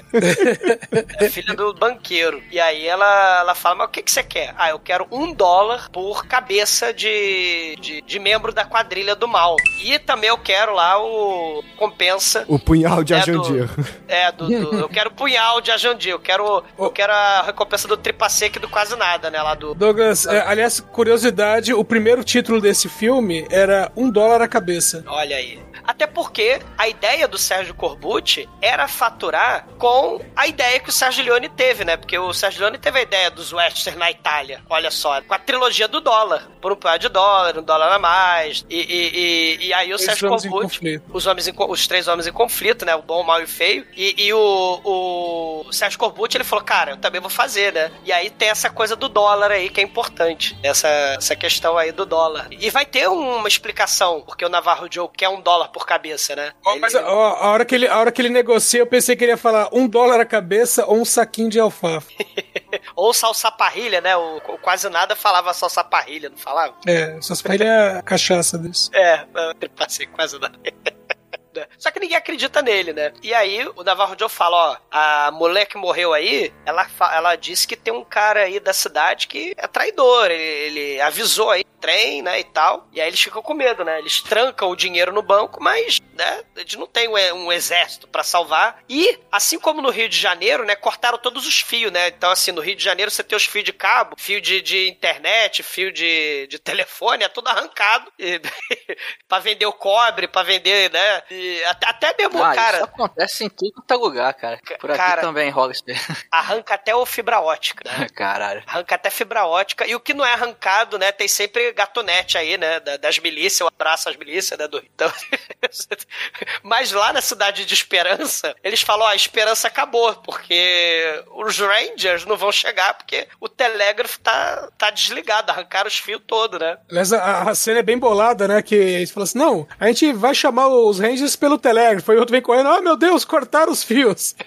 É 1.19 1.29
filha 1.31 1.55
do 1.55 1.73
banqueiro. 1.75 2.43
E 2.51 2.61
aí 2.61 2.87
ela, 2.87 3.41
ela 3.41 3.55
fala, 3.55 3.77
mas 3.77 3.89
o 3.89 3.91
que, 3.91 4.03
que 4.03 4.11
você 4.13 4.23
quer? 4.23 4.55
Ah, 4.59 4.71
eu 4.71 4.79
quero 4.79 5.07
um 5.11 5.33
dólar 5.33 5.89
por 5.91 6.27
cabeça 6.27 6.93
de, 6.93 7.77
de, 7.81 8.03
de 8.03 8.19
membro 8.19 8.53
da 8.53 8.65
quadrilha 8.65 9.15
do 9.15 9.27
mal. 9.27 9.57
E 9.83 9.99
também 9.99 10.29
eu 10.29 10.39
quero 10.39 10.75
lá 10.75 11.03
o 11.03 11.63
compensa 11.77 12.45
O 12.49 12.59
punhal 12.59 13.03
de 13.03 13.15
É 13.15 13.19
Ajandir. 13.19 13.69
É, 14.07 14.33
do, 14.33 14.47
do- 14.49 14.79
eu 14.79 14.89
quero 14.89 15.11
punhal 15.11 15.61
de 15.61 15.71
Ajandir, 15.71 16.13
eu 16.13 16.19
quero, 16.21 16.63
eu 16.79 16.91
quero 16.91 17.13
a 17.13 17.43
recompensa 17.43 17.89
do 17.89 17.97
tripaseque 17.97 18.59
do 18.59 18.69
quase 18.69 18.95
nada, 18.97 19.31
né? 19.31 19.41
Lá 19.43 19.55
do. 19.55 19.75
Douglas, 19.75 20.27
é, 20.27 20.41
aliás, 20.47 20.81
curiosidade, 20.81 21.73
o 21.73 21.85
primeiro 21.85 22.23
título 22.23 22.61
desse 22.61 22.89
filme 22.89 23.47
era 23.63 23.93
um 23.97 24.11
dólar 24.11 24.43
a 24.43 24.49
cabeça. 24.49 25.05
Olha 25.07 25.37
aí. 25.37 25.61
Até 25.85 26.07
porque 26.07 26.61
a 26.79 26.89
ideia 26.89 27.27
do 27.27 27.37
Sérgio 27.37 27.75
Corbucci 27.75 28.49
era 28.61 28.87
faturar 28.87 29.67
com 29.79 30.21
a 30.37 30.47
ideia 30.47 30.79
que 30.79 30.89
o 30.89 30.93
Sérgio 30.93 31.25
Leone 31.25 31.49
teve, 31.49 31.85
né? 31.85 31.97
Porque 31.97 32.17
o 32.19 32.33
Sérgio 32.33 32.61
Leone 32.61 32.79
teve 32.79 33.01
a 33.01 33.03
ideia 33.03 33.31
dos 33.31 33.53
western 33.53 33.99
na 33.99 34.11
Itália, 34.11 34.63
olha 34.71 34.91
só, 34.91 35.21
com 35.23 35.35
a 35.35 35.39
trilogia 35.39 35.89
do 35.89 36.01
dólar. 36.01 36.49
Por 36.61 36.73
um 36.73 36.77
punhado 36.77 37.01
de 37.01 37.09
dólar, 37.09 37.59
um 37.59 37.63
dólar 37.63 37.93
a 37.93 37.99
mais. 37.99 38.65
E, 38.71 38.77
e, 38.77 39.59
e, 39.65 39.67
e 39.67 39.75
aí 39.75 39.93
o 39.93 39.99
Sérgio 39.99 40.29
Corbucci... 40.29 41.03
Os, 41.13 41.27
homens 41.27 41.49
em 41.49 41.55
os 41.57 41.87
três 41.87 42.07
homens 42.07 42.27
em 42.27 42.33
conflito, 42.33 42.85
né? 42.85 42.95
O 42.95 43.03
bom, 43.03 43.21
o 43.21 43.27
mal 43.27 43.41
e 43.41 43.45
o 43.45 43.49
feio. 43.49 43.87
E, 43.97 44.27
e 44.27 44.33
o, 44.33 44.81
o 44.85 45.73
Sérgio 45.73 45.99
Corbucci, 45.99 46.37
ele 46.37 46.45
falou, 46.45 46.65
cara, 46.65 46.93
eu 46.93 46.97
também 46.97 47.21
vou 47.21 47.31
fazer, 47.31 47.73
né? 47.73 47.91
E 48.05 48.13
aí 48.13 48.31
tem 48.31 48.49
essa 48.49 48.71
coisa 48.71 48.95
do 48.95 49.09
dólar 49.09 49.51
aí, 49.51 49.69
que 49.69 49.81
é 49.81 49.85
importante. 49.85 50.57
Essa, 50.63 50.89
essa 50.89 51.35
questão 51.35 51.77
aí 51.77 51.91
do 51.91 52.07
dólar. 52.07 52.47
E 52.51 52.71
vai 52.71 52.87
ter 52.87 53.09
uma 53.09 53.49
explicação, 53.53 54.23
porque 54.23 54.45
o 54.45 54.49
Navarro 54.49 54.89
Joe 54.91 55.09
quer 55.09 55.29
um 55.29 55.41
dólar 55.41 55.69
por 55.69 55.87
cabeça, 55.87 56.35
né? 56.35 56.53
Ó, 56.65 56.77
Mas 56.77 56.95
ó, 56.95 57.01
a, 57.01 57.51
hora 57.51 57.65
que 57.65 57.75
ele, 57.75 57.89
a 57.89 57.99
hora 57.99 58.13
que 58.13 58.21
ele 58.21 58.29
negocia, 58.29 58.81
eu 58.81 58.87
pensei 58.87 59.17
que 59.17 59.25
ele 59.25 59.33
ia 59.33 59.37
falar 59.37 59.69
um 59.73 59.87
dólar 59.87 60.21
a 60.21 60.25
cabeça 60.25 60.85
ou 60.87 61.01
um 61.01 61.05
saquinho 61.05 61.49
de 61.49 61.61
alfafa. 61.61 62.11
Ou 62.97 63.13
salsaparrilha, 63.13 64.01
né? 64.01 64.17
O, 64.17 64.37
o 64.37 64.59
quase 64.59 64.89
nada 64.89 65.15
falava 65.15 65.53
salsaparrilha, 65.53 66.31
não 66.31 66.39
falava? 66.39 66.75
É, 66.87 67.21
se 67.21 67.33
ele 67.53 67.65
é 67.65 67.99
a 67.99 68.03
cachaça 68.03 68.59
disso. 68.59 68.91
É, 69.03 69.27
eu 69.61 69.71
passei 69.71 70.07
quase 70.07 70.39
nada. 70.39 70.59
Só 71.79 71.91
que 71.91 72.01
ninguém 72.01 72.17
acredita 72.17 72.63
nele, 72.63 72.93
né? 72.93 73.13
E 73.23 73.35
aí 73.35 73.67
o 73.77 73.83
Navarro 73.83 74.17
Joe 74.19 74.29
fala, 74.29 74.57
ó, 74.57 74.77
a 74.91 75.31
mulher 75.33 75.67
que 75.67 75.77
morreu 75.77 76.13
aí, 76.13 76.53
ela, 76.65 76.87
ela 77.15 77.37
disse 77.37 77.67
que 77.67 77.77
tem 77.77 77.93
um 77.93 78.05
cara 78.05 78.41
aí 78.45 78.59
da 78.59 78.73
cidade 78.73 79.27
que 79.27 79.53
é 79.57 79.67
traidor. 79.67 80.31
Ele, 80.31 80.43
ele 80.43 81.01
avisou 81.01 81.51
aí 81.51 81.65
trem, 81.83 82.23
né, 82.23 82.39
e 82.41 82.45
tal. 82.45 82.87
E 82.93 83.01
aí 83.01 83.09
eles 83.09 83.21
ficam 83.21 83.43
com 83.43 83.53
medo, 83.55 83.85
né? 83.85 83.99
Eles 83.99 84.23
trancam 84.23 84.71
o 84.71 84.77
dinheiro 84.77 85.13
no 85.13 85.21
banco, 85.21 85.61
mas, 85.63 85.99
né, 86.15 86.43
eles 86.57 86.75
não 86.77 86.87
têm 86.87 87.09
um, 87.09 87.19
e- 87.19 87.33
um 87.33 87.53
exército 87.53 88.07
pra 88.07 88.23
salvar. 88.23 88.79
E, 88.89 89.19
assim 89.33 89.59
como 89.59 89.83
no 89.83 89.91
Rio 89.91 90.09
de 90.09 90.17
Janeiro, 90.17 90.65
né, 90.65 90.77
cortaram 90.77 91.19
todos 91.19 91.45
os 91.47 91.61
fios, 91.61 91.91
né? 91.93 92.09
Então, 92.09 92.31
assim, 92.31 92.53
no 92.53 92.61
Rio 92.61 92.77
de 92.77 92.85
Janeiro 92.85 93.11
você 93.11 93.25
tem 93.25 93.37
os 93.37 93.45
fios 93.45 93.65
de 93.65 93.73
cabo, 93.73 94.15
fio 94.17 94.41
de, 94.41 94.61
de 94.63 94.89
internet, 94.89 95.63
fio 95.65 95.93
de, 95.93 96.47
de 96.49 96.59
telefone, 96.61 97.25
é 97.25 97.29
tudo 97.29 97.49
arrancado. 97.49 98.11
E, 98.19 98.41
pra 99.29 99.39
vender 99.41 99.67
o 99.67 99.73
cobre, 99.73 100.29
pra 100.29 100.43
vender, 100.45 100.91
né? 100.93 101.23
E 101.31 101.65
até, 101.65 101.89
até 101.89 102.15
mesmo, 102.17 102.43
Ah, 102.43 102.55
cara, 102.55 102.77
isso 102.79 102.85
acontece 102.85 103.45
em 103.45 103.49
tudo 103.49 103.73
quanto 103.75 103.91
é 103.93 103.97
lugar, 103.97 104.35
cara. 104.35 104.61
Por 104.79 104.91
aqui 104.91 104.99
Cara- 104.99 105.21
também 105.23 105.51
rola 105.51 105.73
isso. 105.73 105.83
arranca 106.31 106.75
até 106.75 106.95
o 106.95 107.05
fibra 107.05 107.41
ótica, 107.41 107.83
né? 107.91 108.07
Caralho. 108.15 108.63
Arranca 108.67 108.95
até 108.95 109.11
fibra 109.11 109.45
ótica. 109.47 109.87
E 109.87 109.95
o 109.95 110.01
que 110.01 110.15
não 110.15 110.25
é 110.25 110.33
arrancado, 110.33 110.99
né? 110.99 111.11
Tem 111.13 111.27
sempre 111.27 111.72
gatonete 111.73 112.37
aí, 112.39 112.57
né? 112.59 112.81
da- 112.81 112.97
Das 112.97 113.19
milícias, 113.19 113.61
eu 113.61 113.69
abraço 113.69 114.09
as 114.09 114.17
milícias, 114.17 114.59
né? 114.59 114.67
Do, 114.69 114.79
então, 114.79 115.13
mas 116.63 116.93
lá 116.93 117.13
na 117.13 117.21
cidade 117.21 117.65
de 117.65 117.75
Esperança, 117.75 118.55
eles 118.63 118.83
falam: 118.83 119.07
ó, 119.07 119.11
a 119.11 119.17
esperança 119.17 119.67
acabou, 119.69 120.15
porque 120.17 121.25
os 121.35 121.59
Rangers 121.59 122.25
não 122.25 122.37
vão 122.37 122.53
chegar, 122.53 122.95
porque 122.95 123.27
o 123.41 123.49
telégrafo 123.49 124.19
tá, 124.21 124.69
tá 124.79 124.91
desligado, 124.91 125.51
arrancaram 125.51 125.89
os 125.89 125.99
fios 125.99 126.23
todos, 126.27 126.59
né? 126.61 126.79
Aliás, 126.91 127.13
a, 127.13 127.51
a 127.51 127.55
cena 127.55 127.81
é 127.81 127.83
bem 127.83 127.99
bolada, 127.99 128.47
né? 128.49 128.63
Que 128.63 128.75
eles 128.75 129.11
falam 129.11 129.25
assim: 129.25 129.39
não, 129.39 129.69
a 129.79 129.87
gente 129.89 130.13
vai 130.13 130.35
chamar 130.35 130.69
os 130.69 130.99
Rangers 131.01 131.37
pelo 131.37 131.59
telégrafo. 131.59 132.11
Aí 132.11 132.17
o 132.17 132.21
outro 132.21 132.33
vem 132.33 132.43
correndo: 132.43 132.71
oh 132.71 132.81
meu 132.81 132.97
Deus, 132.97 133.25
cortaram 133.25 133.73
os 133.73 133.83
fios. 133.83 134.35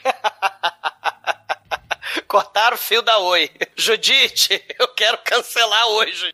Cortaram 2.28 2.76
o 2.76 2.80
fio 2.80 3.01
da 3.01 3.17
Oi. 3.19 3.49
Judite, 3.76 4.63
eu 4.80 4.88
quero 4.89 5.17
cancelar 5.19 5.88
hoje. 5.88 6.34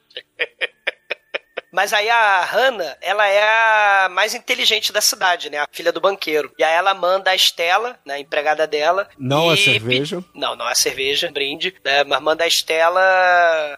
Mas 1.72 1.94
aí 1.94 2.10
a 2.10 2.44
Hannah, 2.44 2.98
ela 3.02 3.28
é 3.28 4.06
a 4.06 4.10
mais 4.10 4.34
inteligente 4.36 4.92
da 4.92 5.00
cidade, 5.02 5.50
né? 5.50 5.60
A 5.60 5.68
filha 5.72 5.92
do 5.92 6.02
banqueiro. 6.02 6.52
E 6.58 6.64
aí 6.64 6.74
ela 6.74 6.94
manda 6.94 7.32
a 7.32 7.36
Estela, 7.36 7.98
né, 8.06 8.16
a 8.16 8.20
empregada 8.20 8.68
dela. 8.68 9.08
Não 9.18 9.50
a 9.50 9.54
e 9.54 9.58
cerveja. 9.58 10.22
pe- 10.22 10.28
Não, 10.36 10.56
não 10.56 10.68
é 10.68 10.72
a 10.74 10.76
cerveja, 10.76 11.32
brinde, 11.32 11.74
né? 11.84 12.04
Mas 12.04 12.22
manda 12.22 12.44
a 12.44 12.48
Estela, 12.48 13.02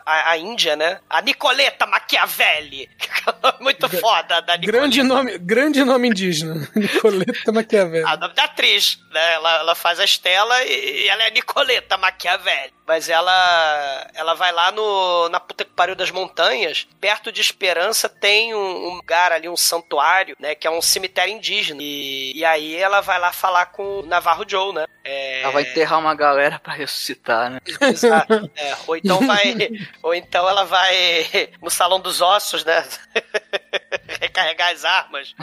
a, 0.05 0.31
a 0.31 0.37
Índia, 0.37 0.75
né? 0.75 0.99
A 1.09 1.21
Nicoleta 1.21 1.85
Machiavelli. 1.85 2.89
Muito 3.59 3.87
foda 3.89 4.41
da 4.41 4.57
Nicoleta. 4.57 4.71
Grande 4.79 5.03
nome, 5.03 5.37
grande 5.37 5.83
nome 5.83 6.07
indígena. 6.09 6.67
Nicoleta 6.75 7.51
Maquiavel. 7.51 8.07
A 8.07 8.17
nome 8.17 8.33
da 8.33 8.45
atriz, 8.45 8.97
né? 9.11 9.33
Ela, 9.33 9.59
ela 9.59 9.75
faz 9.75 9.99
a 9.99 10.03
Estela 10.05 10.63
e, 10.63 11.03
e 11.03 11.07
ela 11.09 11.23
é 11.23 11.27
a 11.27 11.31
Nicoleta 11.31 11.95
Machiavelli. 11.97 12.73
Mas 12.85 13.07
ela 13.07 14.07
ela 14.13 14.33
vai 14.33 14.51
lá 14.51 14.71
no, 14.71 15.29
na 15.29 15.39
puta 15.39 15.63
que 15.63 15.71
pariu 15.71 15.95
das 15.95 16.11
montanhas, 16.11 16.85
perto 16.99 17.31
de 17.31 17.39
Esperança 17.39 17.82
tem 18.19 18.53
um, 18.53 18.87
um 18.87 18.95
lugar 18.95 19.31
ali, 19.31 19.49
um 19.49 19.57
santuário, 19.57 20.35
né? 20.39 20.55
Que 20.55 20.67
é 20.67 20.71
um 20.71 20.81
cemitério 20.81 21.33
indígena. 21.33 21.81
E, 21.81 22.33
e 22.35 22.45
aí 22.45 22.75
ela 22.75 23.01
vai 23.01 23.19
lá 23.19 23.33
falar 23.33 23.67
com 23.67 23.99
o 23.99 24.05
Navarro 24.05 24.45
Joe, 24.47 24.73
né? 24.73 24.85
É, 25.03 25.41
Ela 25.41 25.51
vai 25.51 25.63
enterrar 25.63 25.99
uma 25.99 26.15
galera 26.15 26.59
pra 26.59 26.73
ressuscitar, 26.73 27.49
né? 27.49 27.59
Exato. 27.81 28.49
É, 28.55 28.75
ou 28.87 28.95
então 28.95 29.25
vai. 29.25 29.55
ou 30.01 30.13
então 30.13 30.47
ela 30.47 30.63
vai 30.63 31.49
no 31.61 31.69
salão 31.69 31.99
dos 31.99 32.21
ossos, 32.21 32.63
né? 32.63 32.85
Recarregar 34.21 34.71
as 34.71 34.85
armas. 34.85 35.33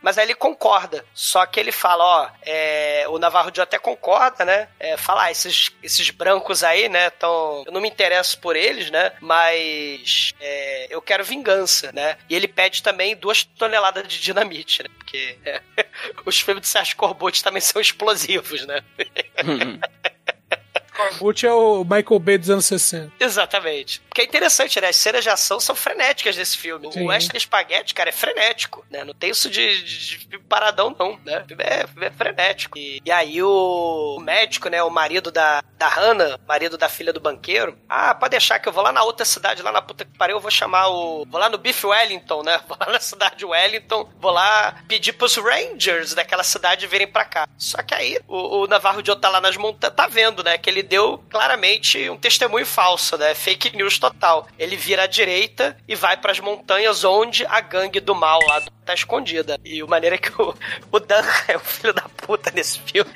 Mas 0.00 0.16
aí 0.16 0.26
ele 0.26 0.34
concorda. 0.34 1.04
Só 1.14 1.44
que 1.46 1.60
ele 1.60 1.72
fala, 1.72 2.04
ó, 2.04 2.30
é, 2.42 3.04
o 3.08 3.18
Navarro 3.18 3.50
Joe 3.54 3.62
até 3.62 3.78
concorda, 3.78 4.44
né? 4.44 4.68
É, 4.78 4.96
fala, 4.96 5.24
ah, 5.24 5.30
esses, 5.30 5.70
esses 5.82 6.10
brancos 6.10 6.64
aí, 6.64 6.88
né? 6.88 7.10
Tão, 7.10 7.62
eu 7.66 7.72
não 7.72 7.80
me 7.80 7.88
interesso 7.88 8.38
por 8.40 8.56
eles, 8.56 8.90
né? 8.90 9.12
Mas 9.20 10.32
é, 10.40 10.86
eu 10.90 11.02
quero 11.02 11.24
vingança, 11.24 11.92
né? 11.92 12.16
E 12.28 12.34
ele 12.34 12.48
pede 12.48 12.82
também 12.82 13.16
duas 13.16 13.44
toneladas 13.44 14.06
de 14.08 14.20
dinamite, 14.20 14.82
né? 14.82 14.88
Porque 14.96 15.38
os 16.24 16.40
filmes 16.40 16.62
de 16.62 16.68
Sérgio 16.68 16.96
Corbucci 16.96 17.42
também 17.42 17.60
são 17.60 17.80
explosivos, 17.80 18.66
né? 18.66 18.82
Corbucci 21.08 21.46
é 21.46 21.52
o 21.52 21.84
Michael 21.84 22.18
Bay 22.18 22.38
dos 22.38 22.50
anos 22.50 22.66
60. 22.66 23.12
Exatamente. 23.18 24.00
Porque 24.08 24.22
é 24.22 24.24
interessante, 24.24 24.80
né? 24.80 24.88
As 24.88 24.96
cenas 24.96 25.22
de 25.22 25.30
ação 25.30 25.60
são 25.60 25.74
frenéticas 25.74 26.36
nesse 26.36 26.56
filme. 26.56 26.92
Sim. 26.92 27.02
O 27.02 27.06
Wesley 27.06 27.40
Spaghetti, 27.40 27.94
cara, 27.94 28.10
é 28.10 28.12
frenético, 28.12 28.84
né? 28.90 29.04
Não 29.04 29.14
tem 29.14 29.30
isso 29.30 29.48
de, 29.48 29.82
de, 29.82 30.26
de 30.26 30.38
paradão, 30.38 30.94
não, 30.98 31.18
né? 31.24 31.44
É, 31.58 32.06
é 32.06 32.10
frenético. 32.10 32.78
E, 32.78 33.00
e 33.04 33.10
aí 33.10 33.42
o, 33.42 34.16
o 34.18 34.20
médico, 34.20 34.68
né? 34.68 34.82
O 34.82 34.90
marido 34.90 35.30
da, 35.30 35.62
da 35.76 35.88
Hannah, 35.88 36.38
marido 36.46 36.76
da 36.76 36.88
filha 36.88 37.12
do 37.12 37.20
banqueiro, 37.20 37.78
ah, 37.88 38.14
pode 38.14 38.32
deixar 38.32 38.58
que 38.58 38.68
eu 38.68 38.72
vou 38.72 38.82
lá 38.82 38.92
na 38.92 39.02
outra 39.02 39.24
cidade, 39.24 39.62
lá 39.62 39.72
na 39.72 39.82
puta 39.82 40.04
que 40.04 40.16
pariu, 40.16 40.36
eu 40.36 40.40
vou 40.40 40.50
chamar 40.50 40.88
o... 40.88 41.24
Vou 41.26 41.40
lá 41.40 41.48
no 41.48 41.58
Biff 41.58 41.86
Wellington, 41.86 42.42
né? 42.42 42.60
Vou 42.68 42.76
lá 42.78 42.92
na 42.92 43.00
cidade 43.00 43.36
de 43.36 43.44
Wellington, 43.44 44.08
vou 44.20 44.30
lá 44.30 44.76
pedir 44.86 45.12
pros 45.12 45.36
Rangers 45.36 46.14
daquela 46.14 46.44
cidade 46.44 46.86
virem 46.86 47.06
pra 47.06 47.24
cá. 47.24 47.48
Só 47.58 47.82
que 47.82 47.94
aí 47.94 48.18
o, 48.28 48.62
o 48.62 48.66
Navarro 48.66 49.04
Joe 49.04 49.16
tá 49.16 49.28
lá 49.28 49.40
nas 49.40 49.56
montanhas, 49.56 49.94
tá 49.94 50.06
vendo, 50.06 50.44
né? 50.44 50.56
Que 50.56 50.70
ele 50.70 50.82
deu 50.90 51.22
claramente 51.30 52.10
um 52.10 52.16
testemunho 52.16 52.66
falso, 52.66 53.16
né? 53.16 53.32
Fake 53.32 53.76
news 53.76 53.96
total. 53.96 54.48
Ele 54.58 54.76
vira 54.76 55.04
à 55.04 55.06
direita 55.06 55.76
e 55.86 55.94
vai 55.94 56.16
pras 56.16 56.40
montanhas 56.40 57.04
onde 57.04 57.46
a 57.46 57.60
gangue 57.60 58.00
do 58.00 58.12
mal 58.12 58.40
lá 58.44 58.58
do 58.58 58.72
tá 58.84 58.92
escondida. 58.92 59.56
E 59.64 59.82
o 59.84 59.88
maneiro 59.88 60.16
é 60.16 60.18
que 60.18 60.32
o, 60.42 60.52
o 60.90 60.98
Dan 60.98 61.22
é 61.46 61.56
o 61.56 61.60
filho 61.60 61.92
da 61.92 62.02
puta 62.02 62.50
nesse 62.52 62.80
filme. 62.80 63.10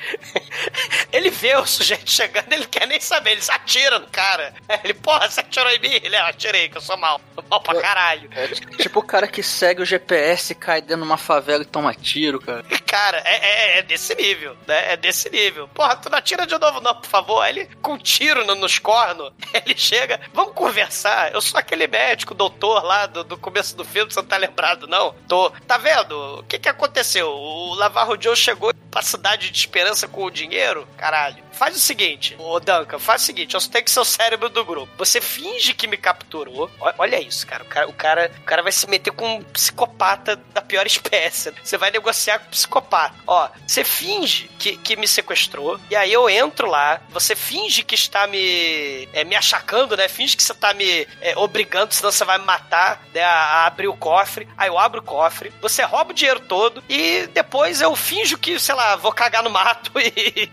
Ele 1.15 1.31
vê 1.31 1.55
o 1.55 1.65
sujeito 1.65 2.11
chegando, 2.11 2.53
ele 2.53 2.67
quer 2.67 2.89
nem 2.89 3.01
saber, 3.01 3.31
ele 3.33 3.41
se 3.41 3.53
atira 3.53 4.01
no 4.01 4.09
cara. 4.09 4.53
Ele, 4.83 4.93
porra, 4.95 5.31
você 5.31 5.41
atirou 5.41 5.71
em 5.71 5.79
mim? 5.79 6.01
Ele, 6.03 6.17
ah, 6.17 6.27
atirei, 6.27 6.69
que 6.69 6.77
eu 6.77 6.81
sou 6.81 6.97
mal. 6.97 7.21
Sou 7.37 7.45
mal 7.49 7.61
pra 7.61 7.81
caralho. 7.81 8.29
É 8.35 8.49
tipo 8.49 8.99
o 8.99 9.03
cara 9.03 9.29
que 9.29 9.41
segue 9.41 9.81
o 9.81 9.85
GPS, 9.85 10.55
cai 10.57 10.81
dentro 10.81 10.97
de 10.97 11.03
uma 11.05 11.17
favela 11.17 11.63
e 11.63 11.67
toma 11.67 11.95
tiro, 11.95 12.41
cara. 12.41 12.65
Cara, 12.85 13.23
é, 13.25 13.77
é, 13.77 13.79
é 13.79 13.83
desse 13.83 14.15
nível, 14.17 14.57
né? 14.67 14.93
É 14.93 14.97
desse 14.97 15.31
nível. 15.31 15.69
Porra, 15.69 15.97
tu 15.97 16.11
não 16.11 16.19
atira 16.19 16.47
de 16.47 16.59
novo, 16.59 16.81
não, 16.81 16.95
por 16.97 17.07
favor. 17.07 17.41
Aí 17.41 17.53
ele, 17.53 17.69
com 17.81 17.95
um 17.95 17.99
tiro 17.99 18.45
no, 18.45 18.57
nos 18.57 18.81
cornos, 18.81 19.33
ele 19.55 19.77
chega, 19.77 20.21
vamos 20.33 20.55
conversar. 20.55 21.33
Eu 21.33 21.41
sou 21.41 21.61
aquele 21.61 21.87
médico, 21.87 22.35
doutor 22.35 22.83
lá 22.83 23.07
do, 23.07 23.23
do 23.23 23.39
começo 23.39 23.77
do 23.77 23.85
filme, 23.85 24.13
você 24.13 24.21
não 24.21 24.27
tá 24.27 24.37
lembrado, 24.37 24.89
não? 24.89 25.15
Tô. 25.29 25.51
Tá 25.67 25.79
vendo? 25.79 26.41
O 26.41 26.43
que 26.43 26.59
que 26.59 26.69
aconteceu? 26.69 27.29
O 27.29 27.75
Lavarro 27.75 28.21
Joe 28.21 28.37
chegou 28.37 28.75
pra 28.91 29.03
cidade 29.03 29.51
de 29.51 29.59
esperança 29.59 30.07
com 30.07 30.25
o 30.25 30.31
dinheiro? 30.31 30.87
Caralho. 31.05 31.45
Faz 31.53 31.77
o 31.77 31.79
seguinte, 31.79 32.35
ô 32.39 32.59
Duncan, 32.59 32.99
faz 32.99 33.23
o 33.23 33.27
seguinte, 33.27 33.55
eu 33.55 33.61
só 33.61 33.71
tenho 33.71 33.85
que 33.85 33.91
ser 33.91 34.01
o 34.01 34.05
cérebro 34.05 34.49
do 34.49 34.65
grupo. 34.65 34.91
Você 34.97 35.21
finge 35.21 35.75
que 35.75 35.87
me 35.87 35.99
capturou. 35.99 36.71
Olha 36.99 37.21
isso, 37.21 37.47
cara. 37.47 37.63
O 37.63 37.67
cara, 37.67 37.89
o 37.89 37.93
cara, 37.93 38.33
o 38.39 38.43
cara 38.43 38.63
vai 38.63 38.73
se 38.73 38.89
meter 38.89 39.13
com 39.13 39.37
um 39.37 39.43
psicopata 39.43 40.35
da 40.53 40.63
pior 40.63 40.87
espécie. 40.87 41.53
Você 41.63 41.77
vai 41.77 41.91
negociar 41.91 42.39
com 42.39 42.47
o 42.47 42.51
psicopata. 42.51 43.15
Ó, 43.27 43.49
você 43.67 43.85
finge 43.85 44.49
que, 44.59 44.79
que 44.79 44.97
me 44.97 45.07
sequestrou, 45.07 45.79
e 45.91 45.95
aí 45.95 46.13
eu 46.13 46.29
entro 46.29 46.69
lá, 46.69 47.01
você 47.11 47.37
finge 47.37 47.85
que 47.85 47.95
está 47.95 48.27
me, 48.27 49.07
é, 49.13 49.25
me 49.25 49.37
achacando, 49.37 49.97
né? 49.97 50.09
Finge 50.09 50.37
que 50.37 50.43
você 50.43 50.55
tá 50.55 50.73
me 50.73 51.07
é, 51.21 51.37
obrigando, 51.37 51.93
senão 51.93 52.11
você 52.11 52.25
vai 52.25 52.39
me 52.39 52.47
matar, 52.47 53.03
né? 53.13 53.23
A, 53.23 53.31
a 53.31 53.67
abrir 53.67 53.89
o 53.89 53.97
cofre. 53.97 54.49
Aí 54.57 54.69
eu 54.69 54.79
abro 54.79 55.01
o 55.01 55.05
cofre, 55.05 55.53
você 55.61 55.83
rouba 55.83 56.13
o 56.13 56.15
dinheiro 56.15 56.41
todo, 56.41 56.83
e 56.89 57.27
depois 57.29 57.81
eu 57.81 57.95
finjo 57.95 58.39
que, 58.39 58.59
sei 58.59 58.75
lá, 58.75 58.97
vou 58.97 59.13
cagar 59.13 59.43
no 59.43 59.51
mato 59.51 59.93
e, 60.01 60.51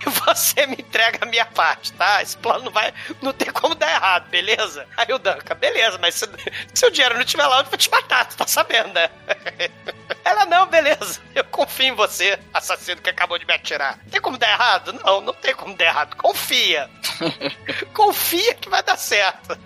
e 0.00 0.10
você 0.10 0.66
me 0.66 0.74
entrega 0.74 1.18
a 1.22 1.26
minha 1.26 1.44
parte, 1.46 1.92
tá? 1.92 2.22
Esse 2.22 2.36
plano 2.36 2.64
não 2.64 2.72
vai. 2.72 2.92
Não 3.22 3.32
tem 3.32 3.50
como 3.50 3.74
dar 3.74 3.90
errado, 3.90 4.28
beleza? 4.28 4.86
Aí 4.96 5.12
o 5.12 5.18
Danca, 5.18 5.54
beleza, 5.54 5.98
mas 5.98 6.14
se, 6.14 6.26
se 6.72 6.86
o 6.86 6.90
dinheiro 6.90 7.14
não 7.14 7.22
estiver 7.22 7.46
lá, 7.46 7.60
eu 7.60 7.64
vou 7.64 7.78
te 7.78 7.90
matar, 7.90 8.26
tu 8.26 8.36
tá 8.36 8.46
sabendo, 8.46 8.92
né? 8.92 9.10
Ela, 10.24 10.46
não, 10.46 10.66
beleza. 10.66 11.20
Eu 11.34 11.44
confio 11.44 11.86
em 11.86 11.94
você, 11.94 12.38
assassino 12.52 13.00
que 13.00 13.10
acabou 13.10 13.38
de 13.38 13.46
me 13.46 13.52
atirar. 13.52 13.98
Tem 14.10 14.20
como 14.20 14.38
dar 14.38 14.50
errado? 14.50 14.92
Não, 15.04 15.20
não 15.20 15.34
tem 15.34 15.54
como 15.54 15.76
dar 15.76 15.84
errado. 15.84 16.16
Confia. 16.16 16.90
Confia 17.92 18.54
que 18.54 18.68
vai 18.68 18.82
dar 18.82 18.96
certo. 18.96 19.58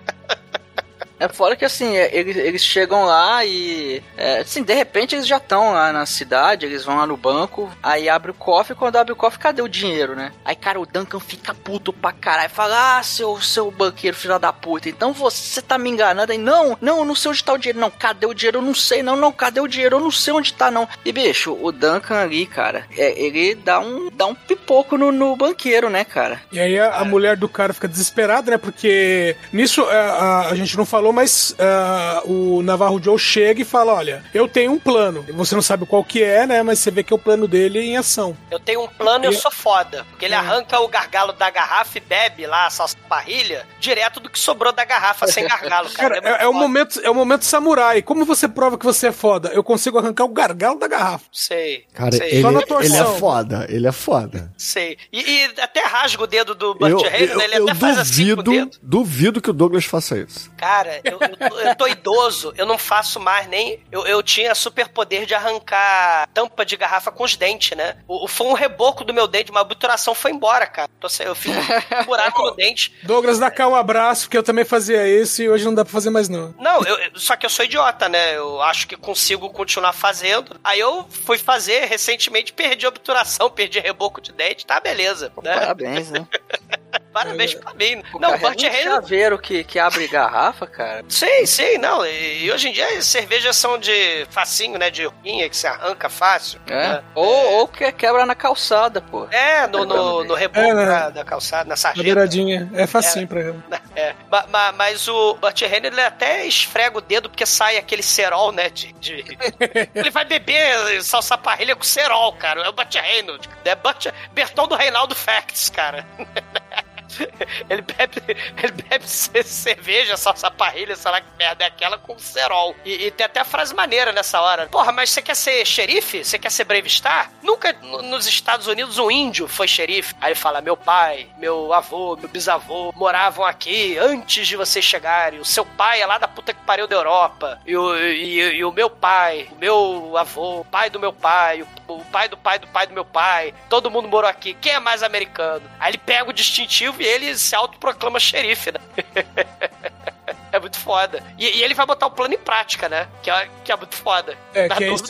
É 1.19 1.29
fora 1.29 1.57
que 1.57 1.65
assim, 1.65 1.97
é, 1.97 2.17
eles, 2.17 2.37
eles 2.37 2.63
chegam 2.63 3.05
lá 3.05 3.45
e. 3.45 4.03
É, 4.17 4.39
assim, 4.39 4.63
de 4.63 4.75
repente 4.75 5.15
eles 5.15 5.27
já 5.27 5.39
estão 5.39 5.73
lá 5.73 5.93
na 5.93 6.07
cidade, 6.07 6.67
eles 6.67 6.85
vão 6.85 6.97
lá 6.97 7.07
no 7.07 7.17
banco, 7.17 7.71
aí 7.83 8.09
abre 8.09 8.31
o 8.31 8.35
cofre, 8.35 8.75
quando 8.75 8.97
abre 8.97 9.13
o 9.13 9.17
cofre, 9.17 9.39
cadê 9.39 9.63
o 9.63 9.69
dinheiro, 9.69 10.15
né? 10.15 10.33
Aí, 10.45 10.55
cara, 10.55 10.81
o 10.81 10.87
Duncan 10.87 11.21
fica 11.21 11.55
puto 11.55 11.93
pra 11.93 12.13
caralho, 12.13 12.51
fala, 12.51 12.99
ah, 12.99 13.03
seu, 13.03 13.41
seu 13.41 13.71
banqueiro, 13.71 14.17
filho 14.17 14.39
da 14.39 14.53
puta, 14.53 14.89
então 14.89 15.13
você 15.13 15.61
tá 15.61 15.77
me 15.79 15.91
enganando 15.91 16.33
aí? 16.33 16.39
Não, 16.39 16.77
não, 16.81 16.99
eu 16.99 17.05
não 17.05 17.15
sei 17.15 17.31
onde 17.31 17.45
tá 17.45 17.53
o 17.53 17.59
dinheiro, 17.59 17.81
não, 17.81 17.91
cadê 17.91 18.27
o 18.27 18.35
dinheiro? 18.35 18.59
Eu 18.59 18.63
não 18.63 18.75
sei, 18.75 19.03
não, 19.03 19.17
não, 19.17 19.33
cadê 19.33 19.61
o 19.61 19.69
dinheiro? 19.69 19.97
Eu 19.97 20.01
não 20.01 20.11
sei 20.11 20.33
onde 20.33 20.53
tá, 20.53 20.71
não. 20.71 20.89
E, 21.05 21.13
bicho, 21.13 21.57
o 21.61 21.73
Duncan 21.73 22.17
ali, 22.17 22.47
cara, 22.47 22.87
é, 22.97 23.21
ele 23.21 23.55
dá 23.55 23.81
um, 23.81 24.11
dá 24.11 24.27
um 24.27 24.35
pipoco 24.35 24.97
no, 24.97 25.11
no 25.11 25.37
banqueiro, 25.37 25.91
né, 25.91 26.05
cara? 26.05 26.41
E 26.53 26.61
aí 26.61 26.79
a, 26.79 26.97
a 26.97 27.05
mulher 27.05 27.37
do 27.37 27.49
cara 27.49 27.73
fica 27.73 27.89
desesperada, 27.89 28.51
né? 28.51 28.59
Porque 28.59 29.37
nisso 29.53 29.83
é, 29.83 29.97
a, 29.97 30.49
a 30.51 30.55
gente 30.55 30.77
não 30.77 30.85
falou, 30.85 31.08
mas 31.13 31.55
é, 31.59 32.23
o 32.25 32.63
Navarro 32.63 33.03
Joe 33.03 33.19
chega 33.19 33.63
e 33.63 33.65
fala: 33.65 33.95
Olha, 33.95 34.23
eu 34.35 34.49
tenho 34.49 34.73
um 34.73 34.79
plano. 34.79 35.25
Você 35.35 35.55
não 35.55 35.63
sabe 35.63 35.87
qual 35.87 36.03
que 36.05 36.23
é, 36.23 36.47
né? 36.47 36.63
Mas 36.63 36.79
você 36.79 36.91
vê 36.91 37.03
que 37.03 37.13
é 37.13 37.17
o 37.17 37.19
plano 37.19 37.47
dele 37.49 37.81
em 37.81 37.97
ação. 37.97 38.37
Eu 38.51 38.59
tenho 38.59 38.83
um 38.83 38.89
plano 38.89 39.25
e 39.25 39.29
eu 39.29 39.33
sou 39.33 39.51
foda. 39.51 40.05
Porque 40.11 40.25
ele 40.25 40.35
É. 40.35 40.39
arranca 40.39 40.79
o 40.81 40.89
gargalo 40.89 41.33
da 41.33 41.51
garrafa 41.51 41.99
e 41.99 42.01
bebe 42.01 42.47
lá 42.47 42.67
a 42.67 42.71
salsa 42.71 42.97
parrilha 43.09 43.67
direto 43.81 44.21
do 44.21 44.29
que 44.31 44.39
sobrou 44.39 44.73
da 44.73 44.85
garrafa 44.85 45.27
sem 45.27 45.47
gargalo, 45.47 45.89
cara. 45.91 46.21
Cara, 46.21 46.29
muito 46.31 46.41
é, 46.43 46.45
é 46.45 46.49
o 46.49 46.53
momento, 46.53 47.01
é 47.03 47.11
o 47.11 47.15
momento 47.15 47.45
samurai. 47.45 48.03
Como 48.03 48.25
você 48.25 48.49
prova 48.49 48.77
que 48.79 48.85
você 48.85 49.09
é 49.09 49.13
foda? 49.13 49.49
Eu 49.51 49.63
consigo 49.63 49.99
arrancar 49.99 50.25
o 50.25 50.29
gargalo 50.29 50.79
da 50.79 50.89
garrafa. 50.89 51.25
Sei. 51.33 51.85
Cara, 51.95 52.13
sei, 52.13 52.31
ele, 52.31 52.43
Só 52.43 52.51
na 52.51 52.61
ele 52.81 52.97
é 52.97 53.05
foda, 53.19 53.67
ele 53.69 53.87
é 53.87 53.93
foda. 53.93 54.53
sei. 54.57 54.97
E, 55.13 55.21
e 55.21 55.45
até 55.61 55.81
rasga 55.85 56.23
o 56.23 56.27
dedo 56.27 56.55
do 56.55 56.75
Burt 56.75 57.03
Reynolds, 57.03 57.31
eu, 57.31 57.41
ele 57.41 57.57
eu 57.59 57.65
até 57.65 57.75
faz 57.75 57.99
assim 57.99 58.35
com 58.35 58.41
o 58.41 58.43
duvido, 58.45 58.65
dedo. 58.67 58.79
duvido 58.83 59.41
que 59.41 59.51
o 59.51 59.53
Douglas 59.53 59.85
faça 59.85 60.19
isso. 60.19 60.51
Cara, 60.57 60.98
eu, 61.05 61.19
eu, 61.21 61.37
tô, 61.37 61.59
eu 61.61 61.75
tô 61.77 61.87
idoso, 61.87 62.53
eu 62.57 62.67
não 62.67 62.79
faço 62.79 63.19
mais 63.21 63.47
nem. 63.47 63.83
Eu, 63.91 64.07
eu 64.07 64.23
tinha 64.23 64.55
super 64.55 64.89
poder 64.89 65.27
de 65.27 65.35
arrancar 65.35 66.29
tampa 66.35 66.65
de 66.65 66.77
garrafa 66.77 67.11
com 67.11 67.25
os 67.25 67.37
dentes, 67.37 67.77
né? 67.77 67.97
O, 68.07 68.25
o- 68.25 68.29
foi 68.29 68.47
um 68.47 68.53
reboco 68.53 69.05
do 69.05 69.15
meu 69.15 69.27
dente, 69.27 69.51
uma 69.51 69.61
obturação 69.61 70.15
foi 70.15 70.31
embora, 70.33 70.67
cara. 70.67 70.89
Então, 70.97 71.07
assim, 71.07 71.23
eu 71.25 71.35
fiz 71.35 71.55
um 71.57 72.05
buraco 72.05 72.43
no 72.43 72.51
dente. 72.57 72.95
Douglas, 73.03 73.39
dá 73.39 73.51
cá 73.51 73.67
um 73.69 73.75
abraço, 73.75 74.23
porque 74.25 74.39
eu 74.39 74.43
também 74.43 74.65
fazia 74.65 75.07
isso 75.09 75.43
e 75.43 75.49
hoje 75.49 75.65
não 75.65 75.75
dá 75.75 75.85
pra 75.85 75.93
fazer 75.93 76.11
mais, 76.11 76.29
não. 76.29 76.55
Não, 76.59 76.83
eu, 76.85 76.97
eu- 76.99 77.11
só 77.19 77.37
que 77.37 77.45
eu 77.47 77.51
sou 77.51 77.65
idiota, 77.65 78.09
né? 78.09 78.37
Eu 78.37 78.61
acho 78.63 78.87
que 78.87 78.97
consigo 78.97 79.49
continuar 79.51 79.93
fazendo. 79.93 80.59
Aí 80.63 80.79
eu 80.81 81.07
fui 81.25 81.39
fazer 81.39 81.85
recentemente, 81.87 82.53
perdi 82.53 82.87
a 82.87 82.89
obturação, 82.89 83.51
perdi 83.51 83.79
reboco 83.81 84.21
de 84.21 84.33
dente, 84.33 84.67
tá 84.67 84.79
beleza. 84.81 85.33
Né? 85.43 85.55
Parabéns, 85.55 86.11
né? 86.11 86.27
Parabéns 87.25 87.55
pra 87.55 87.75
mim. 87.75 88.03
Pô, 88.13 88.19
Não, 88.19 88.29
o 88.29 88.33
carrega 88.33 88.49
Burt 88.49 88.63
um 88.63 88.71
Reynolds. 88.71 89.03
chaveiro 89.03 89.39
que, 89.39 89.65
que 89.65 89.79
abre 89.79 90.07
garrafa, 90.09 90.67
cara. 90.67 91.05
Sei, 91.09 91.47
sei, 91.47 91.79
não. 91.79 92.05
E, 92.07 92.45
e 92.45 92.53
hoje 92.53 92.69
em 92.69 92.73
dia 92.73 92.87
as 92.99 93.07
cervejas 93.07 93.57
são 93.57 93.79
de 93.79 94.27
facinho, 94.31 94.79
né? 94.79 94.91
De 94.91 95.07
rinha 95.25 95.49
que 95.49 95.57
se 95.57 95.67
arranca 95.67 96.09
fácil. 96.09 96.61
É? 96.67 96.75
né? 96.75 97.05
Ou, 97.15 97.53
ou 97.59 97.69
que 97.69 97.91
quebra 97.93 98.25
na 98.27 98.35
calçada, 98.35 99.01
pô. 99.01 99.27
É, 99.31 99.67
no, 99.67 99.85
no, 99.85 100.25
no 100.25 100.35
reboco 100.35 100.67
É, 100.67 100.75
né? 100.75 100.87
da, 100.87 101.11
da 101.11 101.25
calçada, 101.25 101.65
na 101.65 101.71
Na 101.71 101.77
sarjeta. 101.77 102.05
beiradinha. 102.05 102.71
É 102.75 102.87
facinho 102.87 103.27
pra 103.29 103.41
ele. 103.41 103.59
É, 103.99 104.15
ma- 104.31 104.47
ma- 104.49 104.71
mas 104.71 105.09
o 105.09 105.35
Burt 105.35 105.61
Reynolds 105.61 105.99
ele 105.99 106.07
até 106.07 106.47
esfrega 106.47 106.99
o 106.99 107.01
dedo 107.01 107.29
porque 107.29 107.45
sai 107.45 107.77
aquele 107.77 108.03
cerol, 108.03 108.53
né? 108.53 108.71
De, 108.71 108.93
de- 108.93 109.25
ele 109.93 110.11
vai 110.13 110.25
beber 110.25 111.03
salsa 111.03 111.37
parrilha 111.37 111.75
com 111.75 111.83
cerol, 111.83 112.33
cara. 112.35 112.61
É 112.63 112.69
o 112.69 112.73
Burt 112.73 112.95
Reynolds. 112.95 113.49
É 113.65 113.75
Burt... 113.75 114.07
Bertão 114.33 114.69
do 114.69 114.77
Reinaldo 114.77 115.17
Facts, 115.17 115.69
cara. 115.69 116.07
Ele 117.71 117.83
bebe, 117.83 118.23
ele 118.63 118.73
bebe 118.89 119.07
ce- 119.09 119.43
cerveja, 119.43 120.17
salsa 120.17 120.51
parrilha, 120.51 120.95
sei 120.97 121.11
lá 121.11 121.21
que 121.21 121.27
merda 121.39 121.65
é 121.65 121.67
aquela, 121.67 121.99
com 121.99 122.19
cerol. 122.19 122.75
E, 122.85 123.07
e 123.07 123.11
tem 123.11 123.25
até 123.27 123.41
a 123.41 123.45
frase 123.45 123.75
maneira 123.75 124.13
nessa 124.13 124.41
hora. 124.41 124.67
Porra, 124.67 124.93
mas 124.93 125.11
você 125.11 125.23
quer 125.23 125.35
ser 125.37 125.65
xerife? 125.65 126.25
Você 126.25 126.39
quer 126.39 126.51
ser 126.51 126.65
Brave 126.65 126.89
Star? 126.89 127.31
Nunca 127.43 127.73
no- 127.83 128.03
nos 128.03 128.27
Estados 128.27 128.67
Unidos 128.67 128.99
um 128.99 129.11
índio 129.11 129.49
foi 129.49 129.67
xerife. 129.69 130.15
Aí 130.21 130.29
ele 130.29 130.35
fala: 130.35 130.61
meu 130.61 130.77
pai, 130.77 131.29
meu 131.39 131.73
avô, 131.73 132.17
meu 132.17 132.29
bisavô 132.29 132.93
moravam 132.95 133.45
aqui 133.45 133.97
antes 133.99 134.47
de 134.47 134.57
vocês 134.57 134.85
chegarem. 134.85 135.41
O 135.41 135.45
seu 135.45 135.65
pai 135.65 136.01
é 136.01 136.07
lá 136.07 136.19
da 136.19 136.29
puta 136.29 136.53
que 136.53 136.61
pariu 136.65 136.87
da 136.87 136.97
Europa. 136.97 137.61
E 137.67 137.77
o, 137.77 137.97
e- 137.97 138.57
e 138.57 138.65
o 138.65 138.73
meu 138.73 138.91
pai, 138.91 139.49
o 139.53 139.57
meu 139.57 140.17
avô, 140.17 140.61
o 140.61 140.65
pai 140.65 140.91
do 140.91 141.01
meu 141.01 141.13
pai, 141.13 141.63
o, 141.63 141.95
o 141.95 142.05
pai 142.07 142.29
do 142.29 142.37
pai 142.37 142.59
do 142.59 142.67
pai 142.69 142.87
do 142.87 142.93
meu 142.95 143.05
pai, 143.05 143.55
todo 143.69 143.91
mundo 143.91 144.09
morou 144.09 144.29
aqui. 144.31 144.55
Quem 144.55 144.73
é 144.73 144.81
mais 144.81 145.03
americano? 145.03 145.63
Aí 145.81 145.91
ele 145.91 145.99
pega 145.99 146.29
o 146.31 146.33
distintivo 146.33 146.98
ele 147.05 147.37
se 147.37 147.55
autoproclama 147.55 148.21
xerife, 148.21 148.73
né? 148.73 148.81
É 150.51 150.59
muito 150.59 150.79
foda. 150.79 151.23
E, 151.37 151.45
e 151.45 151.63
ele 151.63 151.75
vai 151.75 151.85
botar 151.85 152.07
o 152.07 152.11
plano 152.11 152.35
em 152.35 152.39
prática, 152.39 152.89
né? 152.89 153.07
Que 153.23 153.31
é, 153.31 153.49
que 153.65 153.71
é 153.71 153.77
muito 153.77 153.95
foda. 153.95 154.37
É, 154.55 154.67
Na 154.67 154.77
que 154.77 154.85
é, 154.85 154.93
isso, 154.93 155.05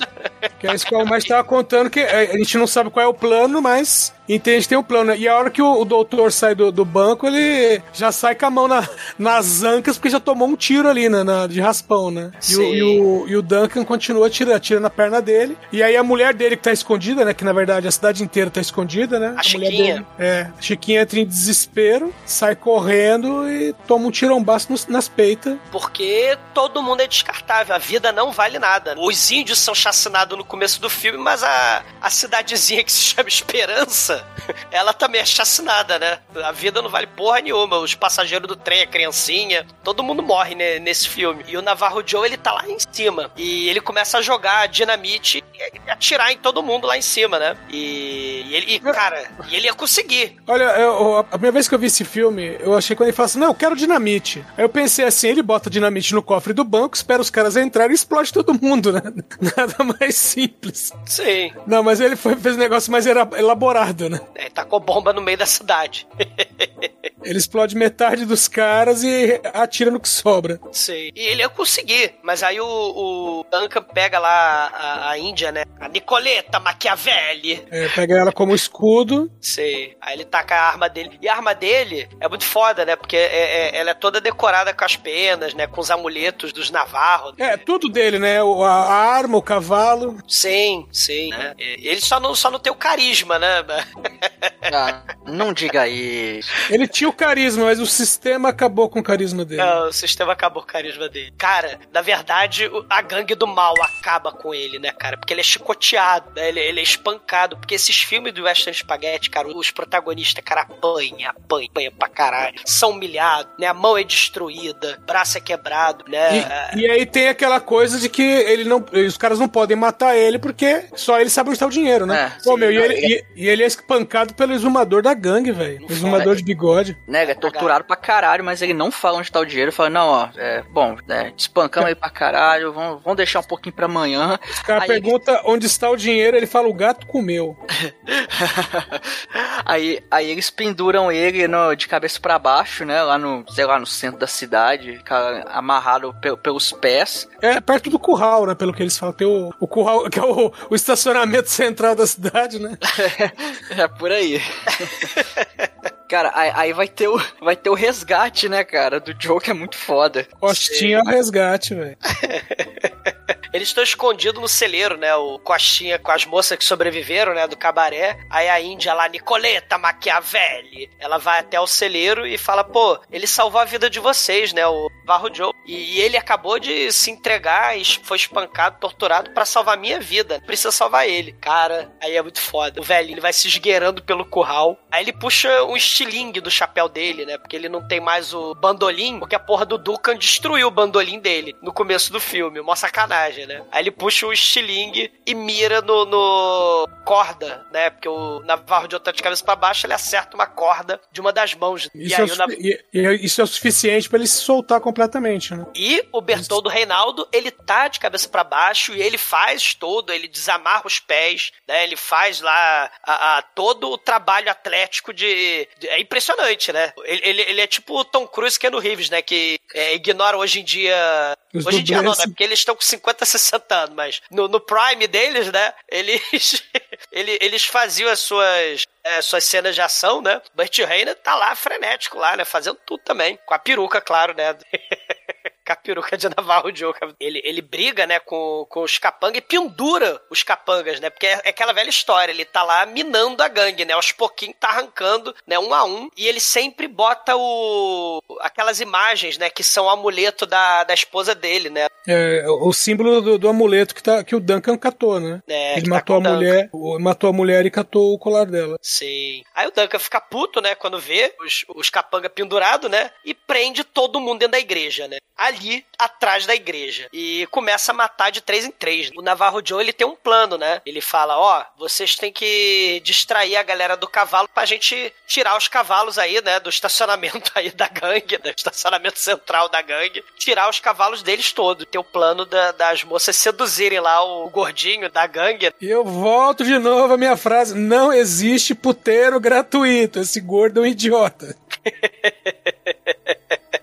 que 0.59 0.67
é 0.67 0.75
isso 0.75 0.87
que 0.87 0.95
o 0.95 1.05
mais 1.05 1.25
tava 1.25 1.45
contando, 1.45 1.89
que 1.89 2.01
é, 2.01 2.33
a 2.33 2.39
gente 2.39 2.59
não 2.59 2.67
sabe 2.67 2.91
qual 2.91 3.05
é 3.05 3.09
o 3.09 3.15
plano, 3.15 3.63
mas 3.63 4.13
entende 4.29 4.63
que 4.63 4.69
tem 4.69 4.79
um 4.79 4.83
plano. 4.83 5.07
né? 5.13 5.19
E 5.19 5.27
a 5.29 5.37
hora 5.37 5.51
que 5.51 5.63
o, 5.63 5.81
o 5.81 5.85
doutor 5.85 6.31
sai 6.33 6.55
do, 6.55 6.71
do 6.71 6.85
banco, 6.85 7.27
ele 7.27 7.83
já 7.93 8.13
sai 8.13 8.35
com 8.35 8.47
a 8.47 8.51
mão 8.51 8.69
na- 8.69 8.87
nas 9.19 9.63
ancas, 9.63 9.97
porque 9.97 10.11
já 10.11 10.21
tomou 10.21 10.49
um 10.49 10.57
tiro 10.57 10.89
ali, 10.89 11.09
né, 11.09 11.23
na- 11.23 11.47
de 11.47 11.61
raspão, 11.61 12.11
né? 12.11 12.31
E 12.49 12.55
o, 12.55 12.57
Sim. 12.57 12.73
e, 12.75 12.83
o, 12.83 13.29
e 13.29 13.37
o 13.37 13.43
Duncan 13.43 13.85
continua 13.85 14.27
atirando, 14.27 14.57
atira 14.57 14.81
na 14.81 14.91
perna 14.91 15.21
dele. 15.23 15.57
E 15.73 15.83
aí 15.83 15.97
a 15.97 16.03
mulher 16.03 16.35
dele 16.35 16.57
que 16.57 16.63
tá 16.63 16.73
escondida, 16.73 17.25
né, 17.25 17.33
que 17.35 17.45
na 17.45 17.53
verdade 17.53 17.89
a 17.89 17.91
cidade 17.91 18.23
inteira 18.23 18.51
tá 18.51 18.61
escondida, 18.61 19.19
né? 19.19 19.29
A 19.29 19.49
mulher 19.57 19.71
Chiquinha. 19.71 19.95
dele- 19.95 20.07
é, 20.19 20.51
a 20.59 20.63
Chiquinha 20.63 21.03
entra 21.03 21.21
em 21.21 21.27
desespero, 21.27 22.13
sai 22.27 22.55
correndo 22.57 23.49
e 23.49 23.73
toma 23.87 24.07
um 24.07 24.11
tirombaço 24.11 24.71
nos- 24.71 24.87
nas 24.87 25.09
peitas. 25.09 25.57
Porque 25.71 26.37
todo 26.55 26.83
mundo 26.83 27.01
é 27.01 27.07
descartável, 27.07 27.75
a 27.75 27.79
vida 27.79 28.13
não 28.13 28.31
vale 28.33 28.59
nada. 28.59 28.95
Os 28.99 29.31
índios 29.31 29.59
são 29.59 29.75
chacinados 29.75 30.37
no 30.37 30.45
começo 30.45 30.81
do 30.81 30.91
filme, 30.91 31.19
mas 31.19 31.43
a, 31.43 31.83
a 32.01 32.11
cidadezinha 32.11 32.83
que 32.85 32.93
se 32.93 33.01
chama 33.01 33.29
Esperança 33.29 34.18
Ela 34.71 34.93
também 34.93 35.21
é 35.21 35.25
chacinada, 35.25 35.99
né? 35.99 36.19
A 36.45 36.53
vida 36.53 36.83
não 36.83 36.91
vale 36.91 37.07
porra 37.07 37.41
nenhuma. 37.41 37.79
Os 37.79 37.95
passageiros 37.95 38.49
do 38.49 38.57
trem, 38.57 38.83
a 38.83 38.87
criancinha, 38.87 39.67
todo 39.83 40.03
mundo 40.03 40.23
morre 40.23 40.55
né, 40.55 40.79
nesse 40.79 41.09
filme. 41.09 41.45
E 41.49 41.57
o 41.57 41.63
Navarro 41.63 42.03
Joe, 42.05 42.27
ele 42.27 42.37
tá 42.37 42.53
lá 42.53 42.69
em 42.69 42.77
cima. 42.91 43.31
E 43.37 43.69
ele 43.69 43.81
começa 43.81 44.19
a 44.19 44.23
jogar 44.23 44.69
dinamite 44.69 45.45
e 45.55 45.91
atirar 45.91 46.33
em 46.33 46.39
todo 46.39 46.63
mundo 46.63 46.87
lá 46.87 46.97
em 46.97 47.03
cima, 47.03 47.39
né? 47.39 47.57
E, 47.71 48.45
e 48.47 48.55
ele, 48.55 48.75
e, 48.75 48.81
cara, 48.81 49.31
e 49.49 49.57
ele 49.57 49.67
ia 49.67 49.75
conseguir. 49.75 50.37
Olha, 50.47 50.65
eu, 50.79 51.19
a 51.19 51.25
primeira 51.25 51.53
vez 51.53 51.69
que 51.69 51.75
eu 51.75 51.79
vi 51.79 51.87
esse 51.87 52.05
filme, 52.05 52.57
eu 52.61 52.77
achei 52.77 52.95
quando 52.97 53.09
ele 53.09 53.17
fala 53.17 53.27
assim: 53.27 53.39
não, 53.39 53.49
eu 53.49 53.55
quero 53.55 53.77
dinamite. 53.77 54.45
Aí 54.57 54.65
eu 54.65 54.69
pensei 54.69 55.05
assim: 55.05 55.29
ele 55.29 55.43
bota 55.43 55.71
dinamite 55.71 56.15
no 56.15 56.23
cofre 56.23 56.53
do 56.53 56.65
banco, 56.65 56.97
espera 56.97 57.21
os 57.21 57.31
caras 57.31 57.57
entrarem 57.57 57.93
e 57.93 57.95
explode 57.95 58.33
todo 58.33 58.55
mundo, 58.61 58.93
né? 58.93 59.03
Nada 59.57 59.85
mais 59.85 60.15
simples. 60.15 60.93
Sim. 61.07 61.53
Não, 61.67 61.83
mas 61.83 62.01
ele 62.01 62.17
foi, 62.17 62.37
fez 62.37 62.57
um 62.57 62.59
negócio 62.59 62.91
mais 62.93 63.07
elaborado, 63.07 64.08
né? 64.09 64.21
É, 64.35 64.49
tacou 64.49 64.81
bomba 64.81 65.13
no 65.13 65.21
meio 65.21 65.39
da 65.39 65.47
cidade. 65.47 66.07
Ele 67.23 67.39
explode 67.39 67.77
metade 67.77 68.25
dos 68.25 68.49
caras 68.49 69.03
e 69.03 69.41
atira 69.55 69.91
no 69.91 70.01
que 70.01 70.09
sobra. 70.09 70.61
Sim. 70.73 71.11
E 71.15 71.21
ele 71.21 71.43
ia 71.43 71.49
conseguir, 71.49 72.15
mas 72.23 72.43
aí 72.43 72.61
o, 72.61 72.67
o 72.67 73.47
Duncan 73.51 73.83
pega 73.83 74.19
lá 74.19 74.71
a, 74.75 75.11
a 75.11 75.19
Índia, 75.19 75.51
né? 75.53 75.65
A 75.81 75.89
Nicoleta 75.89 76.59
Machiavelli. 76.61 77.65
É, 77.71 77.89
pega 77.89 78.17
ela 78.19 78.33
como 78.33 78.55
escudo. 78.55 79.31
Sei. 79.41 79.97
Aí 80.01 80.15
ele 80.15 80.25
taca 80.25 80.55
a 80.55 80.69
arma 80.69 80.89
dele. 80.89 81.19
E 81.21 81.29
a 81.29 81.35
arma 81.35 81.55
dele 81.55 82.09
é 82.21 82.29
muito 82.29 82.45
foda, 82.45 82.85
né? 82.85 82.97
Porque 82.97 83.17
é- 83.17 83.71
é- 83.75 83.77
ela 83.79 83.91
é 83.91 83.95
toda 83.95 84.21
decorada 84.21 84.73
com 84.73 84.85
as 84.85 84.97
penas, 84.97 85.55
né? 85.55 85.67
Com 85.67 85.81
os 85.81 85.91
amuletos 85.91 86.53
dos 86.53 86.71
Navarros. 86.71 87.35
É, 87.39 87.57
tudo 87.57 87.89
dele, 87.89 88.19
né? 88.19 88.43
O- 88.43 88.63
A, 88.65 88.71
a 88.85 88.95
arma, 89.15 89.39
o 89.39 89.43
cavalo. 89.43 90.19
Sim, 90.29 90.87
sim. 90.93 91.31
Né? 91.31 91.55
Ele 91.59 92.01
só 92.01 92.19
não, 92.21 92.35
só 92.35 92.51
não 92.51 92.59
tem 92.59 92.73
o 92.73 92.77
carisma, 92.77 93.39
né? 93.39 93.65
Ah, 94.71 95.03
não 95.27 95.53
diga 95.53 95.89
isso. 95.89 96.51
Ele 96.69 96.87
tinha 96.87 97.08
o 97.09 97.13
carisma, 97.13 97.65
mas 97.67 97.81
o 97.81 97.87
sistema 97.87 98.49
acabou 98.51 98.89
com 98.89 99.01
o 99.01 99.03
carisma 99.03 99.45
dele. 99.45 99.61
Não, 99.63 99.87
É, 99.87 99.89
o 99.89 99.93
sistema 99.93 100.33
acabou 100.33 100.63
com 100.63 100.69
o 100.69 100.73
carisma 100.73 101.09
dele. 101.09 101.33
Cara, 101.37 101.79
na 101.93 102.01
verdade, 102.03 102.71
a 102.89 103.03
gangue 103.03 103.35
do 103.35 103.47
mal 103.47 103.75
acaba 103.83 104.31
com 104.33 104.55
ele, 104.55 104.79
né, 104.79 104.93
cara? 104.93 105.17
Porque 105.17 105.33
ele 105.33 105.41
é 105.41 105.45
chicoteado, 105.45 106.31
né? 106.35 106.49
Ele, 106.49 106.61
ele 106.61 106.81
é 106.81 106.83
espancado. 106.83 107.57
Porque 107.57 107.75
esses 107.75 107.97
filmes 108.01 108.33
do 108.33 108.45
Western 108.45 108.77
Spaghetti, 108.77 109.31
cara, 109.31 109.49
os 109.49 109.71
protagonistas, 109.71 110.43
cara, 110.45 110.63
apanha, 110.63 111.31
apanha, 111.31 111.69
apanha 111.69 111.91
pra 111.91 112.09
caralho. 112.09 112.57
São 112.65 112.91
humilhados, 112.91 113.53
né? 113.59 113.67
A 113.67 113.75
mão 113.75 113.97
é 113.97 114.05
destruída, 114.05 114.99
braço 115.07 115.39
é 115.39 115.41
quebrado, 115.41 116.05
né? 116.09 116.73
E, 116.75 116.81
e 116.81 116.91
aí 116.91 117.07
tem 117.07 117.29
aquela 117.29 117.61
coisa 117.61 117.99
de 117.99 118.09
que 118.09 118.23
ele 118.23 118.65
não, 118.65 118.85
os 119.07 119.17
caras 119.17 119.39
não 119.39 119.49
podem 119.49 119.77
matar 119.77 120.17
ele 120.17 120.39
porque 120.39 120.87
só 120.95 121.21
ele 121.21 121.31
sabe 121.31 121.51
onde 121.51 121.59
tá 121.59 121.67
o 121.67 121.71
dinheiro, 121.71 122.07
né? 122.07 122.33
É, 122.37 122.43
Pô, 122.43 122.55
sim, 122.55 122.61
meu, 122.61 122.71
e 122.73 122.75
não, 122.75 122.85
ele, 122.85 122.95
ele- 122.95 123.27
e, 123.37 123.45
e 123.45 123.49
ele 123.49 123.63
é 123.63 123.67
espancado 123.67 124.35
pelo 124.35 124.53
exumador 124.53 125.03
da 125.03 125.15
gangue, 125.15 125.53
velho. 125.53 125.87
Exumador 125.89 126.35
de 126.37 126.43
bigode. 126.43 126.98
Né, 127.07 127.23
é 127.31 127.35
torturado 127.35 127.85
pra 127.85 127.97
caralho, 127.97 128.45
mas 128.45 128.61
ele 128.61 128.75
não 128.75 128.91
fala 128.91 129.17
onde 129.19 129.33
tá 129.33 129.41
o 129.41 129.45
dinheiro. 129.47 129.73
Fala, 129.73 129.89
não, 129.89 130.09
ó, 130.09 130.29
é, 130.37 130.63
bom, 130.71 130.97
é, 131.09 131.33
espancamos 131.37 131.89
ele 131.89 131.99
pra 131.99 132.11
caralho, 132.11 132.71
vamos, 132.73 133.03
vamos 133.03 133.17
deixar 133.17 133.41
um 133.41 133.45
pouquinho 133.45 133.75
pra 133.75 133.87
amanhã. 133.87 134.39
O 134.61 134.65
cara 134.67 134.83
Aí- 134.83 134.89
pergunta 134.89 135.41
onde 135.47 135.65
está 135.65 135.89
o 135.89 135.97
dinheiro, 135.97 136.37
ele 136.37 136.47
fala, 136.47 136.69
o 136.69 136.75
gato 136.75 137.07
comeu. 137.07 137.57
aí, 139.65 140.01
aí 140.11 140.31
eles 140.31 140.51
penduram 140.51 141.11
ele 141.11 141.49
no- 141.49 141.75
de 141.75 141.89
cabeça 141.89 142.21
pra 142.21 142.39
baixo, 142.39 142.85
né, 142.85 143.03
lá 143.03 143.17
no, 143.17 143.45
sei 143.53 143.65
lá, 143.65 143.79
no 143.79 143.87
centro 143.87 144.19
da 144.21 144.27
cidade, 144.27 145.01
cara, 145.05 145.45
amarrado 145.51 146.13
pe- 146.21 146.37
pelos 146.37 146.73
pés. 146.73 147.27
É 147.41 147.61
perto 147.61 147.89
do 147.91 147.99
curral, 147.99 148.47
né? 148.47 148.55
Pelo 148.55 148.73
que 148.75 148.83
eles 148.83 148.99
falam. 148.99 149.15
Tem 149.15 149.27
o, 149.27 149.51
o 149.61 149.67
curral, 149.67 150.09
que 150.11 150.19
é 150.19 150.23
o, 150.25 150.53
o 150.71 150.75
estacionamento 150.75 151.49
central 151.49 151.95
da 151.95 152.07
cidade, 152.07 152.59
né? 152.59 152.77
É 153.79 153.87
por 153.89 154.11
aí. 154.11 154.41
Cara, 156.09 156.33
aí, 156.35 156.53
aí 156.55 156.73
vai, 156.73 156.89
ter 156.89 157.09
o, 157.09 157.21
vai 157.41 157.55
ter 157.55 157.71
o 157.71 157.75
resgate, 157.75 158.49
né, 158.49 158.65
cara, 158.65 158.99
do 158.99 159.15
Joe, 159.19 159.41
que 159.41 159.51
é 159.51 159.55
muito 159.55 159.77
foda. 159.77 160.27
Costinha 160.41 161.01
ao 161.01 161.05
resgate, 161.05 161.75
velho. 161.75 161.97
Eles 163.53 163.69
estão 163.69 163.83
escondidos 163.83 164.41
no 164.41 164.49
celeiro, 164.49 164.97
né? 164.97 165.15
O 165.15 165.39
Costinha 165.39 165.99
com 165.99 166.11
as 166.11 166.27
moças 166.27 166.57
que 166.59 166.65
sobreviveram, 166.65 167.35
né? 167.35 167.47
Do 167.47 167.57
cabaré. 167.57 168.19
Aí 168.31 168.49
a 168.49 168.61
Índia 168.61 168.93
lá, 168.93 169.09
Nicoleta 169.09 169.79
Machiavelli, 169.79 170.91
ela 170.99 171.19
vai 171.19 171.41
até 171.41 171.59
o 171.59 171.67
celeiro 171.67 172.27
e 172.27 172.37
fala: 172.37 172.63
pô, 172.63 173.01
ele 173.11 173.27
salvou 173.27 173.61
a 173.61 173.65
vida 173.65 173.89
de 173.89 173.99
vocês, 174.01 174.53
né? 174.53 174.67
O 174.67 174.91
Varro 175.07 175.35
Joe. 175.35 175.53
E, 175.67 175.97
e 175.97 176.01
ele 176.01 176.17
acabou 176.17 176.59
de 176.59 176.93
se 176.93 177.11
entregar 177.11 177.79
e 177.79 177.85
foi 178.03 178.19
espancado, 178.19 178.79
torturado 178.79 179.31
pra 179.31 179.45
salvar 179.45 179.75
a 179.75 179.81
minha 179.81 180.01
vida. 180.01 180.43
Precisa 180.47 180.71
salvar 180.71 181.09
ele. 181.09 181.33
Cara, 181.41 181.91
aí 182.03 182.17
é 182.17 182.23
muito 182.23 182.41
foda. 182.41 182.81
O 182.81 182.85
velhinho 182.85 183.21
vai 183.21 183.33
se 183.33 183.49
esgueirando 183.49 184.03
pelo 184.03 184.27
curral. 184.27 184.79
Aí 184.91 185.05
ele 185.05 185.13
puxa 185.13 185.65
um 185.65 185.77
estilingue 186.03 186.41
do 186.41 186.51
chapéu 186.51 186.89
dele, 186.89 187.27
né? 187.27 187.39
Porque 187.39 187.57
ele 187.57 187.69
não 187.69 187.87
tem 187.87 188.01
mais 188.01 188.33
o 188.33 188.55
bandolim, 188.55 189.19
porque 189.19 189.35
a 189.35 189.39
porra 189.41 189.65
do 189.65 189.77
Dukan 189.79 190.17
destruiu 190.17 190.69
o 190.69 190.71
bandolim 190.71 191.19
dele 191.19 191.57
no 191.63 191.73
começo 191.73 192.13
do 192.13 192.21
filme. 192.21 192.61
Mó 192.61 192.75
sacanagem, 192.75 193.47
né? 193.47 193.65
Aí 193.73 193.83
ele 193.83 193.91
puxa 193.91 194.27
o 194.27 194.33
estilingue 194.33 195.13
e 195.27 195.35
mira 195.35 195.81
no, 195.81 196.05
no 196.05 196.89
corda, 197.05 197.67
né? 197.73 197.91
Porque 197.91 198.09
o 198.09 198.41
Navarro 198.41 198.87
de 198.87 198.99
tá 198.99 199.11
de 199.13 199.23
cabeça 199.23 199.45
pra 199.45 199.57
baixo, 199.57 199.87
ele 199.87 199.93
acerta 199.95 200.35
uma 200.37 200.47
corda 200.47 201.01
de 201.13 201.21
uma 201.21 201.33
das 201.33 201.55
mãos. 201.55 201.89
Isso, 201.95 202.21
é, 202.21 202.25
o 202.25 202.37
Nav- 202.37 202.51
e- 202.53 202.85
e 202.93 203.25
isso 203.25 203.41
é 203.41 203.45
o 203.45 203.47
suficiente 203.47 204.09
pra 204.09 204.19
ele 204.19 204.27
se 204.27 204.39
soltar 204.43 204.81
completamente, 204.81 205.55
né? 205.55 205.65
E 205.75 206.05
o 206.13 206.21
Bertoldo 206.21 206.69
Reinaldo, 206.69 207.27
ele 207.33 207.51
tá 207.51 207.89
de 207.89 207.99
cabeça 208.01 208.29
pra 208.29 208.45
baixo 208.45 208.93
e 208.95 209.01
ele 209.01 209.17
faz 209.19 209.75
todo, 209.75 210.13
ele 210.13 210.29
desamarra 210.29 210.83
os 210.85 210.99
pés, 210.99 211.53
né? 211.67 211.85
Ele 211.85 211.97
faz 211.97 212.41
lá 212.41 212.91
a, 213.05 213.39
a- 213.39 213.43
todo 213.43 213.91
o 213.91 213.99
trabalho 213.99 214.51
atlético 214.51 215.13
de, 215.13 215.69
de- 215.79 215.88
É 215.89 216.01
impressionante, 216.01 216.73
né? 216.73 216.93
Ele, 217.05 217.21
ele, 217.25 217.43
ele 217.43 217.61
é 217.61 217.67
tipo 217.67 217.99
o 217.99 218.05
Tom 218.05 218.27
Cruise 218.27 218.57
e 218.57 218.61
Keanu 218.61 218.79
Reeves, 218.79 219.11
né? 219.11 219.23
Que 219.23 219.59
é, 219.75 219.95
ignora 219.95 220.37
hoje 220.37 220.61
em 220.61 220.65
dia... 220.65 221.37
Os 221.55 221.67
hoje 221.67 221.81
em 221.81 221.85
dia 221.85 222.03
não, 222.03 222.13
né? 222.13 222.25
Porque 222.27 222.45
eles 222.45 222.59
estão 222.59 222.75
com 222.75 222.83
50, 222.83 223.25
60 223.25 223.75
anos, 223.75 223.95
mas 223.95 224.21
no, 224.31 224.49
no 224.49 224.61
prime 224.61 225.07
deles, 225.07 225.51
né? 225.51 225.73
Eles, 225.89 226.63
ele- 227.13 227.39
eles 227.41 227.65
faziam 227.65 228.11
as 228.11 228.21
suas... 228.21 228.85
é, 229.05 229.23
suas 229.23 229.45
cenas 229.45 229.75
de 229.75 229.81
ação, 229.81 230.21
né? 230.21 230.41
Burt 230.55 230.79
Reiner 230.79 231.15
tá 231.17 231.35
lá 231.35 231.55
frenético 231.55 232.19
lá, 232.19 232.37
né? 232.37 232.45
Fazendo 232.45 232.79
tudo 232.85 233.03
também. 233.03 233.39
Com 233.47 233.55
a 233.55 233.59
peruca, 233.59 234.01
claro, 234.01 234.35
né? 234.35 234.55
com 235.67 235.73
a 235.73 235.77
peruca 235.77 236.17
de 236.17 236.29
Navarro 236.31 236.75
Joe. 236.75 236.95
Ele, 237.21 237.43
ele 237.45 237.61
briga, 237.61 238.07
né, 238.07 238.19
com, 238.21 238.67
com 238.71 238.83
os 238.83 238.97
capangas 238.99 239.39
e 239.39 239.43
pendura 239.43 240.19
os 240.31 240.43
capangas, 240.43 240.99
né? 240.99 241.11
Porque 241.11 241.27
é, 241.27 241.41
é 241.45 241.51
aquela 241.51 241.73
velha 241.75 241.91
história. 241.91 242.33
Ele 242.33 242.45
tá 242.45 242.63
lá 242.63 242.87
minando 242.87 243.43
a 243.43 243.49
gangue, 243.49 243.85
né? 243.85 243.93
Aos 243.93 244.11
pouquinhos 244.13 244.57
tá 244.59 244.69
arrancando, 244.69 245.35
né, 245.47 245.59
um 245.59 245.75
a 245.75 245.85
um. 245.85 246.09
E 246.17 246.27
ele 246.27 246.41
sempre 246.41 246.89
bota 246.89 247.37
o 247.37 248.23
aquelas 248.41 248.81
imagens, 248.81 249.37
né, 249.37 249.51
que 249.51 249.63
são 249.63 249.85
o 249.87 249.91
amuleto 249.91 250.47
da, 250.47 250.85
da 250.85 250.95
esposa 250.95 251.35
dele, 251.39 251.71
né? 251.71 251.87
É 252.07 252.45
o 252.49 252.73
símbolo 252.73 253.21
do, 253.21 253.39
do 253.39 253.49
amuleto 253.49 253.95
que, 253.95 254.03
tá, 254.03 254.23
que 254.25 254.35
o 254.35 254.41
Duncan 254.41 254.77
catou, 254.77 255.21
né? 255.21 255.43
É, 255.49 255.77
ele 255.77 255.83
tá 255.83 255.91
matou 255.91 256.17
a 256.17 256.19
Duncan. 256.19 256.35
mulher, 256.35 256.71
matou 257.01 257.31
a 257.31 257.33
mulher 257.33 257.65
e 257.67 257.71
catou 257.71 258.13
o 258.13 258.19
colar 258.19 258.45
dela. 258.45 258.77
Sim. 258.83 259.43
Aí 259.55 259.67
o 259.67 259.71
Duncan 259.71 259.99
fica 259.99 260.21
puto, 260.21 260.61
né, 260.61 260.75
quando 260.75 260.99
vê 260.99 261.35
os, 261.45 261.65
os 261.75 261.91
capanga 261.91 262.29
pendurados, 262.29 262.91
né, 262.91 263.11
e 263.25 263.35
prende 263.35 263.85
todo 263.85 264.21
mundo 264.21 264.41
dentro 264.41 264.53
da 264.53 264.59
igreja, 264.61 265.07
né, 265.09 265.19
ali 265.37 265.85
atrás 265.99 266.47
da 266.47 266.55
igreja. 266.55 267.09
E 267.13 267.47
começa 267.51 267.93
a 267.93 267.95
matar 267.95 268.31
de 268.31 268.41
três 268.41 268.65
em 268.65 268.71
três. 268.71 269.11
O 269.17 269.23
Navarro 269.23 269.61
Joe, 269.65 269.83
ele 269.83 269.93
tem 269.93 270.07
um 270.07 270.15
plano, 270.17 270.57
né, 270.57 270.81
ele 270.87 271.01
fala, 271.01 271.39
ó, 271.39 271.65
vocês 271.77 272.15
têm 272.15 272.33
que 272.33 273.01
distrair 273.05 273.57
a 273.57 273.63
galera 273.63 273.97
do 273.97 274.07
cavalo 274.09 274.49
pra 274.55 274.65
gente 274.65 275.13
tirar 275.27 275.57
os 275.57 275.69
cavalos 275.69 276.19
aí, 276.19 276.41
né, 276.43 276.61
do 276.61 276.69
estacionamento 276.71 277.51
aí 277.57 277.71
da 277.71 277.89
gangue, 277.89 278.39
do 278.39 278.49
estacionamento 278.49 279.19
central 279.19 279.69
da 279.69 279.83
gangue, 279.83 280.25
tirar 280.39 280.69
os 280.71 280.79
cavalos 280.81 281.23
deles 281.23 281.53
todos. 281.53 281.87
Tem 281.91 282.01
o 282.01 282.05
plano 282.05 282.45
da- 282.45 282.73
das 282.73 283.03
moças 283.05 283.37
seduzirem 283.37 284.01
lá 284.01 284.23
o 284.25 284.49
gordinho 284.51 285.11
da 285.11 285.27
gangue, 285.27 285.73
E 285.81 285.87
eu 285.89 286.05
volto 286.05 286.65
de 286.65 286.79
novo 286.79 287.15
a 287.15 287.17
minha 287.19 287.37
frase: 287.37 287.75
não 287.75 288.13
existe 288.13 288.75
puteiro 288.75 289.41
gratuito. 289.41 290.21
Esse 290.21 290.41
gordo 290.41 290.81
é 290.81 290.83
um 290.83 290.87
idiota. 290.87 291.57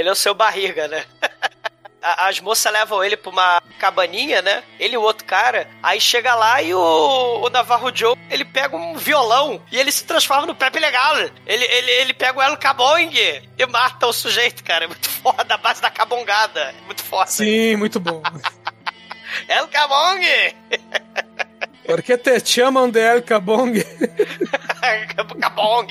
Ele 0.00 0.08
é 0.08 0.12
o 0.12 0.16
seu 0.16 0.34
barriga, 0.34 0.88
né? 0.88 1.04
As 2.02 2.40
moças 2.40 2.72
levam 2.72 3.04
ele 3.04 3.14
pra 3.14 3.30
uma 3.30 3.62
cabaninha, 3.78 4.40
né? 4.40 4.62
Ele 4.78 4.94
e 4.94 4.96
o 4.96 5.02
outro 5.02 5.26
cara. 5.26 5.68
Aí 5.82 6.00
chega 6.00 6.34
lá 6.34 6.62
e 6.62 6.72
o, 6.72 6.80
o 7.42 7.50
Navarro 7.50 7.94
Joe, 7.94 8.16
ele 8.30 8.42
pega 8.42 8.74
um 8.74 8.96
violão 8.96 9.62
e 9.70 9.78
ele 9.78 9.92
se 9.92 10.04
transforma 10.04 10.46
no 10.46 10.54
Pepe 10.54 10.78
Legal. 10.78 11.18
Ele, 11.18 11.30
ele, 11.64 11.90
ele 11.90 12.14
pega 12.14 12.38
o 12.38 12.42
El 12.42 12.56
Cabong 12.56 13.14
e 13.14 13.66
mata 13.66 14.06
o 14.06 14.14
sujeito, 14.14 14.64
cara. 14.64 14.86
É 14.86 14.88
muito 14.88 15.10
foda, 15.20 15.54
a 15.54 15.58
base 15.58 15.82
da 15.82 15.90
cabongada. 15.90 16.60
É 16.60 16.86
Muito 16.86 17.02
foda. 17.04 17.26
Sim, 17.30 17.76
muito 17.76 18.00
bom. 18.00 18.22
El 19.46 19.68
Cabong! 19.68 20.26
Porque 21.84 22.16
te 22.16 22.40
chamam 22.44 22.90
de 22.90 23.00
El 23.00 23.22
Cabong. 23.22 23.74
Cabong! 25.40 25.88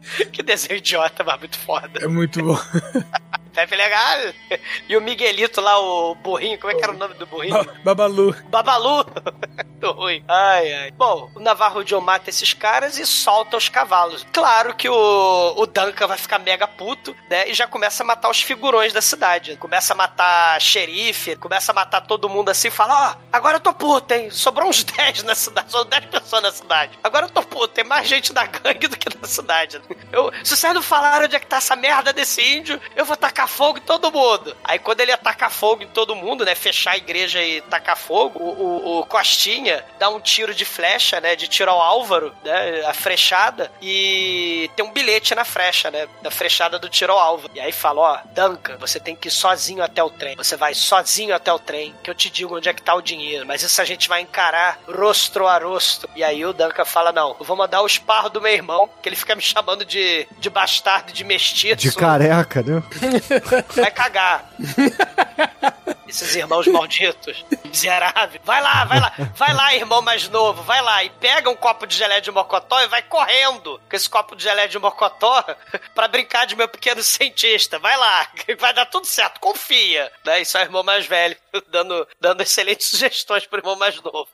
Que 0.32 0.42
desenho 0.42 0.78
idiota, 0.78 1.24
mas 1.24 1.38
muito 1.40 1.58
foda. 1.58 2.00
É 2.02 2.06
muito 2.06 2.42
bom. 2.42 2.58
Pepe 3.60 3.76
Legal! 3.76 4.32
E 4.88 4.96
o 4.96 5.00
Miguelito 5.00 5.60
lá, 5.60 5.78
o 5.78 6.14
burrinho, 6.16 6.58
como 6.58 6.72
é 6.72 6.74
que 6.74 6.82
era 6.82 6.92
o 6.92 6.96
nome 6.96 7.14
do 7.14 7.26
burrinho? 7.26 7.64
Babalu. 7.84 8.34
Babalu! 8.48 9.04
muito 9.80 9.90
ruim. 9.92 10.22
Ai, 10.28 10.72
ai. 10.72 10.90
Bom, 10.92 11.30
o 11.34 11.40
Navarro 11.40 11.86
Joe 11.86 12.00
mata 12.02 12.28
esses 12.28 12.52
caras 12.52 12.98
e 12.98 13.06
solta 13.06 13.56
os 13.56 13.68
cavalos. 13.68 14.26
Claro 14.32 14.74
que 14.74 14.88
o, 14.88 15.54
o 15.56 15.66
Duncan 15.66 16.06
vai 16.06 16.18
ficar 16.18 16.38
mega 16.38 16.68
puto, 16.68 17.16
né? 17.28 17.48
E 17.48 17.54
já 17.54 17.66
começa 17.66 18.02
a 18.02 18.06
matar 18.06 18.30
os 18.30 18.42
figurões 18.42 18.92
da 18.92 19.00
cidade. 19.00 19.56
Começa 19.56 19.94
a 19.94 19.96
matar 19.96 20.60
xerife, 20.60 21.36
começa 21.36 21.72
a 21.72 21.74
matar 21.74 22.02
todo 22.02 22.28
mundo 22.28 22.50
assim, 22.50 22.68
fala: 22.70 23.08
Ó, 23.08 23.12
oh, 23.12 23.28
agora 23.32 23.56
eu 23.56 23.60
tô 23.60 23.72
puto, 23.72 24.12
hein? 24.12 24.30
Sobrou 24.30 24.68
uns 24.68 24.84
10 24.84 25.22
na 25.22 25.34
cidade, 25.34 25.72
são 25.72 25.84
10 25.84 26.04
pessoas 26.06 26.42
na 26.42 26.52
cidade. 26.52 26.98
Agora 27.02 27.26
eu 27.26 27.30
tô 27.30 27.42
puto, 27.42 27.68
tem 27.68 27.84
mais 27.84 28.06
gente 28.06 28.32
da 28.32 28.44
gangue 28.44 28.86
do 28.86 28.98
que 28.98 29.08
na 29.18 29.26
cidade. 29.26 29.80
Eu, 30.12 30.30
se 30.44 30.56
vocês 30.56 30.74
não 30.74 30.82
falaram 30.82 31.24
onde 31.24 31.36
é 31.36 31.40
que 31.40 31.46
tá 31.46 31.56
essa 31.56 31.74
merda 31.74 32.12
desse 32.12 32.42
índio, 32.42 32.80
eu 32.94 33.04
vou 33.04 33.16
tacar 33.16 33.48
fogo 33.50 33.78
em 33.78 33.82
todo 33.82 34.10
mundo. 34.10 34.56
Aí 34.64 34.78
quando 34.78 35.00
ele 35.00 35.12
atacar 35.12 35.50
fogo 35.50 35.82
em 35.82 35.88
todo 35.88 36.14
mundo, 36.14 36.44
né? 36.44 36.54
Fechar 36.54 36.92
a 36.92 36.96
igreja 36.96 37.42
e 37.42 37.60
tacar 37.62 37.96
fogo, 37.96 38.38
o, 38.38 38.48
o, 38.48 39.00
o 39.00 39.06
Costinha 39.06 39.84
dá 39.98 40.08
um 40.08 40.20
tiro 40.20 40.54
de 40.54 40.64
flecha, 40.64 41.20
né? 41.20 41.36
De 41.36 41.48
tiro 41.48 41.70
ao 41.70 41.80
Álvaro, 41.80 42.34
né? 42.44 42.82
A 42.86 42.94
frechada. 42.94 43.70
E 43.82 44.70
tem 44.76 44.84
um 44.84 44.92
bilhete 44.92 45.34
na 45.34 45.44
frecha, 45.44 45.90
né? 45.90 46.06
Da 46.22 46.30
frechada 46.30 46.78
do 46.78 46.88
tiro 46.88 47.12
ao 47.12 47.18
Álvaro. 47.18 47.52
E 47.54 47.60
aí 47.60 47.72
fala: 47.72 48.00
Ó, 48.00 48.18
Duncan, 48.32 48.76
você 48.78 49.00
tem 49.00 49.16
que 49.16 49.28
ir 49.28 49.30
sozinho 49.30 49.82
até 49.82 50.02
o 50.02 50.10
trem. 50.10 50.36
Você 50.36 50.56
vai 50.56 50.74
sozinho 50.74 51.34
até 51.34 51.52
o 51.52 51.58
trem, 51.58 51.94
que 52.02 52.10
eu 52.10 52.14
te 52.14 52.30
digo 52.30 52.56
onde 52.56 52.68
é 52.68 52.72
que 52.72 52.82
tá 52.82 52.94
o 52.94 53.02
dinheiro. 53.02 53.46
Mas 53.46 53.62
isso 53.62 53.80
a 53.82 53.84
gente 53.84 54.08
vai 54.08 54.20
encarar 54.20 54.78
rosto 54.86 55.46
a 55.46 55.58
rosto. 55.58 56.08
E 56.14 56.22
aí 56.22 56.44
o 56.44 56.52
Duncan 56.52 56.84
fala: 56.84 57.12
Não, 57.12 57.36
eu 57.38 57.44
vou 57.44 57.56
mandar 57.56 57.82
o 57.82 57.86
esparro 57.86 58.30
do 58.30 58.40
meu 58.40 58.52
irmão, 58.52 58.88
que 59.02 59.08
ele 59.08 59.16
fica 59.16 59.34
me 59.34 59.42
chamando 59.42 59.84
de, 59.84 60.26
de 60.38 60.50
bastardo, 60.50 61.12
de 61.12 61.24
mestiço. 61.24 61.76
De 61.76 61.92
careca, 61.92 62.62
né? 62.62 62.82
Vai 63.74 63.90
cagar. 63.90 64.50
Esses 66.10 66.34
irmãos 66.34 66.66
malditos, 66.66 67.44
miserável. 67.64 68.40
Vai 68.44 68.60
lá, 68.60 68.84
vai 68.84 69.00
lá, 69.00 69.12
vai 69.36 69.54
lá, 69.54 69.74
irmão 69.74 70.02
mais 70.02 70.28
novo, 70.28 70.62
vai 70.64 70.82
lá 70.82 71.04
e 71.04 71.10
pega 71.10 71.48
um 71.48 71.54
copo 71.54 71.86
de 71.86 71.96
gelé 71.96 72.20
de 72.20 72.32
mocotó 72.32 72.80
e 72.80 72.88
vai 72.88 73.00
correndo 73.02 73.80
com 73.88 73.96
esse 73.96 74.10
copo 74.10 74.34
de 74.34 74.42
gelé 74.42 74.66
de 74.66 74.78
mocotó 74.78 75.44
pra 75.94 76.08
brincar 76.08 76.46
de 76.46 76.56
meu 76.56 76.68
pequeno 76.68 77.00
cientista. 77.00 77.78
Vai 77.78 77.96
lá, 77.96 78.28
vai 78.58 78.74
dar 78.74 78.86
tudo 78.86 79.06
certo, 79.06 79.38
confia. 79.38 80.10
Né? 80.24 80.40
Isso 80.40 80.58
é 80.58 80.62
o 80.62 80.64
irmão 80.64 80.82
mais 80.82 81.06
velho, 81.06 81.36
dando, 81.70 82.08
dando 82.20 82.42
excelentes 82.42 82.88
sugestões 82.88 83.46
pro 83.46 83.60
irmão 83.60 83.76
mais 83.76 84.00
novo. 84.02 84.28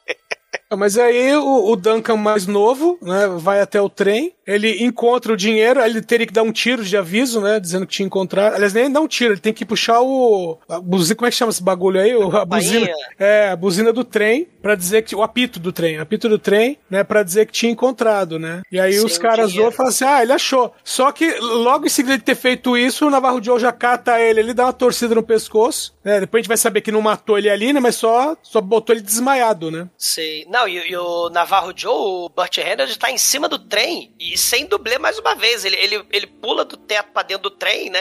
Mas 0.75 0.99
aí 0.99 1.37
o, 1.37 1.71
o, 1.71 1.77
Duncan 1.77 2.17
mais 2.17 2.47
novo, 2.47 2.99
né, 3.01 3.29
vai 3.37 3.61
até 3.61 3.81
o 3.81 3.89
trem, 3.89 4.35
ele 4.47 4.83
encontra 4.83 5.33
o 5.33 5.37
dinheiro, 5.37 5.81
ele 5.81 6.03
teria 6.03 6.27
que 6.27 6.33
dar 6.33 6.43
um 6.43 6.53
tiro 6.53 6.85
de 6.85 6.97
aviso, 6.97 7.41
né, 7.41 7.61
dizendo 7.61 7.87
que 7.87 7.93
tinha 7.93 8.07
encontrado. 8.07 8.55
Aliás, 8.55 8.73
nem 8.73 8.91
dá 8.91 9.01
um 9.01 9.07
tiro, 9.07 9.35
ele 9.35 9.41
tem 9.41 9.53
que 9.53 9.65
puxar 9.65 10.01
o 10.01 10.59
a 10.69 10.81
como 10.81 11.27
é 11.27 11.31
que 11.31 11.37
chama 11.37 11.53
bagulho 11.67 12.01
aí? 12.01 12.13
A 12.13 12.45
buzina. 12.45 12.89
É, 13.19 13.49
a 13.51 13.57
buzina 13.57 13.93
do 13.93 14.05
trem 14.05 14.47
para 14.67 14.75
dizer 14.75 15.03
que 15.03 15.15
o 15.15 15.23
apito 15.23 15.61
do 15.61 15.73
trem, 15.73 15.99
apito 15.99 16.29
do 16.29 16.41
trem, 16.41 16.77
né, 16.91 17.05
para 17.05 17.23
dizer 17.23 17.47
que 17.47 17.53
tinha 17.53 17.71
encontrado, 17.71 18.37
né? 18.37 18.63
E 18.73 18.81
aí 18.81 18.95
Sim, 18.95 19.07
os 19.07 19.17
caras 19.17 19.55
vão 19.55 19.71
falam 19.71 19.91
assim: 19.91 20.05
"Ah, 20.05 20.21
ele 20.25 20.33
achou". 20.33 20.75
Só 20.83 21.13
que 21.13 21.39
logo 21.39 21.87
em 21.87 21.89
seguida 21.89 22.19
de 22.19 22.25
ter 22.25 22.35
feito 22.35 22.77
isso, 22.77 23.07
o 23.07 23.11
Navarro 23.11 23.41
Joe 23.41 23.61
já 23.61 23.71
cata 23.71 24.21
ele, 24.21 24.41
ele 24.41 24.53
dá 24.53 24.65
uma 24.65 24.73
torcida 24.73 25.15
no 25.15 25.23
pescoço, 25.23 25.95
né? 26.03 26.19
Depois 26.19 26.41
a 26.41 26.43
gente 26.43 26.49
vai 26.49 26.57
saber 26.57 26.81
que 26.81 26.91
não 26.91 27.01
matou 27.01 27.39
ele 27.39 27.49
ali, 27.49 27.73
né, 27.73 27.79
mas 27.79 27.95
só 27.95 28.37
só 28.43 28.61
botou 28.61 28.93
ele 28.93 29.03
desmaiado, 29.03 29.71
né? 29.71 29.89
Sim. 29.97 30.45
Não, 30.49 30.67
e, 30.67 30.91
e, 30.91 30.97
o 30.97 31.31
Navarro 31.31 31.73
Joe, 31.77 31.95
o 31.95 32.29
Burt 32.29 32.57
Reynolds, 32.57 32.97
tá 32.97 33.09
em 33.09 33.19
cima 33.19 33.49
do 33.49 33.61
trem 33.61 34.13
e 34.19 34.37
sem 34.37 34.67
dublê 34.67 34.99
mais 34.99 35.17
uma 35.17 35.37
vez. 35.37 35.65
Ele, 35.65 35.77
ele, 35.77 36.05
ele 36.11 36.27
pula 36.27 36.65
do 36.65 36.77
teto 36.77 37.13
pra 37.13 37.23
dentro 37.23 37.45
do 37.45 37.51
trem, 37.53 37.89
né? 37.89 38.01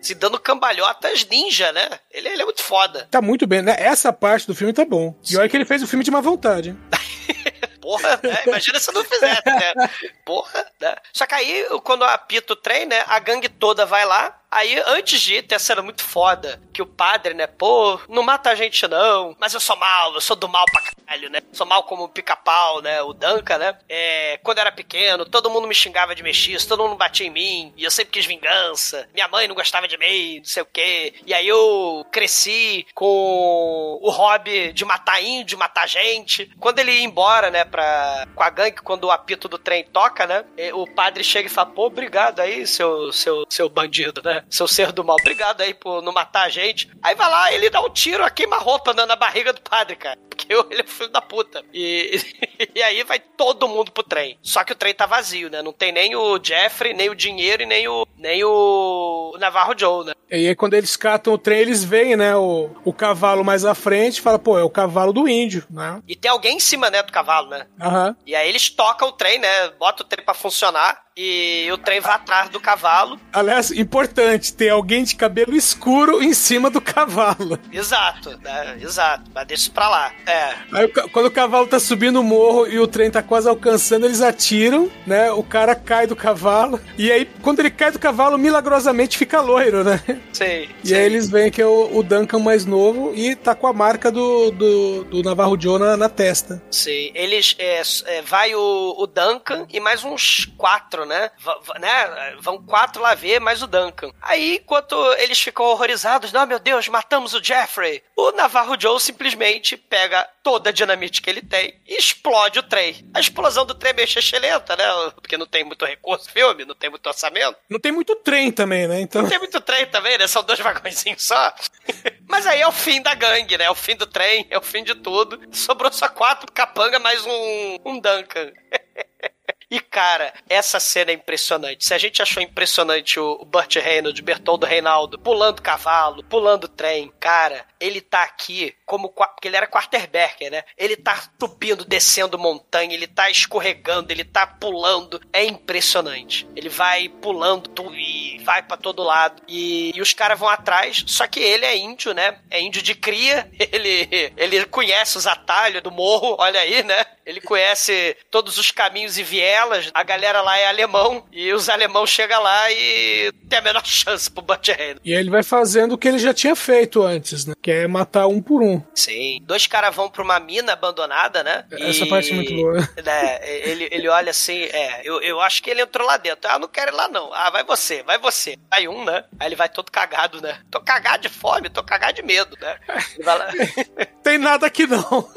Se 0.00 0.14
dando 0.14 0.40
cambalhotas 0.40 1.26
ninja, 1.30 1.70
né? 1.70 1.86
Ele, 2.10 2.28
ele 2.28 2.40
é 2.40 2.44
muito 2.46 2.62
foda. 2.62 3.06
Tá 3.10 3.20
muito 3.20 3.46
bem, 3.46 3.60
né? 3.60 3.76
Essa 3.78 4.10
parte 4.10 4.46
do 4.46 4.54
filme 4.54 4.72
tá 4.72 4.86
bom. 4.86 5.14
E 5.30 5.36
olha 5.36 5.48
que 5.48 5.56
ele 5.56 5.66
fez 5.66 5.82
o 5.82 5.86
filme 5.86 5.97
de 6.02 6.10
má 6.10 6.20
vontade. 6.20 6.76
Porra, 7.80 8.20
né? 8.22 8.42
Imagina 8.46 8.78
se 8.78 8.92
não 8.92 9.02
fizesse, 9.02 9.46
né? 9.46 9.90
Porra, 10.24 10.66
né? 10.80 10.94
Só 11.12 11.26
que 11.26 11.34
aí, 11.34 11.66
quando 11.82 12.04
apita 12.04 12.52
o 12.52 12.56
trem, 12.56 12.84
né? 12.84 13.02
A 13.06 13.18
gangue 13.18 13.48
toda 13.48 13.86
vai 13.86 14.04
lá, 14.04 14.37
Aí, 14.50 14.82
antes 14.86 15.20
de 15.20 15.36
ir, 15.36 15.42
tem 15.42 15.56
a 15.56 15.58
cena 15.58 15.82
muito 15.82 16.02
foda, 16.02 16.60
que 16.72 16.80
o 16.80 16.86
padre, 16.86 17.34
né, 17.34 17.46
pô, 17.46 18.00
não 18.08 18.22
mata 18.22 18.50
a 18.50 18.54
gente 18.54 18.86
não, 18.88 19.36
mas 19.38 19.52
eu 19.52 19.60
sou 19.60 19.76
mal, 19.76 20.14
eu 20.14 20.20
sou 20.20 20.34
do 20.34 20.48
mal 20.48 20.64
pra 20.72 20.82
caralho, 20.82 21.28
né? 21.28 21.40
Sou 21.52 21.66
mal 21.66 21.82
como 21.82 22.04
o 22.04 22.08
pica-pau, 22.08 22.80
né? 22.80 23.02
O 23.02 23.12
Duncan, 23.12 23.58
né? 23.58 23.78
É, 23.88 24.38
quando 24.42 24.58
eu 24.58 24.62
era 24.62 24.72
pequeno, 24.72 25.26
todo 25.26 25.50
mundo 25.50 25.68
me 25.68 25.74
xingava 25.74 26.14
de 26.14 26.22
mestiço, 26.22 26.66
todo 26.66 26.82
mundo 26.82 26.96
batia 26.96 27.26
em 27.26 27.30
mim, 27.30 27.72
e 27.76 27.84
eu 27.84 27.90
sempre 27.90 28.12
quis 28.12 28.26
vingança. 28.26 29.08
Minha 29.12 29.28
mãe 29.28 29.46
não 29.46 29.54
gostava 29.54 29.86
de 29.86 29.98
mim, 29.98 30.38
não 30.38 30.44
sei 30.44 30.62
o 30.62 30.66
quê. 30.66 31.14
E 31.26 31.34
aí 31.34 31.46
eu 31.46 32.06
cresci 32.10 32.86
com 32.94 33.98
o 34.00 34.10
hobby 34.10 34.72
de 34.72 34.84
matar 34.84 35.22
índio, 35.22 35.58
matar 35.58 35.86
gente. 35.86 36.50
Quando 36.58 36.78
ele 36.78 36.92
ia 36.92 37.02
embora, 37.02 37.50
né, 37.50 37.64
pra, 37.64 38.26
com 38.34 38.42
a 38.42 38.50
gangue, 38.50 38.82
quando 38.82 39.04
o 39.04 39.10
apito 39.10 39.48
do 39.48 39.58
trem 39.58 39.84
toca, 39.84 40.26
né? 40.26 40.44
O 40.72 40.86
padre 40.86 41.22
chega 41.22 41.48
e 41.48 41.50
fala, 41.50 41.70
pô, 41.70 41.86
obrigado 41.86 42.40
aí, 42.40 42.66
seu, 42.66 43.12
seu, 43.12 43.44
seu 43.48 43.68
bandido, 43.68 44.22
né? 44.22 44.37
Seu 44.50 44.68
ser 44.68 44.92
do 44.92 45.04
mal, 45.04 45.16
obrigado 45.20 45.60
aí 45.60 45.74
por 45.74 46.02
não 46.02 46.12
matar 46.12 46.46
a 46.46 46.48
gente. 46.48 46.90
Aí 47.02 47.14
vai 47.14 47.30
lá, 47.30 47.52
ele 47.52 47.70
dá 47.70 47.80
um 47.80 47.90
tiro 47.90 48.24
a 48.24 48.30
queima-roupa 48.30 48.92
na, 48.94 49.06
na 49.06 49.16
barriga 49.16 49.52
do 49.52 49.60
padre, 49.60 49.96
cara. 49.96 50.18
Porque 50.28 50.52
ele 50.52 50.82
é 50.82 50.86
filho 50.86 51.10
da 51.10 51.20
puta. 51.20 51.64
E, 51.72 52.20
e 52.74 52.82
aí 52.82 53.02
vai 53.04 53.18
todo 53.18 53.68
mundo 53.68 53.90
pro 53.92 54.02
trem. 54.02 54.38
Só 54.42 54.64
que 54.64 54.72
o 54.72 54.76
trem 54.76 54.94
tá 54.94 55.06
vazio, 55.06 55.50
né? 55.50 55.62
Não 55.62 55.72
tem 55.72 55.92
nem 55.92 56.14
o 56.14 56.38
Jeffrey, 56.42 56.94
nem 56.94 57.10
o 57.10 57.14
dinheiro 57.14 57.62
e 57.62 57.66
nem 57.66 57.88
o, 57.88 58.06
nem 58.16 58.44
o 58.44 59.36
Navarro 59.38 59.74
Joe, 59.76 60.06
né? 60.06 60.12
E 60.30 60.48
aí 60.48 60.54
quando 60.54 60.74
eles 60.74 60.94
catam 60.94 61.32
o 61.32 61.38
trem, 61.38 61.60
eles 61.60 61.82
veem, 61.82 62.14
né, 62.14 62.36
o, 62.36 62.70
o 62.84 62.92
cavalo 62.92 63.42
mais 63.42 63.64
à 63.64 63.74
frente 63.74 64.18
e 64.18 64.20
fala, 64.20 64.38
pô, 64.38 64.58
é 64.58 64.62
o 64.62 64.68
cavalo 64.68 65.12
do 65.12 65.26
índio, 65.26 65.64
né? 65.70 66.02
E 66.06 66.14
tem 66.14 66.30
alguém 66.30 66.56
em 66.56 66.60
cima, 66.60 66.90
né, 66.90 67.02
do 67.02 67.12
cavalo, 67.12 67.48
né? 67.48 67.66
Aham. 67.80 68.08
Uhum. 68.08 68.16
E 68.26 68.34
aí 68.34 68.48
eles 68.48 68.68
tocam 68.68 69.08
o 69.08 69.12
trem, 69.12 69.38
né? 69.38 69.70
Bota 69.78 70.02
o 70.02 70.06
trem 70.06 70.24
pra 70.24 70.34
funcionar 70.34 71.07
e 71.18 71.68
o 71.72 71.76
trem 71.76 72.00
vai 72.00 72.14
atrás 72.14 72.48
do 72.48 72.60
cavalo. 72.60 73.18
Aliás, 73.32 73.72
importante, 73.72 74.54
tem 74.54 74.70
alguém 74.70 75.02
de 75.02 75.16
cabelo 75.16 75.56
escuro 75.56 76.22
em 76.22 76.32
cima 76.32 76.70
do 76.70 76.80
cavalo. 76.80 77.58
Exato, 77.72 78.38
né? 78.40 78.78
Exato. 78.80 79.28
Mas 79.34 79.46
deixa 79.48 79.62
isso 79.64 79.72
pra 79.72 79.88
lá. 79.88 80.12
É. 80.24 80.54
Aí 80.72 80.88
quando 81.12 81.26
o 81.26 81.30
cavalo 81.30 81.66
tá 81.66 81.80
subindo 81.80 82.20
o 82.20 82.24
morro 82.24 82.68
e 82.68 82.78
o 82.78 82.86
trem 82.86 83.10
tá 83.10 83.20
quase 83.20 83.48
alcançando, 83.48 84.06
eles 84.06 84.20
atiram, 84.20 84.88
né? 85.04 85.32
O 85.32 85.42
cara 85.42 85.74
cai 85.74 86.06
do 86.06 86.14
cavalo. 86.14 86.80
E 86.96 87.10
aí, 87.10 87.28
quando 87.42 87.58
ele 87.60 87.70
cai 87.70 87.90
do 87.90 87.98
cavalo, 87.98 88.38
milagrosamente 88.38 89.18
fica 89.18 89.40
loiro, 89.40 89.82
né? 89.82 90.00
Sim. 90.32 90.68
E 90.84 90.94
aí 90.94 91.04
eles 91.04 91.28
veem 91.28 91.50
que 91.50 91.60
é 91.60 91.66
o, 91.66 91.96
o, 91.96 92.02
Duncan 92.02 92.38
mais 92.38 92.64
novo 92.64 93.12
e 93.14 93.34
tá 93.34 93.54
com 93.54 93.66
a 93.66 93.72
marca 93.72 94.12
do, 94.12 94.50
do, 94.52 95.04
do 95.04 95.22
Navarro 95.22 95.60
Joe 95.60 95.80
na, 95.80 95.96
na, 95.96 96.08
testa. 96.08 96.62
Sim. 96.70 97.10
Eles. 97.14 97.56
É, 97.58 97.82
é, 98.06 98.22
vai 98.22 98.54
o, 98.54 98.94
o 98.96 99.06
Duncan 99.06 99.66
e 99.72 99.80
mais 99.80 100.04
uns 100.04 100.46
quatro, 100.56 101.04
né? 101.08 101.30
V 101.38 101.78
né? 101.80 102.36
Vão 102.40 102.62
quatro 102.62 103.02
lá 103.02 103.14
ver, 103.14 103.40
mais 103.40 103.62
o 103.62 103.66
Duncan. 103.66 104.12
Aí, 104.22 104.56
enquanto 104.56 104.94
eles 105.14 105.40
ficam 105.40 105.66
horrorizados, 105.66 106.32
não, 106.32 106.46
meu 106.46 106.58
Deus, 106.58 106.86
matamos 106.88 107.34
o 107.34 107.42
Jeffrey, 107.42 108.02
o 108.14 108.30
Navarro 108.32 108.80
Joe 108.80 109.00
simplesmente 109.00 109.76
pega 109.76 110.28
toda 110.42 110.70
a 110.70 110.72
dinamite 110.72 111.20
que 111.20 111.28
ele 111.28 111.42
tem 111.42 111.80
e 111.86 111.96
explode 111.96 112.58
o 112.58 112.62
trem. 112.62 113.08
A 113.14 113.20
explosão 113.20 113.66
do 113.66 113.74
trem 113.74 113.92
é 113.92 113.94
meio 113.94 114.08
lenta, 114.40 114.76
né? 114.76 114.84
Porque 115.14 115.36
não 115.36 115.46
tem 115.46 115.64
muito 115.64 115.84
recurso 115.84 116.30
filme, 116.30 116.64
não 116.64 116.74
tem 116.74 116.90
muito 116.90 117.06
orçamento. 117.06 117.56
Não 117.68 117.80
tem 117.80 117.92
muito 117.92 118.14
trem 118.16 118.52
também, 118.52 118.86
né? 118.86 119.00
Então... 119.00 119.22
Não 119.22 119.28
tem 119.28 119.38
muito 119.38 119.60
trem 119.60 119.86
também, 119.86 120.18
né? 120.18 120.26
São 120.26 120.42
dois 120.42 120.58
vagõezinhos 120.58 121.26
só. 121.26 121.54
Mas 122.28 122.46
aí 122.46 122.60
é 122.60 122.68
o 122.68 122.72
fim 122.72 123.00
da 123.02 123.14
gangue, 123.14 123.56
né? 123.56 123.64
É 123.64 123.70
o 123.70 123.74
fim 123.74 123.96
do 123.96 124.06
trem, 124.06 124.46
é 124.50 124.58
o 124.58 124.62
fim 124.62 124.84
de 124.84 124.94
tudo. 124.94 125.40
Sobrou 125.52 125.90
só 125.92 126.08
quatro 126.08 126.50
capanga 126.52 126.98
mais 126.98 127.24
um, 127.24 127.76
um 127.84 128.00
Duncan. 128.00 128.52
E, 129.70 129.80
cara, 129.80 130.32
essa 130.48 130.80
cena 130.80 131.10
é 131.10 131.14
impressionante. 131.14 131.84
Se 131.84 131.92
a 131.92 131.98
gente 131.98 132.22
achou 132.22 132.42
impressionante 132.42 133.20
o 133.20 133.44
Burt 133.44 133.76
Reynolds, 133.76 134.20
Bertoldo 134.20 134.64
Reinaldo, 134.64 135.18
pulando 135.18 135.60
cavalo, 135.60 136.24
pulando 136.24 136.66
trem, 136.66 137.12
cara, 137.20 137.66
ele 137.78 138.00
tá 138.00 138.22
aqui 138.22 138.74
como. 138.86 139.10
Porque 139.10 139.48
ele 139.48 139.56
era 139.56 139.66
quarterback, 139.66 140.48
né? 140.48 140.64
Ele 140.76 140.96
tá 140.96 141.22
subindo, 141.38 141.84
descendo 141.84 142.38
montanha, 142.38 142.94
ele 142.94 143.06
tá 143.06 143.30
escorregando, 143.30 144.10
ele 144.10 144.24
tá 144.24 144.46
pulando. 144.46 145.20
É 145.32 145.44
impressionante. 145.44 146.48
Ele 146.56 146.68
vai 146.68 147.08
pulando 147.08 147.68
e 147.94 148.17
vai 148.44 148.62
para 148.62 148.76
todo 148.76 149.02
lado. 149.02 149.42
E, 149.48 149.92
e 149.94 150.00
os 150.00 150.12
caras 150.12 150.38
vão 150.38 150.48
atrás. 150.48 151.04
Só 151.06 151.26
que 151.26 151.40
ele 151.40 151.64
é 151.64 151.76
índio, 151.76 152.12
né? 152.12 152.38
É 152.50 152.60
índio 152.60 152.82
de 152.82 152.94
cria. 152.94 153.48
Ele, 153.70 154.32
ele 154.36 154.64
conhece 154.64 155.18
os 155.18 155.26
atalhos 155.26 155.82
do 155.82 155.90
morro, 155.90 156.36
olha 156.38 156.58
aí, 156.58 156.82
né? 156.82 157.04
Ele 157.24 157.40
conhece 157.40 158.16
todos 158.30 158.56
os 158.56 158.70
caminhos 158.70 159.18
e 159.18 159.22
vielas. 159.22 159.90
A 159.92 160.02
galera 160.02 160.40
lá 160.40 160.58
é 160.58 160.66
alemão. 160.66 161.26
E 161.30 161.52
os 161.52 161.68
alemãos 161.68 162.08
chegam 162.08 162.42
lá 162.42 162.72
e 162.72 163.30
tem 163.48 163.58
a 163.58 163.62
menor 163.62 163.84
chance 163.86 164.30
pro 164.30 164.44
Reynolds. 164.66 165.02
E 165.04 165.12
ele 165.12 165.28
vai 165.28 165.42
fazendo 165.42 165.92
o 165.92 165.98
que 165.98 166.08
ele 166.08 166.18
já 166.18 166.32
tinha 166.32 166.56
feito 166.56 167.02
antes, 167.02 167.44
né? 167.44 167.54
Que 167.62 167.70
é 167.70 167.86
matar 167.86 168.26
um 168.26 168.40
por 168.40 168.62
um. 168.62 168.82
Sim. 168.94 169.40
Dois 169.42 169.66
caras 169.66 169.94
vão 169.94 170.08
pra 170.08 170.22
uma 170.22 170.40
mina 170.40 170.72
abandonada, 170.72 171.42
né? 171.42 171.64
Essa 171.72 172.04
e... 172.04 172.08
parte 172.08 172.32
é 172.32 172.34
muito 172.34 172.54
boa. 172.54 172.88
Né, 173.04 173.40
ele, 173.68 173.88
ele 173.90 174.08
olha 174.08 174.30
assim, 174.30 174.62
é, 174.62 175.02
eu, 175.04 175.20
eu 175.20 175.40
acho 175.40 175.62
que 175.62 175.70
ele 175.70 175.82
entrou 175.82 176.06
lá 176.06 176.16
dentro. 176.16 176.50
Ah, 176.50 176.58
não 176.58 176.68
quero 176.68 176.92
ir 176.92 176.94
lá 176.94 177.08
não. 177.08 177.32
Ah, 177.32 177.50
vai 177.50 177.64
você, 177.64 178.02
vai 178.02 178.17
você. 178.18 178.56
Aí 178.70 178.86
um, 178.88 179.04
né? 179.04 179.24
Aí 179.38 179.48
ele 179.48 179.56
vai 179.56 179.68
todo 179.68 179.90
cagado, 179.90 180.40
né? 180.40 180.60
Tô 180.70 180.80
cagado 180.80 181.22
de 181.22 181.28
fome, 181.28 181.68
tô 181.70 181.82
cagado 181.82 182.14
de 182.14 182.22
medo, 182.22 182.56
né? 182.60 182.78
Ele 183.14 183.24
vai 183.24 183.38
lá. 183.38 183.46
Tem 184.22 184.38
nada 184.38 184.66
aqui 184.66 184.86
não. 184.86 185.28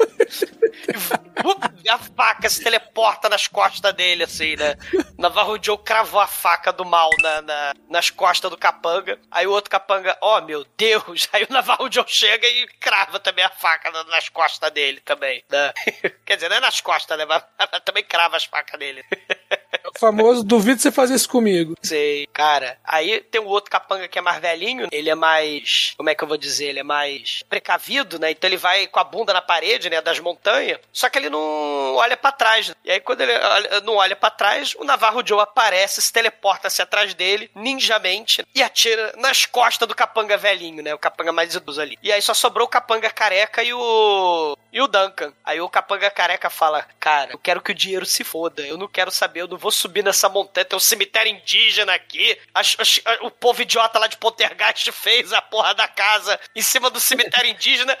a 1.88 1.98
faca 1.98 2.48
se 2.48 2.62
teleporta 2.62 3.28
nas 3.28 3.46
costas 3.46 3.92
dele, 3.94 4.24
assim, 4.24 4.56
né? 4.56 4.76
Navarro 5.18 5.58
Joe 5.62 5.78
cravou 5.78 6.20
a 6.20 6.26
faca 6.26 6.72
do 6.72 6.84
mal 6.84 7.10
na, 7.20 7.42
na- 7.42 7.74
nas 7.88 8.10
costas 8.10 8.50
do 8.50 8.56
capanga. 8.56 9.18
Aí 9.30 9.46
o 9.46 9.50
outro 9.50 9.70
capanga, 9.70 10.16
oh 10.20 10.40
meu 10.42 10.64
Deus! 10.76 11.28
Aí 11.32 11.44
o 11.48 11.52
Navarro 11.52 11.90
Joe 11.90 12.04
chega 12.06 12.46
e 12.46 12.66
crava 12.80 13.18
também 13.18 13.44
a 13.44 13.50
faca 13.50 13.90
na- 13.90 14.04
nas 14.04 14.28
costas 14.28 14.70
dele 14.70 15.00
também, 15.00 15.42
né? 15.50 15.72
Quer 16.24 16.36
dizer, 16.36 16.48
não 16.48 16.56
é 16.56 16.60
nas 16.60 16.80
costas, 16.80 17.16
né? 17.18 17.24
Mas, 17.24 17.42
mas 17.58 17.82
também 17.84 18.04
crava 18.04 18.36
as 18.36 18.44
facas 18.44 18.78
dele. 18.78 19.04
Famoso, 19.98 20.42
duvido 20.42 20.80
você 20.80 20.90
fazer 20.90 21.14
isso 21.14 21.28
comigo. 21.28 21.74
Sei, 21.82 22.26
cara. 22.32 22.78
Aí 22.84 23.20
tem 23.20 23.40
o 23.40 23.46
outro 23.46 23.70
capanga 23.70 24.08
que 24.08 24.18
é 24.18 24.22
mais 24.22 24.40
velhinho, 24.40 24.88
ele 24.90 25.10
é 25.10 25.14
mais. 25.14 25.94
Como 25.96 26.08
é 26.10 26.14
que 26.14 26.22
eu 26.24 26.28
vou 26.28 26.36
dizer? 26.36 26.66
Ele 26.66 26.80
é 26.80 26.84
mais 26.84 27.42
precavido, 27.48 28.18
né? 28.18 28.30
Então 28.30 28.48
ele 28.48 28.56
vai 28.56 28.86
com 28.86 28.98
a 29.00 29.04
bunda 29.04 29.32
na 29.32 29.42
parede, 29.42 29.88
né? 29.90 30.00
Das 30.00 30.18
montanhas. 30.18 30.78
Só 30.92 31.08
que 31.08 31.18
ele 31.18 31.30
não 31.30 31.94
olha 31.96 32.16
pra 32.16 32.32
trás. 32.32 32.74
E 32.84 32.90
aí 32.90 33.00
quando 33.00 33.20
ele 33.20 33.32
olha- 33.36 33.80
não 33.82 33.94
olha 33.96 34.16
pra 34.16 34.30
trás, 34.30 34.74
o 34.78 34.84
Navarro 34.84 35.22
Joe 35.26 35.40
aparece, 35.40 36.00
se 36.02 36.12
teleporta-se 36.12 36.80
atrás 36.82 37.14
dele, 37.14 37.50
ninjamente, 37.54 38.44
e 38.54 38.62
atira 38.62 39.12
nas 39.18 39.46
costas 39.46 39.86
do 39.88 39.94
capanga 39.94 40.36
velhinho, 40.36 40.82
né? 40.82 40.94
O 40.94 40.98
capanga 40.98 41.32
mais 41.32 41.54
idoso 41.54 41.80
ali. 41.80 41.98
E 42.02 42.12
aí 42.12 42.22
só 42.22 42.34
sobrou 42.34 42.66
o 42.66 42.70
capanga 42.70 43.10
careca 43.10 43.62
e 43.62 43.72
o. 43.74 44.56
E 44.72 44.80
o 44.80 44.86
Duncan. 44.86 45.32
Aí 45.44 45.60
o 45.60 45.68
capanga 45.68 46.10
careca 46.10 46.48
fala: 46.48 46.86
Cara, 46.98 47.32
eu 47.32 47.38
quero 47.38 47.60
que 47.60 47.72
o 47.72 47.74
dinheiro 47.74 48.06
se 48.06 48.24
foda. 48.24 48.62
Eu 48.62 48.78
não 48.78 48.88
quero 48.88 49.10
saber, 49.10 49.40
eu 49.42 49.48
não 49.48 49.58
vou 49.58 49.70
subir 49.82 50.02
nessa 50.04 50.28
montanha. 50.28 50.64
Tem 50.64 50.76
um 50.76 50.80
cemitério 50.80 51.30
indígena 51.32 51.92
aqui. 51.94 52.38
As- 52.54 52.76
as- 52.78 53.00
o 53.22 53.30
povo 53.30 53.62
idiota 53.62 53.98
lá 53.98 54.06
de 54.06 54.16
Poltergeist 54.16 54.90
fez 54.92 55.32
a 55.32 55.42
porra 55.42 55.74
da 55.74 55.86
casa 55.88 56.38
em 56.54 56.62
cima 56.62 56.88
do 56.90 57.00
cemitério 57.00 57.50
indígena. 57.52 57.96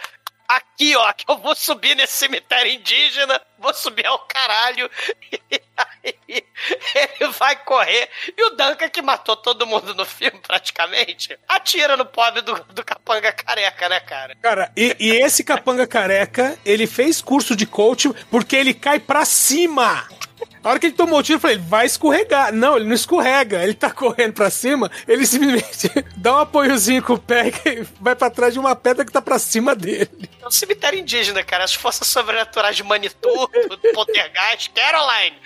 Aqui, 0.48 0.94
ó, 0.96 1.10
que 1.14 1.24
eu 1.30 1.38
vou 1.38 1.54
subir 1.56 1.94
nesse 1.94 2.12
cemitério 2.12 2.70
indígena, 2.70 3.40
vou 3.58 3.72
subir 3.72 4.04
ao 4.04 4.18
caralho. 4.18 4.90
E 5.32 5.40
aí 6.04 6.44
ele 7.20 7.30
vai 7.38 7.56
correr. 7.64 8.10
E 8.36 8.42
o 8.44 8.50
Duncan, 8.50 8.90
que 8.90 9.00
matou 9.00 9.34
todo 9.34 9.66
mundo 9.66 9.94
no 9.94 10.04
filme, 10.04 10.38
praticamente, 10.40 11.38
atira 11.48 11.96
no 11.96 12.04
pobre 12.04 12.42
do, 12.42 12.52
do 12.64 12.84
capanga 12.84 13.32
careca, 13.32 13.88
né, 13.88 14.00
cara? 14.00 14.36
Cara, 14.42 14.70
e, 14.76 14.94
e 15.00 15.10
esse 15.22 15.42
capanga 15.42 15.86
careca, 15.86 16.58
ele 16.66 16.86
fez 16.86 17.22
curso 17.22 17.56
de 17.56 17.64
coach 17.64 18.10
porque 18.30 18.54
ele 18.54 18.74
cai 18.74 18.98
pra 19.00 19.24
cima. 19.24 20.06
A 20.62 20.68
hora 20.68 20.78
que 20.78 20.86
ele 20.86 20.94
tomou 20.94 21.18
o 21.18 21.22
tiro, 21.22 21.36
eu 21.36 21.40
falei, 21.40 21.56
ele 21.56 21.64
vai 21.64 21.86
escorregar. 21.86 22.52
Não, 22.52 22.76
ele 22.76 22.86
não 22.86 22.94
escorrega. 22.94 23.62
Ele 23.62 23.74
tá 23.74 23.90
correndo 23.90 24.32
pra 24.32 24.48
cima, 24.48 24.90
ele 25.08 25.26
simplesmente 25.26 25.90
dá 26.16 26.36
um 26.36 26.38
apoiozinho 26.38 27.02
com 27.02 27.14
o 27.14 27.18
pé 27.18 27.52
e 27.66 27.86
vai 28.00 28.14
pra 28.14 28.30
trás 28.30 28.52
de 28.52 28.60
uma 28.60 28.76
pedra 28.76 29.04
que 29.04 29.12
tá 29.12 29.20
pra 29.20 29.38
cima 29.38 29.74
dele. 29.74 30.30
É 30.40 30.46
um 30.46 30.50
cemitério 30.50 30.98
indígena, 30.98 31.42
cara. 31.42 31.64
As 31.64 31.74
forças 31.74 32.06
sobrenaturais 32.06 32.76
de 32.76 32.84
Manitou, 32.84 33.50
do 33.68 33.78
Poltergeist, 33.92 34.70
Caroline. 34.70 35.36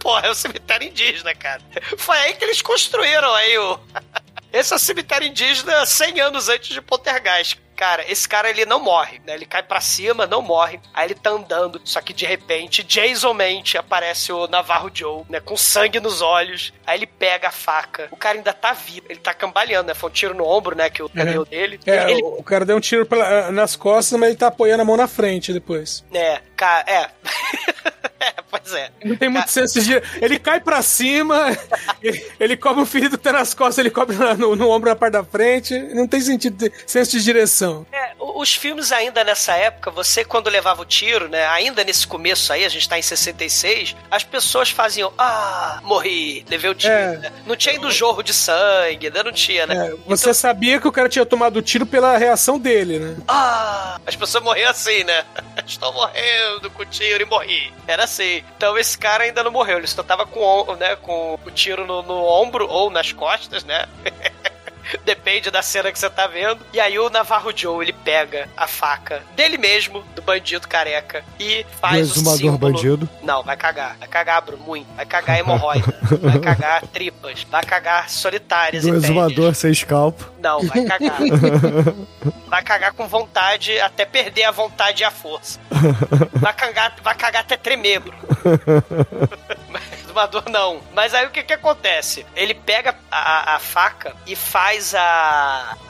Porra, 0.00 0.26
é 0.26 0.30
um 0.30 0.34
cemitério 0.34 0.88
indígena, 0.88 1.34
cara. 1.34 1.62
Foi 1.96 2.16
aí 2.16 2.34
que 2.34 2.44
eles 2.44 2.60
construíram 2.60 3.32
aí 3.34 3.58
o... 3.58 3.78
Esse 4.52 4.72
é 4.72 4.76
o 4.76 4.78
cemitério 4.78 5.26
indígena 5.26 5.84
100 5.84 6.20
anos 6.20 6.48
antes 6.48 6.70
de 6.70 6.80
Poltergeist. 6.80 7.60
Cara, 7.76 8.10
esse 8.10 8.26
cara 8.26 8.48
ele 8.48 8.64
não 8.64 8.80
morre, 8.82 9.20
né? 9.26 9.34
Ele 9.34 9.44
cai 9.44 9.62
pra 9.62 9.80
cima, 9.82 10.26
não 10.26 10.40
morre. 10.40 10.80
Aí 10.94 11.06
ele 11.08 11.14
tá 11.14 11.28
andando, 11.30 11.78
só 11.84 12.00
que 12.00 12.14
de 12.14 12.24
repente, 12.24 12.84
Jasonmente 12.88 13.76
aparece 13.76 14.32
o 14.32 14.46
Navarro 14.48 14.90
Joe, 14.92 15.24
né? 15.28 15.40
Com 15.40 15.56
sangue 15.58 16.00
nos 16.00 16.22
olhos. 16.22 16.72
Aí 16.86 16.98
ele 16.98 17.06
pega 17.06 17.48
a 17.48 17.52
faca. 17.52 18.08
O 18.10 18.16
cara 18.16 18.38
ainda 18.38 18.52
tá 18.54 18.72
vivo, 18.72 19.06
ele 19.10 19.20
tá 19.20 19.34
cambaleando, 19.34 19.88
né? 19.88 19.94
Foi 19.94 20.08
um 20.08 20.12
tiro 20.12 20.34
no 20.34 20.46
ombro, 20.46 20.74
né? 20.74 20.88
Que 20.88 21.02
o 21.02 21.08
deu 21.08 21.44
dele. 21.44 21.78
É, 21.86 22.10
ele, 22.10 22.22
o 22.22 22.42
cara 22.42 22.64
deu 22.64 22.76
um 22.76 22.80
tiro 22.80 23.04
pela- 23.04 23.52
nas 23.52 23.76
costas, 23.76 24.18
mas 24.18 24.30
ele 24.30 24.38
tá 24.38 24.46
apoiando 24.46 24.80
a 24.80 24.84
mão 24.84 24.96
na 24.96 25.06
frente 25.06 25.52
depois. 25.52 26.02
É, 26.14 26.40
cara, 26.56 26.90
é. 26.90 27.10
é, 28.20 28.34
pois 28.50 28.72
é. 28.72 28.90
Não 29.04 29.16
tem 29.16 29.28
muito 29.28 29.50
senso 29.50 29.80
de. 29.80 30.02
Ele 30.20 30.38
cai 30.38 30.60
pra 30.60 30.82
cima, 30.82 31.56
ele, 32.02 32.26
ele 32.38 32.56
cobre 32.56 32.82
o 32.82 32.86
ferido 32.86 33.18
tá 33.18 33.32
nas 33.32 33.54
costas, 33.54 33.78
ele 33.78 33.90
cobre 33.90 34.16
no, 34.16 34.56
no 34.56 34.70
ombro 34.70 34.90
na 34.90 34.96
parte 34.96 35.12
da 35.12 35.24
frente. 35.24 35.78
Não 35.94 36.06
tem 36.06 36.20
sentido 36.20 36.56
de 36.56 36.72
senso 36.86 37.12
de 37.12 37.22
direção. 37.22 37.86
É, 37.92 38.12
os 38.18 38.54
filmes 38.54 38.92
ainda 38.92 39.24
nessa 39.24 39.54
época, 39.54 39.90
você 39.90 40.24
quando 40.24 40.48
levava 40.50 40.82
o 40.82 40.84
tiro, 40.84 41.28
né? 41.28 41.46
Ainda 41.48 41.82
nesse 41.84 42.06
começo 42.06 42.52
aí, 42.52 42.64
a 42.64 42.68
gente 42.68 42.88
tá 42.88 42.98
em 42.98 43.02
66, 43.02 43.96
as 44.10 44.24
pessoas 44.24 44.70
faziam, 44.70 45.12
ah, 45.16 45.80
morri, 45.82 46.44
levei 46.48 46.70
o 46.70 46.74
tiro. 46.74 46.92
É. 46.92 47.16
né? 47.16 47.32
Não 47.46 47.56
tinha 47.56 47.74
ainda 47.74 47.86
o 47.86 47.90
jorro 47.90 48.22
de 48.22 48.34
sangue, 48.34 49.10
né? 49.10 49.22
Não 49.22 49.32
tinha, 49.32 49.66
né? 49.66 49.88
É, 49.88 49.94
você 50.06 50.32
sabia 50.34 50.80
que 50.80 50.88
o 50.88 50.92
cara 50.92 51.08
tinha 51.08 51.24
tomado 51.24 51.56
o 51.56 51.62
tiro 51.62 51.86
pela 51.86 52.16
reação 52.16 52.58
dele, 52.58 52.98
né? 52.98 53.16
Ah, 53.26 53.98
as 54.06 54.16
pessoas 54.16 54.42
morriam 54.42 54.70
assim, 54.70 55.04
né? 55.04 55.24
Estou 55.66 55.92
morrendo 55.92 56.70
com 56.70 56.82
o 56.82 56.86
tiro 56.86 57.22
e 57.22 57.26
morri. 57.26 57.72
Era 57.86 58.05
assim. 58.06 58.42
Então 58.56 58.76
esse 58.78 58.96
cara 58.96 59.24
ainda 59.24 59.44
não 59.44 59.50
morreu, 59.50 59.78
ele 59.78 59.86
só 59.86 60.02
tava 60.02 60.24
com, 60.26 60.40
o- 60.40 60.74
né, 60.76 60.96
com 60.96 61.38
o 61.44 61.50
tiro 61.50 61.86
no, 61.86 62.02
no 62.02 62.14
ombro 62.24 62.66
ou 62.68 62.90
nas 62.90 63.12
costas, 63.12 63.62
né? 63.64 63.86
Depende 65.04 65.50
da 65.50 65.62
cena 65.62 65.92
que 65.92 65.98
você 65.98 66.08
tá 66.10 66.26
vendo. 66.26 66.64
E 66.72 66.80
aí 66.80 66.98
o 66.98 67.10
Navarro 67.10 67.52
Joe, 67.54 67.84
ele 67.84 67.92
pega 67.92 68.48
a 68.56 68.66
faca 68.66 69.22
dele 69.34 69.58
mesmo, 69.58 70.02
do 70.14 70.22
bandido 70.22 70.68
careca, 70.68 71.24
e 71.38 71.64
faz 71.80 72.16
o 72.16 72.36
símbolo... 72.36 72.58
bandido. 72.58 73.08
Não, 73.22 73.42
vai 73.42 73.56
cagar. 73.56 73.96
Vai 73.98 74.08
cagar, 74.08 74.42
Bruno, 74.42 74.62
muito. 74.64 74.86
Vai 74.94 75.06
cagar 75.06 75.38
hemorroida. 75.40 75.94
vai 76.20 76.38
cagar 76.38 76.86
tripas. 76.88 77.46
Vai 77.50 77.64
cagar 77.64 78.10
solitárias 78.10 78.82
Do 78.84 78.94
e 78.94 78.96
exumador 78.96 79.54
sem 79.54 79.70
escalpo. 79.70 80.30
Não, 80.38 80.60
vai 80.62 80.84
cagar. 80.84 81.18
vai 82.46 82.62
cagar 82.62 82.92
com 82.92 83.06
vontade 83.06 83.78
até 83.80 84.04
perder 84.04 84.44
a 84.44 84.50
vontade 84.50 85.02
e 85.02 85.04
a 85.04 85.10
força. 85.10 85.60
Vai 86.34 86.52
cagar, 86.52 86.96
vai 87.02 87.14
cagar 87.14 87.42
até 87.42 87.56
tremer, 87.56 88.00
Bruno. 88.00 88.18
Não. 90.50 90.80
Mas 90.92 91.14
aí 91.14 91.26
o 91.26 91.30
que 91.30 91.42
que 91.42 91.52
acontece? 91.52 92.26
Ele 92.34 92.54
pega 92.54 92.94
a, 93.10 93.54
a- 93.54 93.58
faca 93.58 94.14
e 94.26 94.34
faz 94.36 94.94
a, 94.94 95.00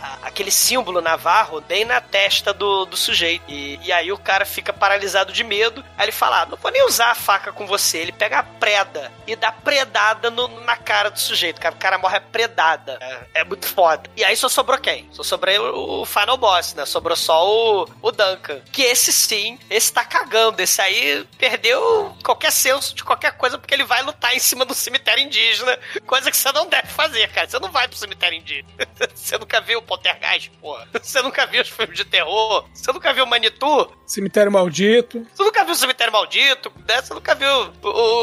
a- 0.03 0.19
aquele 0.23 0.51
símbolo 0.51 1.01
navarro 1.01 1.61
bem 1.61 1.85
na 1.85 2.01
testa 2.01 2.53
do, 2.53 2.85
do 2.87 2.97
sujeito. 2.97 3.45
E, 3.49 3.79
e 3.83 3.93
aí 3.93 4.11
o 4.13 4.19
cara 4.19 4.45
fica 4.45 4.73
paralisado 4.73 5.33
de 5.33 5.45
medo. 5.45 5.85
Aí 5.97 6.07
ele 6.07 6.13
fala: 6.13 6.43
ah, 6.43 6.47
não 6.47 6.57
vou 6.57 6.71
nem 6.71 6.85
usar 6.87 7.11
a 7.11 7.15
faca 7.15 7.53
com 7.53 7.67
você. 7.67 7.99
Ele 7.99 8.13
pega 8.13 8.39
a 8.41 8.43
preda 8.43 9.13
e 9.27 9.37
dá 9.37 9.53
predada 9.53 10.31
no- 10.31 10.61
na 10.63 10.77
cara 10.77 11.11
do 11.11 11.19
sujeito. 11.21 11.59
O 11.67 11.77
cara 11.77 11.99
morre 11.99 12.21
predada. 12.21 12.99
É, 13.01 13.41
é 13.41 13.45
muito 13.45 13.67
foda. 13.67 14.09
E 14.17 14.25
aí 14.25 14.37
só 14.37 14.49
sobrou 14.49 14.79
quem? 14.79 15.09
Só 15.13 15.23
sobrou 15.23 15.47
o, 15.75 16.03
o 16.03 16.05
Final 16.07 16.37
Boss, 16.37 16.75
né? 16.75 16.85
Sobrou 16.87 17.17
só 17.17 17.47
o, 17.47 17.89
o 18.03 18.11
Duncan. 18.13 18.61
Que 18.73 18.83
esse 18.83 19.13
sim, 19.13 19.59
esse 19.71 19.93
tá 19.93 20.05
cagando. 20.05 20.61
Esse 20.61 20.81
aí 20.81 21.27
perdeu 21.39 22.17
qualquer 22.25 22.51
senso 22.53 22.95
de 22.95 23.05
qualquer 23.05 23.33
coisa 23.33 23.59
porque 23.59 23.75
ele 23.75 23.85
vai 23.85 24.03
lutar 24.03 24.16
em 24.35 24.39
cima 24.39 24.65
do 24.65 24.75
cemitério 24.75 25.23
indígena. 25.23 25.79
Coisa 26.07 26.31
que 26.31 26.37
você 26.37 26.51
não 26.53 26.69
deve 26.69 26.89
fazer, 26.89 27.29
cara. 27.33 27.49
Você 27.49 27.59
não 27.59 27.71
vai 27.71 27.89
pro 27.89 27.97
cemitério 27.97 28.39
indígena. 28.39 28.69
Você 29.15 29.39
nunca 29.39 29.61
viu 29.61 29.79
o 29.79 29.83
Poltergeist, 29.83 30.51
porra. 30.61 30.89
Você 31.03 31.21
nunca 31.23 31.47
viu 31.47 31.63
os 31.63 31.69
filmes 31.69 31.97
de 31.97 32.05
terror. 32.05 32.69
Você 32.73 32.93
nunca 32.93 33.13
viu 33.13 33.27
Manitou. 33.27 33.93
Cemitério 34.07 34.53
maldito. 34.53 35.27
Você 35.35 35.43
nunca 35.43 35.65
viu 35.65 35.73
o 35.73 35.77
Cemitério 35.77 36.13
Maldito? 36.13 36.73
Você 36.87 37.13
nunca 37.15 37.35
viu 37.35 37.51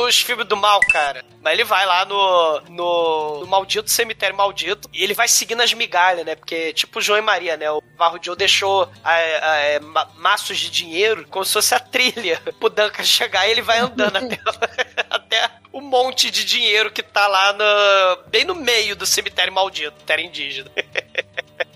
os 0.07 0.19
filmes 0.21 0.47
do 0.47 0.55
mal, 0.55 0.79
cara. 0.91 1.23
Mas 1.41 1.53
ele 1.53 1.65
vai 1.65 1.85
lá 1.85 2.05
no, 2.05 2.61
no, 2.69 3.39
no 3.41 3.47
maldito 3.47 3.91
cemitério 3.91 4.35
maldito 4.35 4.89
e 4.93 5.03
ele 5.03 5.13
vai 5.13 5.27
seguindo 5.27 5.59
as 5.61 5.73
migalhas, 5.73 6.25
né? 6.25 6.35
Porque, 6.35 6.71
tipo 6.71 7.01
João 7.01 7.19
e 7.19 7.21
Maria, 7.21 7.57
né? 7.57 7.69
O 7.69 7.83
Varro 7.97 8.17
Joe 8.21 8.33
deixou 8.35 8.89
a- 9.03 9.11
a- 9.13 9.57
é, 9.57 9.79
ma- 9.81 10.09
maços 10.15 10.57
de 10.57 10.69
dinheiro 10.71 11.27
como 11.29 11.43
se 11.43 11.51
fosse 11.51 11.75
a 11.75 11.79
trilha 11.81 12.41
pro 12.61 12.69
Duncan 12.69 13.03
chegar 13.03 13.45
e 13.45 13.51
ele 13.51 13.61
vai 13.61 13.79
andando 13.79 14.15
até, 14.15 14.39
até 15.09 15.49
o 15.73 15.81
monte 15.81 16.31
de 16.31 16.45
dinheiro 16.45 16.91
que 16.91 17.03
tá 17.03 17.27
lá 17.27 17.51
no, 17.51 18.29
bem 18.29 18.45
no 18.45 18.55
meio 18.55 18.95
do 18.95 19.05
cemitério 19.05 19.51
maldito, 19.51 20.01
terra 20.05 20.21
indígena. 20.21 20.71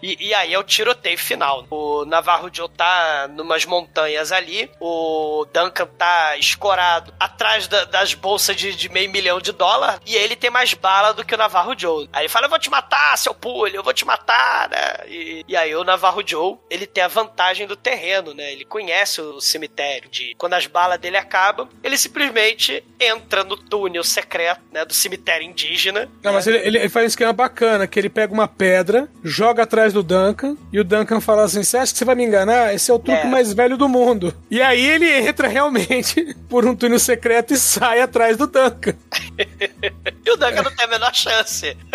E, 0.02 0.28
e 0.28 0.34
aí 0.34 0.54
é 0.54 0.60
o 0.60 0.64
tiroteio 0.64 1.18
final. 1.18 1.66
O 1.70 2.06
Navarro 2.06 2.50
Joe 2.52 2.70
tá 2.70 3.28
numas 3.34 3.66
montanhas 3.66 4.32
ali, 4.32 4.70
o 4.80 5.46
Duncan 5.54 5.88
tá 5.98 6.38
escorado 6.38 7.14
atrás 7.20 7.68
da- 7.68 7.86
das 7.86 8.14
bolsas 8.14 8.56
de, 8.56 8.76
de 8.76 8.90
meio 8.90 9.10
milhão 9.10 9.40
de 9.40 9.52
dólar, 9.52 10.00
e 10.06 10.16
ele 10.16 10.36
tem 10.36 10.50
mais 10.50 10.74
bala 10.74 11.14
do 11.14 11.26
que 11.26 11.34
o 11.36 11.38
Navarro 11.38 11.74
Joe. 11.78 12.10
Aí 12.14 12.24
ele 12.24 12.30
fala, 12.30 12.46
eu 12.46 12.50
vou 12.50 12.60
te 12.60 12.70
matar, 12.70 13.18
seu 13.18 13.34
pulho, 13.34 13.76
eu 13.76 13.84
vou 13.84 13.94
te 13.94 14.06
matar, 14.06 14.70
né? 14.70 15.08
E, 15.08 15.46
e 15.48 15.56
aí 15.56 15.76
o 15.76 15.84
Navarro 15.84 16.22
Joe, 16.26 16.58
ele 16.70 16.86
tem 16.86 17.04
a 17.04 17.08
vantagem 17.08 17.66
do 17.68 17.76
terreno, 17.76 18.34
né? 18.34 18.52
Ele 18.52 18.66
conhece 18.66 19.22
o 19.22 19.40
cemitério, 19.42 20.10
de 20.10 20.36
quando 20.38 20.54
as 20.54 20.68
balas 20.68 21.00
dele 21.00 21.18
acabam, 21.18 21.68
ele 21.84 21.98
simplesmente 21.98 22.84
entra 23.00 23.44
no 23.44 23.56
túnel 23.58 24.04
secreto, 24.04 24.62
né, 24.72 24.84
do 24.86 24.94
cemitério 24.94 25.46
indígena. 25.46 26.10
Não, 26.24 26.34
mas 26.34 26.48
ele, 26.48 26.58
ele- 26.58 26.78
ele 26.78 26.90
faz 26.90 27.06
um 27.06 27.08
esquema 27.08 27.34
bacana, 27.34 27.88
que 27.88 28.00
ele 28.00 28.10
pega 28.10 28.34
uma 28.34 28.48
pedra, 28.48 29.08
joga 29.24 29.64
atrás 29.64 29.87
do 29.94 30.04
Duncan, 30.04 30.56
e 30.72 30.80
o 30.80 30.84
Duncan 30.84 31.20
fala 31.22 31.44
assim, 31.44 31.64
você 31.64 31.78
acha 31.78 31.92
que 31.92 31.98
você 32.00 32.06
vai 32.06 32.16
me 32.16 32.26
enganar? 32.26 32.74
Esse 32.74 32.92
é 32.92 32.94
o 32.94 33.00
truque 33.00 33.22
É. 33.22 33.26
mais 33.26 33.54
velho 33.54 33.78
do 33.78 33.88
mundo. 33.90 34.34
E 34.50 34.62
aí 34.62 34.86
ele 34.86 35.10
entra 35.28 35.48
realmente 35.48 36.36
por 36.50 36.66
um 36.66 36.76
túnel 36.76 37.00
secreto 37.00 37.54
e 37.54 37.58
sai 37.58 38.02
atrás 38.02 38.38
do 38.38 38.48
Duncan. 38.48 38.96
E 40.26 40.32
o 40.32 40.36
Duncan 40.36 40.62
não 40.64 40.76
tem 40.76 40.86
a 40.86 40.90
menor 40.90 41.14
chance. 41.14 41.76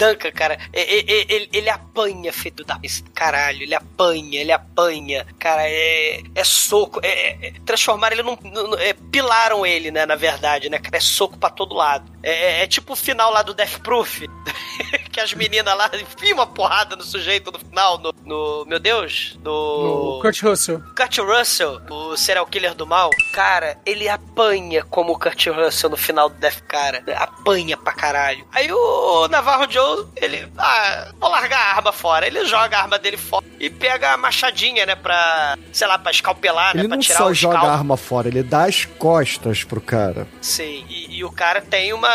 Duncan, 0.00 0.30
cara, 0.32 0.58
ele, 0.72 1.26
ele, 1.28 1.48
ele 1.52 1.68
apanha, 1.68 2.32
feito 2.32 2.64
da 2.64 2.80
caralho, 3.14 3.62
ele 3.62 3.74
apanha, 3.74 4.40
ele 4.40 4.50
apanha, 4.50 5.26
cara, 5.38 5.62
é, 5.68 6.22
é 6.34 6.42
soco, 6.42 7.00
é, 7.02 7.48
é, 7.48 7.52
transformaram 7.66 8.16
ele 8.16 8.22
num, 8.22 8.38
num 8.42 8.74
é, 8.78 8.94
pilaram 8.94 9.66
ele, 9.66 9.90
né, 9.90 10.06
na 10.06 10.16
verdade, 10.16 10.70
né, 10.70 10.78
cara, 10.78 10.96
é 10.96 11.00
soco 11.00 11.36
pra 11.36 11.50
todo 11.50 11.74
lado. 11.74 12.10
É, 12.22 12.60
é, 12.60 12.62
é 12.62 12.66
tipo 12.66 12.92
o 12.92 12.96
final 12.96 13.32
lá 13.32 13.42
do 13.42 13.54
Death 13.54 13.78
Proof, 13.80 14.22
que 15.10 15.20
as 15.20 15.32
meninas 15.34 15.76
lá 15.76 15.90
enfiam 15.94 16.38
uma 16.38 16.46
porrada 16.46 16.96
no 16.96 17.02
sujeito 17.02 17.50
no 17.50 17.58
final, 17.58 17.98
no, 17.98 18.14
no 18.24 18.64
meu 18.66 18.78
Deus, 18.78 19.38
no... 19.42 20.16
no 20.16 20.20
Kurt 20.20 20.42
Russell. 20.42 20.82
Kurt 20.96 21.18
Russell, 21.18 21.80
o 21.90 22.16
serial 22.16 22.46
killer 22.46 22.74
do 22.74 22.86
mal, 22.86 23.10
cara, 23.32 23.78
ele 23.86 24.08
apanha 24.08 24.84
como 24.84 25.12
o 25.12 25.18
Kurt 25.18 25.46
Russell 25.46 25.90
no 25.90 25.96
final 25.96 26.28
do 26.28 26.36
Death 26.36 26.60
Cara, 26.68 27.02
apanha 27.16 27.76
pra 27.76 27.92
caralho. 27.92 28.46
Aí 28.52 28.70
o 28.70 29.26
Navarro 29.28 29.70
Joe, 29.70 30.06
ele, 30.16 30.46
ah, 30.58 31.08
vou 31.18 31.30
largar 31.30 31.58
a 31.58 31.76
arma 31.76 31.92
fora, 31.92 32.26
ele 32.26 32.44
joga 32.44 32.76
a 32.76 32.82
arma 32.82 32.98
dele 32.98 33.16
fora 33.16 33.44
e 33.58 33.68
pega 33.70 34.12
a 34.12 34.16
machadinha, 34.16 34.86
né, 34.86 34.94
pra, 34.94 35.58
sei 35.72 35.86
lá, 35.86 35.98
pra 35.98 36.10
escalpelar, 36.10 36.74
ele 36.74 36.82
né, 36.82 36.88
pra 36.88 36.96
não 36.96 37.02
tirar 37.02 37.18
só 37.18 37.26
o 37.26 37.34
joga 37.34 37.54
escalpo. 37.54 37.74
a 37.74 37.78
arma 37.78 37.96
fora, 37.96 38.28
ele 38.28 38.42
dá 38.42 38.64
as 38.64 38.84
costas 38.84 39.64
pro 39.64 39.80
cara. 39.80 40.28
Sim, 40.40 40.84
e, 40.88 41.16
e 41.16 41.24
o 41.24 41.32
cara 41.32 41.60
tem 41.60 41.92
uma 41.92 42.09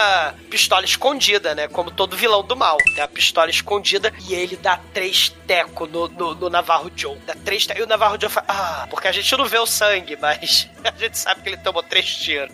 pistola 0.49 0.85
escondida, 0.85 1.55
né? 1.55 1.67
Como 1.67 1.91
todo 1.91 2.15
vilão 2.15 2.43
do 2.43 2.55
mal. 2.55 2.77
Tem 2.77 3.03
a 3.03 3.07
pistola 3.07 3.49
escondida 3.49 4.13
e 4.27 4.33
ele 4.33 4.55
dá 4.55 4.79
três 4.93 5.29
tecos 5.47 5.89
no, 5.89 6.07
no, 6.07 6.35
no 6.35 6.49
Navarro 6.49 6.91
Joe. 6.95 7.17
Dá 7.25 7.35
três 7.35 7.65
tecos. 7.65 7.81
E 7.81 7.85
o 7.85 7.87
Navarro 7.87 8.17
Joe 8.19 8.29
fala, 8.29 8.45
ah, 8.49 8.87
porque 8.89 9.07
a 9.07 9.11
gente 9.11 9.35
não 9.37 9.45
vê 9.45 9.57
o 9.57 9.65
sangue, 9.65 10.17
mas 10.19 10.69
a 10.83 10.97
gente 10.97 11.17
sabe 11.17 11.41
que 11.41 11.49
ele 11.49 11.57
tomou 11.57 11.83
três 11.83 12.15
tiros. 12.15 12.53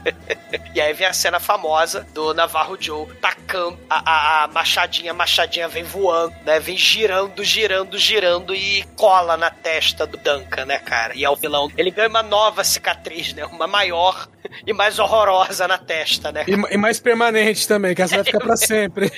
e 0.74 0.80
aí 0.80 0.92
vem 0.92 1.06
a 1.06 1.12
cena 1.12 1.40
famosa 1.40 2.06
do 2.12 2.34
Navarro 2.34 2.76
Joe 2.78 3.06
tacando 3.20 3.78
a, 3.88 4.10
a, 4.10 4.44
a 4.44 4.48
machadinha, 4.48 5.10
a 5.10 5.14
machadinha 5.14 5.68
vem 5.68 5.82
voando, 5.82 6.34
né? 6.44 6.60
Vem 6.60 6.76
girando, 6.76 7.42
girando, 7.44 7.98
girando 7.98 8.54
e 8.54 8.82
cola 8.96 9.36
na 9.36 9.50
testa 9.50 10.06
do 10.06 10.16
Duncan, 10.16 10.66
né, 10.66 10.78
cara? 10.78 11.14
E 11.14 11.24
é 11.24 11.30
o 11.30 11.36
vilão. 11.36 11.70
Ele 11.76 11.90
ganha 11.90 12.08
uma 12.08 12.22
nova 12.22 12.64
cicatriz, 12.64 13.32
né? 13.32 13.44
Uma 13.46 13.66
maior 13.66 14.28
e 14.66 14.72
mais 14.72 14.98
horrorosa 14.98 15.66
na 15.66 15.78
testa, 15.78 16.32
né? 16.32 16.44
E, 16.46 16.69
e 16.70 16.76
mais 16.76 17.00
permanente 17.00 17.66
também, 17.66 17.94
que 17.94 18.02
essa 18.02 18.16
vai 18.16 18.24
ficar 18.24 18.40
pra 18.40 18.56
sempre. 18.56 19.08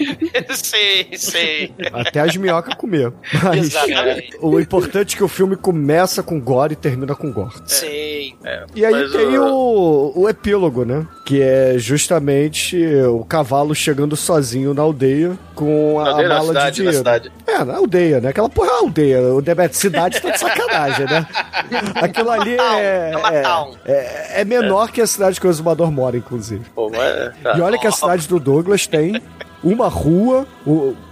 sim, 0.54 1.06
sim. 1.16 1.74
Até 1.92 2.20
as 2.20 2.36
minhocas 2.36 2.74
comer. 2.74 3.12
Mas 3.42 3.66
Exatamente. 3.66 4.36
o 4.40 4.58
importante 4.60 5.14
é 5.14 5.18
que 5.18 5.24
o 5.24 5.28
filme 5.28 5.56
começa 5.56 6.22
com 6.22 6.40
gore 6.40 6.72
e 6.72 6.76
termina 6.76 7.14
com 7.14 7.32
gore. 7.32 7.54
Sim. 7.66 8.34
É, 8.44 8.64
E 8.74 8.84
aí 8.84 9.10
tem 9.10 9.38
o, 9.38 10.12
o 10.14 10.28
epílogo, 10.28 10.84
né? 10.84 11.06
Que 11.24 11.40
é 11.42 11.74
justamente 11.78 12.76
o 13.06 13.24
cavalo 13.24 13.74
chegando 13.74 14.16
sozinho 14.16 14.74
na 14.74 14.82
aldeia 14.82 15.38
com 15.54 16.00
a, 16.00 16.10
a 16.10 16.28
mala 16.28 16.46
cidade, 16.46 16.76
de 16.76 16.82
dinheiro. 16.82 17.32
É, 17.52 17.64
na 17.64 17.76
aldeia, 17.76 18.20
né? 18.20 18.30
Aquela 18.30 18.48
porra 18.48 18.68
é 18.70 18.74
aldeia. 18.78 19.20
O 19.34 19.42
Demet 19.42 19.76
cidade 19.76 20.20
tá 20.20 20.30
de 20.30 20.38
sacanagem, 20.38 21.06
né? 21.06 21.26
Aquilo 22.00 22.30
ali 22.30 22.56
é, 22.58 23.10
É 23.12 23.16
uma 23.16 23.34
é, 23.34 23.42
town. 23.42 23.74
é, 23.84 24.40
é 24.40 24.44
menor 24.44 24.90
que 24.90 25.00
a 25.00 25.06
cidade 25.06 25.38
que 25.40 25.46
o 25.46 25.50
Exumador 25.50 25.90
mora, 25.90 26.16
inclusive. 26.16 26.64
Pô, 26.74 26.90
mas, 26.90 27.34
tá. 27.42 27.56
E 27.56 27.60
olha 27.60 27.78
que 27.78 27.86
a 27.86 27.92
cidade 27.92 28.26
do 28.26 28.40
Douglas 28.40 28.86
tem 28.86 29.22
uma 29.62 29.88
rua, 29.88 30.46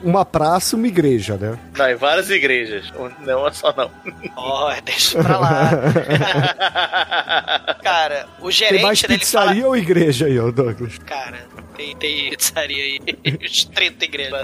uma 0.03 0.25
praça 0.25 0.75
e 0.75 0.79
uma 0.79 0.89
igreja, 0.89 1.37
né? 1.37 1.57
Não, 1.77 1.99
várias 1.99 2.31
igrejas. 2.31 2.93
Não 3.21 3.47
é 3.47 3.53
só 3.53 3.73
não. 3.77 3.91
Ó, 4.37 4.73
deixa 4.85 5.23
pra 5.23 5.39
lá. 5.39 5.71
cara, 7.83 8.27
o 8.41 8.45
Tem 8.45 8.53
gerente 8.53 8.83
mais 8.83 9.03
dele 9.03 9.25
fala... 9.25 9.47
pizzaria 9.47 9.67
ou 9.67 9.77
igreja 9.77 10.27
aí, 10.27 10.39
ô 10.41 10.51
Douglas? 10.51 10.99
Cara, 11.07 11.39
tem, 11.81 11.97
tem 11.97 12.31
pizzaria 12.31 12.83
aí. 12.85 13.01
Uns 13.43 13.65
30 13.65 14.05
igrejas. 14.05 14.41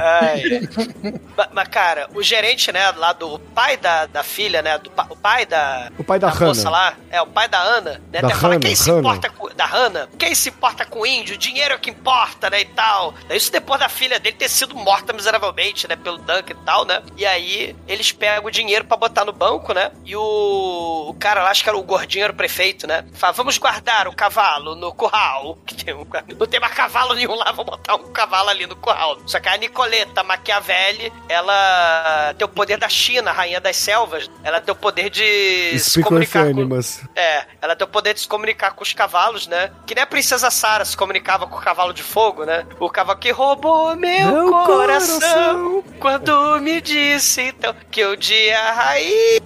Ai, 0.00 0.42
ai. 0.44 1.14
Ma- 1.36 1.48
Mas, 1.52 1.68
cara, 1.68 2.08
o 2.14 2.22
gerente, 2.22 2.70
né, 2.72 2.90
lá 2.92 3.12
do 3.12 3.38
pai 3.38 3.76
da, 3.76 4.06
da 4.06 4.22
filha, 4.22 4.62
né, 4.62 4.78
do 4.78 4.90
o 5.10 5.16
pai 5.16 5.44
da... 5.46 5.90
O 5.98 6.04
pai 6.04 6.18
da 6.18 6.28
moça 6.28 6.44
Hannah. 6.68 6.70
lá, 6.70 6.94
é, 7.10 7.20
o 7.22 7.26
pai 7.26 7.48
da 7.48 7.60
Ana, 7.60 8.00
né, 8.12 8.20
Da 8.20 8.28
até 8.28 8.36
fala, 8.36 8.54
Hannah, 8.54 8.60
quem 8.66 8.76
se 8.76 8.90
Hannah. 8.90 9.00
importa 9.00 9.30
com... 9.30 9.48
Da 9.54 9.66
Hannah, 9.66 10.08
quem 10.18 10.34
se 10.34 10.48
importa 10.50 10.84
com 10.84 11.00
o 11.00 11.06
índio? 11.06 11.36
Dinheiro 11.36 11.74
é 11.74 11.76
o 11.76 11.80
que 11.80 11.90
importa, 11.90 12.48
né, 12.50 12.60
e 12.60 12.64
tal. 12.66 13.14
Isso 13.30 13.50
depois 13.50 13.80
da 13.80 13.88
filha 13.88 14.18
dele 14.20 14.36
ter 14.36 14.48
sido 14.48 14.74
morta 14.74 15.12
miseravelmente, 15.12 15.88
né, 15.88 15.96
pelo 15.96 16.18
Duncan 16.18 16.52
e 16.52 16.64
tal, 16.64 16.84
né, 16.84 17.02
e 17.16 17.26
aí 17.26 17.74
eles 17.88 18.12
pegam 18.12 18.46
o 18.46 18.50
dinheiro 18.50 18.84
pra 18.84 18.96
botar 18.96 19.24
no 19.24 19.32
banco, 19.32 19.72
né, 19.72 19.90
e 20.04 20.14
o, 20.14 21.06
o 21.08 21.14
cara 21.18 21.42
lá, 21.42 21.50
acho 21.50 21.62
que 21.62 21.68
era 21.68 21.78
o 21.78 21.82
gordinho, 21.82 22.24
era 22.24 22.32
o 22.32 22.36
prefeito, 22.36 22.86
né, 22.86 23.04
fala, 23.14 23.32
vamos 23.32 23.58
guardar 23.58 24.06
o 24.08 24.14
cavalo 24.14 24.74
no 24.76 24.92
curral, 24.92 25.58
que 25.66 25.74
tem 25.84 25.94
um, 25.94 26.04
não 26.38 26.46
tem 26.46 26.60
mais 26.60 26.72
cavalo 26.74 27.14
nenhum 27.14 27.34
lá, 27.34 27.52
vou 27.52 27.64
botar 27.64 27.94
um 27.96 28.08
cavalo 28.12 28.48
ali 28.48 28.66
no 28.66 28.76
curral. 28.76 29.18
Só 29.26 29.38
que 29.40 29.48
a 29.48 29.56
Nicoleta 29.56 30.22
Machiavelli, 30.22 31.12
ela 31.28 32.34
tem 32.36 32.44
o 32.44 32.48
poder 32.48 32.76
da 32.78 32.88
China, 32.88 33.32
rainha 33.32 33.60
das 33.60 33.76
selvas, 33.76 34.30
ela 34.42 34.60
tem 34.60 34.72
o 34.72 34.76
poder 34.76 35.10
de 35.10 35.78
se 35.78 36.02
comunicar 36.02 36.44
com... 36.52 36.80
É, 37.16 37.44
ela 37.60 37.74
tem 37.76 37.86
o 37.86 37.90
poder 37.90 38.14
de 38.14 38.20
se 38.20 38.28
comunicar 38.28 38.72
com 38.72 38.82
os 38.82 38.92
cavalos, 38.92 39.46
né? 39.46 39.70
Que 39.86 39.94
nem 39.94 40.02
a 40.02 40.06
princesa 40.06 40.50
Sara 40.50 40.84
se 40.84 40.96
comunicava 40.96 41.46
com 41.46 41.56
o 41.56 41.60
cavalo 41.60 41.92
de 41.92 42.02
fogo, 42.02 42.44
né? 42.44 42.66
O 42.78 42.88
cavalo 42.90 43.18
que 43.18 43.30
roubou 43.30 43.94
meu, 43.96 44.32
Meu 44.32 44.50
coração, 44.64 45.20
coração. 45.20 45.84
quando 45.98 46.60
me 46.60 46.80
disse 46.80 47.42
então 47.42 47.74
que 47.90 48.04
o 48.04 48.16
dia 48.16 48.72
raiz. 48.72 49.40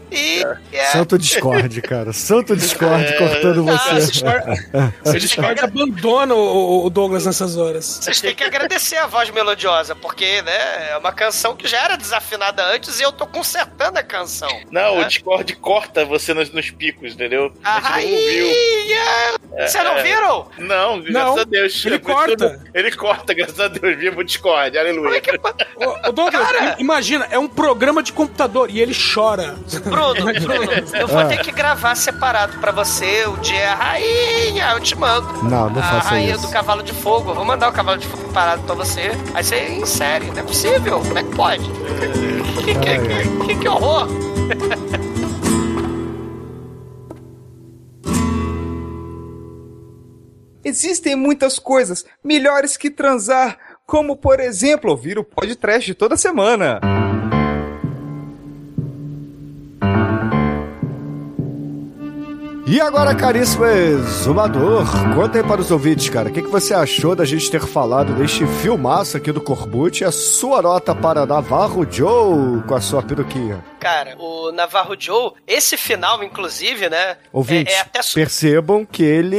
É. 0.72 0.84
Santo 0.86 1.18
Discord, 1.18 1.82
cara. 1.82 2.12
Santo 2.12 2.56
Discord 2.56 3.16
cortando 3.18 3.64
Não, 3.64 3.76
você. 3.76 3.96
esse 3.96 4.12
Discord- 4.12 4.68
O 5.04 5.12
Discord 5.12 5.60
abandona 5.60 6.34
o, 6.34 6.63
o 6.64 6.90
Douglas 6.90 7.26
nessas 7.26 7.56
horas. 7.56 7.98
Vocês 8.02 8.20
têm 8.20 8.34
que 8.34 8.44
agradecer 8.44 8.96
a 8.96 9.06
voz 9.06 9.30
melodiosa, 9.30 9.94
porque, 9.94 10.42
né, 10.42 10.90
é 10.90 10.96
uma 10.96 11.12
canção 11.12 11.54
que 11.56 11.66
já 11.68 11.78
era 11.84 11.96
desafinada 11.96 12.64
antes 12.66 13.00
e 13.00 13.02
eu 13.02 13.12
tô 13.12 13.26
consertando 13.26 13.98
a 13.98 14.02
canção. 14.02 14.48
Não, 14.70 14.96
né? 14.96 15.04
o 15.04 15.08
Discord 15.08 15.54
corta 15.56 16.04
você 16.04 16.32
nos, 16.34 16.50
nos 16.50 16.70
picos, 16.70 17.12
entendeu? 17.14 17.52
A 17.62 17.76
A 17.96 18.00
gente 18.00 18.10
não 18.12 18.18
ouviu. 18.18 18.46
rainha! 18.46 19.68
Vocês 19.68 19.84
não 19.84 19.96
é. 19.98 20.02
viram? 20.02 20.48
Não, 20.58 21.00
graças 21.00 21.12
Não, 21.12 21.38
a 21.38 21.44
Deus. 21.44 21.84
ele 21.86 21.94
É 21.94 21.98
corta. 21.98 22.62
que 22.72 22.78
Ele 22.78 22.90
corta, 22.92 23.34
graças 23.34 23.60
a 23.60 23.68
Deus. 23.68 23.96
Viva 23.98 24.20
o 24.20 24.24
Discord, 24.24 24.76
aleluia. 24.76 25.22
Ô, 25.76 26.08
ô, 26.08 26.12
Douglas, 26.12 26.48
i- 26.50 26.80
imagina, 26.80 27.26
é 27.30 27.38
um 27.38 27.46
programa 27.48 28.02
de 28.02 28.12
computador 28.12 28.68
e 28.70 28.80
ele 28.80 28.94
chora. 28.94 29.54
Bruno, 29.84 30.24
Bruno, 30.40 30.72
eu 30.98 31.06
vou 31.06 31.20
Ah. 31.20 31.24
ter 31.26 31.38
que 31.38 31.52
gravar 31.52 31.94
separado 31.94 32.58
pra 32.58 32.72
você 32.72 33.26
o 33.26 33.36
dia 33.36 33.72
a 33.72 33.74
rainha, 33.74 34.70
eu 34.72 34.80
te 34.80 34.96
mando. 34.96 35.44
Não, 35.44 35.70
não 35.70 35.82
faça 35.82 36.18
isso. 36.20 36.50
Cavalo 36.54 36.84
de 36.84 36.92
fogo. 36.92 37.30
Eu 37.30 37.34
vou 37.34 37.44
mandar 37.44 37.68
o 37.68 37.72
cavalo 37.72 37.98
de 37.98 38.06
fogo 38.06 38.32
parado 38.32 38.62
pra 38.62 38.76
você. 38.76 39.10
Aí 39.34 39.42
você 39.42 39.68
insere. 39.70 40.26
Não 40.26 40.38
é 40.38 40.42
possível. 40.44 41.00
Como 41.00 41.18
é 41.18 41.24
que 41.24 41.34
pode? 41.34 41.64
Que, 42.64 42.74
que, 42.78 43.46
que, 43.46 43.60
que 43.60 43.68
horror. 43.68 44.06
Existem 50.64 51.16
muitas 51.16 51.58
coisas 51.58 52.06
melhores 52.22 52.76
que 52.76 52.88
transar, 52.88 53.58
como 53.84 54.16
por 54.16 54.38
exemplo 54.40 54.92
ouvir 54.92 55.18
o 55.18 55.24
podcast 55.24 55.92
toda 55.94 56.16
semana. 56.16 56.80
E 62.74 62.80
agora, 62.80 63.14
caríssimo 63.14 63.64
exumador, 63.66 64.84
conta 65.14 65.38
aí 65.38 65.44
para 65.44 65.60
os 65.60 65.70
ouvintes, 65.70 66.08
cara, 66.08 66.28
o 66.28 66.32
que, 66.32 66.42
que 66.42 66.48
você 66.48 66.74
achou 66.74 67.14
da 67.14 67.24
gente 67.24 67.48
ter 67.48 67.60
falado 67.60 68.12
deste 68.14 68.44
filmaço 68.44 69.16
aqui 69.16 69.30
do 69.30 69.40
Corbucci, 69.40 70.04
a 70.04 70.10
sua 70.10 70.60
nota 70.60 70.92
para 70.92 71.24
Navarro 71.24 71.86
Joe 71.88 72.64
com 72.66 72.74
a 72.74 72.80
sua 72.80 73.00
peruquinha? 73.00 73.62
Cara, 73.84 74.16
o 74.18 74.50
Navarro 74.50 74.96
Joe, 74.98 75.32
esse 75.46 75.76
final, 75.76 76.22
inclusive, 76.24 76.88
né? 76.88 77.16
Ouvintes, 77.32 77.72
É, 77.74 77.76
é 77.76 77.80
até 77.80 78.00
percebam 78.14 78.84
que 78.84 79.02
ele, 79.02 79.36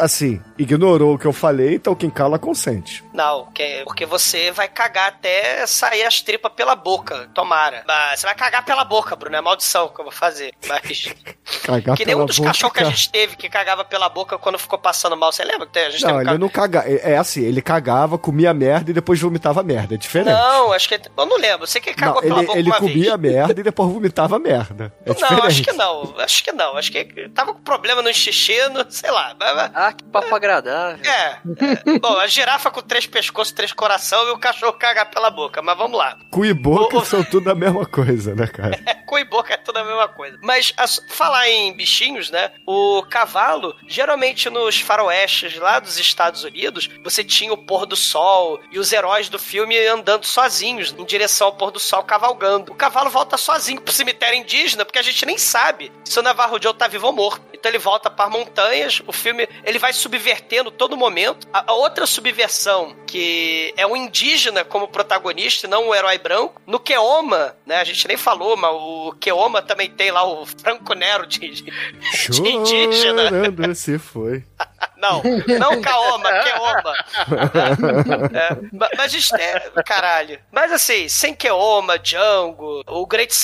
assim, 0.00 0.40
ignorou 0.58 1.14
o 1.14 1.18
que 1.18 1.24
eu 1.26 1.32
falei, 1.32 1.74
então 1.76 1.94
quem 1.94 2.10
cala 2.10 2.38
consente. 2.38 3.04
Não, 3.14 3.46
que- 3.54 3.82
porque 3.84 4.04
você 4.04 4.50
vai 4.50 4.68
cagar 4.68 5.08
até 5.08 5.64
sair 5.66 6.02
as 6.02 6.20
tripas 6.20 6.52
pela 6.52 6.74
boca. 6.74 7.28
Tomara. 7.34 7.82
Mas 7.86 8.20
você 8.20 8.26
vai 8.26 8.34
cagar 8.34 8.64
pela 8.64 8.84
boca, 8.84 9.14
Bruno. 9.16 9.36
É 9.36 9.40
maldição 9.40 9.88
que 9.88 10.00
eu 10.00 10.04
vou 10.04 10.12
fazer. 10.12 10.52
Mas. 10.68 11.14
Cagar 11.62 11.96
que 11.96 12.04
nem 12.04 12.14
um 12.16 12.26
dos 12.26 12.38
cachorros 12.40 12.76
que 12.76 12.82
a 12.82 12.90
gente 12.90 13.08
teve 13.10 13.36
que 13.36 13.48
cagava 13.48 13.84
pela 13.84 14.08
boca 14.08 14.36
quando 14.36 14.58
ficou 14.58 14.78
passando 14.78 15.16
mal. 15.16 15.32
Você 15.32 15.44
lembra? 15.44 15.68
A 15.74 15.90
gente 15.90 16.00
teve 16.00 16.06
Não, 16.12 16.16
um 16.18 16.20
ele 16.20 16.30
ca- 16.30 16.38
não 16.38 16.48
cagava. 16.48 16.88
É 16.88 17.12
é 17.12 17.16
assim, 17.16 17.42
ele 17.44 17.62
cagava, 17.62 18.18
comia 18.18 18.52
merda 18.52 18.90
e 18.90 18.94
depois 18.94 19.20
vomitava 19.20 19.62
merda. 19.62 19.94
É 19.94 19.98
diferente. 19.98 20.34
Não, 20.34 20.72
acho 20.72 20.88
que. 20.88 20.94
Eu 21.16 21.26
não 21.26 21.36
lembro. 21.38 21.66
Você 21.66 21.80
que 21.80 21.90
Não, 21.90 21.96
cagou 21.96 22.22
pela 22.22 22.38
ele, 22.38 22.46
boca 22.46 22.58
ele 22.58 22.70
comia 22.72 23.16
vez. 23.16 23.34
merda 23.36 23.60
e 23.60 23.62
depois 23.64 23.75
vomitava 23.84 24.38
merda. 24.38 24.92
É 25.04 25.08
não, 25.10 25.14
diferente. 25.14 25.46
acho 25.46 25.62
que 25.62 25.72
não. 25.72 26.14
Acho 26.18 26.44
que 26.44 26.52
não. 26.52 26.76
Acho 26.76 26.92
que 26.92 27.28
tava 27.30 27.52
com 27.52 27.60
problema 27.60 28.00
no 28.02 28.12
xixi, 28.14 28.56
no, 28.68 28.84
sei 28.90 29.10
lá. 29.10 29.34
Mas- 29.38 29.70
Ah, 29.74 29.92
que 29.92 30.04
papo 30.04 30.34
agradável. 30.34 31.04
É, 31.04 31.38
é. 31.92 31.98
Bom, 31.98 32.16
a 32.18 32.26
girafa 32.26 32.70
com 32.70 32.80
três 32.82 33.06
pescoços, 33.06 33.52
três 33.52 33.72
coração 33.72 34.26
e 34.28 34.30
o 34.32 34.38
cachorro 34.38 34.72
cagar 34.74 35.10
pela 35.10 35.30
boca. 35.30 35.60
Mas 35.60 35.76
vamos 35.76 35.98
lá. 35.98 36.16
Cu 36.30 36.44
e 36.44 36.54
boca 36.54 36.96
O- 36.96 37.00
o- 37.00 37.04
são 37.04 37.22
tudo 37.24 37.50
a 37.50 37.54
mesma 37.54 37.84
coisa, 37.86 38.34
né, 38.34 38.46
cara? 38.46 38.76
cu 39.06 39.18
e 39.18 39.24
boca 39.24 39.52
é 39.54 39.56
tudo 39.56 39.78
a 39.78 39.84
mesma 39.84 40.08
coisa. 40.08 40.38
Mas 40.42 40.72
a, 40.76 40.84
falar 41.12 41.48
em 41.48 41.76
bichinhos, 41.76 42.30
né? 42.30 42.52
O 42.66 43.02
cavalo, 43.10 43.74
geralmente 43.86 44.48
nos 44.50 44.80
faroestes 44.80 45.56
lá 45.58 45.78
dos 45.80 45.98
Estados 45.98 46.44
Unidos, 46.44 46.88
você 47.04 47.22
tinha 47.24 47.52
o 47.52 47.56
pôr 47.66 47.86
do 47.86 47.96
sol 47.96 48.60
e 48.70 48.78
os 48.78 48.92
heróis 48.92 49.28
do 49.28 49.38
filme 49.38 49.76
andando 49.86 50.24
sozinhos 50.24 50.94
em 50.96 51.04
direção 51.04 51.48
ao 51.48 51.52
pôr 51.54 51.70
do 51.70 51.78
sol 51.80 52.02
cavalgando. 52.04 52.72
O 52.72 52.74
cavalo 52.74 53.10
volta 53.10 53.36
sozinho 53.36 53.65
pro 53.74 53.92
cemitério 53.92 54.38
indígena 54.38 54.84
porque 54.84 54.98
a 54.98 55.02
gente 55.02 55.24
nem 55.26 55.38
sabe 55.38 55.90
se 56.04 56.18
o 56.18 56.22
Navarro 56.22 56.62
Joe 56.62 56.74
tá 56.74 56.86
vivo 56.86 57.06
ou 57.06 57.12
morto. 57.12 57.42
Então 57.52 57.70
ele 57.70 57.78
volta 57.78 58.10
para 58.10 58.30
montanhas, 58.30 59.02
o 59.06 59.12
filme 59.12 59.48
ele 59.64 59.78
vai 59.78 59.92
subvertendo 59.92 60.70
todo 60.70 60.96
momento. 60.96 61.48
A, 61.52 61.72
a, 61.72 61.74
outra 61.74 62.06
subversão, 62.06 62.94
que 63.06 63.74
é 63.76 63.86
um 63.86 63.96
indígena 63.96 64.64
como 64.64 64.86
protagonista, 64.86 65.66
não 65.66 65.88
o 65.88 65.94
herói 65.94 66.18
branco. 66.18 66.60
No 66.66 66.78
Keoma, 66.78 67.56
né? 67.66 67.76
A 67.76 67.84
gente 67.84 68.06
nem 68.06 68.16
falou, 68.16 68.56
mas 68.56 68.70
o 68.72 69.16
Keoma 69.18 69.62
também 69.62 69.90
tem 69.90 70.10
lá 70.10 70.24
o 70.24 70.46
Franco 70.46 70.94
Nero 70.94 71.26
de, 71.26 71.38
de, 71.38 71.72
de 72.30 72.48
indígena. 72.48 73.74
se 73.74 73.98
foi. 73.98 74.44
Não, 74.96 75.22
não 75.58 75.80
Kaoma, 75.82 76.30
Keoma. 76.42 76.94
é, 78.32 78.56
mas 78.72 78.98
a 78.98 79.06
gente 79.06 79.34
é, 79.34 79.70
caralho. 79.84 80.38
Mas 80.50 80.72
assim, 80.72 81.06
sem 81.08 81.34
Keoma, 81.34 81.98
Django, 81.98 82.82
o 82.86 83.06
Great 83.06 83.34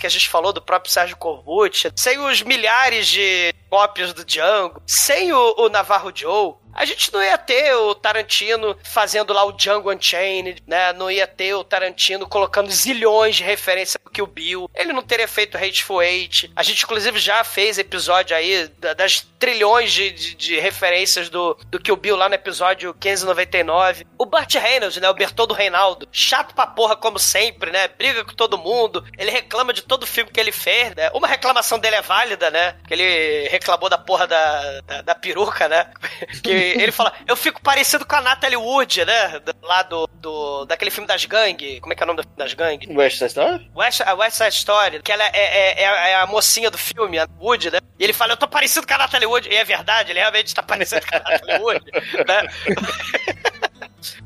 Que 0.00 0.06
a 0.06 0.10
gente 0.10 0.28
falou 0.28 0.52
do 0.52 0.62
próprio 0.62 0.92
Sérgio 0.92 1.16
Corbucci, 1.16 1.92
sem 1.96 2.18
os 2.18 2.42
milhares 2.42 3.06
de 3.06 3.54
cópias 3.68 4.12
do 4.12 4.24
Django, 4.24 4.82
sem 4.86 5.32
o, 5.32 5.54
o 5.58 5.68
Navarro 5.68 6.12
Joe, 6.14 6.54
a 6.72 6.84
gente 6.84 7.12
não 7.12 7.22
ia 7.22 7.36
ter 7.36 7.74
o 7.74 7.94
Tarantino 7.94 8.76
fazendo 8.82 9.32
lá 9.32 9.44
o 9.44 9.52
Django 9.52 9.92
Unchained, 9.92 10.62
né? 10.66 10.92
Não 10.92 11.10
ia 11.10 11.26
ter 11.26 11.54
o 11.54 11.64
Tarantino 11.64 12.28
colocando 12.28 12.70
zilhões 12.70 13.36
de 13.36 13.44
referências 13.44 13.96
pro 13.96 14.12
Kill 14.12 14.26
Bill. 14.26 14.70
Ele 14.74 14.92
não 14.92 15.02
teria 15.02 15.28
feito 15.28 15.56
Hateful 15.56 16.02
Eight. 16.02 16.50
A 16.54 16.62
gente, 16.62 16.84
inclusive, 16.84 17.18
já 17.18 17.42
fez 17.44 17.78
episódio 17.78 18.36
aí 18.36 18.68
das 18.96 19.26
trilhões 19.38 19.92
de, 19.92 20.10
de, 20.10 20.34
de 20.34 20.60
referências 20.60 21.28
do, 21.28 21.56
do 21.66 21.80
Kill 21.80 21.96
Bill 21.96 22.16
lá 22.16 22.28
no 22.28 22.34
episódio 22.34 22.90
1599. 22.90 24.06
O 24.18 24.26
Burt 24.26 24.54
Reynolds, 24.54 25.00
né? 25.00 25.08
O 25.08 25.14
Bertoldo 25.14 25.54
Reinaldo. 25.54 26.08
Chato 26.12 26.54
pra 26.54 26.66
porra, 26.66 26.96
como 26.96 27.18
sempre, 27.18 27.70
né? 27.70 27.88
Briga 27.88 28.24
com 28.24 28.34
todo 28.34 28.58
mundo. 28.58 29.04
Ele 29.18 29.30
reclama 29.30 29.72
de 29.72 29.82
todo 29.82 30.06
filme 30.06 30.30
que 30.30 30.40
ele 30.40 30.52
fez, 30.52 30.94
né? 30.94 31.10
Uma 31.14 31.26
reclamação 31.26 31.78
dele 31.78 31.96
é 31.96 32.02
válida, 32.02 32.50
né? 32.50 32.76
Que 32.86 32.94
ele 32.94 33.48
reclamou 33.48 33.88
da 33.88 33.98
porra 33.98 34.26
da, 34.26 34.80
da, 34.82 35.02
da 35.02 35.14
peruca, 35.14 35.68
né? 35.68 35.90
que 36.42 36.59
ele 36.80 36.92
fala, 36.92 37.12
eu 37.26 37.36
fico 37.36 37.60
parecido 37.62 38.06
com 38.06 38.16
a 38.16 38.20
Natalie 38.20 38.56
Wood, 38.56 39.04
né? 39.04 39.40
Lá 39.62 39.82
do, 39.82 40.06
do 40.06 40.64
daquele 40.64 40.90
filme 40.90 41.06
das 41.06 41.24
gangues. 41.24 41.80
Como 41.80 41.92
é 41.92 41.96
que 41.96 42.02
é 42.02 42.04
o 42.04 42.06
nome 42.06 42.22
das 42.36 42.54
gangues? 42.54 42.88
West 42.94 43.18
Side 43.18 43.30
Story? 43.30 43.70
West, 43.74 44.00
a 44.00 44.14
West 44.14 44.36
Side 44.36 44.54
Story, 44.54 45.02
que 45.02 45.12
ela 45.12 45.24
é, 45.24 45.30
é, 45.34 45.82
é, 45.82 46.10
é, 46.10 46.14
a 46.16 46.26
mocinha 46.26 46.70
do 46.70 46.78
filme, 46.78 47.18
a 47.18 47.26
Wood, 47.40 47.70
né? 47.70 47.78
E 47.98 48.04
ele 48.04 48.12
fala, 48.12 48.32
eu 48.32 48.36
tô 48.36 48.48
parecido 48.48 48.86
com 48.86 48.94
a 48.94 48.98
Natalie 48.98 49.26
Wood. 49.26 49.48
E 49.48 49.56
é 49.56 49.64
verdade, 49.64 50.12
ele 50.12 50.20
realmente 50.20 50.54
tá 50.54 50.62
parecendo 50.62 51.06
com 51.06 51.16
a 51.16 51.18
Natalie 51.18 51.62
Wood, 51.62 51.84
né? 52.26 53.40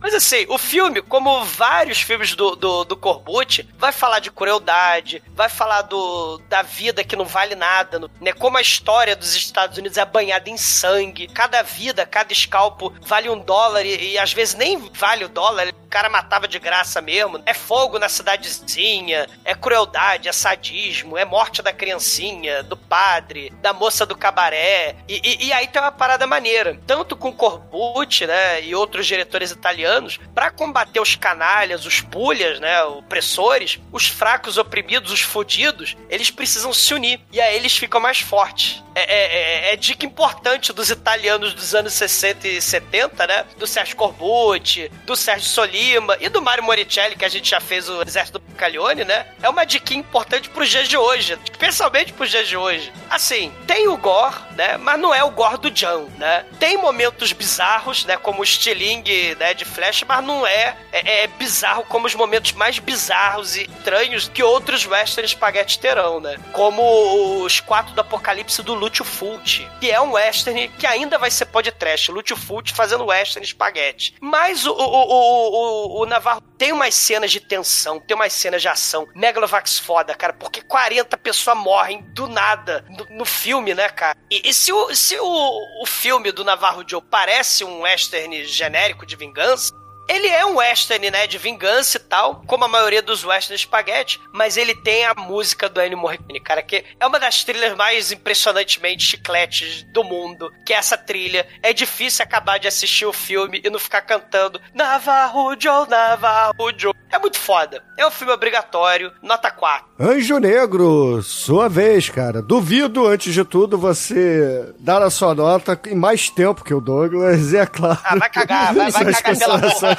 Mas 0.05 0.13
assim, 0.13 0.45
o 0.51 0.59
filme, 0.59 1.01
como 1.01 1.43
vários 1.47 2.03
filmes 2.03 2.35
do, 2.35 2.55
do, 2.55 2.85
do 2.85 2.95
Corbucci, 2.95 3.67
vai 3.79 3.91
falar 3.91 4.19
de 4.19 4.31
crueldade, 4.31 5.23
vai 5.35 5.49
falar 5.49 5.81
do, 5.81 6.37
da 6.47 6.61
vida 6.61 7.03
que 7.03 7.17
não 7.17 7.25
vale 7.25 7.55
nada, 7.55 7.99
né? 8.21 8.31
Como 8.35 8.59
a 8.59 8.61
história 8.61 9.17
dos 9.17 9.35
Estados 9.35 9.79
Unidos 9.79 9.97
é 9.97 10.05
banhada 10.05 10.51
em 10.51 10.59
sangue. 10.59 11.27
Cada 11.29 11.63
vida, 11.63 12.05
cada 12.05 12.35
escalpo 12.35 12.93
vale 13.01 13.31
um 13.31 13.39
dólar 13.39 13.87
e, 13.87 14.13
e 14.13 14.19
às 14.19 14.31
vezes 14.31 14.55
nem 14.55 14.77
vale 14.93 15.25
o 15.25 15.29
dólar. 15.31 15.69
O 15.69 15.89
cara 15.89 16.11
matava 16.11 16.47
de 16.47 16.59
graça 16.59 17.01
mesmo. 17.01 17.43
É 17.47 17.55
fogo 17.55 17.99
na 17.99 18.11
cidadezinha, 18.11 19.27
é 19.43 19.55
crueldade, 19.55 20.29
é 20.29 20.33
sadismo, 20.33 21.17
é 21.17 21.25
morte 21.25 21.63
da 21.63 21.73
criancinha, 21.73 22.63
do 22.63 22.77
padre, 22.77 23.51
da 23.63 23.73
moça 23.73 24.05
do 24.05 24.15
cabaré. 24.15 24.97
E, 25.09 25.19
e, 25.25 25.47
e 25.47 25.53
aí 25.55 25.67
tem 25.67 25.81
uma 25.81 25.91
parada 25.93 26.27
maneira. 26.27 26.79
Tanto 26.87 27.17
com 27.17 27.33
Corbucci, 27.33 28.27
né, 28.27 28.61
e 28.61 28.75
outros 28.75 29.07
diretores 29.07 29.51
italianos, 29.51 29.94
para 30.35 30.51
combater 30.51 31.01
os 31.01 31.17
canalhas, 31.17 31.87
os 31.87 32.01
pulhas, 32.01 32.61
né, 32.61 32.83
opressores, 32.85 33.81
os 33.93 34.07
fracos 34.07 34.59
oprimidos, 34.59 35.13
os 35.13 35.21
fodidos, 35.21 35.97
eles 36.09 36.31
precisam 36.31 36.73
se 36.73 36.93
unir. 36.95 37.21
E 37.33 37.41
aí 37.41 37.57
eles 37.57 37.77
ficam 37.77 38.01
mais 38.01 38.21
fortes. 38.21 38.83
É, 38.95 39.03
é, 39.03 39.71
é, 39.71 39.73
é, 39.73 39.77
dica 39.77 40.07
importante 40.07 40.73
dos 40.73 40.89
italianos 40.89 41.53
dos 41.53 41.75
anos 41.75 41.93
60 41.95 42.47
e 42.47 42.63
70, 42.63 43.27
né? 43.27 43.45
Do 43.59 43.67
Sérgio 43.67 43.97
Corbucci, 43.97 44.89
do 45.05 45.17
Sérgio 45.17 45.49
Solima 45.49 46.17
e 46.21 46.29
do 46.29 46.41
Mario 46.41 46.63
Moricelli, 46.63 47.17
que 47.17 47.25
a 47.25 47.29
gente 47.29 47.51
já 47.51 47.61
fez 47.61 47.89
o 47.89 48.03
Exército 48.03 48.39
do 48.39 48.55
Caglione, 48.55 49.05
né? 49.05 49.27
É 49.43 49.49
uma 49.49 49.65
dica 49.65 49.95
importante 49.95 50.49
pros 50.49 50.71
dias 50.71 50.89
de 50.89 50.97
hoje, 50.97 51.37
especialmente 51.51 52.13
pros 52.13 52.31
dias 52.31 52.47
de 52.47 52.57
hoje. 52.57 52.93
Assim, 53.11 53.53
tem 53.67 53.89
o 53.89 53.97
gore, 53.97 54.37
né? 54.53 54.77
Mas 54.77 55.01
não 55.01 55.13
é 55.13 55.25
o 55.25 55.31
gore 55.31 55.59
do 55.59 55.71
John, 55.71 56.09
né? 56.17 56.45
Tem 56.61 56.77
momentos 56.77 57.33
bizarros, 57.33 58.05
né? 58.05 58.17
Como 58.17 58.41
o 58.41 58.45
estilingue 58.45 59.35
né, 59.41 59.55
de 59.55 59.65
Flash, 59.65 59.84
mas 60.07 60.25
não 60.25 60.47
é, 60.47 60.77
é, 60.93 61.25
é 61.25 61.27
bizarro 61.27 61.85
como 61.85 62.07
os 62.07 62.15
momentos 62.15 62.53
mais 62.53 62.79
bizarros 62.79 63.57
e 63.57 63.63
estranhos 63.63 64.29
que 64.29 64.43
outros 64.43 64.87
western 64.87 65.29
spaghetti 65.29 65.79
terão, 65.79 66.21
né? 66.21 66.39
Como 66.53 67.43
os 67.43 67.61
quatro 67.61 67.95
do 67.95 68.01
Apocalipse 68.01 68.63
do 68.63 68.75
Lúcio 68.75 69.05
Fulci, 69.05 69.69
que 69.81 69.91
é 69.91 70.01
um 70.01 70.13
western 70.13 70.69
que 70.69 70.87
ainda 70.87 71.19
vai 71.19 71.31
ser 71.31 71.47
podcast. 71.47 72.11
Lúcio 72.11 72.37
Fulci 72.37 72.73
fazendo 72.73 73.07
western 73.07 73.47
spaghetti. 73.47 74.15
Mas 74.21 74.65
o, 74.67 74.73
o, 74.73 74.77
o, 74.77 75.99
o, 75.99 76.03
o 76.03 76.07
Navarro 76.07 76.41
tem 76.57 76.73
umas 76.73 76.95
cenas 76.95 77.31
de 77.31 77.41
tensão, 77.41 78.01
tem 78.01 78.15
umas 78.15 78.33
cenas 78.33 78.63
de 78.63 78.69
ação. 78.69 79.07
Megalovax 79.15 79.79
foda, 79.79 80.15
cara, 80.15 80.33
porque 80.33 80.63
40 80.63 81.17
pessoas 81.19 81.57
morrem 81.59 82.03
do 82.15 82.29
nada 82.29 82.85
no, 82.89 83.19
no 83.19 83.25
filme, 83.25 83.75
né, 83.75 83.89
cara? 83.89 84.17
E, 84.31 84.49
e 84.49 84.55
se, 84.55 84.73
o, 84.73 84.95
se 84.95 85.19
o, 85.19 85.83
o 85.83 85.87
filme 85.87 86.33
do 86.33 86.45
Navarro 86.45 86.85
Joe 86.87 87.03
parece 87.03 87.65
um 87.65 87.83
western 87.83 88.45
genérico 88.45 89.05
de 89.05 89.17
vingança, 89.17 89.74
ele 90.09 90.29
é 90.29 90.45
um 90.45 90.57
western, 90.57 91.11
né, 91.11 91.27
de 91.27 91.39
vingança 91.39 91.97
e 91.97 92.01
tal, 92.01 92.43
como 92.47 92.65
a 92.65 92.69
maioria 92.69 93.03
dos 93.03 93.25
westerns 93.25 93.63
spaghetti, 93.63 94.21
mas 94.33 94.57
ele 94.57 94.75
tem 94.75 95.05
a 95.05 95.15
música 95.15 95.69
do 95.69 95.81
Ennio 95.81 95.99
Morricone, 95.99 96.41
cara, 96.41 96.63
que 96.63 96.85
é 96.99 97.07
uma 97.07 97.19
das 97.19 97.45
trilhas 97.45 97.77
mais 97.77 98.13
impressionantemente 98.13 99.05
chicletes 99.05 99.83
do 99.93 100.05
mundo, 100.05 100.53
que 100.67 100.73
é 100.73 100.77
essa 100.77 100.97
trilha. 100.97 101.47
É 101.63 101.73
difícil 101.73 102.23
acabar 102.23 102.59
de 102.59 102.69
assistir 102.69 103.07
o 103.07 103.13
filme 103.13 103.61
e 103.65 103.71
não 103.71 103.79
ficar 103.79 104.03
cantando 104.03 104.61
Navarro 104.75 105.55
Joe, 105.59 105.89
Navarro 105.89 106.73
Joe. 106.77 106.95
É 107.15 107.19
muito 107.21 107.39
foda. 107.39 107.81
É 107.97 108.05
um 108.05 108.11
filme 108.11 108.33
obrigatório, 108.33 109.13
nota 109.23 109.49
4. 109.49 109.87
Anjo 110.01 110.39
Negro, 110.39 111.23
sua 111.23 111.69
vez, 111.69 112.11
cara. 112.11 112.43
Duvido, 112.43 113.07
antes 113.07 113.33
de 113.33 113.45
tudo, 113.45 113.79
você 113.79 114.75
dar 114.81 115.01
a 115.01 115.09
sua 115.11 115.33
nota 115.33 115.81
em 115.87 115.95
mais 115.95 116.29
tempo 116.29 116.65
que 116.65 116.75
o 116.75 116.81
Douglas, 116.81 117.53
e 117.53 117.59
é 117.59 117.67
claro. 117.67 118.01
Ah, 118.03 118.17
vai 118.17 118.29
cagar, 118.29 118.75
vai, 118.75 118.91
vai 118.91 119.15
cagar 119.15 119.39
pela 119.39 119.59
boca. 119.59 119.97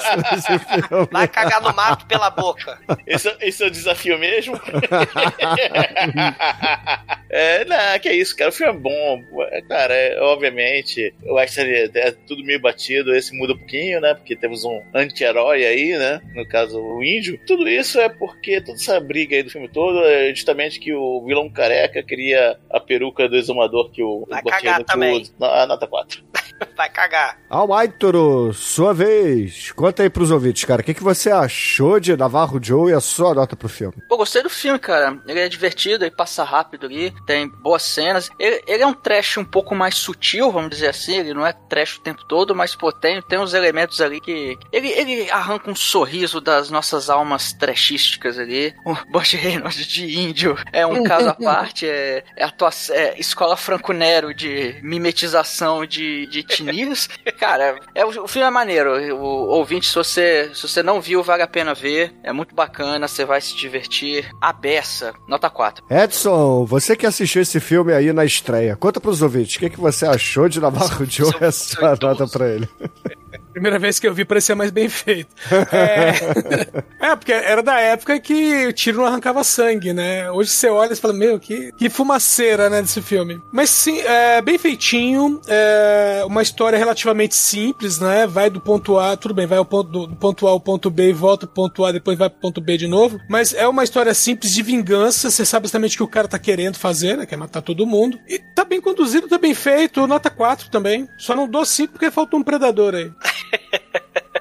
Vai 1.09 1.27
cagar 1.29 1.61
no 1.61 1.73
mato 1.73 2.05
pela 2.05 2.29
boca. 2.29 2.77
Esse, 3.07 3.33
esse 3.39 3.63
é 3.63 3.67
o 3.67 3.71
desafio 3.71 4.19
mesmo? 4.19 4.59
é, 7.31 7.63
não, 7.63 7.99
que 8.01 8.09
é 8.09 8.13
isso, 8.13 8.35
cara. 8.35 8.49
O 8.49 8.53
filme 8.53 8.73
é 8.73 8.77
bom. 8.77 9.21
Cara, 9.69 9.93
é, 9.93 10.19
obviamente, 10.19 11.15
o 11.23 11.35
Western 11.35 11.71
é, 11.71 11.89
é 11.95 12.11
tudo 12.11 12.43
meio 12.43 12.59
batido. 12.59 13.15
Esse 13.15 13.33
muda 13.37 13.53
um 13.53 13.57
pouquinho, 13.57 14.01
né? 14.01 14.13
Porque 14.13 14.35
temos 14.35 14.65
um 14.65 14.81
anti-herói 14.93 15.65
aí, 15.65 15.97
né? 15.97 16.19
No 16.35 16.45
caso, 16.45 16.77
o 16.77 17.04
índio. 17.05 17.39
Tudo 17.45 17.67
isso 17.67 17.99
é 17.99 18.09
porque 18.09 18.61
toda 18.61 18.77
essa 18.77 18.99
briga 18.99 19.35
aí 19.35 19.43
do 19.43 19.49
filme 19.49 19.67
todo 19.67 19.99
é 20.03 20.29
justamente 20.29 20.79
que 20.79 20.93
o 20.93 21.23
vilão 21.25 21.49
careca 21.49 22.03
queria 22.03 22.57
a 22.69 22.79
peruca 22.79 23.27
do 23.29 23.35
exumador 23.35 23.91
que 23.91 24.03
o 24.03 24.25
Vai 24.29 24.41
cagar 24.43 24.83
também. 24.83 25.25
Na 25.39 25.65
nota 25.65 25.87
4. 25.87 26.23
Vai 26.75 26.89
cagar. 26.89 27.37
Almaitoro, 27.49 28.53
sua 28.53 28.93
vez. 28.93 29.71
Conta 29.71 30.03
aí 30.03 30.09
pros 30.09 30.31
ouvintes, 30.31 30.63
cara. 30.63 30.81
O 30.81 30.85
que, 30.85 30.93
que 30.93 31.03
você 31.03 31.31
achou 31.31 31.99
de 31.99 32.15
Navarro 32.15 32.59
Joe 32.61 32.91
e 32.91 32.93
a 32.93 33.01
sua 33.01 33.33
nota 33.33 33.55
pro 33.55 33.67
filme? 33.67 33.95
Pô, 34.07 34.17
gostei 34.17 34.41
do 34.41 34.49
filme, 34.49 34.79
cara. 34.79 35.19
Ele 35.27 35.39
é 35.39 35.49
divertido, 35.49 36.03
ele 36.03 36.15
passa 36.15 36.43
rápido 36.43 36.85
ali, 36.85 37.13
tem 37.25 37.49
boas 37.49 37.83
cenas. 37.83 38.29
Ele, 38.39 38.61
ele 38.67 38.83
é 38.83 38.87
um 38.87 38.93
trash 38.93 39.37
um 39.37 39.45
pouco 39.45 39.75
mais 39.75 39.95
sutil, 39.95 40.51
vamos 40.51 40.69
dizer 40.69 40.87
assim. 40.87 41.17
Ele 41.17 41.33
não 41.33 41.45
é 41.45 41.53
trash 41.53 41.97
o 41.97 42.01
tempo 42.01 42.23
todo, 42.25 42.55
mas, 42.55 42.75
pô, 42.75 42.91
tem, 42.91 43.21
tem 43.21 43.39
uns 43.39 43.53
elementos 43.53 43.99
ali 44.01 44.19
que. 44.19 44.57
Ele, 44.71 44.87
ele 44.89 45.29
arranca 45.31 45.69
um 45.69 45.75
sorriso 45.75 46.39
das 46.39 46.69
nossas 46.69 46.94
almas 47.09 47.53
trashísticas 47.53 48.37
ali. 48.39 48.73
O 48.85 48.95
Bosch 49.11 49.33
Reynolds 49.33 49.85
de 49.85 50.19
índio 50.19 50.57
é 50.71 50.85
um 50.85 51.03
caso 51.03 51.29
à 51.29 51.33
parte. 51.35 51.87
É, 51.87 52.23
é, 52.35 52.43
atuação, 52.43 52.95
é 52.95 53.19
escola 53.19 53.57
Franco-Nero 53.57 54.33
de 54.33 54.79
mimetização 54.81 55.85
de, 55.85 56.27
de. 56.27 56.43
Cara, 57.37 57.79
é, 57.93 58.05
o, 58.05 58.23
o 58.23 58.27
filme 58.27 58.47
é 58.47 58.51
maneiro. 58.51 59.15
O 59.15 59.47
ouvinte, 59.57 59.87
se 59.87 59.95
você, 59.95 60.51
se 60.53 60.61
você 60.67 60.81
não 60.81 61.01
viu, 61.01 61.23
vale 61.23 61.43
a 61.43 61.47
pena 61.47 61.73
ver. 61.73 62.13
É 62.23 62.31
muito 62.31 62.55
bacana, 62.55 63.07
você 63.07 63.25
vai 63.25 63.41
se 63.41 63.55
divertir. 63.55 64.29
A 64.41 64.53
beça, 64.53 65.13
nota 65.27 65.49
4. 65.49 65.85
Edson, 65.89 66.65
você 66.65 66.95
que 66.95 67.05
assistiu 67.05 67.41
esse 67.41 67.59
filme 67.59 67.93
aí 67.93 68.11
na 68.13 68.25
estreia, 68.25 68.75
conta 68.75 68.99
pros 68.99 69.21
ouvintes, 69.21 69.55
o 69.55 69.59
que, 69.59 69.69
que 69.69 69.79
você 69.79 70.05
achou 70.05 70.47
de 70.47 70.59
Navarro 70.59 71.05
Joe 71.05 71.31
e 71.41 71.45
a 71.45 71.51
sua 71.51 71.95
nota 72.01 72.27
pra 72.27 72.47
ele? 72.47 72.69
Primeira 73.55 73.79
vez 73.79 73.99
que 73.99 74.05
eu 74.05 74.13
vi 74.13 74.25
parecia 74.25 74.53
mais 74.53 74.69
bem 74.69 74.89
feito. 74.89 75.33
É, 75.71 76.11
é 77.11 77.15
porque 77.15 77.31
era 77.31 77.63
da 77.63 77.79
época 77.79 78.19
que 78.19 78.67
o 78.67 78.73
tiro 78.73 78.97
não 78.97 79.05
arrancava 79.05 79.45
sangue, 79.45 79.93
né? 79.93 80.29
Hoje 80.29 80.49
você 80.49 80.67
olha 80.67 80.91
e 80.91 80.95
fala, 80.97 81.13
meu, 81.13 81.39
que, 81.39 81.71
que 81.71 81.89
fumaceira, 81.89 82.69
né, 82.69 82.81
desse 82.81 83.01
filme. 83.01 83.39
Mas 83.53 83.69
sim, 83.69 84.01
é 84.01 84.41
bem 84.41 84.57
feitinho, 84.57 85.39
é 85.47 86.25
uma 86.27 86.41
história 86.41 86.77
relativamente 86.77 87.33
simples, 87.33 87.97
né? 87.97 88.27
Vai 88.27 88.49
do 88.49 88.59
ponto 88.59 88.99
A, 88.99 89.15
tudo 89.15 89.33
bem, 89.33 89.47
vai 89.47 89.57
ao 89.57 89.63
ponto, 89.63 89.89
do, 89.89 90.07
do 90.07 90.17
ponto 90.17 90.45
A 90.49 90.51
ao 90.51 90.59
ponto 90.59 90.89
B 90.89 91.11
e 91.11 91.13
volta 91.13 91.47
pro 91.47 91.55
ponto 91.55 91.85
A, 91.85 91.93
depois 91.93 92.17
vai 92.17 92.29
pro 92.29 92.41
ponto 92.41 92.59
B 92.59 92.75
de 92.75 92.87
novo. 92.87 93.17
Mas 93.29 93.53
é 93.53 93.65
uma 93.65 93.85
história 93.85 94.13
simples 94.13 94.53
de 94.53 94.61
vingança, 94.61 95.31
você 95.31 95.45
sabe 95.45 95.65
exatamente 95.65 95.95
o 95.95 95.99
que 95.99 96.03
o 96.03 96.09
cara 96.09 96.27
tá 96.27 96.37
querendo 96.37 96.75
fazer, 96.75 97.15
né? 97.15 97.25
Quer 97.25 97.37
matar 97.37 97.61
todo 97.61 97.87
mundo. 97.87 98.19
E 98.27 98.37
tá 98.53 98.65
bem 98.65 98.81
conduzido, 98.81 99.29
tá 99.29 99.37
bem 99.37 99.53
feito, 99.53 100.05
nota 100.05 100.29
4 100.29 100.69
também. 100.69 101.07
Só 101.17 101.33
não 101.33 101.47
dou 101.47 101.63
5 101.63 101.93
porque 101.93 102.11
faltou 102.11 102.37
um 102.37 102.43
predador 102.43 102.95
aí. 102.95 103.09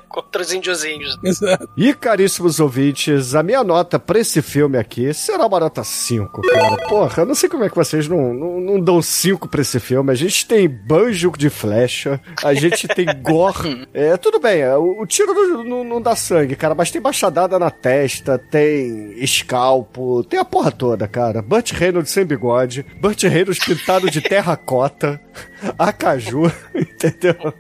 Com 0.09 0.24
Contra 0.35 0.43
os 0.43 0.53
índiozinhos. 0.53 1.17
Exato. 1.23 1.69
E 1.77 1.95
caríssimos 1.95 2.59
ouvintes, 2.59 3.37
a 3.37 3.43
minha 3.43 3.63
nota 3.63 4.01
pra 4.01 4.19
esse 4.19 4.43
filme 4.43 4.77
aqui 4.77 5.15
será 5.15 5.47
uma 5.47 5.61
nota 5.61 5.85
5, 5.85 6.43
cara. 6.43 6.77
Porra, 6.89 7.23
eu 7.23 7.27
não 7.27 7.37
sei 7.37 7.49
como 7.49 7.63
é 7.63 7.71
que 7.71 7.77
vocês 7.77 8.09
não, 8.09 8.35
não, 8.35 8.61
não 8.61 8.81
dão 8.81 9.01
5 9.01 9.47
pra 9.49 9.61
esse 9.61 9.79
filme. 9.79 10.11
A 10.11 10.15
gente 10.17 10.45
tem 10.47 10.69
banjo 10.69 11.31
de 11.39 11.49
flecha, 11.49 12.21
a 12.43 12.53
gente 12.53 12.89
tem 12.89 13.07
gore. 13.23 13.87
É, 13.95 14.17
tudo 14.17 14.41
bem, 14.41 14.61
é, 14.61 14.77
o, 14.77 15.03
o 15.03 15.07
tiro 15.07 15.33
não, 15.33 15.63
não- 15.65 15.85
não 15.85 16.03
dá 16.03 16.17
sangue, 16.17 16.57
cara, 16.57 16.75
mas 16.75 16.91
tem 16.91 17.01
machadada 17.01 17.57
na 17.57 17.71
testa, 17.71 18.37
tem 18.37 19.15
escalpo, 19.23 20.25
tem 20.25 20.41
a 20.41 20.45
porra 20.45 20.73
toda, 20.73 21.07
cara. 21.07 21.43
Burt 21.43 21.71
Reynolds 21.73 22.11
sem 22.11 22.25
bigode, 22.25 22.85
Burt 23.01 23.23
Reynolds 23.23 23.65
pintado 23.65 24.11
de 24.11 24.21
terracota, 24.21 25.21
acaju, 25.79 26.51
entendeu? 26.75 27.55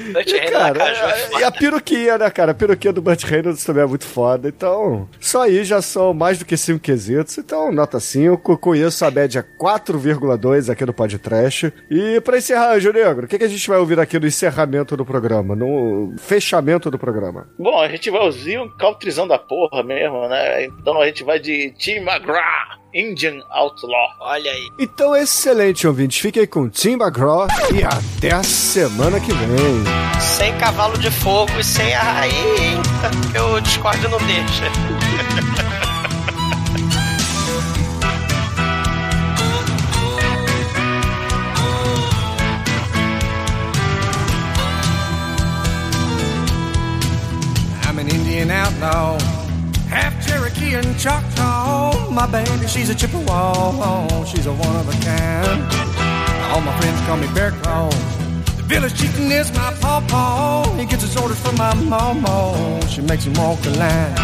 E, 0.00 0.50
cara, 0.50 0.78
Lacaju 0.78 1.04
é 1.04 1.20
é- 1.36 1.40
e 1.40 1.44
a 1.44 1.50
peruquinha, 1.52 1.99
né, 2.06 2.30
cara? 2.30 2.52
A 2.52 2.54
peruquinha 2.54 2.92
do 2.92 3.02
Burt 3.02 3.24
Reynolds 3.24 3.64
também 3.64 3.82
é 3.82 3.86
muito 3.86 4.06
foda. 4.06 4.48
Então, 4.48 5.08
só 5.18 5.42
aí 5.42 5.64
já 5.64 5.82
são 5.82 6.14
mais 6.14 6.38
do 6.38 6.44
que 6.44 6.56
5 6.56 6.78
quesitos. 6.80 7.36
Então, 7.38 7.72
nota 7.72 7.98
5. 8.00 8.58
Conheço 8.58 9.04
a 9.04 9.10
média 9.10 9.46
4,2 9.60 10.70
aqui 10.70 10.84
no 10.84 10.92
podcast. 10.92 11.72
E 11.90 12.20
pra 12.20 12.38
encerrar, 12.38 12.74
Anjo 12.74 12.92
Negro, 12.92 13.24
o 13.26 13.28
que, 13.28 13.38
que 13.38 13.44
a 13.44 13.48
gente 13.48 13.68
vai 13.68 13.78
ouvir 13.78 13.98
aqui 13.98 14.18
no 14.18 14.26
encerramento 14.26 14.96
do 14.96 15.04
programa? 15.04 15.54
No 15.54 16.14
fechamento 16.18 16.90
do 16.90 16.98
programa? 16.98 17.48
Bom, 17.58 17.80
a 17.80 17.88
gente 17.88 18.10
vai 18.10 18.26
usar 18.26 18.60
um 18.60 18.68
cautrizão 18.76 19.26
da 19.26 19.38
porra 19.38 19.82
mesmo, 19.82 20.28
né? 20.28 20.64
Então 20.64 21.00
a 21.00 21.06
gente 21.06 21.24
vai 21.24 21.38
de 21.38 21.72
Tim 21.76 21.96
McGraw, 21.96 22.79
Indian 22.92 23.42
Outlaw. 23.50 24.14
Olha 24.20 24.50
aí. 24.50 24.70
Então, 24.78 25.14
excelente, 25.16 25.86
ouvintes. 25.86 26.18
Fiquem 26.18 26.46
com 26.46 26.68
Tim 26.68 26.92
McGraw 26.92 27.46
e 27.74 27.82
até 27.82 28.32
a 28.32 28.42
semana 28.42 29.20
que 29.20 29.32
vem. 29.32 30.20
Sem 30.20 30.56
cavalo 30.58 30.98
de 30.98 31.10
fogo 31.10 31.52
e 31.58 31.64
sem 31.64 31.94
a 31.94 32.02
rainha. 32.02 32.82
Eu 33.34 33.60
discordo 33.60 34.08
não 34.08 34.18
deixa. 34.18 34.70
I'm 47.86 47.98
an 47.98 48.08
Indian 48.08 48.50
outlaw, 48.52 49.18
half 49.90 50.19
Cherokee 50.50 50.74
and 50.74 50.98
Choctaw. 50.98 52.10
My 52.10 52.26
baby, 52.26 52.66
she's 52.66 52.90
a 52.90 52.94
Chippewa, 52.94 53.52
oh, 53.54 54.24
she's 54.24 54.46
a 54.46 54.52
one 54.52 54.76
of 54.76 54.88
a 54.88 55.04
kind. 55.04 55.62
All 56.52 56.60
my 56.60 56.76
friends 56.80 57.00
call 57.02 57.16
me 57.16 57.28
Bear 57.34 57.50
Claw. 57.50 57.90
The 58.56 58.64
village 58.66 58.98
chieftain 58.98 59.30
is 59.30 59.52
my 59.52 59.72
pawpaw. 59.80 60.74
He 60.76 60.86
gets 60.86 61.02
his 61.02 61.16
orders 61.16 61.40
from 61.40 61.56
my 61.56 61.74
mama. 61.74 62.86
She 62.88 63.00
makes 63.02 63.24
him 63.24 63.34
walk 63.34 63.60
the 63.60 63.70
line. 63.78 64.16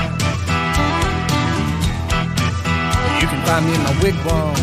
You 3.20 3.26
can 3.28 3.44
find 3.46 3.66
me 3.66 3.74
in 3.74 3.82
my 3.82 3.92
wigwam. 4.02 4.56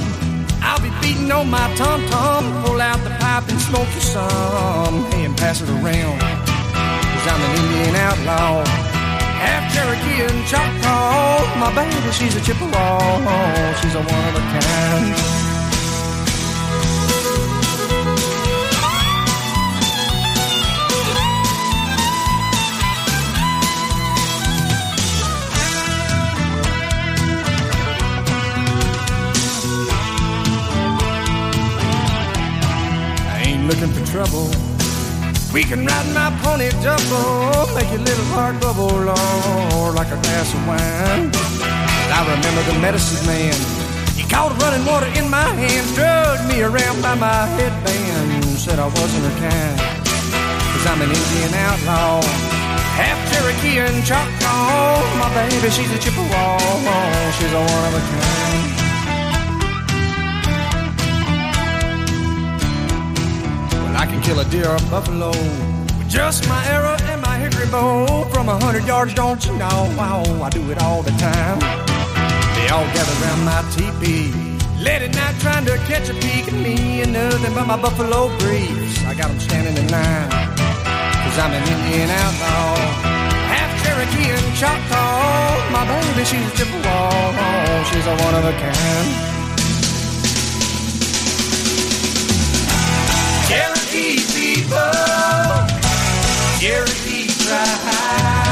I'll 0.62 0.82
be 0.82 0.92
beating 1.02 1.32
on 1.32 1.50
my 1.50 1.74
tom 1.76 2.06
tom. 2.08 2.64
Pull 2.64 2.82
out 2.82 3.04
the 3.04 3.12
pipe 3.12 3.48
and 3.50 3.60
smoke 3.62 3.88
you 3.94 4.02
some. 4.02 5.12
Hey, 5.12 5.26
and 5.26 5.38
pass 5.38 5.62
it 5.62 5.70
around. 5.70 6.20
Cause 6.20 7.28
I'm 7.28 7.42
an 7.42 7.64
Indian 7.64 7.96
outlaw. 7.96 8.93
Half 9.46 9.64
Cherokee 9.74 10.22
and 10.24 10.40
Choctaw. 10.48 11.60
My 11.60 11.70
baby, 11.76 12.12
she's 12.12 12.36
a 12.36 12.42
Chippewa. 12.42 13.74
She's 13.82 13.96
a 13.96 14.02
one 14.02 14.26
of 14.30 14.36
a 14.36 14.44
kind. 14.54 15.16
I 33.30 33.44
ain't 33.46 33.68
looking 33.68 33.92
for 33.92 34.06
trouble. 34.12 34.73
We 35.54 35.62
can 35.64 35.86
ride 35.86 36.10
my 36.18 36.34
pony 36.42 36.74
double, 36.82 37.70
make 37.78 37.86
your 37.94 38.02
little 38.02 38.26
heart 38.34 38.60
bubble, 38.60 38.90
Lord, 38.90 39.94
like 39.94 40.10
a 40.10 40.18
glass 40.18 40.50
of 40.50 40.66
wine. 40.66 41.30
I 42.10 42.26
remember 42.26 42.64
the 42.74 42.80
medicine 42.82 43.22
man. 43.30 43.54
He 44.18 44.26
caught 44.26 44.50
running 44.58 44.84
water 44.84 45.06
in 45.14 45.30
my 45.30 45.46
hand, 45.54 45.86
drugged 45.94 46.50
me 46.50 46.64
around 46.64 47.04
by 47.04 47.14
my 47.14 47.46
headband, 47.54 48.46
said 48.58 48.80
I 48.80 48.88
wasn't 48.90 49.30
her 49.30 49.38
kind. 49.38 49.78
Cause 50.74 50.86
I'm 50.90 51.06
an 51.06 51.14
Indian 51.14 51.54
outlaw, 51.70 52.26
half 52.98 53.22
Cherokee 53.30 53.78
and 53.78 54.02
Choctaw. 54.02 55.06
My 55.22 55.30
baby, 55.38 55.70
she's 55.70 55.92
a 55.94 56.00
Chippewa, 56.02 56.58
she's 57.38 57.54
a 57.54 57.62
one 57.62 57.86
of 57.86 57.94
a 57.94 58.02
kind. 58.10 58.73
I 64.04 64.06
can 64.06 64.22
kill 64.22 64.38
a 64.42 64.44
deer 64.44 64.68
or 64.68 64.76
a 64.76 64.90
buffalo 64.92 65.30
with 65.30 66.10
just 66.10 66.50
my 66.50 66.62
arrow 66.68 66.98
and 67.08 67.22
my 67.22 67.38
hickory 67.38 67.72
bow. 67.72 68.26
From 68.34 68.50
a 68.50 68.60
hundred 68.60 68.84
yards, 68.86 69.14
don't 69.14 69.40
you 69.46 69.54
know? 69.54 69.88
Oh, 69.98 70.44
I 70.44 70.50
do 70.50 70.60
it 70.72 70.78
all 70.82 71.02
the 71.02 71.12
time. 71.12 71.60
They 72.56 72.68
all 72.68 72.84
gather 72.92 73.16
around 73.24 73.46
my 73.48 73.64
teepee. 73.72 74.28
Late 74.84 75.04
at 75.08 75.16
night 75.16 75.36
trying 75.40 75.64
to 75.68 75.78
catch 75.88 76.10
a 76.10 76.16
peek 76.16 76.52
at 76.52 76.60
me 76.68 77.02
and 77.04 77.14
nothing 77.14 77.54
but 77.56 77.66
my 77.66 77.80
buffalo 77.82 78.28
briefs. 78.40 79.00
I 79.06 79.14
got 79.16 79.32
'em 79.32 79.40
standing 79.40 79.78
in 79.78 79.88
line. 79.88 80.30
Cause 81.24 81.38
I'm 81.40 81.54
an 81.54 81.64
Indian 81.64 82.10
outlaw. 82.24 82.76
Half 83.56 83.72
Cherokee 83.82 84.32
and 84.36 84.48
Choctaw. 84.60 85.72
My 85.72 85.84
baby, 85.88 86.26
she's 86.26 86.46
a 86.52 86.54
Chippewa. 86.58 86.98
Oh, 87.40 87.88
she's 87.90 88.06
a 88.06 88.16
one 88.26 88.36
of 88.36 88.44
a 88.52 88.52
kind. 88.52 89.33
Cherokee 93.94 94.16
people, 94.34 94.80
Cherokee 96.58 97.28
tribe, 97.28 98.43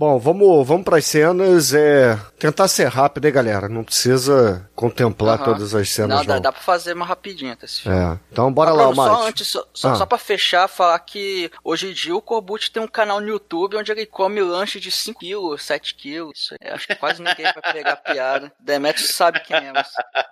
Bom, 0.00 0.18
vamos, 0.18 0.66
vamos 0.66 0.82
para 0.82 0.96
as 0.96 1.04
cenas. 1.04 1.74
É, 1.74 2.18
tentar 2.40 2.66
ser 2.68 2.86
rápido, 2.88 3.26
hein, 3.26 3.32
galera? 3.32 3.68
Não 3.68 3.84
precisa 3.84 4.68
contemplar 4.74 5.36
Aham. 5.36 5.44
todas 5.44 5.74
as 5.74 5.88
cenas, 5.90 6.10
Não, 6.10 6.16
não. 6.18 6.24
dá, 6.24 6.38
dá 6.38 6.52
pra 6.52 6.60
fazer 6.60 6.94
mais 6.94 7.08
rapidinho 7.08 7.52
até 7.52 7.66
esse 7.66 7.82
filme. 7.82 7.96
É. 7.96 8.18
Então 8.32 8.52
bora 8.52 8.70
Ah, 8.70 8.74
lá, 8.74 8.82
Bruno, 8.86 8.94
só 9.04 9.26
antes, 9.28 9.46
só, 9.46 9.64
só, 9.72 9.88
Ah. 9.90 9.94
só 9.96 10.06
pra 10.06 10.18
fechar, 10.18 10.66
falar 10.66 10.98
que 11.00 11.50
hoje 11.62 11.88
em 11.88 11.92
dia 11.92 12.14
o 12.16 12.22
Corbucci 12.22 12.70
tem 12.70 12.82
um 12.82 12.88
canal 12.88 13.20
no 13.20 13.28
YouTube 13.28 13.76
onde 13.76 13.92
ele 13.92 14.06
come 14.06 14.40
lanche 14.40 14.80
de 14.80 14.90
5 14.90 15.20
quilos, 15.20 15.62
7 15.62 15.94
quilos. 15.94 16.32
Isso 16.38 16.54
aí. 16.60 16.70
Acho 16.70 16.86
que 16.88 16.94
quase 16.96 17.22
ninguém 17.22 17.44
vai 17.52 17.72
pegar 17.72 17.92
a 17.92 17.96
piada. 17.96 18.50
Demetrius 18.58 19.10
sabe 19.14 19.40
quem 19.40 19.56
é, 19.56 19.72
mas... 19.72 19.88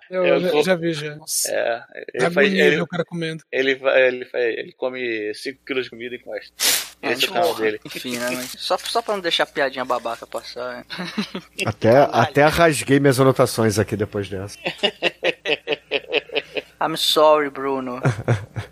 Eu, 0.09 0.25
Eu 0.25 0.39
já, 0.41 0.51
vou- 0.51 0.63
já 0.63 0.75
vi, 0.75 0.93
já. 0.93 1.15
Nossa, 1.15 1.49
É, 1.51 1.83
ele, 2.15 2.25
é 2.25 2.29
faz, 2.31 2.47
bonito 2.49 2.63
ele, 2.65 2.81
o 2.81 2.87
cara 2.87 3.05
comendo. 3.05 3.43
ele, 3.51 3.75
vai- 3.75 4.01
ele, 4.07 4.25
faz- 4.25 4.43
ele 4.43 4.73
come 4.73 5.31
5 5.35 5.59
quilos 5.65 5.83
de 5.85 5.89
comida 5.91 6.15
e 6.15 6.17
encosta. 6.17 6.51
Esse 7.01 7.25
é 7.25 7.29
o 7.29 7.33
canal 7.33 7.55
dele. 7.55 7.79
Enfim, 7.85 8.17
né? 8.17 8.29
Mas 8.31 8.55
só, 8.57 8.77
só 8.77 9.01
pra 9.01 9.13
não 9.15 9.21
deixar 9.21 9.43
a 9.43 9.45
piadinha 9.45 9.85
babaca 9.85 10.27
passar. 10.27 10.77
né? 10.79 10.85
Até, 11.65 11.98
até 12.05 12.45
rasguei 12.45 12.99
minhas 12.99 13.19
anotações 13.19 13.79
aqui 13.79 13.95
depois 13.95 14.29
dessa. 14.29 14.57
I'm 16.81 16.95
sorry, 16.95 17.49
Bruno. 17.49 18.01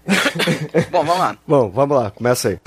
Bom, 0.92 1.04
vamos 1.04 1.20
lá. 1.20 1.38
Bom, 1.46 1.70
vamos 1.70 1.98
lá, 1.98 2.10
começa 2.10 2.50
aí. 2.50 2.60